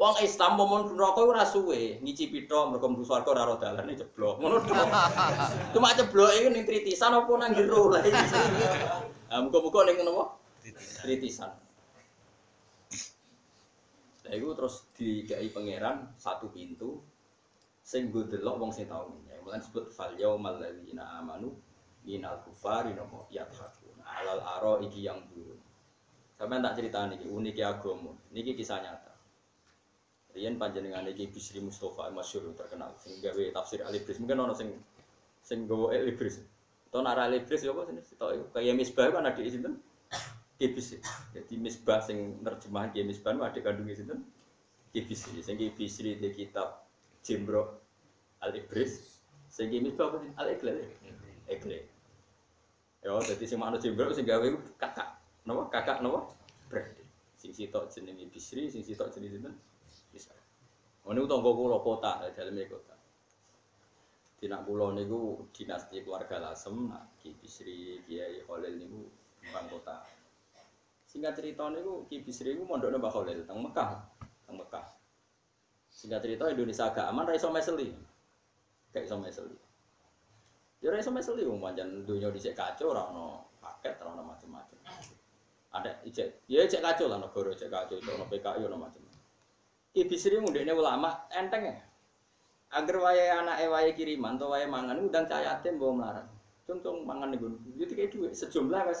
Wong 0.00 0.16
Islam 0.24 0.56
mau 0.56 0.64
mon 0.64 0.96
neraka 0.96 1.20
ora 1.20 1.44
suwe, 1.44 2.00
ngicipi 2.00 2.48
tok 2.48 2.72
mergo 2.72 2.88
mlebu 2.88 3.04
swarga 3.04 3.36
ora 3.36 3.60
dalan 3.60 3.92
ceblok. 3.92 4.40
Ngono 4.40 4.64
tok. 4.64 4.88
Cuma 5.76 5.92
ceblok 5.92 6.30
iki 6.40 6.48
ning 6.48 6.64
tritisan 6.64 7.12
apa 7.12 7.32
nang 7.36 7.52
jero 7.52 7.92
lah 7.92 8.00
iki. 8.00 8.16
Ah 9.28 9.44
muga-muga 9.44 9.84
ning 9.88 10.00
napa? 10.00 10.40
Tritisan. 11.04 11.52
Lah 14.24 14.32
iku 14.32 14.56
terus 14.56 14.88
dikai 14.96 15.52
pangeran 15.52 16.16
satu 16.16 16.48
pintu 16.48 17.02
sing 17.82 18.08
nggo 18.08 18.28
delok 18.28 18.56
wong 18.60 18.72
sing 18.72 18.86
tau 18.86 19.08
ngene. 19.08 19.40
Mulane 19.42 19.60
disebut 19.64 19.84
fal 19.92 20.12
yaumal 20.16 20.60
ladzina 20.60 21.18
amanu 21.18 21.52
minal 22.04 22.40
kufari 22.44 22.92
napa 22.92 23.26
yadhakun. 23.32 23.96
Alal 24.04 24.40
aro 24.40 24.72
iki 24.84 25.04
yang 25.04 25.20
buruk. 25.30 25.60
Sampai 26.40 26.64
tak 26.64 26.80
cerita 26.80 27.04
nih, 27.04 27.28
uniknya 27.28 27.76
agama. 27.76 28.16
Niki 28.32 28.56
kisah 28.56 28.80
nyata. 28.80 29.12
Rian 30.32 30.56
panjenengan 30.56 31.04
iki 31.10 31.28
Bisri 31.28 31.60
Mustafa 31.60 32.08
masyhur 32.08 32.56
terkenal 32.56 32.96
sing 32.96 33.20
gawe 33.20 33.44
tafsir 33.52 33.84
Al 33.84 33.92
Ibris. 33.92 34.16
Mungkin 34.22 34.40
ono 34.40 34.54
sing 34.56 34.72
sing 35.44 35.68
gawe 35.68 35.92
Al 35.92 36.08
Ibris. 36.08 36.40
Tahun 36.88 37.04
arah 37.04 37.28
Al 37.28 37.44
Ibris 37.44 37.60
ya 37.60 37.76
apa 37.76 37.84
sini? 37.92 38.00
Tahu 38.16 38.56
kayak 38.56 38.74
Misbah 38.78 39.12
kan 39.12 39.28
di 39.36 39.50
sini. 39.52 39.70
Kibis. 40.60 41.00
Jadi 41.32 41.54
Misbah 41.56 42.04
sing 42.04 42.40
nerjemahan 42.44 42.92
Ki 42.92 43.00
Misbah 43.00 43.32
ada 43.32 43.60
kandung 43.64 43.88
sini. 43.88 44.12
Kibis. 44.92 45.28
Sing 45.44 45.56
Ki 45.56 45.72
Bisri 45.72 46.20
di 46.20 46.28
kitab 46.36 46.89
Jimbro 47.20 47.80
Al 48.40 48.56
Ibris. 48.56 49.20
Sing 49.50 49.68
Ki 49.68 49.82
Misbah 49.82 50.14
apa? 50.14 50.18
Al 50.40 50.56
Iqlal. 50.56 50.78
Iqlal. 51.50 51.82
Ya, 53.00 53.16
jadi 53.16 53.44
sing 53.48 53.58
mana 53.58 53.80
Jimbro 53.80 54.12
sing 54.12 54.28
gawe 54.28 54.44
kakak 54.76 55.20
Napa 55.48 55.72
kakak 55.72 56.04
napa? 56.04 56.28
Berarti 56.68 57.02
sing 57.40 57.56
sitok 57.56 57.88
jenenge 57.88 58.28
Bisri, 58.28 58.68
sing 58.68 58.84
sitok 58.84 59.08
jenenge 59.08 59.40
sinten? 59.40 59.54
Bisa. 60.12 60.36
Ono 61.08 61.24
tangga 61.24 61.50
kula 61.56 61.80
kota, 61.80 62.20
daleme 62.36 62.68
kota. 62.68 62.92
Dina 64.36 64.60
kula 64.60 64.92
niku 64.92 65.48
dinasti 65.52 66.04
keluarga 66.04 66.36
Lasem, 66.40 66.92
nah, 66.92 67.08
Ki 67.16 67.32
Bisri, 67.40 68.04
Kiai 68.04 68.44
Khalil 68.44 68.76
niku 68.76 69.00
orang 69.48 69.66
kota. 69.72 69.96
Singkat 71.08 71.40
cerita 71.40 71.72
niku 71.72 72.04
Ki 72.04 72.20
Bisri 72.20 72.52
niku 72.52 72.68
mondokne 72.68 73.00
Mbah 73.00 73.12
Khalil 73.12 73.48
teng 73.48 73.64
Mekah, 73.64 73.90
teng 74.44 74.60
Mekah. 74.60 74.99
Singkat 76.00 76.24
cerita 76.24 76.48
Indonesia 76.48 76.88
agak 76.88 77.12
aman 77.12 77.28
ra 77.28 77.36
iso 77.36 77.52
meseli. 77.52 77.92
Gak 78.96 79.04
iso 79.04 79.20
meseli. 79.20 79.56
Ya 80.80 80.88
ra 80.88 80.96
iso 80.96 81.12
meseli. 81.12 81.44
Pancen 81.44 82.08
donya 82.08 82.32
dhisik 82.32 82.56
kacau 82.56 82.96
ora 82.96 83.12
ono 83.12 83.52
paket 83.60 84.00
ora 84.00 84.16
ono 84.16 84.24
macam-macam 84.24 84.80
ada 85.70 86.02
ijek 86.02 86.50
ya 86.50 86.66
ijek 86.66 86.82
kacau 86.82 87.06
lah 87.06 87.22
negara 87.22 87.54
ijek 87.54 87.70
kacau 87.70 87.94
itu 87.94 88.10
ono 88.10 88.26
PKI 88.26 88.66
ono 88.66 88.76
macam 88.80 89.02
Ki 89.90 90.06
Bisri 90.06 90.38
ini 90.38 90.70
ulama 90.70 91.26
enteng 91.34 91.66
ya. 91.66 91.76
Agar 92.70 92.96
waya 93.02 93.42
anak 93.42 93.66
waya 93.66 93.90
kiriman 93.90 94.38
atau 94.38 94.54
waya 94.54 94.70
mangan 94.70 95.02
udang 95.02 95.26
cahaya 95.26 95.58
yatim 95.58 95.82
bawa 95.82 95.92
melarat 95.98 96.26
cung 96.70 97.02
mangan 97.02 97.34
nih 97.34 97.42
jadi 97.82 97.92
kayak 97.98 98.10
duit 98.14 98.30
sejumlah 98.30 98.78
anak 98.86 98.94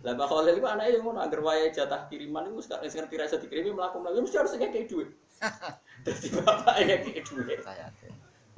lah 0.00 0.16
bakal 0.16 0.40
itu 0.48 0.64
anak 0.64 0.96
yang 0.96 1.04
mau 1.04 1.12
agar 1.20 1.40
waya 1.44 1.68
jatah 1.68 2.08
kiriman 2.08 2.48
itu 2.48 2.64
sekarang 2.64 2.88
ngerti 2.88 3.14
rasa 3.20 3.36
dikirimi 3.36 3.76
melakukan 3.76 4.08
lagi 4.08 4.24
mesti 4.24 4.36
harus 4.40 4.56
kayak 4.56 4.88
duit 4.88 5.12
jadi 6.08 6.26
bapak 6.40 6.76
ya 6.80 6.96
kayak 7.04 7.22
duit 7.28 7.60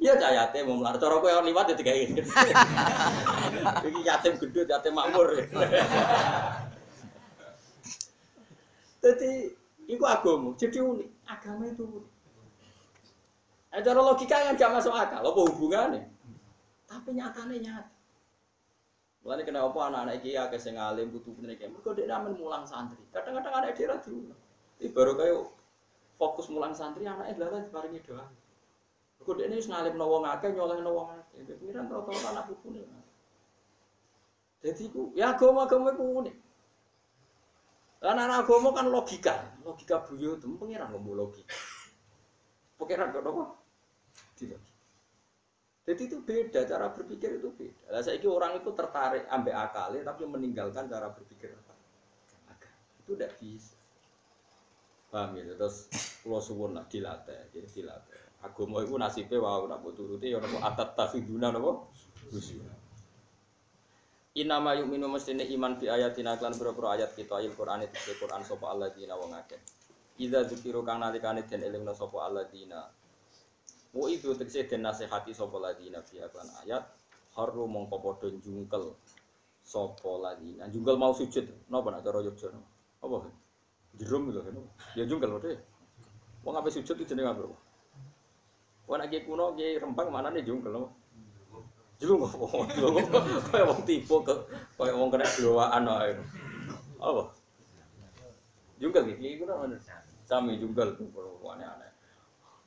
Iya 0.03 0.19
cah 0.19 0.35
yatim 0.35 0.67
mau 0.67 0.83
melarat. 0.83 0.99
Cara 0.99 1.15
kowe 1.15 1.31
liwat 1.31 1.71
ya 1.71 1.79
digawe. 1.79 2.03
Iki 3.87 4.01
yatim 4.03 4.35
gendut, 4.35 4.67
yatim 4.67 4.99
makmur. 4.99 5.31
Jadi 9.03 9.51
iku 9.87 10.03
agama, 10.07 10.55
jadi 10.55 10.79
unik. 10.79 11.27
Agama 11.27 11.67
itu 11.67 11.83
unik. 11.83 12.07
Nah, 13.75 13.81
cara 13.83 13.99
logika 13.99 14.47
kan 14.47 14.55
gak 14.55 14.71
masuk 14.79 14.95
akal, 14.95 15.19
apa 15.19 15.41
hubungannya? 15.43 16.07
Tapi 16.87 17.09
nyatanya 17.11 17.55
nyata. 17.59 17.92
Mulane 19.23 19.47
kena 19.47 19.63
apa 19.63 19.79
anak-anak 19.87 20.15
iki 20.19 20.35
akeh 20.35 20.59
sing 20.59 20.75
alim 20.75 21.07
butuh 21.07 21.31
bener 21.31 21.55
iki. 21.55 21.71
Mergo 21.71 21.95
dhek 21.95 22.11
mulang 22.35 22.67
santri. 22.67 22.99
Kadang-kadang 23.15 23.55
anak 23.55 23.79
dhewe 23.79 23.95
diulang. 24.03 24.39
Iki 24.83 24.91
baru 24.91 25.15
kayak 25.15 25.39
fokus 26.19 26.51
mulang 26.51 26.75
santri 26.75 27.07
anaknya 27.07 27.39
adalah 27.39 27.63
diparingi 27.63 28.03
doa. 28.03 28.27
Mergo 29.19 29.31
dhek 29.39 29.47
wis 29.47 29.71
ngalimno 29.71 30.05
wong 30.11 30.23
akeh 30.27 30.51
nyolehno 30.51 30.91
wong 30.91 31.07
akeh. 31.15 31.39
Dhek 31.47 31.55
pengiran 31.55 31.87
rata-rata 31.87 32.27
anak 32.35 32.43
pupune. 32.51 32.83
Jadi 34.63 34.83
ku 34.91 35.15
ya 35.15 35.35
agama-agama 35.35 35.95
iku 35.95 36.03
unik. 36.23 36.35
Karena 38.03 38.27
anak 38.27 38.43
agama 38.43 38.75
kan 38.75 38.91
logika, 38.91 39.35
logika 39.63 40.03
buyut 40.03 40.43
pengiran 40.43 40.91
ngomong 40.91 41.15
logika. 41.15 41.55
Pengiran 42.75 43.15
kok 43.15 43.23
apa? 43.23 43.43
Tidak. 44.35 44.72
Jadi 45.83 46.01
itu 46.07 46.17
beda 46.23 46.63
cara 46.63 46.87
berpikir 46.95 47.43
itu 47.43 47.51
beda. 47.51 47.91
Lah 47.91 47.99
saiki 47.99 48.23
orang 48.23 48.63
itu 48.63 48.71
tertarik 48.71 49.27
ambek 49.27 49.51
akal 49.51 49.91
tapi 49.99 50.23
meninggalkan 50.23 50.87
cara 50.87 51.11
berpikir 51.11 51.51
apa? 51.51 51.75
Agama. 52.47 52.79
Itu 53.03 53.11
tidak 53.19 53.35
bisa. 53.35 53.75
Paham 55.11 55.35
ya? 55.35 55.43
Terus 55.59 55.91
kula 56.23 56.39
suwun 56.39 56.79
nak 56.79 56.87
dilatih, 56.87 57.51
jadi 57.51 57.67
dilatih. 57.67 58.21
Agama 58.47 58.79
itu 58.79 58.95
nasibnya 58.95 59.43
wow 59.43 59.67
nak 59.67 59.83
mbok 59.83 59.91
turuti 59.95 60.31
ya 60.31 60.39
napa 60.39 60.57
atat 60.63 60.95
tafiduna 60.95 61.51
napa? 61.51 61.83
Inama 64.33 64.73
yu'minu 64.79 65.05
mestine 65.11 65.45
iman 65.45 65.77
bi 65.77 65.91
ayatina 65.91 66.39
klan 66.39 66.57
pira-pira 66.57 66.97
ayat 66.97 67.13
kita 67.13 67.37
ayat 67.37 67.53
Quran 67.53 67.85
itu 67.85 68.17
Quran 68.17 68.41
sapa 68.41 68.71
alladzina 68.71 69.19
wong 69.19 69.35
akeh. 69.35 69.59
Idza 70.17 70.47
dzikiru 70.47 70.81
kang 70.81 71.03
nalikane 71.03 71.43
den 71.45 71.61
elingna 71.61 71.93
sapa 71.93 72.23
alladzina 72.25 72.81
Wa 73.93 74.09
itu 74.09 74.33
tegese 74.33 74.65
den 74.65 74.81
nasihati 74.81 75.37
sapa 75.37 75.61
ladina 75.61 76.01
fi 76.01 76.17
aklan 76.17 76.49
ayat 76.65 76.81
haru 77.37 77.69
mongko 77.69 78.01
padha 78.01 78.33
jungkel 78.41 78.97
sapa 79.61 80.11
ladina. 80.17 80.65
Jungkel 80.73 80.97
mau 80.97 81.13
sujud 81.13 81.45
napa 81.69 81.93
nak 81.93 82.01
cara 82.01 82.25
Yogya 82.25 82.49
Apa? 83.05 83.29
Jerum 84.01 84.33
lho 84.33 84.41
kan. 84.41 84.57
Ya 84.97 85.05
jungkel 85.05 85.37
wae. 85.37 85.53
Wong 86.41 86.57
ape 86.57 86.73
sujud 86.73 86.97
itu 86.97 87.05
jenenge 87.05 87.37
apa? 87.37 87.45
Wong 88.89 88.97
nek 88.97 89.13
kuno 89.29 89.53
ki 89.53 89.77
rempang 89.77 90.09
manane 90.09 90.41
jungkel 90.41 90.73
lho. 90.73 90.89
Jelung 92.01 92.25
kok 92.25 92.67
kaya 93.53 93.63
wong 93.63 93.85
tipu 93.85 94.19
ke 94.25 94.35
kaya 94.75 94.91
wong 94.97 95.13
kena 95.13 95.29
blowaan 95.37 95.85
ae. 95.85 96.17
Apa? 96.97 97.29
Jungkel 98.81 99.13
iku 99.13 99.45
ora 99.45 99.69
sami 100.25 100.57
jungkel 100.57 100.97
aneh-aneh. 100.97 101.92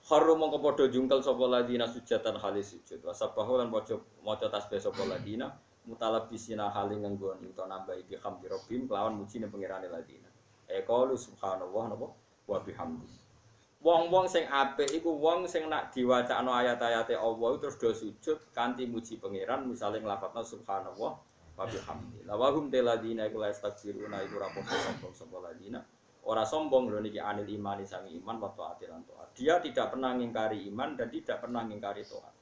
Harum 0.06 0.38
mongko 0.38 0.62
padha 0.62 0.86
jungkel 0.86 1.18
sapa 1.18 1.50
ladina 1.50 1.90
sujatan 1.90 2.38
halis 2.38 2.78
sujud. 2.78 3.02
Wasabahu 3.02 3.58
lan 3.58 3.74
maca 3.74 3.98
maca 4.22 4.46
tasbih 4.46 4.78
sapa 4.78 5.02
ladina 5.02 5.50
mutalabisina 5.82 6.70
haling 6.70 7.02
nggoni 7.02 7.50
utawa 7.50 7.74
nambahi 7.74 8.06
bihamdi 8.06 8.46
rabbim 8.46 8.86
kelawan 8.86 9.18
mujine 9.18 9.50
pengirane 9.50 9.90
ladina. 9.90 10.30
E 10.70 10.86
qalu 10.86 11.18
subhanallah 11.18 11.90
napa 11.90 12.06
wa 12.46 12.58
bihamdi. 12.62 13.10
Wong-wong 13.82 14.30
sing 14.30 14.46
apik 14.46 14.94
iku 14.94 15.10
wong 15.10 15.50
sing 15.50 15.66
nak 15.66 15.90
diwacakno 15.90 16.54
ayat-ayate 16.54 17.18
Allah 17.18 17.50
terus 17.58 17.74
do 17.74 17.90
sujud 17.90 18.38
kanthi 18.54 18.86
muji 18.86 19.18
pangeran 19.18 19.66
misale 19.66 19.98
nglafadzna 19.98 20.46
subhanallah 20.46 21.18
wa 21.58 21.64
bihamdi. 21.66 22.22
La 22.30 22.38
wa 22.38 22.54
hum 22.54 22.70
teladina 22.70 23.26
iku 23.26 23.42
la 23.42 23.50
astakbiruna 23.50 24.22
iku 24.22 24.38
rapopo 24.38 25.10
sapa 25.10 25.50
ladina. 25.50 25.82
Ora 26.26 26.42
sombong 26.42 26.90
lho 26.90 26.98
niki 26.98 27.22
anil 27.22 27.46
imani 27.46 27.86
sangi 27.86 28.18
iman 28.18 28.42
wa 28.42 28.50
taati 28.50 28.90
lan 28.90 29.06
taat. 29.06 29.30
Dia 29.38 29.62
tidak 29.62 29.94
pernah 29.94 30.10
ngingkari 30.18 30.66
iman 30.74 30.98
dan 30.98 31.06
tidak 31.06 31.38
pernah 31.38 31.62
ngingkari 31.62 32.02
taat. 32.02 32.34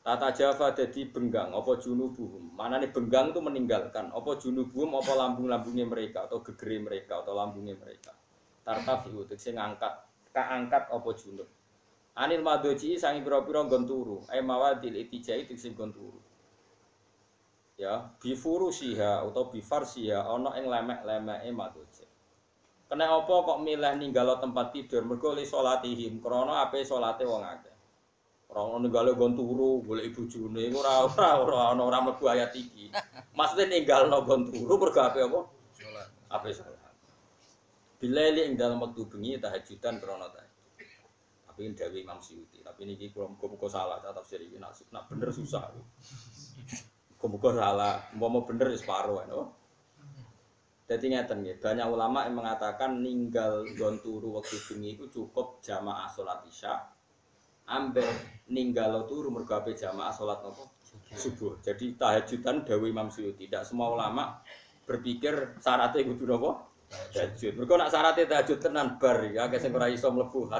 Tata 0.00 0.32
Java 0.32 0.72
jadi 0.72 1.12
benggang, 1.12 1.52
apa 1.52 1.76
junubuhum. 1.76 2.56
Mana 2.56 2.80
nih 2.80 2.88
benggang 2.88 3.36
itu 3.36 3.40
meninggalkan, 3.44 4.08
apa 4.08 4.40
junubuhum, 4.40 4.96
apa 4.96 5.12
lambung-lambungnya 5.12 5.84
mereka, 5.84 6.24
atau 6.24 6.40
gegeri 6.40 6.80
mereka, 6.80 7.20
atau 7.20 7.36
lambungnya 7.36 7.76
mereka. 7.76 8.16
Tartaf 8.64 9.12
itu, 9.12 9.28
ngangkat, 9.28 9.92
kaangkat 10.32 10.88
apa 10.88 11.10
junub. 11.20 11.48
Anil 12.16 12.40
madoji 12.40 12.96
sangi 12.96 13.20
pira-pira 13.20 13.68
nggon 13.68 13.84
turu, 13.84 14.24
ay 14.32 14.40
mawadil 14.40 14.96
itijai 14.96 15.44
sing 15.52 15.76
nggon 15.76 15.92
turu. 15.92 16.20
Ya, 17.76 18.12
bifuru 18.16 18.72
siha 18.72 19.20
atau 19.20 19.52
bifar 19.52 19.84
siha 19.84 20.24
ana 20.24 20.56
ing 20.56 20.68
lemek-lemeke. 20.68 22.09
Kena 22.90 23.06
apa 23.06 23.30
kok 23.30 23.62
milih 23.62 24.02
ninggalo 24.02 24.42
tempat 24.42 24.74
tidur 24.74 25.06
mergo 25.06 25.30
li 25.30 25.46
salatihim 25.46 26.18
krana 26.18 26.66
ape 26.66 26.82
salate 26.82 27.22
wong 27.22 27.46
akeh. 27.46 27.76
Ora 28.50 28.66
ono 28.66 28.82
ninggalo 28.82 29.14
nggon 29.14 29.38
turu 29.38 29.78
golek 29.86 30.10
bojone 30.10 30.58
iku 30.66 30.82
ora 30.82 31.06
ora 31.06 31.28
ora 31.38 31.60
ono 31.70 31.86
ora 31.86 32.02
mlebu 32.02 32.24
ayat 32.26 32.50
iki. 32.50 32.90
Maksude 33.38 33.70
ninggalno 33.70 34.26
nggon 34.26 34.42
turu 34.50 34.74
mergo 34.74 35.00
ape 35.06 35.22
apa? 35.22 35.40
Sholat. 35.78 36.08
Ape 36.34 36.50
salat. 36.50 36.94
Bilaili 38.02 38.50
ing 38.50 38.58
dalam 38.58 38.82
waktu 38.82 39.06
bengi 39.06 39.38
tahajudan 39.38 40.02
krana 40.02 40.26
tahajud. 40.34 40.50
Tapi 41.46 41.60
ini 41.68 41.78
Dewi 41.78 41.98
Imam 42.02 42.18
Syuuti, 42.18 42.58
tapi 42.64 42.88
ini 42.88 43.12
kalau 43.12 43.36
muka 43.36 43.68
salah, 43.68 44.00
saya 44.00 44.16
tafsir 44.16 44.40
ini 44.40 44.56
nak, 44.56 44.72
nak 44.96 45.12
bener 45.12 45.28
susah. 45.28 45.68
Muka 47.20 47.50
salah, 47.52 48.00
mau 48.16 48.32
mau 48.32 48.48
bener 48.48 48.72
ya 48.72 48.80
separuh, 48.80 49.20
no? 49.28 49.59
Jadi 50.90 51.14
ngeten 51.14 51.46
ya, 51.46 51.54
banyak 51.54 51.86
ulama 51.86 52.26
yang 52.26 52.42
mengatakan 52.42 52.98
ninggal 52.98 53.62
gon 53.78 54.02
turu 54.02 54.34
waktu 54.34 54.58
bengi 54.66 54.98
itu 54.98 55.06
cukup 55.06 55.62
jamaah 55.62 56.10
sholat 56.10 56.42
isya, 56.50 56.82
ambek 57.70 58.10
ninggal 58.50 59.06
turu 59.06 59.30
mergo 59.30 59.54
ape 59.54 59.78
jamaah 59.78 60.10
sholat 60.10 60.42
nopo 60.42 60.66
subuh. 61.14 61.62
Jadi 61.62 61.94
tahajudan 61.94 62.66
Dewi 62.66 62.90
Imam 62.90 63.06
Syuuti, 63.06 63.46
tidak 63.46 63.70
semua 63.70 63.94
ulama 63.94 64.42
berpikir 64.82 65.62
syaratnya 65.62 66.10
kudu 66.10 66.26
nopo 66.26 66.50
tahajud. 67.14 67.54
Mergo 67.54 67.78
nak 67.78 67.94
syaratnya 67.94 68.26
tahajud 68.26 68.58
tenan 68.58 68.98
bar 68.98 69.22
ya, 69.30 69.46
akeh 69.46 69.62
sing 69.62 69.70
ora 69.70 69.86
iso 69.86 70.10
mlebu. 70.10 70.50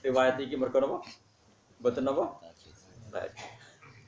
Riwayat 0.00 0.40
iki 0.40 0.56
mergo 0.56 0.80
napa? 0.80 1.04
Mboten 1.84 2.08
napa? 2.08 2.40
Tahajud. 2.40 3.36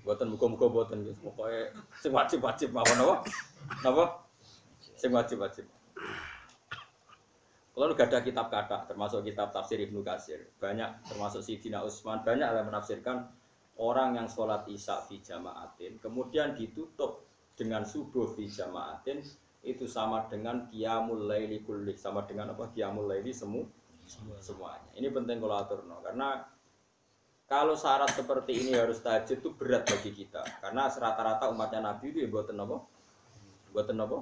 Mboten 0.09 0.27
muga-muga 0.33 0.67
mboten. 0.73 1.05
Pokoke 1.21 1.77
sing 2.01 2.17
wajib-wajib 2.17 2.73
mawon 2.73 2.97
napa? 2.97 3.15
Napa? 3.85 4.25
Sing 4.97 5.13
wajib-wajib. 5.13 5.69
Kalau 7.77 7.93
gak 7.93 8.09
ada 8.09 8.25
kitab 8.25 8.49
kata, 8.49 8.89
termasuk 8.89 9.21
kitab 9.21 9.53
tafsir 9.53 9.77
Ibnu 9.77 10.01
Katsir, 10.01 10.49
banyak 10.57 11.13
termasuk 11.13 11.45
Sidina 11.45 11.85
Utsman, 11.85 12.25
banyak 12.25 12.49
yang 12.49 12.67
menafsirkan 12.73 13.29
orang 13.77 14.17
yang 14.17 14.33
sholat 14.33 14.65
isya 14.65 15.05
fi 15.05 15.21
jamaatin, 15.21 16.01
kemudian 16.01 16.57
ditutup 16.57 17.29
dengan 17.53 17.85
subuh 17.85 18.33
fi 18.33 18.49
jamaatin, 18.49 19.21
itu 19.67 19.91
sama 19.91 20.31
dengan 20.31 20.71
qiyamul 20.71 21.27
laili 21.27 21.67
kulli 21.67 21.99
sama 21.99 22.23
dengan 22.23 22.55
apa 22.55 22.71
qiyamul 22.71 23.11
laili 23.11 23.35
semu 23.35 23.67
semuanya 24.39 24.95
ini 24.95 25.11
penting 25.11 25.43
kalau 25.43 25.59
atur 25.59 25.83
no. 25.83 25.99
karena 26.07 26.47
kalau 27.51 27.75
syarat 27.75 28.15
seperti 28.15 28.63
ini 28.63 28.79
harus 28.79 29.03
tahajud 29.03 29.43
itu 29.43 29.51
berat 29.59 29.83
bagi 29.91 30.15
kita 30.15 30.47
karena 30.63 30.87
rata-rata 30.87 31.51
umatnya 31.51 31.83
Nabi 31.83 32.15
itu 32.15 32.23
ya 32.23 32.31
buatan 32.31 32.63
apa 32.63 32.77
buatan 33.75 33.99
apa 33.99 34.19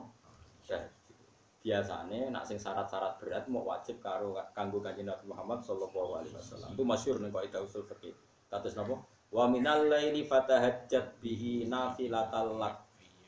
biasanya 1.64 2.28
nak 2.28 2.44
sing 2.44 2.60
syarat-syarat 2.60 3.16
berat 3.16 3.48
mau 3.48 3.64
wajib 3.64 3.96
karo 4.04 4.36
kanggo 4.52 4.84
kanjeng 4.84 5.08
Nabi 5.08 5.24
Muhammad 5.32 5.64
sallallahu 5.64 6.20
alaihi 6.20 6.36
wasallam 6.36 6.76
itu 6.76 6.84
masyhur 6.84 7.16
nih 7.24 7.32
kaidah 7.32 7.64
usul 7.64 7.88
fikih 7.88 8.12
kados 8.52 8.76
napa 8.76 9.00
wa 9.32 9.44
minal 9.48 9.88
laili 9.88 10.28
fatahajjat 10.28 11.16
bihi 11.24 11.64
nafilatal 11.64 12.60
lak 12.60 12.84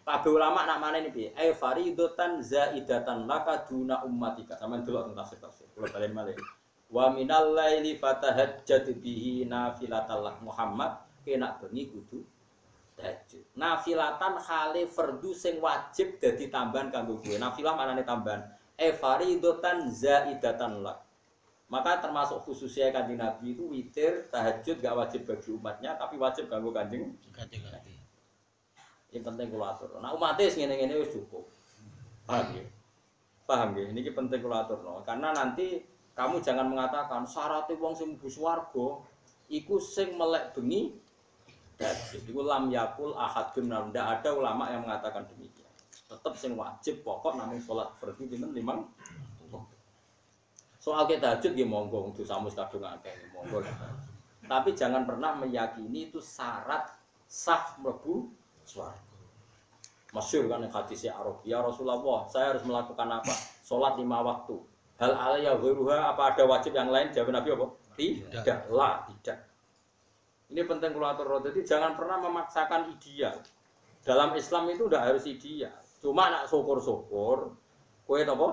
Kabeh 0.06 0.38
ulama 0.38 0.62
nak 0.62 0.78
mana 0.78 1.02
ini 1.02 1.10
piye? 1.10 1.34
Ai 1.34 1.50
faridatan 1.50 2.38
zaidatan 2.38 3.26
laka 3.26 3.66
duna 3.66 4.06
ummatika. 4.06 4.54
Sampeyan 4.54 4.86
delok 4.86 5.10
teng 5.10 5.18
tafsir 5.18 5.38
tafsir. 5.42 5.66
Kula 5.74 5.90
balen 5.90 6.14
malih. 6.14 6.38
Wa 6.86 7.10
minal 7.10 7.50
laili 7.50 7.98
fatahajjat 7.98 8.86
bihi 9.02 9.50
nafilatal 9.50 10.22
lak 10.22 10.38
Muhammad 10.46 11.02
kena 11.26 11.58
bengi 11.58 11.90
kudu 11.90 12.22
tahajud. 12.97 13.44
Nafilatan 13.55 14.35
khale 14.40 14.82
fardu 14.89 15.31
sing 15.36 15.60
wajib 15.60 16.16
dadi 16.16 16.48
tambahan 16.48 16.89
kanggo 16.89 17.20
kowe. 17.20 17.36
Nafilah 17.36 17.77
manane 17.77 18.02
tambahan. 18.02 18.43
Ai 18.77 18.93
faridatan 18.93 19.89
zaidatan 19.93 20.85
lak. 20.85 21.05
Maka 21.66 21.98
termasuk 21.98 22.47
khususnya 22.47 22.94
kanjeng 22.94 23.18
Nabi 23.18 23.59
itu 23.59 23.66
witir 23.66 24.31
tahajud 24.31 24.78
gak 24.78 24.94
wajib 24.94 25.27
bagi 25.27 25.51
umatnya 25.51 25.98
tapi 25.98 26.14
wajib 26.14 26.47
kanggo 26.47 26.70
kanjeng 26.70 27.18
Kanjeng 27.35 27.62
Nabi. 27.66 27.97
Yang 29.10 29.24
penting 29.32 29.47
kula 29.51 29.74
atur. 29.74 29.98
Nah 29.98 30.14
umat 30.14 30.39
wis 30.39 30.55
ngene-ngene 30.55 30.94
wis 31.01 31.10
cukup. 31.10 31.47
Paham 32.27 32.55
ya? 32.55 32.64
Paham 33.47 33.68
ya? 33.78 33.85
Ini 33.90 34.10
penting 34.14 34.40
kula 34.43 34.66
aturno. 34.66 35.02
Karena 35.06 35.31
nanti 35.35 35.82
kamu 36.14 36.43
jangan 36.43 36.66
mengatakan 36.70 37.23
syaratnya 37.28 37.77
wong 37.77 37.94
sing 37.94 38.16
swarga 38.31 39.02
iku 39.52 39.77
sing 39.78 40.16
melek 40.18 40.56
bengi 40.56 40.94
tahajud. 41.76 42.22
Iku 42.24 42.40
lam 42.44 42.68
yakul 42.72 43.12
ahadun 43.16 43.68
nah, 43.68 43.84
ndak 43.88 44.20
ada 44.20 44.28
ulama 44.32 44.68
yang 44.72 44.84
mengatakan 44.84 45.24
demikian. 45.28 45.70
Tetap 46.06 46.34
sing 46.36 46.56
wajib 46.56 47.02
pokok 47.04 47.36
namung 47.36 47.60
sholat 47.60 47.92
fardu 47.98 48.28
pinten 48.28 48.52
limang 48.54 48.86
Soal 50.86 51.02
kita 51.10 51.42
tahajud 51.42 51.58
ya 51.58 51.66
monggo 51.66 52.14
untuk 52.14 52.22
samus 52.22 52.54
kadung 52.54 52.86
akeh 52.86 53.10
monggo. 53.34 53.58
Tapi 54.46 54.70
jangan 54.78 55.02
pernah 55.02 55.34
meyakini 55.34 56.06
itu 56.06 56.22
syarat 56.22 56.94
sah 57.26 57.74
mlebu 57.82 58.30
swarga. 58.62 59.02
Masyur 60.14 60.46
kan 60.46 60.62
yang 60.62 60.70
hadisnya 60.70 61.18
Arab. 61.18 61.42
Ya 61.42 61.58
Rasulullah, 61.58 62.22
saya 62.30 62.54
harus 62.54 62.62
melakukan 62.62 63.18
apa? 63.18 63.34
Sholat 63.66 63.98
lima 63.98 64.22
waktu. 64.22 64.54
Hal 65.02 65.12
alaya 65.12 65.58
ghairuha 65.58 66.14
apa 66.14 66.32
ada 66.32 66.46
wajib 66.46 66.72
yang 66.72 66.88
lain? 66.88 67.10
Jawab 67.10 67.34
Nabi 67.34 67.50
apa? 67.52 67.66
Tidak. 67.98 68.70
Lah, 68.70 69.04
tidak. 69.10 69.45
Ini 70.47 70.62
penting 70.62 70.94
kulatur 70.94 71.43
Jadi 71.43 71.66
jangan 71.66 71.98
pernah 71.98 72.23
memaksakan 72.23 72.94
ideal. 72.94 73.35
Dalam 74.06 74.39
Islam 74.39 74.70
itu 74.70 74.86
udah 74.86 75.02
harus 75.02 75.27
ideal. 75.27 75.74
Cuma 75.98 76.31
nak 76.31 76.47
syukur-syukur, 76.47 77.59
kue 78.06 78.23
apa? 78.23 78.48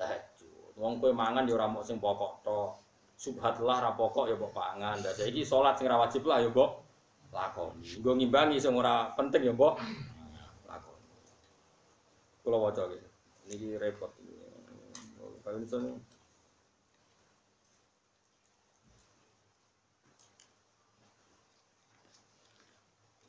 Tahajud. 0.00 0.72
Wong 0.80 1.02
kue 1.02 1.12
mangan 1.12 1.44
ya 1.44 1.60
ora 1.60 1.68
sing 1.84 2.00
pokok 2.00 2.40
tok. 2.40 2.80
Subhatullah 3.18 3.82
ra 3.82 3.90
pokok 3.92 4.30
ya 4.30 4.38
mbok 4.38 4.54
pangan. 4.54 5.02
Lah 5.02 5.12
saiki 5.12 5.42
salat 5.44 5.76
sing 5.76 5.90
ra 5.90 6.00
wajib 6.00 6.24
lah 6.24 6.40
ya 6.40 6.48
mbok 6.48 6.70
lakoni. 7.34 7.84
Nggo 7.98 8.12
ngimbangi 8.14 8.56
sing 8.62 8.72
ora 8.72 9.10
penting 9.12 9.42
ya 9.44 9.52
mbok 9.52 9.76
lakoni. 10.70 11.06
Kula 12.46 12.56
waca 12.56 12.82
iki. 12.88 13.08
Niki 13.52 13.68
repot. 13.76 14.14
Kalau 15.44 15.58
misalnya 15.60 15.98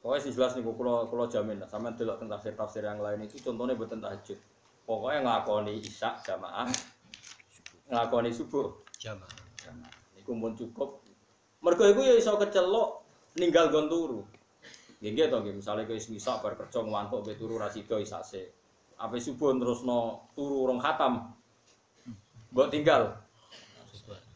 Pokoknya 0.10 0.26
sih 0.26 0.34
jelas 0.34 0.58
nih, 0.58 0.66
kalau 0.66 1.06
kalau 1.06 1.30
jamin, 1.30 1.62
sama 1.70 1.94
delok 1.94 2.18
tentang 2.18 2.42
tafsir 2.42 2.58
tafsir 2.58 2.82
yang 2.82 2.98
lain 2.98 3.30
itu 3.30 3.38
contohnya 3.46 3.78
buat 3.78 3.94
tentang 3.94 4.10
tahajud. 4.10 4.42
Pokoknya 4.90 5.22
ngelakoni 5.22 5.86
isya 5.86 6.18
jamaah, 6.26 6.66
ngelakoni 7.94 8.34
subuh 8.34 8.74
Jamaah. 8.98 9.30
jamaah. 9.62 9.94
Iku 10.18 10.34
pun 10.34 10.58
cukup. 10.58 11.06
Mereka 11.62 11.94
itu 11.94 12.02
ya 12.10 12.14
iso 12.18 12.42
kecelok 12.42 13.06
ninggal 13.38 13.70
gon 13.70 13.86
turu. 13.86 14.26
Nggih 14.98 15.30
to 15.30 15.46
nggih, 15.46 15.62
misale 15.62 15.86
kowe 15.86 15.94
isya 15.94 16.42
bar 16.42 16.58
kerja 16.58 16.82
ngantuk 16.82 17.30
be 17.30 17.38
turu 17.38 17.62
ra 17.62 17.70
sida 17.70 18.02
isase. 18.02 18.50
Apa 18.98 19.14
subuh 19.22 19.54
terusno 19.62 20.26
turu 20.34 20.74
rong 20.74 20.82
khatam. 20.82 21.38
Mbok 22.50 22.74
tinggal 22.74 23.14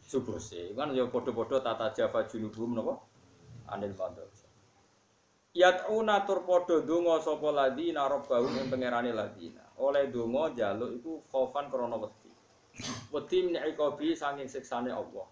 subuh 0.05 0.37
sih. 0.37 0.77
Kan 0.77 0.93
ya 0.93 1.09
padha-padha 1.09 1.65
tata 1.65 1.89
java 1.97 2.29
junubum 2.29 2.77
napa? 2.77 3.01
Anil 3.73 3.97
fadl. 3.97 4.32
Yat'una 5.53 6.25
tur 6.25 6.41
padha 6.49 6.81
donga 6.81 7.21
sapa 7.21 7.53
ladina 7.53 8.09
rabbahum 8.09 8.57
ing 8.57 8.73
pangerane 8.73 9.13
ladina. 9.13 9.61
Oleh 9.77 10.09
donga 10.09 10.49
njaluk 10.49 10.97
iku 10.97 11.21
khaufan 11.29 11.69
krana 11.69 11.93
wedi. 12.01 12.33
Wedi 13.13 13.37
min 13.45 13.61
iqabi 13.61 14.17
saking 14.17 14.49
siksane 14.49 14.89
Allah. 14.89 15.29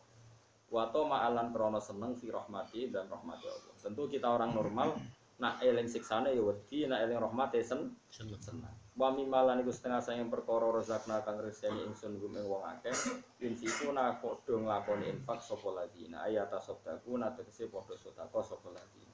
Wa 0.69 0.93
ma'alan 0.93 1.49
krana 1.49 1.81
seneng 1.81 2.13
fi 2.13 2.29
rahmati 2.29 2.93
dan 2.93 3.09
rahmati 3.09 3.49
Allah. 3.49 3.73
Tentu 3.81 4.05
kita 4.05 4.29
orang 4.29 4.53
normal 4.53 4.93
nak 5.41 5.57
eling 5.65 5.89
siksane 5.89 6.37
ya 6.37 6.41
wedi, 6.45 6.85
nak 6.85 7.01
eling 7.01 7.17
rahmate 7.17 7.65
sen 7.65 7.97
Seneng. 8.13 8.37
seneng. 8.37 8.73
Wa 8.93 9.09
mimalan 9.09 9.65
iku 9.65 9.73
setengah 9.73 10.05
sayang 10.05 10.29
perkara 10.29 10.69
rezakna 10.69 11.25
kang 11.25 11.41
reseni 11.41 11.81
ingsun 11.81 12.21
gum 12.21 12.37
ing 12.37 12.45
wong 12.45 12.61
akeh. 12.61 12.93
Insiku 13.41 13.89
nak 13.89 14.21
padha 14.21 14.53
nglakoni 14.53 15.17
infak 15.17 15.41
sapa 15.41 15.73
ladina. 15.73 16.21
Ayata 16.29 16.61
sabdaku 16.61 17.17
nak 17.17 17.41
tegese 17.41 17.65
padha 17.73 17.97
sedekah 17.97 18.43
sapa 18.45 18.69
ladina. 18.69 19.10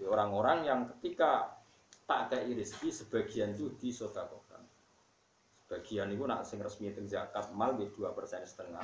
Orang-orang 0.00 0.66
yang 0.66 0.80
ketika 0.96 1.62
tak 2.08 2.28
ada 2.28 2.44
rezeki 2.44 2.90
sebagian 2.90 3.54
itu 3.54 3.72
disodakokan. 3.78 4.60
Sebagian 5.64 6.10
itu 6.12 6.24
nak 6.26 6.44
sing 6.44 6.58
resmi 6.60 6.92
teng 6.92 7.08
zakat 7.08 7.48
mal 7.54 7.78
di 7.78 7.88
dua 7.94 8.12
persen 8.12 8.42
setengah. 8.44 8.82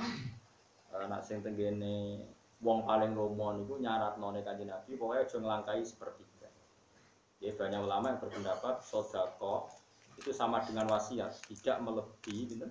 Eh, 0.95 1.07
nak 1.09 1.21
sing 1.27 1.45
tenggene 1.45 2.25
wong 2.65 2.89
paling 2.89 3.13
lomo 3.15 3.55
niku 3.55 3.79
nyarat 3.79 4.19
none 4.19 4.43
kanjeng 4.43 4.73
Nabi 4.73 4.99
pokoknya 4.99 5.29
aja 5.29 5.37
ngelangkai 5.39 5.83
sepertiga. 5.85 6.49
Ya 7.39 7.55
banyak 7.55 7.81
ulama 7.85 8.07
yang 8.15 8.19
berpendapat 8.19 8.83
sodako 8.83 9.71
itu 10.19 10.35
sama 10.35 10.59
dengan 10.67 10.91
wasiat, 10.91 11.31
tidak 11.47 11.79
melebihi 11.79 12.43
gitu, 12.51 12.67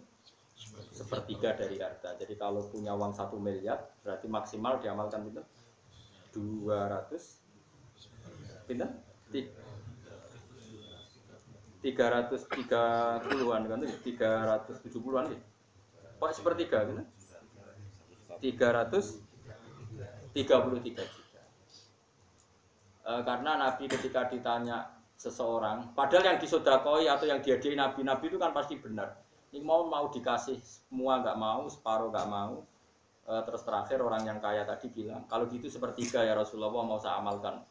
sepertiga 0.91 1.55
dari 1.55 1.79
harta. 1.79 2.19
Jadi 2.19 2.35
kalau 2.35 2.67
punya 2.67 2.91
uang 2.91 3.15
satu 3.15 3.39
miliar, 3.39 3.79
berarti 4.03 4.27
maksimal 4.27 4.83
diamalkan 4.83 5.23
gitu, 5.31 5.39
200 6.35 7.46
pindah? 8.67 8.91
Tiga 11.77 12.05
ratus 12.09 12.43
tiga 12.51 13.15
puluhan 13.23 13.63
kan 13.69 13.79
tiga 14.03 14.43
ratus 14.43 14.83
tujuh 14.83 14.99
puluhan 14.99 15.31
nih 15.31 15.41
kok 16.17 16.33
sepertiga 16.33 16.83
gitu 16.89 17.03
tiga 18.41 18.67
ratus 18.73 19.21
tiga 20.33 20.57
puluh 20.65 20.81
tiga 20.81 21.05
juta. 21.05 21.43
Eh, 23.07 23.21
karena 23.23 23.51
Nabi 23.61 23.85
ketika 23.87 24.25
ditanya 24.27 24.89
seseorang 25.15 25.93
padahal 25.93 26.35
yang 26.35 26.39
disodakoi 26.41 27.05
atau 27.07 27.29
yang 27.29 27.39
diadai 27.39 27.77
Nabi 27.77 28.01
Nabi 28.03 28.25
itu 28.29 28.37
kan 28.41 28.51
pasti 28.51 28.75
benar. 28.81 29.23
Ini 29.53 29.63
mau 29.63 29.87
mau 29.87 30.11
dikasih 30.11 30.59
semua 30.59 31.23
nggak 31.23 31.37
mau 31.39 31.69
separuh 31.71 32.09
nggak 32.09 32.27
mau. 32.27 32.65
Eh, 33.27 33.41
terus 33.45 33.61
terakhir 33.63 34.01
orang 34.01 34.25
yang 34.25 34.39
kaya 34.41 34.65
tadi 34.65 34.89
bilang 34.89 35.23
kalau 35.29 35.45
gitu 35.47 35.69
sepertiga 35.69 36.25
ya 36.25 36.33
Rasulullah 36.33 36.73
mau 36.73 36.97
saya 36.97 37.21
amalkan 37.21 37.61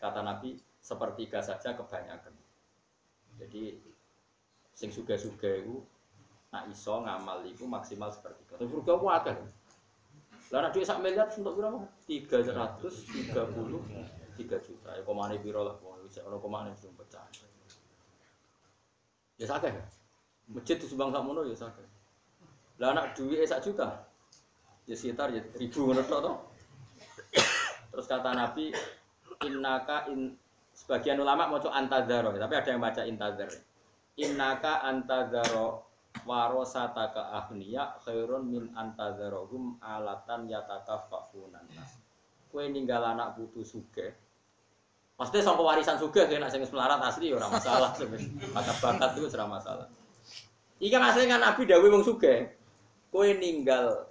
kata 0.00 0.24
Nabi 0.24 0.56
sepertiga 0.80 1.44
saja 1.44 1.76
kebanyakan. 1.76 2.32
Jadi 3.36 3.76
sing 4.72 4.88
suga-suga 4.88 5.60
itu 5.60 5.84
nak 6.50 6.66
iso 6.72 7.04
ngamal 7.04 7.44
itu 7.46 7.68
maksimal 7.68 8.10
sepertiga. 8.10 8.56
Tapi 8.56 8.66
surga 8.66 8.92
ku 8.96 9.06
akeh. 9.12 9.36
Lah 10.50 10.66
nek 10.66 10.74
sak 10.82 10.98
miliar 10.98 11.30
untuk 11.30 11.54
berapa? 11.54 11.78
333 12.10 14.66
juta. 14.66 14.90
Ya 14.96 15.02
komane 15.06 15.38
piro 15.38 15.62
lah 15.62 15.78
wong 15.78 16.02
wis 16.02 16.18
ono 16.18 16.42
komane 16.42 16.74
belum 16.80 16.96
pecah. 16.98 17.22
Ya 19.38 19.46
sakeh. 19.46 19.70
Masjid 20.50 20.80
disumbang 20.80 21.14
sak 21.14 21.22
mono 21.22 21.46
ya 21.46 21.54
sakeh. 21.54 21.86
Lah 22.82 22.96
anak 22.96 23.14
duit 23.14 23.46
sak 23.46 23.62
juta. 23.62 24.10
Ya 24.90 24.98
sekitar 24.98 25.30
ya 25.30 25.44
ribu 25.54 25.86
ngono 25.86 26.02
tok 26.02 26.20
to. 26.24 26.32
Terus 27.90 28.06
kata 28.06 28.30
Nabi, 28.34 28.70
innaka 29.44 30.08
in 30.12 30.36
sebagian 30.76 31.20
ulama 31.20 31.48
mau 31.48 31.60
antadzaro 31.60 32.32
tapi 32.36 32.54
ada 32.56 32.68
yang 32.68 32.80
baca 32.80 33.02
intadzar 33.04 33.50
innaka 34.20 34.84
antadzaro 34.84 35.90
warosataka 36.26 37.32
ahniya 37.38 37.96
khairun 38.02 38.50
min 38.50 38.64
antadzarohum 38.74 39.78
alatan 39.80 40.50
yatakaffafunan. 40.50 41.64
Nas 41.74 41.96
kue 42.50 42.66
ninggal 42.66 43.14
anak 43.14 43.38
putu 43.38 43.62
suge. 43.62 44.10
Pasti 45.14 45.38
sangka 45.44 45.62
warisan 45.62 46.00
suge 46.00 46.26
kena 46.26 46.50
sing 46.50 46.64
melarat 46.66 47.00
asli 47.04 47.30
ya 47.30 47.38
ora 47.38 47.48
masalah 47.48 47.94
bakat-bakat 48.56 49.10
itu 49.16 49.28
ora 49.36 49.46
masalah. 49.46 49.86
Iki 50.80 50.96
asli 50.96 51.30
kan 51.30 51.40
Nabi 51.40 51.62
dawuh 51.68 51.88
wong 51.88 52.04
suge. 52.04 52.58
Kue 53.10 53.38
ninggal 53.38 54.10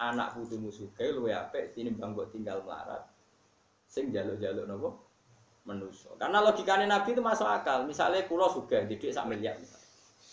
anak 0.00 0.32
putumu 0.36 0.72
suge 0.72 1.12
luwe 1.12 1.36
apik 1.36 1.76
tinimbang 1.76 2.16
mbok 2.16 2.32
tinggal 2.32 2.64
melarat 2.64 3.04
sing 3.90 4.14
jaluk-jaluk 4.14 4.70
nopo 4.70 4.88
menuso. 5.66 6.14
Karena 6.16 6.38
logikanya 6.40 6.86
Nabi 6.86 7.12
itu 7.12 7.20
masuk 7.20 7.44
akal. 7.44 7.84
Misalnya 7.84 8.24
pulau 8.30 8.46
suga 8.46 8.86
didik 8.86 9.10
sak 9.10 9.26
miliar. 9.26 9.58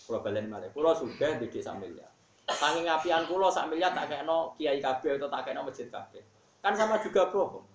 Pulau 0.06 0.22
balen 0.22 0.46
malah. 0.48 0.70
Pulau 0.70 0.94
suga 0.94 1.42
didik 1.42 1.60
sak 1.60 1.82
miliar. 1.82 2.08
Saking 2.48 2.86
ngapian 2.88 3.26
pulau 3.28 3.50
sak 3.50 3.68
miliar 3.68 3.92
tak 3.92 4.08
kayak 4.08 4.24
no 4.24 4.56
kiai 4.56 4.80
kabeh 4.80 5.20
atau 5.20 5.28
tak 5.28 5.50
kayak 5.50 5.60
no 5.60 5.68
masjid 5.68 5.90
kabeh. 5.90 6.22
Kan 6.62 6.78
sama 6.78 7.02
juga 7.02 7.28
bro. 7.34 7.66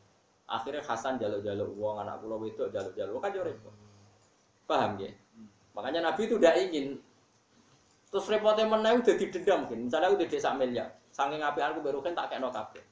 Akhirnya 0.49 0.81
Hasan 0.87 1.19
jaluk-jaluk 1.19 1.75
uang 1.77 2.07
anak 2.07 2.23
pulau 2.23 2.41
itu 2.47 2.63
jaluk-jaluk 2.71 3.19
kan 3.19 3.35
yo. 3.35 3.43
Paham 4.65 4.97
ya? 5.03 5.11
Makanya 5.75 6.01
Nabi 6.09 6.31
itu 6.31 6.37
tidak 6.39 6.57
ingin 6.63 6.87
Terus 8.13 8.29
repotnya 8.29 8.69
mana 8.69 8.93
udah 8.93 9.17
didendam 9.17 9.65
mungkin. 9.65 9.89
Misalnya 9.89 10.13
udah 10.13 10.27
desa 10.29 10.53
miliar, 10.53 11.01
saking 11.17 11.41
ngapian 11.41 11.73
aku 11.73 11.81
baru 11.81 12.05
kan 12.05 12.13
tak 12.13 12.29
kayak 12.29 12.45
kabeh. 12.53 12.85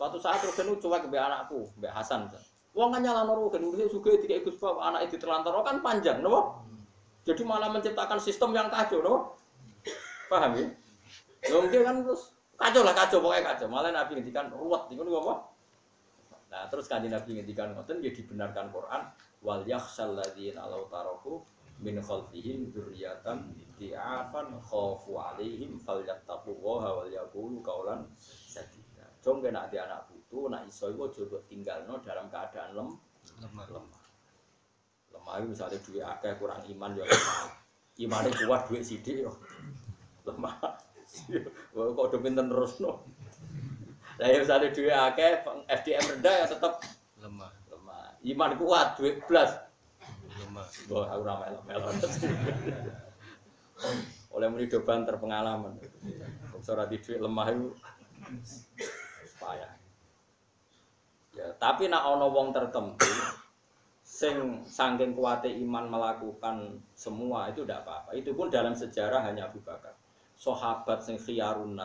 Suatu 0.00 0.16
saat 0.16 0.40
Rugen 0.40 0.80
cuek 0.80 1.12
ke 1.12 1.18
anakku, 1.20 1.68
Mbak 1.76 1.92
Hasan. 1.92 2.24
Wong 2.72 2.88
kan 2.88 3.04
nyala 3.04 3.28
Rugen, 3.28 3.60
udah 3.68 3.84
juga 3.84 4.16
tiga 4.16 4.40
ikut 4.40 4.56
sebab 4.56 4.80
anak 4.80 5.12
itu 5.12 5.20
terlantar, 5.20 5.52
kan 5.60 5.84
panjang, 5.84 6.24
no? 6.24 6.64
Jadi 7.28 7.44
malah 7.44 7.68
menciptakan 7.68 8.16
sistem 8.16 8.56
yang 8.56 8.72
kacau, 8.72 9.04
no? 9.04 9.36
Paham 10.32 10.56
ya? 10.56 10.72
Ya 11.44 11.56
mungkin 11.60 11.84
kan 11.84 12.00
terus 12.00 12.32
kacau 12.56 12.80
lah 12.80 12.96
kacau 12.96 13.20
pokoknya 13.20 13.44
kacau. 13.52 13.68
Malah 13.68 13.92
Nabi 13.92 14.16
ngendikan 14.16 14.48
ruwet, 14.48 14.88
itu 14.88 15.04
apa? 15.04 15.34
Nah 16.48 16.64
terus 16.72 16.88
kan 16.88 17.04
Nabi 17.04 17.30
ngendikan 17.36 17.76
ngoten 17.76 18.00
dia 18.00 18.16
dibenarkan 18.16 18.72
Quran 18.72 19.04
wal 19.44 19.68
yakhsal 19.68 20.16
ladzina 20.16 20.64
law 20.64 20.88
taraku 20.88 21.44
min 21.84 22.00
khalfihim 22.00 22.72
dzurriyyatan 22.72 23.52
di'afan 23.76 24.56
khafu 24.64 25.12
alaihim 25.20 25.76
falyattaqullaha 25.76 26.88
wal 27.04 27.10
yaqulu 27.12 27.60
qawlan 27.60 28.08
sadida. 28.16 28.79
Jong 29.20 29.44
kena 29.44 29.68
di 29.68 29.76
anak 29.76 30.08
putu. 30.08 30.20
itu 30.30 30.46
nak 30.46 30.62
iso 30.70 30.86
iku 30.94 31.10
aja 31.10 31.26
mbok 31.26 31.42
tinggalno 31.50 31.98
dalam 32.06 32.30
keadaan 32.30 32.70
lem 32.78 32.88
lemah 33.42 33.66
lemah. 33.66 34.02
Lemah 35.10 35.32
itu 35.42 35.46
misalnya 35.50 35.78
duit 35.82 36.06
akeh 36.06 36.32
kurang 36.38 36.62
iman 36.70 36.94
ya 36.94 37.02
lemah. 37.02 37.50
Imane 37.98 38.30
kuat 38.30 38.70
duit 38.70 38.86
sidik 38.86 39.26
yo 39.26 39.34
lemah. 40.22 40.54
Wah 41.74 41.82
kok 41.90 42.06
udah 42.14 42.20
pinter 42.22 42.46
terus 42.46 42.78
no. 42.78 43.02
Lah 44.22 44.26
ya 44.30 44.38
misalnya 44.38 44.70
duit 44.70 44.94
akeh 44.94 45.42
SDM 45.66 46.04
rendah 46.14 46.34
ya 46.38 46.46
tetap 46.46 46.78
lemah 47.18 47.50
lemah. 47.74 48.14
Iman 48.22 48.54
kuat 48.54 49.02
duit 49.02 49.18
blas. 49.26 49.50
lemah 50.46 50.66
Wah 50.94 51.10
aku 51.10 51.22
ramai 51.26 51.58
melo 51.66 51.90
Oleh 54.30 54.46
muni 54.46 54.70
do 54.70 54.78
banter 54.86 55.18
pengalaman. 55.18 55.74
Ora 56.70 56.86
di 56.86 57.02
duit 57.02 57.18
lemah 57.18 57.50
itu 57.50 57.74
payah. 59.40 59.72
Ya, 61.34 61.46
tapi 61.56 61.88
nak 61.88 62.04
ana 62.04 62.26
wong 62.28 62.52
tertentu 62.52 63.06
sing 64.10 64.66
saking 64.66 65.14
kuate 65.14 65.46
iman 65.62 65.86
melakukan 65.86 66.82
semua 66.98 67.46
itu 67.48 67.62
tidak 67.62 67.86
apa-apa. 67.86 68.10
Itu 68.18 68.34
pun 68.34 68.50
dalam 68.50 68.74
sejarah 68.74 69.22
hanya 69.22 69.46
Abu 69.46 69.62
Bakar. 69.62 69.94
Sahabat 70.34 71.06
sing 71.06 71.20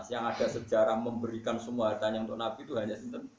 yang 0.09 0.25
ada 0.25 0.47
sejarah 0.49 0.97
memberikan 0.97 1.61
semua 1.61 1.93
hartanya 1.93 2.25
untuk 2.25 2.39
Nabi 2.39 2.65
itu 2.65 2.73
hanya 2.75 2.97
sinten? 2.97 3.29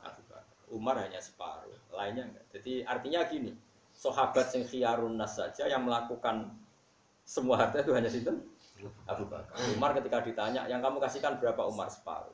Abu 0.00 0.22
Bakar. 0.26 0.42
Umar 0.72 0.96
hanya 1.04 1.20
separuh, 1.20 1.76
lainnya 1.92 2.32
enggak. 2.32 2.44
Jadi 2.58 2.82
artinya 2.88 3.20
gini, 3.28 3.52
sahabat 3.92 4.48
sing 4.50 4.64
saja 5.28 5.68
yang 5.68 5.84
melakukan 5.84 6.48
semua 7.28 7.60
harta 7.60 7.84
itu 7.84 7.92
hanya 7.92 8.08
sinten? 8.08 8.40
Abu 9.04 9.28
Bakar. 9.28 9.52
Umar 9.76 9.92
ketika 9.94 10.24
ditanya, 10.24 10.64
yang 10.64 10.80
kamu 10.80 10.96
kasihkan 10.96 11.36
berapa 11.36 11.60
Umar 11.68 11.92
separuh? 11.92 12.32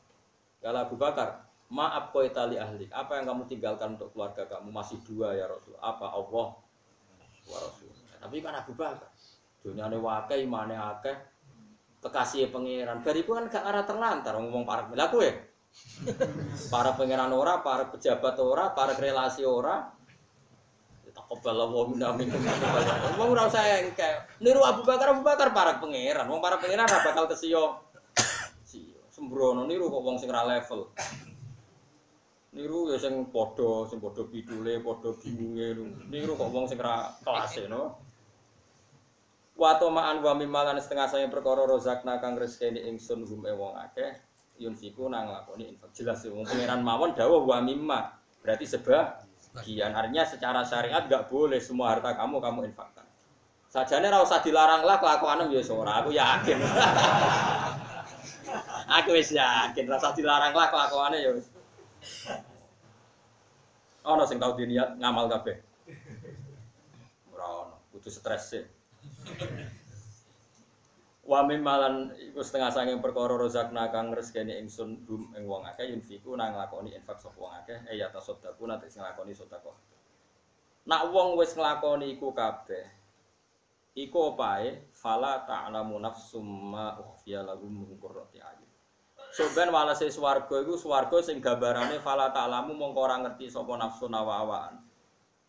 Kalau 0.60 0.78
Abu 0.84 0.96
Bakar, 1.00 1.48
maaf 1.72 2.12
kau 2.12 2.20
itali 2.20 2.60
ahli. 2.60 2.84
Apa 2.92 3.16
yang 3.16 3.32
kamu 3.32 3.48
tinggalkan 3.48 3.96
untuk 3.96 4.12
keluarga 4.12 4.44
kamu? 4.44 4.68
Masih 4.68 5.00
dua 5.08 5.32
ya 5.32 5.48
Rasul. 5.48 5.72
Apa 5.80 6.12
Allah 6.12 6.46
wa 7.48 7.58
Rasul. 7.64 7.88
Tapi 8.20 8.36
kan 8.44 8.54
Abu 8.60 8.76
Bakar. 8.76 9.08
Dunia 9.60 9.88
ini 9.92 10.00
wakai, 10.00 10.44
imane 10.44 10.72
akeh, 10.72 11.16
kekasih 12.00 12.48
pangeran. 12.48 13.04
Bariku 13.04 13.36
kan 13.36 13.48
gak 13.48 13.64
arah 13.64 13.84
terlantar 13.84 14.36
ngomong 14.40 14.64
para 14.64 14.88
pelaku 14.88 15.20
ya. 15.28 15.32
Para 16.68 16.96
pangeran 16.96 17.32
ora, 17.32 17.60
para 17.64 17.88
pejabat 17.88 18.36
ora, 18.40 18.72
para 18.76 18.96
relasi 18.96 19.44
ora. 19.44 19.96
Takobal 21.10 21.58
wa 21.74 21.84
minna 21.90 22.14
minkum. 22.14 22.38
Wong 23.18 23.28
ora 23.34 23.50
usah 23.50 23.82
engke. 23.82 24.38
Niru 24.38 24.62
Abu 24.62 24.86
Bakar, 24.86 25.10
Abu 25.10 25.26
Bakar 25.26 25.50
para 25.50 25.82
pangeran. 25.82 26.28
Wong 26.30 26.38
para 26.38 26.56
pangeran 26.56 26.86
ora 26.86 27.02
bakal 27.02 27.26
kesiyo. 27.26 27.89
Sembrono 29.20 29.68
niru 29.68 29.92
kok 29.92 30.00
wong 30.00 30.16
sing 30.16 30.32
ra 30.32 30.48
level. 30.48 30.96
Niru 32.56 32.88
ya 32.88 32.96
sing 32.96 33.28
padha, 33.28 33.84
sing 33.84 34.00
padha 34.00 34.24
pidule, 34.24 34.80
padha 34.80 35.12
bingunge. 35.20 35.76
Niru 36.08 36.40
kok 36.40 36.48
wong 36.48 36.64
sing 36.64 36.80
ra 36.80 37.12
kelase 37.20 37.68
no. 37.68 38.00
Wa 39.60 39.76
tamaan 39.76 40.24
wa 40.24 40.32
mimalan 40.32 40.80
setengah 40.80 41.12
saya 41.12 41.28
perkara 41.28 41.68
rozakna 41.68 42.16
kang 42.16 42.40
rezekine 42.40 42.80
ingsun 42.80 43.28
hum 43.28 43.44
e 43.44 43.52
wong 43.52 43.76
akeh 43.76 44.16
yunfiku 44.56 45.12
nang 45.12 45.28
lakoni 45.28 45.68
infak. 45.68 45.92
Jelas 45.92 46.24
ya, 46.24 46.32
wong 46.32 46.48
pangeran 46.48 46.80
mawon 46.80 47.12
dawuh 47.12 47.44
wa 47.44 47.60
mimma. 47.60 48.16
Berarti 48.40 48.64
sebagian 48.64 49.92
artinya 49.92 50.24
secara 50.24 50.64
syariat 50.64 51.04
nggak 51.04 51.28
boleh 51.28 51.60
semua 51.60 51.92
harta 51.92 52.16
kamu 52.16 52.40
kamu 52.40 52.72
infakkan. 52.72 53.04
Sajane 53.68 54.08
ora 54.08 54.24
usah 54.24 54.40
dilarang 54.40 54.80
lah 54.80 54.96
kelakuanem 54.96 55.52
ya 55.52 55.60
ora, 55.76 56.00
aku 56.00 56.08
yakin. 56.16 56.56
aku 58.90 59.14
wis 59.14 59.30
yakin 59.34 59.86
ora 59.86 59.98
usah 59.98 60.14
dilarang 60.14 60.52
lah 60.54 60.68
kelakuane 60.68 61.18
ya 61.22 61.30
wis. 61.34 61.46
Ono 64.06 64.22
sing 64.24 64.40
tau 64.40 64.56
diniat 64.56 64.96
ngamal 64.96 65.28
kabeh. 65.28 65.56
Ora 67.34 67.46
ono, 67.66 67.76
kudu 67.94 68.10
stres 68.10 68.42
sih. 68.52 68.64
Wa 71.26 71.46
mimalan 71.46 72.10
iku 72.18 72.42
setengah 72.42 72.74
saking 72.74 72.98
perkara 72.98 73.38
rozakna 73.38 73.86
kang 73.94 74.10
rezekine 74.10 74.58
ingsun 74.58 75.06
hum 75.06 75.30
ing 75.38 75.46
wong 75.46 75.62
akeh 75.62 75.86
yunfiku 75.94 76.34
nang 76.34 76.58
nglakoni 76.58 76.90
infak 76.96 77.22
sapa 77.22 77.38
wong 77.38 77.54
akeh 77.62 77.78
e 77.86 78.02
ya 78.02 78.10
tasaddaku 78.10 78.66
nanti 78.66 78.90
sing 78.90 79.04
nglakoni 79.04 79.30
sedekah. 79.30 79.76
Nak 80.90 81.02
wong 81.14 81.38
wis 81.38 81.54
nglakoni 81.54 82.18
iku 82.18 82.34
kabeh 82.34 82.99
iku 83.94 84.34
opae 84.34 84.90
fala 84.94 85.42
ta'lamu 85.42 85.98
nafsum 85.98 86.74
ma 86.74 86.94
ukhfiya 86.98 87.42
lahum 87.42 87.86
min 87.86 87.98
qurrati 87.98 88.38
ayun. 88.38 88.70
Soben 89.30 89.70
walase 89.70 90.10
swarga 90.10 90.62
iku 90.62 90.74
swarga 90.78 91.22
sing 91.22 91.42
gambarane 91.42 91.98
fala 92.02 92.30
ta'lamu 92.30 92.74
mongko 92.74 93.00
ora 93.02 93.16
ngerti 93.22 93.50
sapa 93.50 93.74
nafsu 93.74 94.06
nawa-awaan. 94.06 94.78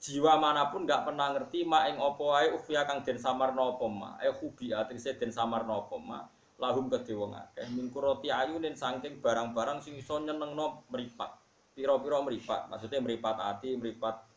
Jiwa 0.01 0.33
mana 0.41 0.73
pun 0.73 0.89
nggak 0.89 1.05
pernah 1.05 1.29
ngerti 1.37 1.61
ma 1.61 1.85
ing 1.85 2.01
apa 2.01 2.23
wae 2.25 2.47
ufya 2.57 2.89
kang 2.89 3.05
den 3.05 3.21
samarna 3.21 3.77
apa 3.77 3.85
ma. 3.85 4.09
Eh 4.17 4.33
hubi 4.33 4.73
atrise 4.73 5.13
den 5.17 5.29
samarna 5.29 5.85
apa 5.85 5.97
ma. 6.01 6.19
Lahum 6.61 6.89
kedhe 6.93 7.17
wong 7.17 7.33
akeh 7.33 7.65
min 7.73 7.89
qurrati 7.89 8.29
ayunin 8.29 8.77
saking 8.77 9.21
barang-barang 9.21 9.81
sing 9.81 9.97
iso 9.97 10.17
nyenengno 10.21 10.85
mripat. 10.89 11.37
Pira-pira 11.71 12.19
mripat, 12.21 12.67
maksudnya 12.67 12.99
mripat 12.99 13.37
ati, 13.39 13.79
mripat 13.79 14.27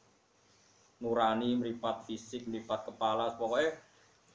nurani, 1.03 1.59
mripat 1.59 2.07
fisik, 2.07 2.47
mripat 2.47 2.87
kepala, 2.89 3.35
pokoknya 3.35 3.75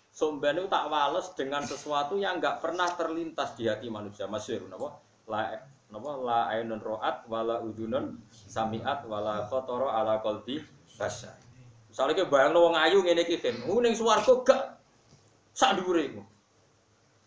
Somben 0.09 0.57
itu 0.59 0.67
tak 0.67 0.89
wales 0.89 1.31
dengan 1.37 1.63
sesuatu 1.63 2.17
yang 2.17 2.41
nggak 2.41 2.59
pernah 2.59 2.89
terlintas 2.97 3.55
di 3.55 3.69
hati 3.69 3.87
manusia. 3.87 4.25
Masyur, 4.25 4.67
napa? 4.67 4.99
La, 5.29 5.53
napa? 5.93 6.11
La 6.19 6.39
ainun 6.51 6.81
ro'at, 6.81 7.29
wala 7.29 7.61
udunun 7.61 8.19
samiat, 8.29 9.05
wala 9.05 9.45
khotoro 9.47 9.87
ala 9.87 10.19
kolbi 10.19 10.59
basya. 10.97 11.31
Misalnya 11.89 12.21
kayak 12.21 12.29
bayang 12.29 12.53
wong 12.53 12.75
ayu 12.77 13.01
ngene 13.01 13.25
iki 13.25 13.41
kan, 13.41 13.55
uh 13.65 13.81
swarga 13.97 14.33
gak 14.45 14.63
sak 15.57 15.81
dhuwure 15.81 16.05
iku. 16.05 16.21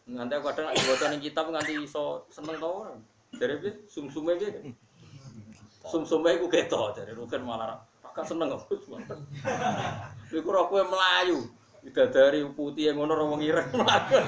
Nganti 0.07 0.33
aku 0.39 0.45
kadang 0.51 0.71
diwaca 0.75 1.07
ning 1.11 1.21
kitab 1.23 1.47
nganti 1.51 1.73
iso 1.83 2.27
seneng 2.31 2.59
to 2.63 2.69
ora. 2.71 2.95
Dari 3.35 3.55
piye 3.59 3.71
sumsume 3.91 4.39
iki. 4.39 4.71
Sumsume 5.83 6.39
iku 6.39 6.47
ketok 6.47 6.95
dari 6.95 7.11
rugen 7.15 7.43
malah 7.43 7.83
gak 8.15 8.29
seneng 8.29 8.55
aku. 8.55 8.77
Iku 10.37 10.49
ora 10.49 10.69
kowe 10.69 10.83
melayu. 10.85 11.49
Bidadari 11.83 12.47
putih 12.55 12.95
yang 12.95 13.03
ngono 13.03 13.27
wong 13.27 13.43
ireng 13.43 13.75
mlaku. 13.75 14.19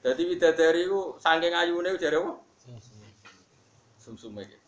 Dadi 0.00 0.22
bidadari 0.24 0.88
ku 0.88 1.16
saking 1.20 1.52
ayune 1.52 1.96
jare 2.00 2.16
apa? 2.20 2.32
Sumsume 4.00 4.44
gitu. 4.48 4.64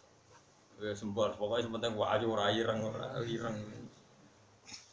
Ya 0.77 0.93
sembol, 0.93 1.33
pokoknya 1.41 1.65
yang 1.65 1.73
penting 1.81 1.93
gua 1.97 2.13
ayu 2.21 2.37
ora 2.37 2.53
ireng 2.53 2.85
ora 2.85 3.17
ireng. 3.25 3.57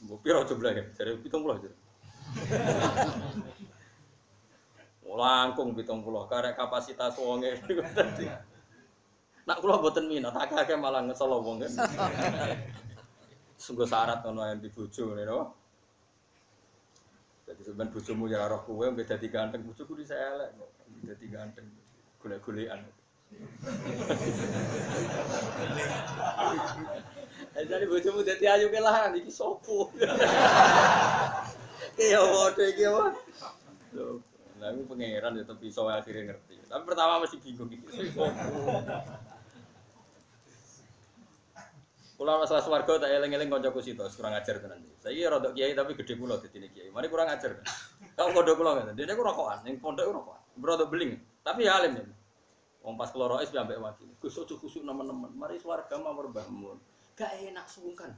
Mbok 0.08 0.20
piro 0.24 0.48
jumlahe? 0.48 0.96
Jare 0.96 1.20
70 1.20 1.64
jare. 1.64 1.76
Langkung 5.04 5.76
70 5.76 6.32
karek 6.32 6.56
kapasitas 6.56 7.20
wonge 7.20 7.60
dadi. 7.68 8.26
Nak 9.44 9.60
kula 9.60 9.76
mboten 9.84 10.08
minat, 10.08 10.32
akeh 10.40 10.80
malah 10.80 11.04
ngesel 11.04 11.36
wong 11.36 11.60
Sungguh 13.64 13.88
syarat 13.88 14.20
ngono 14.28 14.44
yang 14.44 14.60
dibojo 14.60 15.16
ngene 15.16 15.24
no. 15.24 15.56
Jadi 17.48 17.64
sebenarnya 17.64 17.96
bojomu 17.96 18.28
ya 18.28 18.44
roh 18.52 18.60
kowe 18.68 18.84
mbek 18.92 19.08
dadi 19.08 19.32
ganteng, 19.32 19.64
bojoku 19.64 19.96
di 19.96 20.04
saya 20.04 20.36
elek. 20.36 20.52
Dadi 21.08 21.26
ganteng. 21.32 21.68
Golek-golekan. 22.20 22.84
Eh 27.54 27.70
jadi 27.70 27.86
bojomu 27.86 28.26
dadi 28.26 28.50
ayu 28.50 28.68
ke 28.74 28.82
lah 28.82 29.14
iki 29.14 29.30
sopo. 29.30 29.94
Yo 32.02 32.22
padha 32.34 32.64
iki 32.66 32.84
apa? 32.90 33.14
Loh, 33.94 34.18
Lah 34.58 34.74
aku 34.74 34.90
pangeran 34.90 35.38
ya 35.38 35.46
tapi 35.46 35.70
iso 35.70 35.86
akhirnya 35.86 36.34
ngerti. 36.34 36.58
Tapi 36.66 36.82
pertama 36.82 37.22
masih 37.22 37.38
bingung 37.46 37.70
iki. 37.70 37.86
Kula 42.14 42.38
masalah 42.38 42.62
swarga 42.62 43.02
tak 43.02 43.10
eling-eling 43.10 43.50
kancaku 43.50 43.82
situ, 43.82 44.06
kurang 44.14 44.38
ajar 44.38 44.62
tenan. 44.62 44.86
Saiki 45.02 45.26
rada 45.26 45.50
kiai 45.50 45.74
tapi 45.74 45.98
gede 45.98 46.14
kula 46.14 46.38
dadine 46.38 46.70
kiai. 46.70 46.94
Mari 46.94 47.10
kurang 47.10 47.26
ajar. 47.26 47.58
Kau 48.14 48.30
pondok 48.30 48.62
kula 48.62 48.78
ngene. 48.78 48.94
Dene 48.94 49.18
ku 49.18 49.26
rokokan, 49.26 49.66
ning 49.66 49.82
pondok 49.82 50.06
rokokan. 50.14 50.42
Rada 50.62 50.86
beling, 50.86 51.18
tapi 51.42 51.66
ya 51.66 51.82
alim 51.82 51.98
ya. 51.98 52.06
Wong 52.86 53.00
pas 53.00 53.10
kula 53.10 53.26
rois 53.26 53.50
ambek 53.50 53.82
wakil. 53.82 54.06
Gus 54.22 54.38
ojo 54.38 54.62
kusuk 54.62 54.86
nemen-nemen. 54.86 55.34
Mari 55.34 55.58
swarga 55.58 55.98
mamur 55.98 56.30
Mbah 56.30 56.46
Mun. 56.54 56.78
Gak 57.18 57.34
enak 57.34 57.66
sungkan. 57.66 58.14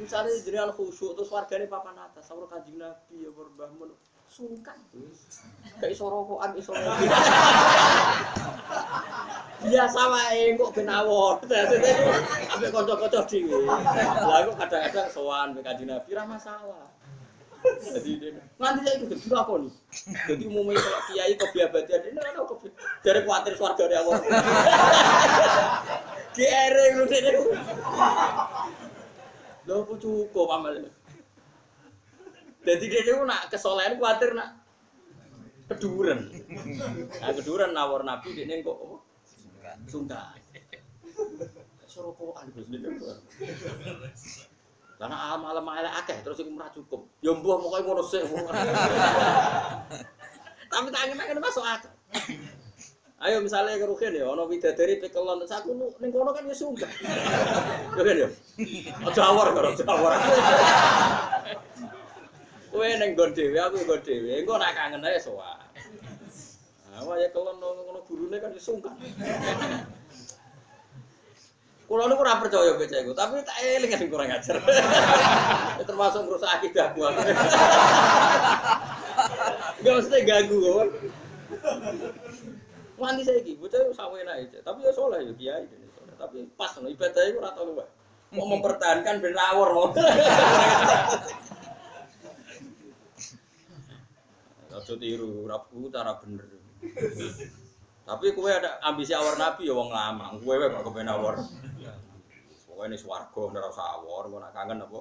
Misalnya 0.00 0.32
jenengan 0.44 0.72
khusyuk 0.72 1.16
terus 1.16 1.32
wargane 1.32 1.68
papan 1.68 1.96
atas, 2.00 2.28
sawur 2.28 2.48
kanjeng 2.48 2.80
Nabi 2.80 3.26
ya 3.26 3.30
Mbah 3.30 3.70
Mun. 3.76 3.92
Sungkan. 4.32 4.80
Gak 5.76 5.92
iso 5.92 6.08
rokokan, 6.08 6.56
iso 6.56 6.72
biasa 9.62 10.00
wae 10.08 10.56
kok 10.56 10.72
ben 10.72 10.88
awor. 10.88 11.36
Ambek 12.56 12.72
kanca-kanca 12.72 13.28
dhewe. 13.28 13.68
Lah 13.68 14.40
kok 14.48 14.56
kadang-kadang 14.56 15.08
sowan 15.12 15.52
mbek 15.52 15.68
Kanjeng 15.68 15.92
Nabi 15.92 16.10
ra 16.16 16.24
masalah. 16.24 16.88
Jadi 17.62 18.34
nanti 18.58 18.80
saya 18.82 18.98
ikut 18.98 19.20
dulu 19.22 19.34
apa 19.38 19.52
nih? 19.62 19.72
Jadi 20.26 20.42
umumnya 20.50 20.82
kalau 20.82 21.00
kiai 21.12 21.34
kebiabadian 21.38 22.02
ini 22.10 22.18
kan 22.18 22.34
aku 22.42 22.54
dari 23.06 23.20
khawatir 23.22 23.54
keluarga 23.54 23.84
dia 23.86 24.00
apa? 24.02 24.12
GR 26.34 26.74
itu 26.74 27.02
dia. 27.06 27.30
Lo 29.68 29.86
aku 29.86 29.94
cukup 30.00 30.48
amal. 30.50 30.74
Jadi 32.62 32.84
dia 32.86 33.02
itu 33.02 33.18
nak 33.26 33.50
kesolehan 33.50 33.98
khawatir 33.98 34.38
nak 34.38 34.62
keduren. 35.66 36.30
Nah 37.22 37.30
keduren 37.34 37.74
nawar 37.74 38.06
nabi 38.06 38.38
dia 38.38 38.62
kok 38.62 38.78
apa? 38.78 38.96
Sungkan. 39.90 40.38
Sorokoan 41.86 42.48
Gus 42.54 42.66
Dik. 42.72 42.82
Karena 44.96 45.34
amal 45.34 45.58
amal 45.58 45.82
akeh 45.82 46.22
terus 46.22 46.38
iku 46.40 46.54
ora 46.54 46.70
cukup. 46.70 47.10
Ya 47.20 47.34
mbuh 47.34 47.58
pokoke 47.58 47.82
ngono 47.82 48.02
sik. 48.06 48.22
Tapi 50.72 50.88
tak 50.88 51.02
angin-angin 51.04 51.36
masuk 51.36 51.60
akal. 51.66 51.92
Ayo 53.22 53.38
misalnya 53.38 53.78
ke 53.78 53.86
Rukin 53.86 54.18
ya, 54.18 54.26
ono 54.26 54.50
bidadari 54.50 54.98
pekelon, 54.98 55.38
terus 55.38 55.54
aku 55.54 55.78
nu- 55.78 55.94
ning 56.02 56.10
kono 56.10 56.34
kan 56.34 56.42
ya 56.42 56.56
sungkan. 56.58 56.90
Ya 57.98 58.02
kan 58.02 58.16
ya? 58.18 58.28
Aja 59.04 59.22
awor 59.30 59.46
karo 59.54 59.70
aja 59.70 59.84
awor. 59.86 60.10
Kowe 62.72 62.88
ning 62.88 63.12
nggon 63.12 63.36
dhewe, 63.36 63.60
aku 63.60 63.84
nggon 63.84 64.00
dhewe, 64.00 64.40
engko 64.40 64.56
nak 64.56 64.72
kangen 64.72 65.04
ae 65.04 65.20
sowan. 65.20 65.60
Nah, 66.88 67.04
wae 67.04 67.28
kelon 67.28 67.60
ngono 67.60 68.00
gurune 68.08 68.40
kan 68.40 68.56
ya 68.56 68.60
sungkan. 68.60 68.96
Kulo 71.84 72.08
niku 72.08 72.24
ora 72.24 72.40
percaya 72.40 72.72
baca 72.72 72.96
iku, 72.96 73.12
tapi 73.12 73.44
tak 73.44 73.60
eling 73.60 73.92
sing 73.92 74.08
kurang 74.08 74.32
ajar. 74.32 74.56
Ya 75.76 75.84
termasuk 75.84 76.24
ngrusak 76.24 76.48
akidah 76.48 76.96
gua. 76.96 77.12
Enggak 79.76 79.94
mesti 80.00 80.24
ganggu 80.24 80.56
kok. 80.56 80.88
Nganti 82.96 83.22
saiki 83.28 83.60
bocah 83.60 83.92
sawe 83.92 84.16
enak 84.16 84.64
tapi 84.64 84.78
ya 84.80 84.92
soleh 84.96 85.20
yo 85.28 85.36
kiai. 85.36 85.68
Tapi 86.16 86.48
pas 86.56 86.72
no 86.80 86.88
ibadah 86.88 87.22
iku 87.28 87.44
ora 87.44 87.52
tau. 87.52 87.76
Mau 88.32 88.48
mempertahankan 88.48 89.20
ben 89.20 89.36
lawor 89.36 89.92
Aja 94.82 94.98
tiru, 94.98 95.46
ora 95.46 95.62
cara 95.94 96.18
bener. 96.18 96.42
Tapi 98.02 98.34
kowe 98.34 98.50
ada 98.50 98.82
ambisi 98.82 99.14
awar 99.14 99.38
nabi 99.38 99.70
ya 99.70 99.78
wong 99.78 99.94
lama. 99.94 100.34
Kowe 100.42 100.58
wae 100.58 100.74
kok 100.74 100.90
kepen 100.90 101.06
awar. 101.06 101.38
Pokoke 102.66 102.90
ning 102.90 102.98
swarga 102.98 103.38
ora 103.46 103.70
usah 103.70 104.02
awar, 104.02 104.26
kok 104.26 104.42
nak 104.42 104.50
kangen 104.50 104.82
apa? 104.82 105.00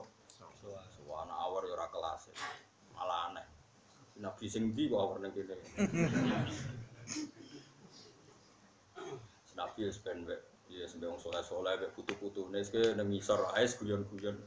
Suwana 0.94 1.34
awar 1.34 1.66
ya 1.66 1.74
ora 1.74 1.90
kelas. 1.90 2.30
Malah 2.94 3.34
aneh. 3.34 3.46
Nabi 4.22 4.46
sing 4.46 4.70
ndi 4.70 4.86
kok 4.86 5.02
awar 5.02 5.18
ning 5.18 5.34
kene. 5.34 5.58
Nabi 9.58 9.80
wis 9.90 9.98
ben 10.06 10.22
wae 10.30 10.38
Iya, 10.72 10.88
sampai 10.88 11.12
wong 11.12 11.20
soleh-soleh, 11.20 11.84
kayak 11.84 11.92
putu-putune, 12.00 12.64
ke 12.64 12.96
nang 12.96 13.12
ngisor 13.12 13.44
guyon-guyon. 13.84 14.40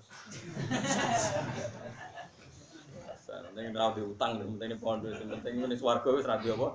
Penting 3.25 3.73
ora 3.73 3.97
diutang, 3.97 4.37
penting 4.37 4.77
pondok, 4.77 5.17
penting 5.17 5.65
ini 5.65 5.77
swarga 5.81 6.09
wis 6.13 6.29
rabi 6.29 6.53
apa? 6.53 6.69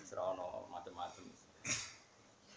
Wis 0.00 0.10
ora 0.16 0.32
ono 0.32 0.64
macem-macem. 0.72 1.28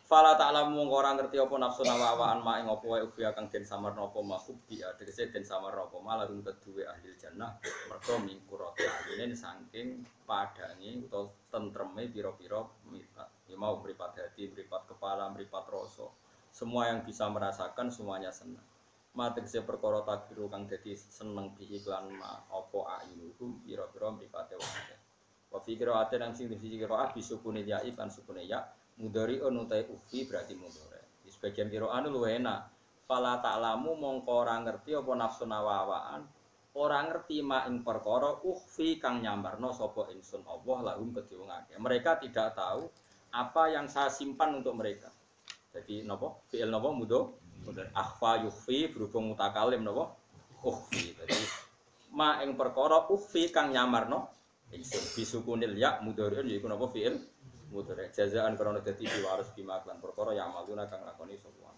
Fala 0.09 0.33
ta'lamu 0.33 0.73
mung 0.73 0.89
ora 0.89 1.13
ngerti 1.13 1.37
apa 1.37 1.53
nafsu 1.61 1.85
nawawaan 1.85 2.41
ma 2.41 2.57
ing 2.57 2.65
apa 2.65 2.81
wae 2.81 3.05
ubi 3.05 3.21
kang 3.29 3.45
den 3.45 3.61
samarna 3.61 4.09
apa 4.09 4.17
makhluk 4.25 4.57
bi 4.65 4.81
tegese 4.97 5.29
den 5.29 5.45
samarna 5.45 5.85
apa 5.85 6.01
malah 6.01 6.25
rum 6.25 6.41
keduwe 6.41 6.81
ahli 6.81 7.13
jannah 7.13 7.61
mergo 7.85 8.17
mingkurate 8.17 8.89
ayune 8.89 9.37
saking 9.37 10.01
padange 10.25 11.05
utawa 11.05 11.29
tentreme 11.53 12.09
pira-pira 12.09 12.65
mripat. 12.89 13.29
Ya 13.45 13.53
mau 13.53 13.77
mripat 13.77 14.17
hati, 14.17 14.49
mripat 14.49 14.89
kepala, 14.89 15.29
mripat 15.29 15.69
rasa. 15.69 16.09
Semua 16.49 16.89
yang 16.89 17.05
bisa 17.05 17.29
merasakan 17.29 17.93
semuanya 17.93 18.33
senang. 18.33 18.65
Mati 19.19 19.43
se 19.43 19.59
perkara 19.67 19.99
takdiru 20.07 20.47
kang 20.47 20.63
dadi 20.63 20.95
seneng 20.95 21.51
bi 21.51 21.67
iklan 21.75 22.07
ma 22.15 22.39
apa 22.47 23.03
ayunuhum 23.03 23.59
pira-pira 23.67 24.15
mripate 24.15 24.55
wong. 24.55 24.75
Wa 25.51 25.59
fi 25.59 25.75
qira'atin 25.75 26.23
nang 26.23 26.31
sing 26.31 26.47
di 26.47 26.55
sisi 26.55 26.79
qira'ah 26.79 27.11
bisukune 27.11 27.67
ya 27.67 27.83
ikan 27.83 28.07
sukune 28.07 28.47
ya 28.47 28.63
mudari 28.95 29.43
unutai 29.43 29.83
ufi 29.91 30.23
berarti 30.23 30.55
mudore. 30.55 31.19
Di 31.19 31.27
sebagian 31.35 31.67
qira'ah 31.67 31.99
lu 32.07 32.23
enak. 32.23 32.71
Fala 33.11 33.43
ta'lamu 33.43 33.99
mongko 33.99 34.31
ora 34.31 34.55
ngerti 34.63 34.95
apa 34.95 35.11
nafsu 35.11 35.43
nawawaan 35.43 36.23
ora 36.79 37.03
ngerti 37.03 37.43
ma 37.43 37.67
ing 37.67 37.83
perkara 37.83 38.39
ukhfi 38.39 39.03
kang 39.03 39.19
nyambarno 39.19 39.75
sapa 39.75 40.07
ingsun 40.15 40.47
Allah 40.47 40.95
lahum 40.95 41.11
akeh. 41.11 41.75
Mereka 41.75 42.23
tidak 42.23 42.55
tahu 42.55 42.87
apa 43.35 43.63
yang 43.67 43.91
saya 43.91 44.07
simpan 44.07 44.63
untuk 44.63 44.79
mereka. 44.79 45.11
Jadi 45.75 46.07
napa? 46.07 46.39
Fi'il 46.47 46.71
napa 46.71 46.89
mudo? 46.89 47.38
Mudhari. 47.69 47.89
Akhfa 47.93 48.49
yukhfi 48.49 48.89
berhubung 48.89 49.29
mutakalim 49.31 49.85
napa? 49.85 50.17
Ukhfi. 50.65 51.13
Jadi 51.13 51.37
ma 52.17 52.41
ing 52.41 52.57
perkara 52.57 53.05
ukhfi 53.05 53.53
kang 53.53 53.69
nyamarno 53.69 54.25
ingsun 54.73 55.03
bisukunil 55.13 55.77
ya 55.77 56.01
mudhari'un 56.01 56.49
yaiku 56.49 56.65
napa 56.65 56.89
fi'il 56.89 57.15
mudhari. 57.69 58.09
Jazaan 58.09 58.57
karena 58.57 58.81
dadi 58.81 59.05
diwaris 59.05 59.53
bima 59.53 59.77
lan 59.85 60.01
perkara 60.01 60.33
ya 60.33 60.49
amaluna 60.49 60.89
kang 60.89 61.05
lakoni 61.05 61.37
sapa 61.37 61.69